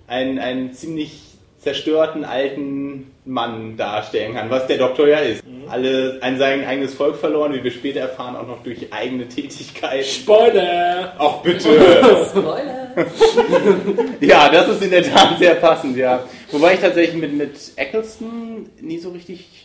einen, 0.08 0.40
einen 0.40 0.74
ziemlich 0.74 1.22
zerstörten 1.60 2.24
alten 2.24 3.12
Mann 3.26 3.76
darstellen 3.76 4.34
kann, 4.34 4.50
was 4.50 4.66
der 4.68 4.78
Doktor 4.78 5.08
ja 5.08 5.20
ist. 5.20 5.44
Alle 5.68 6.18
ein 6.22 6.40
sein 6.40 6.66
eigenes 6.66 6.94
Volk 6.94 7.18
verloren, 7.18 7.54
wie 7.54 7.64
wir 7.64 7.72
später 7.72 8.00
erfahren, 8.00 8.36
auch 8.36 8.48
noch 8.48 8.64
durch 8.64 8.92
eigene 8.92 9.28
Tätigkeit. 9.28 10.06
Spoiler! 10.06 11.14
Auch 11.18 11.44
bitte! 11.44 11.70
Spoiler. 12.30 12.80
Ja, 14.20 14.50
das 14.50 14.68
ist 14.70 14.82
in 14.82 14.90
der 14.90 15.04
Tat 15.04 15.38
sehr 15.38 15.56
passend, 15.56 15.96
ja. 15.96 16.24
Wobei 16.52 16.74
ich 16.74 16.80
tatsächlich 16.80 17.16
mit, 17.16 17.34
mit 17.34 17.52
Eccleston 17.76 18.70
nie 18.82 18.98
so 18.98 19.10
richtig 19.12 19.59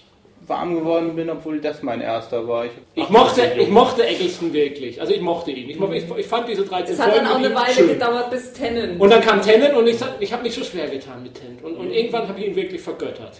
warm 0.46 0.74
geworden 0.74 1.16
bin, 1.16 1.30
obwohl 1.30 1.60
das 1.60 1.82
mein 1.82 2.00
erster 2.00 2.46
war. 2.48 2.66
Ich, 2.66 2.70
Ich 2.94 3.08
mochte, 3.08 3.42
ich 3.58 3.68
mochte 3.68 4.06
Eccleston 4.06 4.52
wirklich. 4.52 5.00
Also 5.00 5.12
ich 5.14 5.20
mochte 5.20 5.50
ihn. 5.50 5.70
Ich, 5.70 5.78
mo- 5.78 5.90
ich, 5.92 6.04
ich 6.16 6.26
fand 6.26 6.48
diese 6.48 6.64
13 6.64 6.94
Es 6.94 7.00
hat 7.00 7.16
dann 7.16 7.26
auch 7.26 7.36
eine 7.36 7.54
Weile 7.54 7.72
schön. 7.74 7.88
gedauert 7.88 8.30
bis 8.30 8.52
Tennant. 8.52 9.00
Und 9.00 9.10
dann 9.10 9.20
kam 9.20 9.40
Tennant 9.42 9.74
und 9.74 9.86
ich, 9.86 9.96
ich 10.20 10.32
habe 10.32 10.42
mich 10.42 10.54
so 10.54 10.62
schwer 10.64 10.88
getan 10.88 11.22
mit 11.22 11.34
Tennant. 11.34 11.62
Und, 11.64 11.76
und 11.76 11.90
irgendwann 11.90 12.28
habe 12.28 12.38
ich 12.40 12.46
ihn 12.46 12.56
wirklich 12.56 12.80
vergöttert. 12.80 13.32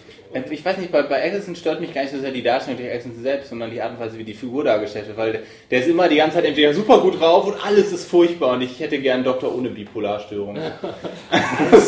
ich 0.49 0.65
weiß 0.65 0.77
nicht, 0.77 0.91
bei, 0.91 1.01
bei 1.03 1.19
Eccleston 1.21 1.55
stört 1.55 1.79
mich 1.81 1.93
gar 1.93 2.01
nicht 2.01 2.13
so 2.13 2.19
sehr 2.19 2.31
die 2.31 2.43
Darstellung 2.43 2.77
durch 2.79 2.89
Eccleston 2.89 3.21
selbst, 3.23 3.49
sondern 3.49 3.71
die 3.71 3.81
Art 3.81 3.91
und 3.91 3.99
Weise, 3.99 4.17
wie 4.17 4.23
die 4.23 4.33
Figur 4.33 4.63
dargestellt 4.63 5.07
wird, 5.07 5.17
weil 5.17 5.31
der, 5.33 5.41
der 5.71 5.79
ist 5.81 5.87
immer 5.87 6.07
die 6.07 6.15
ganze 6.17 6.35
Zeit 6.37 6.45
entweder 6.45 6.73
super 6.73 6.99
gut 6.99 7.19
drauf 7.21 7.45
und 7.47 7.55
alles 7.65 7.91
ist 7.91 8.09
furchtbar 8.09 8.53
und 8.53 8.61
ich 8.61 8.79
hätte 8.79 8.97
gern 8.99 9.15
einen 9.15 9.23
Doktor 9.25 9.55
ohne 9.55 9.69
Bipolarstörung. 9.69 10.57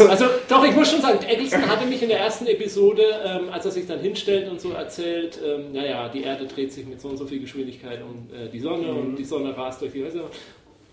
Also 0.09 0.25
doch, 0.49 0.63
ich 0.65 0.75
muss 0.75 0.89
schon 0.91 1.01
sagen, 1.01 1.19
Eccleston 1.27 1.67
hatte 1.67 1.85
mich 1.85 2.01
in 2.01 2.09
der 2.09 2.19
ersten 2.19 2.47
Episode, 2.47 3.03
ähm, 3.25 3.49
als 3.51 3.65
er 3.65 3.71
sich 3.71 3.87
dann 3.87 3.99
hinstellt 3.99 4.49
und 4.49 4.59
so 4.61 4.71
erzählt, 4.71 5.06
ähm, 5.43 5.71
naja, 5.73 6.09
die 6.09 6.23
Erde 6.23 6.45
dreht 6.45 6.71
sich 6.71 6.85
mit 6.85 7.01
so 7.01 7.09
und 7.09 7.17
so 7.17 7.25
viel 7.25 7.39
Geschwindigkeit 7.39 8.01
um 8.01 8.27
äh, 8.33 8.49
die 8.49 8.59
Sonne 8.59 8.91
und 8.91 9.15
die 9.15 9.25
Sonne 9.25 9.55
rast 9.55 9.81
durch 9.81 9.93
die 9.93 10.03
Häuser. 10.03 10.29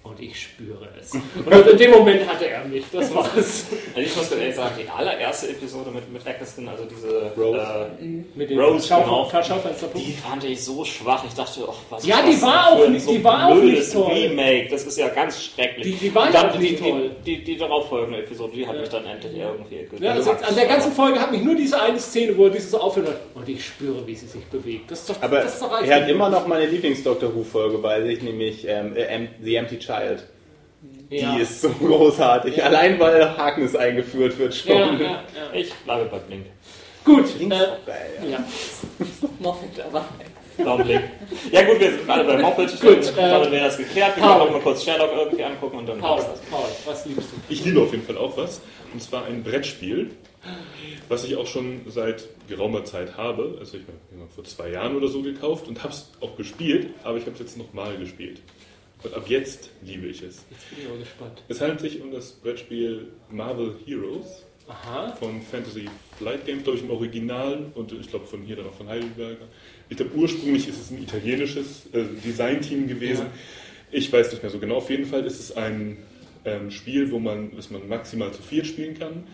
Und 0.05 0.21
ich 0.21 0.39
spüre 0.39 0.87
es. 1.01 1.13
Und 1.15 1.67
in 1.71 1.79
dem 1.79 1.91
Moment 1.93 2.29
hatte 2.29 2.47
er 2.47 2.63
mich. 2.67 2.85
Das 2.93 3.13
war 3.15 3.27
es. 3.39 3.65
Also 3.97 4.01
ich 4.01 4.15
muss 4.15 4.29
ganz 4.29 4.41
ehrlich 4.43 4.55
sagen, 4.55 4.75
die 4.79 4.87
allererste 4.89 5.49
Episode 5.49 5.91
mit, 5.91 6.13
mit 6.13 6.27
Eccleston, 6.27 6.69
also 6.69 6.85
diese 6.85 7.33
Rose. 7.37 7.89
Äh, 8.01 8.05
Mit 8.35 8.51
dem 8.51 8.61
Rose, 8.61 8.87
genau. 8.87 9.31
Die 9.95 10.13
fand 10.13 10.45
ich 10.45 10.63
so 10.63 10.85
schwach. 10.85 11.25
Ich 11.27 11.33
dachte, 11.33 11.61
ach, 11.67 11.75
was 11.89 12.05
Ja, 12.07 12.19
ist 12.19 12.27
die 12.27 12.33
das 12.33 12.43
war 12.43 12.73
auch 12.73 12.87
nicht- 12.87 13.05
so 13.07 13.13
die 13.13 13.25
war 13.25 13.49
auch 13.49 13.55
nicht 13.55 13.91
toll. 13.93 14.13
Remake. 14.13 14.69
Das 14.71 14.85
ist 14.85 14.99
ja 14.99 15.09
ganz 15.09 15.43
schrecklich. 15.43 15.99
Die- 15.99 16.07
die 16.09 16.15
war 16.15 16.27
ja 16.27 16.33
dann 16.33 16.51
auch 16.51 16.53
die, 16.53 16.59
nicht 16.59 16.85
die, 16.85 16.91
toll. 16.91 17.11
Die, 17.25 17.43
die, 17.45 17.57
darauffolgende 17.57 18.19
Episode, 18.19 18.53
die 18.55 18.67
hat 18.67 18.79
mich 18.79 18.89
dann 18.91 19.07
endlich 19.07 19.33
irgendwie 19.39 20.05
Ja, 20.05 20.13
also 20.13 20.33
an 20.33 20.55
der 20.55 20.67
ganzen 20.67 20.93
Folge 20.93 21.19
hat 21.19 21.33
mich 21.33 21.43
nur 21.43 21.55
diese 21.55 21.81
eine 21.81 21.99
Szene, 21.99 22.37
wo 22.37 22.45
er 22.45 22.51
dieses 22.51 22.71
so 22.73 22.79
aufhört 22.79 23.09
und 23.35 23.49
ich 23.49 23.65
spüre, 23.65 24.07
wie 24.07 24.15
sie 24.15 24.27
sich 24.27 24.45
bewegt. 24.45 24.91
Das 24.91 25.01
ist 25.01 25.09
doch, 25.11 25.17
Aber 25.23 25.41
das 25.41 25.55
ist 25.55 25.63
doch 25.63 25.81
er 25.83 26.03
hat 26.03 26.09
immer 26.11 26.29
noch 26.29 26.47
meine 26.47 26.67
Lieblings-Doctor 26.67 27.35
Who-Folge 27.35 27.79
bei 27.79 28.03
sich, 28.03 28.23
nämlich 28.23 28.67
ähm, 28.69 28.95
äh, 28.95 29.29
The 29.43 29.55
Empty 29.57 29.79
Child. 29.79 29.94
Ja. 31.11 31.35
Die 31.37 31.43
ist 31.43 31.61
so 31.61 31.69
großartig. 31.71 32.63
Allein 32.63 32.99
weil 32.99 33.37
Harkness 33.37 33.75
eingeführt 33.77 34.39
wird 34.39 34.55
schon. 34.55 34.77
ja, 34.77 34.93
ja, 34.93 35.01
ja. 35.01 35.19
Ich 35.53 35.73
bleibe 35.73 36.07
bei 36.11 36.19
Blink. 36.19 36.47
Gut. 37.05 37.39
Links 37.39 37.57
Äh, 37.57 37.61
auch 37.61 37.87
geil, 37.87 38.11
ja. 38.23 38.31
ja. 38.31 38.45
Moffat, 39.39 39.69
aber 39.93 40.05
Blink? 40.85 41.03
Ja 41.51 41.63
gut, 41.63 41.81
wir 41.81 41.91
sind 41.91 42.09
alle 42.09 42.25
bei 42.25 42.39
Moffat. 42.39 42.81
Gut, 42.81 42.81
Gut, 42.81 43.13
äh, 43.17 43.51
wäre 43.51 43.65
das 43.65 43.77
geklärt. 43.77 44.17
Wir 44.17 44.23
Paul. 44.23 44.33
können 44.39 44.49
auch 44.49 44.51
mal 44.53 44.61
kurz 44.61 44.85
Sherlock 44.85 45.11
irgendwie 45.15 45.45
angucken 45.45 45.79
und 45.79 45.87
dann 45.89 45.99
Paul, 45.99 46.19
das. 46.19 46.41
Paul, 46.51 46.65
was 46.85 47.07
liebst 47.07 47.29
du? 47.33 47.37
Ich 47.49 47.65
liebe 47.65 47.81
auf 47.81 47.93
jeden 47.93 48.05
Fall 48.05 48.17
auch 48.17 48.37
was. 48.37 48.61
Und 48.93 49.03
zwar 49.03 49.25
ein 49.27 49.43
Brettspiel, 49.43 50.13
was 51.09 51.25
ich 51.25 51.37
auch 51.37 51.47
schon 51.47 51.81
seit 51.89 52.29
geraumer 52.49 52.85
Zeit 52.85 53.17
habe. 53.17 53.57
Also 53.59 53.77
ich 53.79 53.83
habe 53.83 54.29
vor 54.35 54.45
zwei 54.45 54.71
Jahren 54.71 54.97
oder 54.97 55.09
so 55.09 55.23
gekauft 55.23 55.67
und 55.69 55.83
habe 55.83 55.93
es 55.93 56.11
auch 56.21 56.37
gespielt, 56.37 56.91
aber 57.03 57.19
ich 57.19 57.25
habe 57.25 57.33
es 57.33 57.41
jetzt 57.41 57.59
nochmal 57.59 57.97
gespielt. 57.97 58.41
Und 59.05 59.13
ab 59.13 59.25
jetzt 59.29 59.71
liebe 59.83 60.07
ich 60.07 60.23
es. 60.23 60.45
Jetzt 60.51 60.71
bin 60.71 60.79
ich 60.83 60.91
auch 60.91 60.99
gespannt. 60.99 61.43
Es 61.49 61.61
handelt 61.61 61.81
sich 61.81 62.01
um 62.01 62.11
das 62.11 62.33
Brettspiel 62.33 63.09
Marvel 63.31 63.77
Heroes 63.85 64.45
Aha. 64.67 65.13
von 65.13 65.43
Fantasy 65.43 65.85
Flight 66.17 66.47
Games, 66.47 66.65
glaube 66.65 66.79
ich, 66.79 66.85
im 66.85 66.91
Original 66.91 67.67
und 67.75 67.93
ich 67.93 68.09
glaube 68.09 68.25
von 68.25 68.43
hier 68.43 68.57
dann 68.57 68.67
auch 68.67 68.75
von 68.75 68.89
Heidelberger. 68.89 69.47
Ich 69.91 69.99
glaube, 69.99 70.15
ursprünglich 70.15 70.69
ist 70.69 70.81
es 70.81 70.91
ein 70.91 71.03
italienisches 71.03 71.87
äh, 71.93 72.05
Designteam 72.25 72.89
gewesen. 72.89 73.27
Ich 73.93 74.11
weiß 74.11 74.33
nicht 74.33 74.43
mehr 74.43 74.51
so 74.51 74.59
genau. 74.59 74.77
Auf 74.77 74.89
jeden 74.89 75.05
Fall 75.05 75.25
ist 75.27 75.39
es 75.39 75.53
ein 75.53 75.99
ähm, 76.47 76.71
Spiel, 76.71 77.11
wo 77.11 77.19
man, 77.19 77.55
das 77.55 77.71
man 77.71 77.87
maximal 77.87 78.33
zu 78.33 78.43
viert 78.43 78.67
spielen 78.67 78.99
kann, 78.99 79.27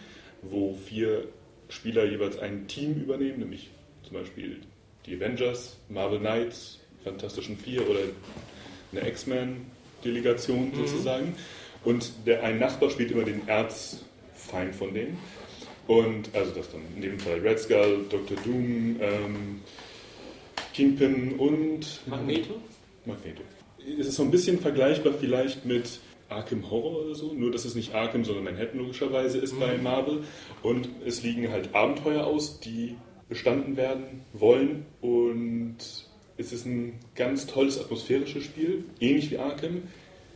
wo 0.43 0.75
vier 0.75 1.29
Spieler 1.69 2.05
jeweils 2.07 2.39
ein 2.41 2.67
Team 2.67 3.01
übernehmen, 3.01 3.39
nämlich 3.39 3.71
zum 4.03 4.15
Beispiel 4.15 4.57
die 5.07 5.15
Avengers, 5.15 5.77
Marvel 5.89 6.19
Knights, 6.19 6.81
Fantastischen 7.05 7.57
Vier 7.57 7.89
oder 7.89 8.01
eine 8.93 9.09
X-Men-Delegation 9.09 10.73
sozusagen. 10.75 11.35
Und 11.85 12.13
der 12.27 12.43
ein 12.43 12.59
Nachbar 12.59 12.91
spielt 12.91 13.11
immer 13.11 13.25
den 13.25 13.47
Erzfeind 13.49 14.75
von 14.75 14.93
denen. 14.93 15.19
Und 15.87 16.35
also 16.35 16.53
das 16.53 16.71
dann 16.71 16.83
in 16.95 17.03
dem 17.03 17.19
Fall 17.19 17.41
Red 17.41 17.59
Skull, 17.59 18.05
Dr. 18.09 18.37
Doom, 18.45 18.97
ähm, 19.01 19.61
Kingpin 20.73 21.33
und 21.33 22.01
Magneto? 22.07 22.61
Magneto. 23.05 23.43
Es 23.99 24.07
ist 24.07 24.17
so 24.17 24.23
ein 24.23 24.31
bisschen 24.31 24.61
vergleichbar 24.61 25.15
vielleicht 25.19 25.65
mit 25.65 26.01
Arkham 26.29 26.71
Horror 26.71 27.07
oder 27.07 27.15
so, 27.15 27.33
nur 27.33 27.51
dass 27.51 27.65
es 27.65 27.75
nicht 27.75 27.95
Arkham, 27.95 28.25
sondern 28.25 28.45
Manhattan 28.45 28.79
logischerweise 28.79 29.39
ist 29.39 29.59
bei 29.59 29.77
Marvel. 29.79 30.23
Und 30.63 30.89
es 31.05 31.23
liegen 31.23 31.51
halt 31.51 31.75
Abenteuer 31.75 32.25
aus, 32.25 32.61
die 32.61 32.97
bestanden 33.29 33.77
werden 33.77 34.23
wollen. 34.33 34.87
Und 35.01 35.79
es 36.41 36.53
ist 36.53 36.67
ein 36.67 36.95
ganz 37.15 37.47
tolles 37.47 37.79
atmosphärisches 37.79 38.45
Spiel, 38.45 38.85
ähnlich 39.01 39.31
wie 39.31 39.39
Arkham, 39.39 39.83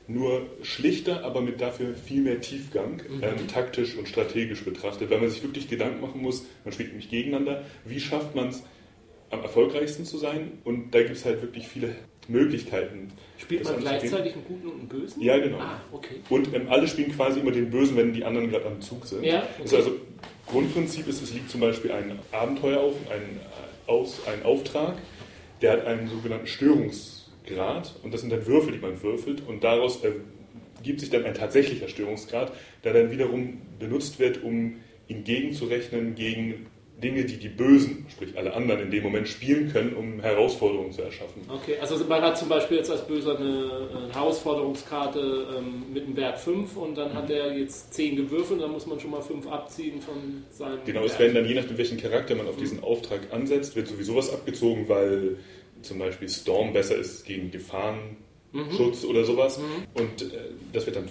nur 0.07 0.47
schlichter, 0.63 1.25
aber 1.25 1.41
mit 1.41 1.61
dafür 1.61 1.95
viel 1.95 2.21
mehr 2.21 2.41
Tiefgang, 2.41 3.03
ähm, 3.23 3.49
taktisch 3.49 3.97
und 3.97 4.07
strategisch 4.07 4.63
betrachtet, 4.65 5.11
weil 5.11 5.19
man 5.19 5.31
sich 5.31 5.43
wirklich 5.43 5.69
Gedanken 5.69 6.03
machen 6.03 6.21
muss, 6.21 6.45
man 6.65 6.73
spielt 6.73 6.91
nämlich 6.91 7.09
gegeneinander, 7.09 7.65
wie 7.87 8.01
schafft 8.01 8.35
man 8.35 8.49
es, 8.49 8.63
am 9.31 9.43
erfolgreichsten 9.43 10.05
zu 10.05 10.19
sein? 10.19 10.59
Und 10.65 10.95
da 10.95 11.03
gibt 11.03 11.17
es 11.17 11.25
halt 11.25 11.43
wirklich 11.43 11.67
viele 11.67 11.95
Möglichkeiten. 12.29 13.11
Spielt 13.39 13.65
man 13.65 13.81
gleichzeitig 13.81 14.35
einen 14.35 14.45
guten 14.45 14.69
und 14.69 14.79
einen 14.81 14.89
bösen? 14.89 15.23
Ja, 15.23 15.39
genau. 15.39 15.59
Ah, 15.59 15.81
okay. 15.93 16.17
Und 16.31 16.55
ähm, 16.55 16.69
alle 16.69 16.87
spielen 16.87 17.13
quasi 17.13 17.41
immer 17.41 17.51
den 17.51 17.71
Bösen, 17.71 17.97
wenn 17.97 18.13
die 18.13 18.25
anderen 18.25 18.51
gerade 18.51 18.67
am 18.67 18.81
Zug 18.81 19.07
sind. 19.07 19.25
Ja, 19.25 19.47
okay. 19.59 19.77
also 19.77 19.93
Grundprinzip 20.47 21.09
ist, 21.09 21.23
es 21.23 21.33
liegt 21.35 21.51
zum 21.51 21.61
Beispiel 21.61 21.93
ein 21.93 22.19
Abenteuer 22.33 22.81
auf, 22.81 22.95
ein, 23.11 23.23
äh, 23.23 23.91
aus, 23.91 24.21
ein 24.27 24.45
Auftrag, 24.45 24.97
der 25.65 25.73
hat 25.73 25.87
einen 25.87 26.09
sogenannten 26.09 26.47
Störungsgrad 26.47 27.95
und 28.03 28.12
das 28.12 28.21
sind 28.21 28.31
dann 28.31 28.47
Würfel, 28.47 28.75
die 28.75 28.81
man 28.81 29.03
würfelt 29.03 29.41
und 29.49 29.65
daraus 29.65 30.01
ergibt 30.77 31.01
sich 31.01 31.09
dann 31.09 31.25
ein 31.25 31.33
tatsächlicher 31.33 31.89
Störungsgrad, 31.89 32.53
der 32.85 32.93
dann 32.93 33.11
wiederum 33.11 33.62
benutzt 33.79 34.19
wird, 34.19 34.43
um 34.43 34.75
ihn 35.09 35.25
gegenzurechnen 35.25 36.15
gegen 36.17 36.67
Dinge, 37.03 37.25
die 37.25 37.37
die 37.39 37.49
Bösen, 37.49 38.07
sprich 38.09 38.37
alle 38.39 38.55
anderen 38.55 38.81
in 38.83 38.91
dem 38.91 39.03
Moment 39.03 39.29
spielen 39.29 39.71
können, 39.73 39.95
um 39.95 40.21
Herausforderungen 40.21 40.93
zu 40.93 41.03
erschaffen. 41.03 41.43
Okay, 41.49 41.77
also 41.81 42.03
man 42.05 42.23
hat 42.23 42.39
zum 42.39 42.49
Beispiel 42.49 42.79
jetzt 42.79 42.91
als 42.91 43.07
Böser 43.07 43.37
eine, 43.39 43.89
eine 44.05 44.15
Herausforderungskarte 44.15 45.47
ähm, 45.59 45.93
mit 45.93 46.05
einem 46.05 46.17
Wert 46.17 46.39
5 46.39 46.77
und 46.77 46.97
dann 46.97 47.13
hat 47.15 47.29
er 47.31 47.57
jetzt 47.59 47.93
10 47.95 48.17
gewürfelt, 48.17 48.61
dann 48.63 48.71
muss 48.73 48.87
man 48.87 49.01
schon 49.01 49.11
mal 49.11 49.23
5 49.23 49.47
abziehen 49.49 50.01
von 50.01 50.45
seinem 50.51 50.85
Genau, 50.85 51.01
Wert. 51.03 51.11
es 51.11 51.19
werden 51.19 51.35
dann 51.35 51.47
je 51.47 51.55
nachdem, 51.55 51.77
welchen 51.79 51.99
Charakter 51.99 52.35
man 52.37 52.47
auf 52.47 52.57
diesen 52.57 52.79
Mhm. 52.79 52.85
Auftrag 52.85 53.21
ansetzt, 53.33 53.75
wird 53.77 53.89
sowieso 53.89 54.15
was 54.17 54.33
abgezogen, 54.33 54.89
weil 54.89 55.37
zum 55.83 55.99
Beispiel 55.99 56.29
Storm 56.29 56.73
besser 56.73 56.97
ist 56.97 57.25
gegen 57.27 57.51
Gefahrenschutz 57.51 59.03
Mhm. 59.03 59.11
oder 59.11 59.25
sowas. 59.25 59.59
Und 59.95 60.23
äh, 60.23 60.27
das 60.73 60.87
wird 60.87 60.97
dann 60.97 61.09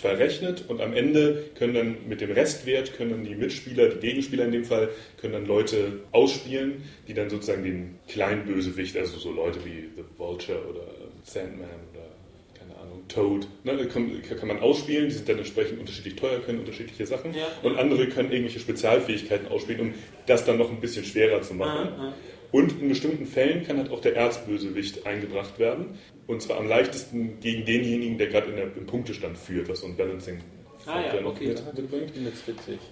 verrechnet 0.00 0.64
und 0.68 0.80
am 0.80 0.92
Ende 0.94 1.44
können 1.56 1.74
dann 1.74 1.96
mit 2.08 2.20
dem 2.20 2.32
Restwert 2.32 2.94
können 2.96 3.10
dann 3.10 3.24
die 3.24 3.34
Mitspieler, 3.34 3.88
die 3.88 4.00
Gegenspieler 4.00 4.44
in 4.46 4.52
dem 4.52 4.64
Fall, 4.64 4.88
können 5.20 5.34
dann 5.34 5.46
Leute 5.46 6.00
ausspielen, 6.12 6.82
die 7.06 7.14
dann 7.14 7.28
sozusagen 7.28 7.62
den 7.62 7.98
kleinen 8.08 8.44
Bösewicht, 8.46 8.96
also 8.96 9.18
so 9.18 9.30
Leute 9.30 9.64
wie 9.64 9.88
The 9.96 10.04
Vulture 10.16 10.58
oder 10.68 10.86
Sandman 11.22 11.68
oder 11.92 12.10
keine 12.58 12.76
Ahnung, 12.78 13.06
Toad. 13.08 13.46
Ne? 13.64 13.86
Kann, 13.86 14.22
kann 14.22 14.48
man 14.48 14.60
ausspielen, 14.60 15.08
die 15.08 15.14
sind 15.14 15.28
dann 15.28 15.38
entsprechend 15.38 15.78
unterschiedlich 15.78 16.16
teuer, 16.16 16.40
können 16.40 16.60
unterschiedliche 16.60 17.06
Sachen. 17.06 17.34
Ja. 17.34 17.46
Und 17.62 17.78
andere 17.78 18.08
können 18.08 18.32
irgendwelche 18.32 18.60
Spezialfähigkeiten 18.60 19.48
ausspielen, 19.48 19.80
um 19.80 19.94
das 20.26 20.44
dann 20.44 20.58
noch 20.58 20.70
ein 20.70 20.80
bisschen 20.80 21.04
schwerer 21.04 21.42
zu 21.42 21.54
machen. 21.54 21.88
Ah, 21.96 22.08
ah. 22.08 22.14
Und 22.52 22.80
in 22.80 22.88
bestimmten 22.88 23.26
Fällen 23.26 23.64
kann 23.64 23.78
halt 23.78 23.90
auch 23.90 24.00
der 24.00 24.16
Erzbösewicht 24.16 25.06
eingebracht 25.06 25.58
werden. 25.58 25.98
Und 26.26 26.42
zwar 26.42 26.58
am 26.58 26.68
leichtesten 26.68 27.40
gegen 27.40 27.64
denjenigen, 27.64 28.18
der 28.18 28.28
gerade 28.28 28.48
im 28.76 28.86
Punktestand 28.86 29.38
führt, 29.38 29.68
was 29.68 29.80
so 29.80 29.86
ein 29.86 29.96
Balancing 29.96 30.38
Ah, 30.86 31.00
ja, 31.00 31.26
okay. 31.26 31.48
mit, 31.48 31.76
mitbringt. 31.76 32.12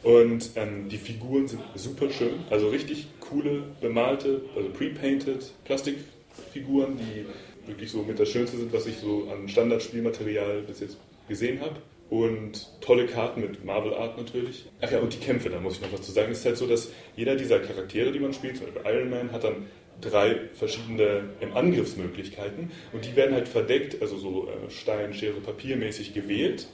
Und 0.03 0.51
ähm, 0.57 0.89
die 0.89 0.99
Figuren 0.99 1.49
sind 1.49 1.63
super 1.75 2.11
schön. 2.11 2.41
Also 2.51 2.69
richtig 2.69 3.07
coole, 3.21 3.63
bemalte, 3.81 4.43
also 4.55 4.69
pre-painted 4.69 5.51
Plastikfiguren, 5.65 6.99
die 6.99 7.25
wirklich 7.69 7.91
so 7.91 8.03
mit 8.03 8.19
das 8.19 8.29
Schönste 8.29 8.59
sind, 8.59 8.73
was 8.73 8.87
ich 8.87 8.99
so 8.99 9.29
an 9.33 9.49
Standardspielmaterial 9.49 10.63
bis 10.63 10.81
jetzt 10.81 10.99
gesehen 11.29 11.61
habe. 11.61 11.77
Und 12.11 12.69
tolle 12.81 13.07
Karten 13.07 13.43
mit 13.43 13.65
Marvel 13.65 13.93
Art 13.93 14.17
natürlich. 14.17 14.65
Ach 14.81 14.91
ja, 14.91 14.99
und 15.01 15.13
die 15.13 15.19
Kämpfe, 15.19 15.51
da 15.51 15.61
muss 15.61 15.75
ich 15.75 15.83
noch 15.83 15.93
was 15.93 16.03
zu 16.03 16.13
sagen. 16.13 16.33
Es 16.33 16.39
ist 16.39 16.47
halt 16.47 16.57
so, 16.57 16.67
dass 16.67 16.91
jeder 17.17 17.37
dieser 17.37 17.59
Charaktere, 17.59 18.13
die 18.13 18.19
man 18.19 18.33
spielt, 18.33 18.57
zum 18.57 18.67
Beispiel 18.67 18.91
Iron 18.91 19.11
Man, 19.11 19.33
hat 19.33 19.45
dann 19.45 19.67
drei 20.01 20.49
verschiedene 20.55 21.31
ähm, 21.41 21.55
Angriffsmöglichkeiten. 21.55 22.71
Und 22.93 23.05
die 23.05 23.15
werden 23.15 23.35
halt 23.35 23.49
verdeckt, 23.49 24.01
also 24.01 24.17
so 24.17 24.49
äh, 24.49 24.71
Stein, 24.71 25.13
Schere, 25.13 25.41
Papier 25.41 25.77
mäßig 25.77 26.15
gewählt. 26.15 26.67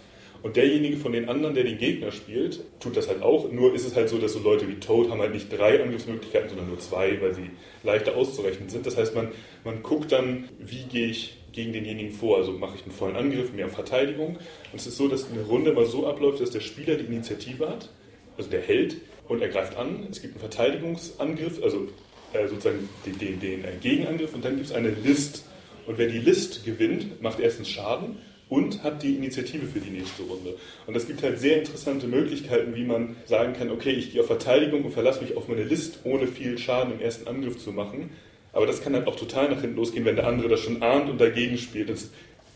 Und 0.43 0.57
derjenige 0.57 0.99
von 0.99 1.13
den 1.13 1.29
anderen, 1.31 1.55
der 1.55 1.65
den 1.65 1.79
Gegner 1.79 2.13
spielt, 2.13 2.61
tut 2.79 2.99
das 2.99 3.09
halt 3.09 3.23
auch. 3.23 3.51
Nur 3.51 3.75
ist 3.75 3.87
es 3.87 3.97
halt 3.97 4.11
so, 4.11 4.19
dass 4.19 4.35
so 4.35 4.41
Leute 4.41 4.69
wie 4.69 4.75
Toad 4.75 5.11
haben 5.11 5.21
halt 5.21 5.33
nicht 5.33 5.51
drei 5.51 5.83
Angriffsmöglichkeiten, 5.83 6.51
sondern 6.51 6.69
nur 6.69 6.79
zwei, 6.79 7.19
weil 7.23 7.35
sie 7.35 7.51
leichter 7.83 8.15
auszurechnen 8.15 8.69
sind. 8.69 8.85
Das 8.85 8.99
heißt, 8.99 9.15
man, 9.15 9.29
man 9.65 9.83
guckt 9.83 10.13
dann, 10.13 10.51
wie 10.59 10.85
gehe 10.85 11.07
ich 11.07 11.39
gegen 11.55 11.73
denjenigen 11.73 12.13
vor. 12.13 12.39
Also 12.39 12.53
mache 12.53 12.77
ich 12.77 12.83
einen 12.83 12.93
vollen 12.93 13.17
Angriff, 13.17 13.53
mehr 13.53 13.69
Verteidigung. 13.69 14.37
Und 14.37 14.81
es 14.81 14.87
ist 14.87 14.97
so, 14.97 15.09
dass 15.09 15.31
eine 15.31 15.43
Runde 15.43 15.73
mal 15.73 15.87
so 15.87 16.07
abläuft, 16.07 16.41
dass 16.41 16.51
der 16.51 16.61
Spieler 16.61 16.97
die 16.97 17.05
Initiative 17.05 17.69
hat, 17.69 17.91
also 18.37 18.51
der 18.51 18.61
Held, 18.61 18.97
und 19.29 19.41
er 19.41 19.49
greift 19.49 19.77
an. 19.77 20.07
Es 20.11 20.21
gibt 20.21 20.35
einen 20.35 20.41
Verteidigungsangriff, 20.41 21.63
also 21.63 21.89
äh, 22.33 22.47
sozusagen 22.47 22.89
den, 23.07 23.19
den, 23.19 23.41
den 23.41 23.65
äh, 23.65 23.73
Gegenangriff, 23.81 24.35
und 24.35 24.45
dann 24.45 24.57
gibt 24.57 24.67
es 24.67 24.75
eine 24.75 24.91
List. 24.91 25.45
Und 25.87 25.99
wer 25.99 26.09
die 26.09 26.19
List 26.19 26.65
gewinnt, 26.65 27.23
macht 27.23 27.41
erstens 27.41 27.69
Schaden 27.69 28.19
und 28.49 28.83
hat 28.83 29.03
die 29.03 29.17
Initiative 29.17 29.67
für 29.67 29.81
die 29.81 29.91
nächste 29.91 30.23
Runde. 30.23 30.57
Und 30.87 30.97
es 30.97 31.07
gibt 31.07 31.23
halt 31.23 31.39
sehr 31.39 31.59
interessante 31.59 32.07
Möglichkeiten, 32.07 32.75
wie 32.75 32.85
man 32.85 33.17
sagen 33.27 33.55
kann, 33.55 33.71
okay, 33.71 33.91
ich 33.91 34.13
gehe 34.13 34.21
auf 34.21 34.27
Verteidigung 34.27 34.85
und 34.85 34.93
verlasse 34.93 35.23
mich 35.23 35.37
auf 35.37 35.49
meine 35.49 35.65
List, 35.65 36.01
ohne 36.05 36.27
viel 36.27 36.59
Schaden 36.59 36.93
im 36.93 37.01
ersten 37.01 37.27
Angriff 37.29 37.59
zu 37.59 37.73
machen. 37.73 38.11
Aber 38.55 38.67
das 38.67 38.81
kann 38.83 38.95
halt 38.95 39.07
auch 39.09 39.17
total 39.17 39.51
nach 39.51 39.61
hinten 39.61 39.77
losgehen, 39.77 40.05
wenn 40.05 40.17
der 40.17 40.27
andere 40.27 40.49
das 40.49 40.61
schon 40.61 40.83
ahnt 40.83 41.11
und 41.11 41.21
dagegen 41.21 41.59
spielt. 41.59 41.89
Das 41.91 42.03
ist 42.05 42.13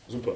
super. 0.09 0.35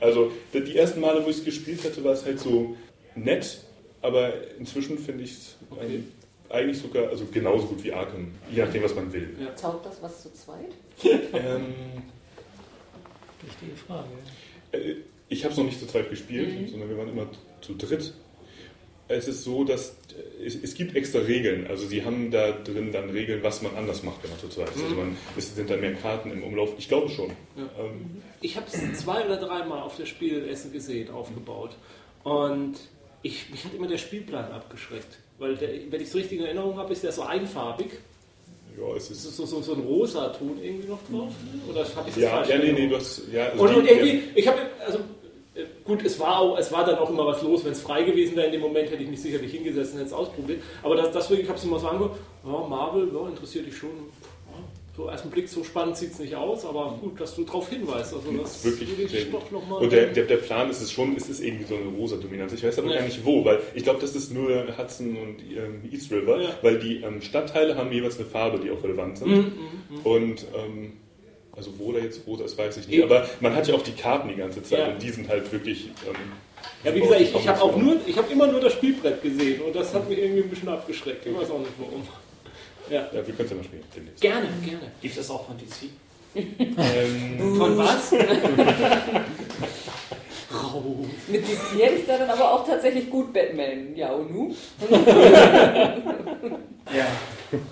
Also 0.00 0.32
die 0.52 0.76
ersten 0.76 1.00
Male, 1.00 1.24
wo 1.24 1.30
ich 1.30 1.38
es 1.38 1.44
gespielt 1.44 1.82
hatte, 1.84 2.02
war 2.04 2.12
es 2.12 2.24
halt 2.24 2.40
so 2.40 2.76
nett, 3.14 3.62
aber 4.02 4.32
inzwischen 4.58 4.98
finde 4.98 5.24
ich 5.24 5.30
es 5.32 5.56
Okay. 5.70 6.02
eigentlich 6.48 6.78
sogar 6.78 7.08
also 7.08 7.24
genauso 7.32 7.66
gut 7.66 7.84
wie 7.84 7.92
Arkham, 7.92 8.32
je 8.50 8.62
nachdem, 8.64 8.82
was 8.82 8.94
man 8.94 9.12
will. 9.12 9.28
Taugt 9.60 9.86
das 9.86 10.02
was 10.02 10.22
zu 10.22 10.32
zweit? 10.32 10.72
Ähm, 11.32 11.66
Richtige 13.46 13.76
Frage. 13.86 14.08
Äh, 14.72 14.96
Ich 15.28 15.44
habe 15.44 15.52
es 15.52 15.58
noch 15.58 15.64
nicht 15.64 15.78
zu 15.78 15.86
zweit 15.86 16.10
gespielt, 16.10 16.48
Mhm. 16.60 16.68
sondern 16.68 16.88
wir 16.90 16.98
waren 16.98 17.08
immer 17.08 17.26
zu 17.60 17.74
dritt. 17.74 18.12
Es 19.10 19.28
ist 19.28 19.44
so, 19.44 19.64
dass 19.64 19.96
äh, 20.40 20.44
es, 20.46 20.54
es 20.62 20.74
gibt 20.74 20.94
extra 20.96 21.18
Regeln. 21.20 21.66
Also 21.66 21.86
sie 21.86 22.04
haben 22.04 22.30
da 22.30 22.52
drin 22.52 22.92
dann 22.92 23.10
Regeln, 23.10 23.42
was 23.42 23.60
man 23.62 23.74
anders 23.76 24.02
macht, 24.02 24.22
wenn 24.22 24.30
man 24.30 24.38
zu 24.40 24.48
zweit 24.48 24.68
ist. 24.74 24.82
Also 24.82 24.94
man, 24.94 25.16
es 25.36 25.54
sind 25.54 25.68
dann 25.68 25.80
mehr 25.80 25.94
Karten 25.94 26.30
im 26.30 26.42
Umlauf. 26.44 26.70
Ich 26.78 26.88
glaube 26.88 27.08
schon. 27.10 27.30
Ja. 27.56 27.62
Ähm, 27.84 28.22
Ich 28.40 28.56
habe 28.56 28.66
es 28.72 29.00
zwei 29.00 29.24
oder 29.24 29.36
dreimal 29.36 29.80
auf 29.82 29.96
der 29.96 30.06
Spielessen 30.06 30.72
gesehen, 30.72 31.10
aufgebaut. 31.10 31.76
Und 32.22 32.74
ich, 33.22 33.50
mich 33.50 33.64
hat 33.64 33.74
immer 33.74 33.88
der 33.88 33.98
Spielplan 33.98 34.50
abgeschreckt. 34.52 35.18
Weil, 35.38 35.56
der, 35.56 35.70
wenn 35.90 36.00
ich 36.00 36.08
es 36.08 36.14
richtig 36.14 36.38
in 36.38 36.44
Erinnerung 36.44 36.76
habe, 36.76 36.92
ist 36.92 37.02
der 37.02 37.12
so 37.12 37.22
einfarbig. 37.22 37.88
ja, 38.78 38.94
es 38.96 39.10
Es 39.10 39.24
ist. 39.24 39.36
so, 39.36 39.46
so, 39.46 39.60
so 39.62 39.74
ein 39.74 39.80
rosa 39.80 40.28
Ton 40.28 40.58
irgendwie 40.62 40.88
noch 40.88 40.98
drauf. 41.10 41.32
Oder 41.68 41.80
habe 41.96 42.08
ich 42.08 42.14
das 42.14 42.22
Ja, 42.22 42.30
falsch 42.30 42.48
ja, 42.50 42.58
nee, 42.58 42.72
nee, 42.72 42.88
du 42.88 42.96
hast. 42.96 43.22
Ja, 43.32 43.46
also 43.48 43.62
Und, 43.64 43.70
die- 43.70 43.76
und 43.80 43.88
irgendwie, 43.88 44.22
ich 44.34 44.46
habe, 44.46 44.58
also 44.86 44.98
gut, 45.84 46.04
es 46.04 46.18
war, 46.20 46.38
auch, 46.38 46.58
es 46.58 46.70
war 46.72 46.84
dann 46.84 46.96
auch 46.98 47.10
immer 47.10 47.26
was 47.26 47.42
los. 47.42 47.64
Wenn 47.64 47.72
es 47.72 47.80
frei 47.80 48.02
gewesen 48.02 48.36
wäre 48.36 48.46
in 48.46 48.52
dem 48.52 48.60
Moment, 48.60 48.90
hätte 48.90 49.02
ich 49.02 49.08
mich 49.08 49.20
sicherlich 49.20 49.52
hingesetzt 49.52 49.92
und 49.92 49.98
hätte 49.98 50.08
es 50.08 50.14
ausprobiert. 50.14 50.62
Aber 50.82 50.96
das, 50.96 51.10
deswegen 51.12 51.42
habe 51.48 51.56
ich 51.56 51.62
es 51.62 51.68
immer 51.68 51.78
so 51.78 51.88
angeguckt, 51.88 52.18
ja, 52.44 52.50
Marvel, 52.68 53.08
ja, 53.12 53.28
interessiert 53.28 53.66
dich 53.66 53.76
schon. 53.76 53.90
Ja, 53.90 54.58
so 54.96 55.08
erst 55.08 55.22
einen 55.24 55.32
Blick, 55.32 55.48
so 55.48 55.62
spannend 55.64 55.96
sieht 55.96 56.12
es 56.12 56.18
nicht 56.18 56.34
aus, 56.34 56.64
aber 56.64 56.96
gut, 57.00 57.20
dass 57.20 57.34
du 57.34 57.44
darauf 57.44 57.68
hinweist. 57.68 58.14
Also 58.14 58.30
das 58.32 58.64
wirklich 58.64 58.96
will 58.96 59.04
ich 59.06 59.10
sehr 59.10 59.24
gut. 59.26 59.42
doch 59.42 59.50
noch 59.50 59.66
mal. 59.68 59.76
Und 59.78 59.92
der, 59.92 60.06
der, 60.08 60.24
der 60.24 60.36
Plan 60.36 60.70
ist 60.70 60.80
es 60.82 60.92
schon, 60.92 61.16
es 61.16 61.28
ist 61.28 61.40
irgendwie 61.40 61.64
so 61.64 61.74
eine 61.74 61.86
rosa 61.96 62.16
Dominanz. 62.16 62.52
Ich 62.52 62.62
weiß 62.64 62.78
aber 62.78 62.88
Ja. 62.90 62.96
gar 62.98 63.04
nicht 63.04 63.24
wo, 63.24 63.44
weil 63.44 63.58
ich 63.74 63.82
glaube, 63.82 64.00
das 64.00 64.14
ist 64.14 64.32
nur 64.32 64.66
Hudson 64.78 65.16
und 65.16 65.36
ähm, 65.56 65.82
East 65.90 66.10
River, 66.12 66.40
weil 66.62 66.78
die 66.78 67.02
ähm, 67.02 67.20
Stadtteile 67.22 67.76
haben 67.76 67.90
jeweils 67.92 68.18
eine 68.18 68.26
Farbe, 68.26 68.58
die 68.60 68.70
auch 68.70 68.82
relevant 68.82 69.18
sind. 69.18 69.28
Mhm, 69.30 69.52
Und 70.04 70.46
ähm, 70.56 70.92
also 71.56 71.72
wo 71.78 71.92
da 71.92 71.98
jetzt 71.98 72.26
rosa 72.26 72.44
ist, 72.44 72.56
weiß 72.58 72.76
ich 72.78 72.88
nicht. 72.88 72.98
Ja. 72.98 73.04
Aber 73.06 73.28
man 73.40 73.54
hat 73.54 73.66
ja 73.68 73.74
auch 73.74 73.82
die 73.82 73.92
Karten 73.92 74.28
die 74.28 74.36
ganze 74.36 74.62
Zeit 74.62 74.78
Ja. 74.78 74.86
und 74.88 75.02
die 75.02 75.10
sind 75.10 75.28
halt 75.28 75.50
wirklich. 75.52 75.86
Ähm, 76.06 76.14
Ja, 76.84 76.94
wie 76.94 77.00
gesagt, 77.00 77.20
ich, 77.20 77.34
ich 77.34 77.48
habe 77.48 77.60
auch 77.62 77.76
nur, 77.76 77.96
ich 78.06 78.16
habe 78.16 78.32
immer 78.32 78.46
nur 78.46 78.60
das 78.60 78.72
Spielbrett 78.74 79.22
gesehen 79.22 79.60
und 79.62 79.74
das 79.76 79.92
hat 79.94 80.08
mich 80.08 80.18
irgendwie 80.18 80.42
ein 80.42 80.48
bisschen 80.50 80.68
abgeschreckt. 80.68 81.26
Ich 81.26 81.34
weiß 81.36 81.50
auch 81.50 81.58
nicht 81.58 81.72
warum. 81.78 82.02
Ja. 82.90 83.00
Ja, 83.12 83.26
wir 83.26 83.34
können 83.34 83.44
es 83.44 83.50
ja 83.50 83.56
mal 83.56 83.64
spielen. 83.64 83.84
demnächst. 83.94 84.20
Gerne, 84.20 84.48
gerne. 84.64 84.90
Gibt 85.00 85.16
es 85.16 85.30
auch 85.30 85.46
von 85.46 85.56
DC? 85.58 85.90
Ähm, 86.34 87.56
Von 87.58 87.76
was? 87.78 88.12
Mit 91.28 91.42
DC 91.46 91.80
hätte 91.80 91.94
ich 91.94 92.06
da 92.06 92.18
dann 92.18 92.30
aber 92.30 92.52
auch 92.52 92.66
tatsächlich 92.66 93.08
gut 93.10 93.32
Batman. 93.32 93.94
Ja, 93.94 94.12
und 94.12 94.34
nu? 94.34 94.54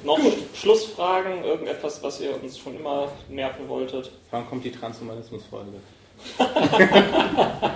Noch 0.05 0.19
Schlussfragen, 0.55 1.45
irgendetwas, 1.45 2.03
was 2.03 2.21
ihr 2.21 2.31
uns 2.43 2.59
schon 2.59 2.77
immer 2.77 3.11
nerven 3.29 3.69
wolltet? 3.69 4.11
Wann 4.31 4.47
kommt 4.49 4.65
die 4.65 4.73
Transhumanismus-Folge? 4.73 5.73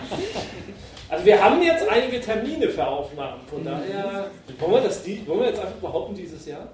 Also 1.08 1.26
wir 1.26 1.44
haben 1.44 1.62
jetzt 1.62 1.86
einige 1.86 2.20
Termine 2.22 2.70
für 2.70 2.86
Aufnahmen, 2.86 3.42
von 3.46 3.62
daher 3.62 4.30
wollen 4.58 4.72
wir, 4.72 4.80
das, 4.80 5.02
die- 5.02 5.22
wollen 5.26 5.40
wir 5.40 5.48
jetzt 5.48 5.60
einfach 5.60 5.74
behaupten 5.74 6.14
dieses 6.14 6.46
Jahr? 6.46 6.68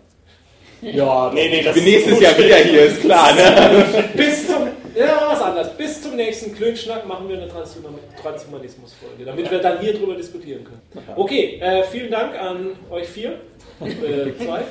Ja, 0.81 1.33
Nee, 1.35 1.49
nee, 1.49 1.61
das 1.65 1.75
Ich 1.77 1.83
bin 1.83 1.93
nächstes 1.93 2.21
Jahr 2.21 2.39
wieder 2.39 2.57
hier, 2.59 2.83
ist 2.85 3.01
klar, 3.01 3.35
ne? 3.35 4.05
Bis 4.15 4.47
zum, 4.47 4.69
ja, 4.99 5.29
was 5.31 5.41
anderes. 5.41 5.77
Bis 5.77 6.03
zum 6.03 6.17
nächsten 6.17 6.55
Klönschnack 6.55 7.07
machen 7.07 7.29
wir 7.29 7.37
eine 7.37 7.47
Transhuma- 7.51 7.99
Transhumanismus-Folge, 8.23 9.25
damit 9.25 9.51
wir 9.51 9.59
dann 9.61 9.81
hier 9.81 9.95
drüber 9.95 10.15
diskutieren 10.15 10.65
können. 10.65 10.81
Okay, 11.17 11.59
äh, 11.61 11.83
vielen 11.85 12.11
Dank 12.11 12.35
an 12.39 12.71
euch 12.91 13.09
vier. 13.09 13.41
Äh, 13.81 14.37
zwei. 14.45 14.65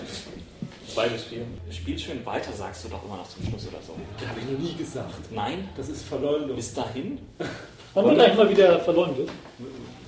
Zwei 0.93 1.07
bis 1.09 1.23
vier. 1.23 1.41
Spiel 1.69 1.99
schön 1.99 2.25
weiter, 2.25 2.51
sagst 2.53 2.86
du 2.86 2.89
doch 2.89 3.03
immer 3.05 3.17
noch 3.17 3.30
zum 3.30 3.43
Schluss 3.43 3.67
oder 3.67 3.78
so. 3.86 3.93
Das 4.19 4.30
habe 4.30 4.39
ich 4.39 4.51
noch 4.51 4.59
nie 4.59 4.75
gesagt. 4.75 5.32
Nein? 5.32 5.69
Das 5.78 5.89
ist 5.89 6.03
Verleumdung. 6.03 6.55
Bis 6.55 6.73
dahin? 6.73 7.19
Wann 7.93 8.05
wird 8.05 8.19
eigentlich 8.19 8.38
mal 8.38 8.49
wieder 8.49 8.80
verleumdet? 8.80 9.30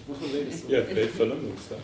Wovon 0.09 0.27
redest 0.33 0.67
du? 0.67 0.73
ja, 0.73 0.79
Weltverleumdungstag. 0.95 1.77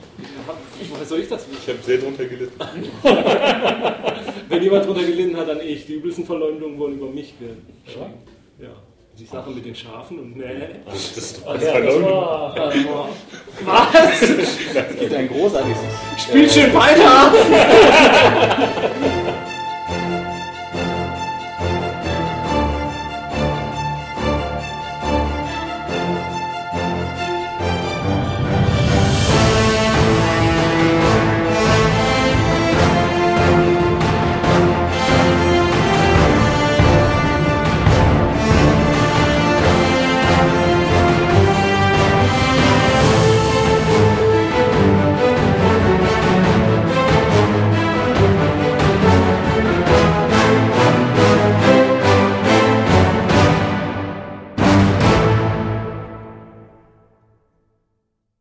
Woher 0.90 1.06
soll 1.06 1.20
ich 1.20 1.30
das 1.30 1.48
wissen? 1.48 1.60
Ich 1.62 1.68
habe 1.70 1.80
sehr 1.84 1.98
drunter 2.00 2.26
gelitten. 2.26 2.60
Wenn 4.50 4.64
jemand 4.64 4.86
drunter 4.88 5.04
gelitten 5.04 5.38
hat, 5.38 5.48
dann 5.48 5.62
ich. 5.62 5.86
Die 5.86 5.94
übelsten 5.94 6.26
Verleumdungen 6.26 6.78
wollen 6.80 6.96
über 6.96 7.10
mich 7.10 7.36
werden. 7.40 7.66
Ja. 8.60 8.70
Die 9.18 9.26
Sache 9.26 9.50
mit 9.52 9.64
den 9.66 9.76
Schafen 9.76 10.20
und 10.20 10.36
nee. 10.36 10.44
Das, 10.86 11.14
das 11.14 11.24
ist 11.24 11.42
Ja, 11.44 11.48
alles 11.52 11.64
das 11.64 11.72
Verleumdung. 11.72 12.12
war, 12.12 13.10
Was? 13.66 14.22
Es 14.22 14.58
gibt 15.00 15.14
ein 15.14 15.30
großartiges 15.30 15.78
Spiel 16.18 16.50
schön 16.50 16.74
weiter! 16.74 17.34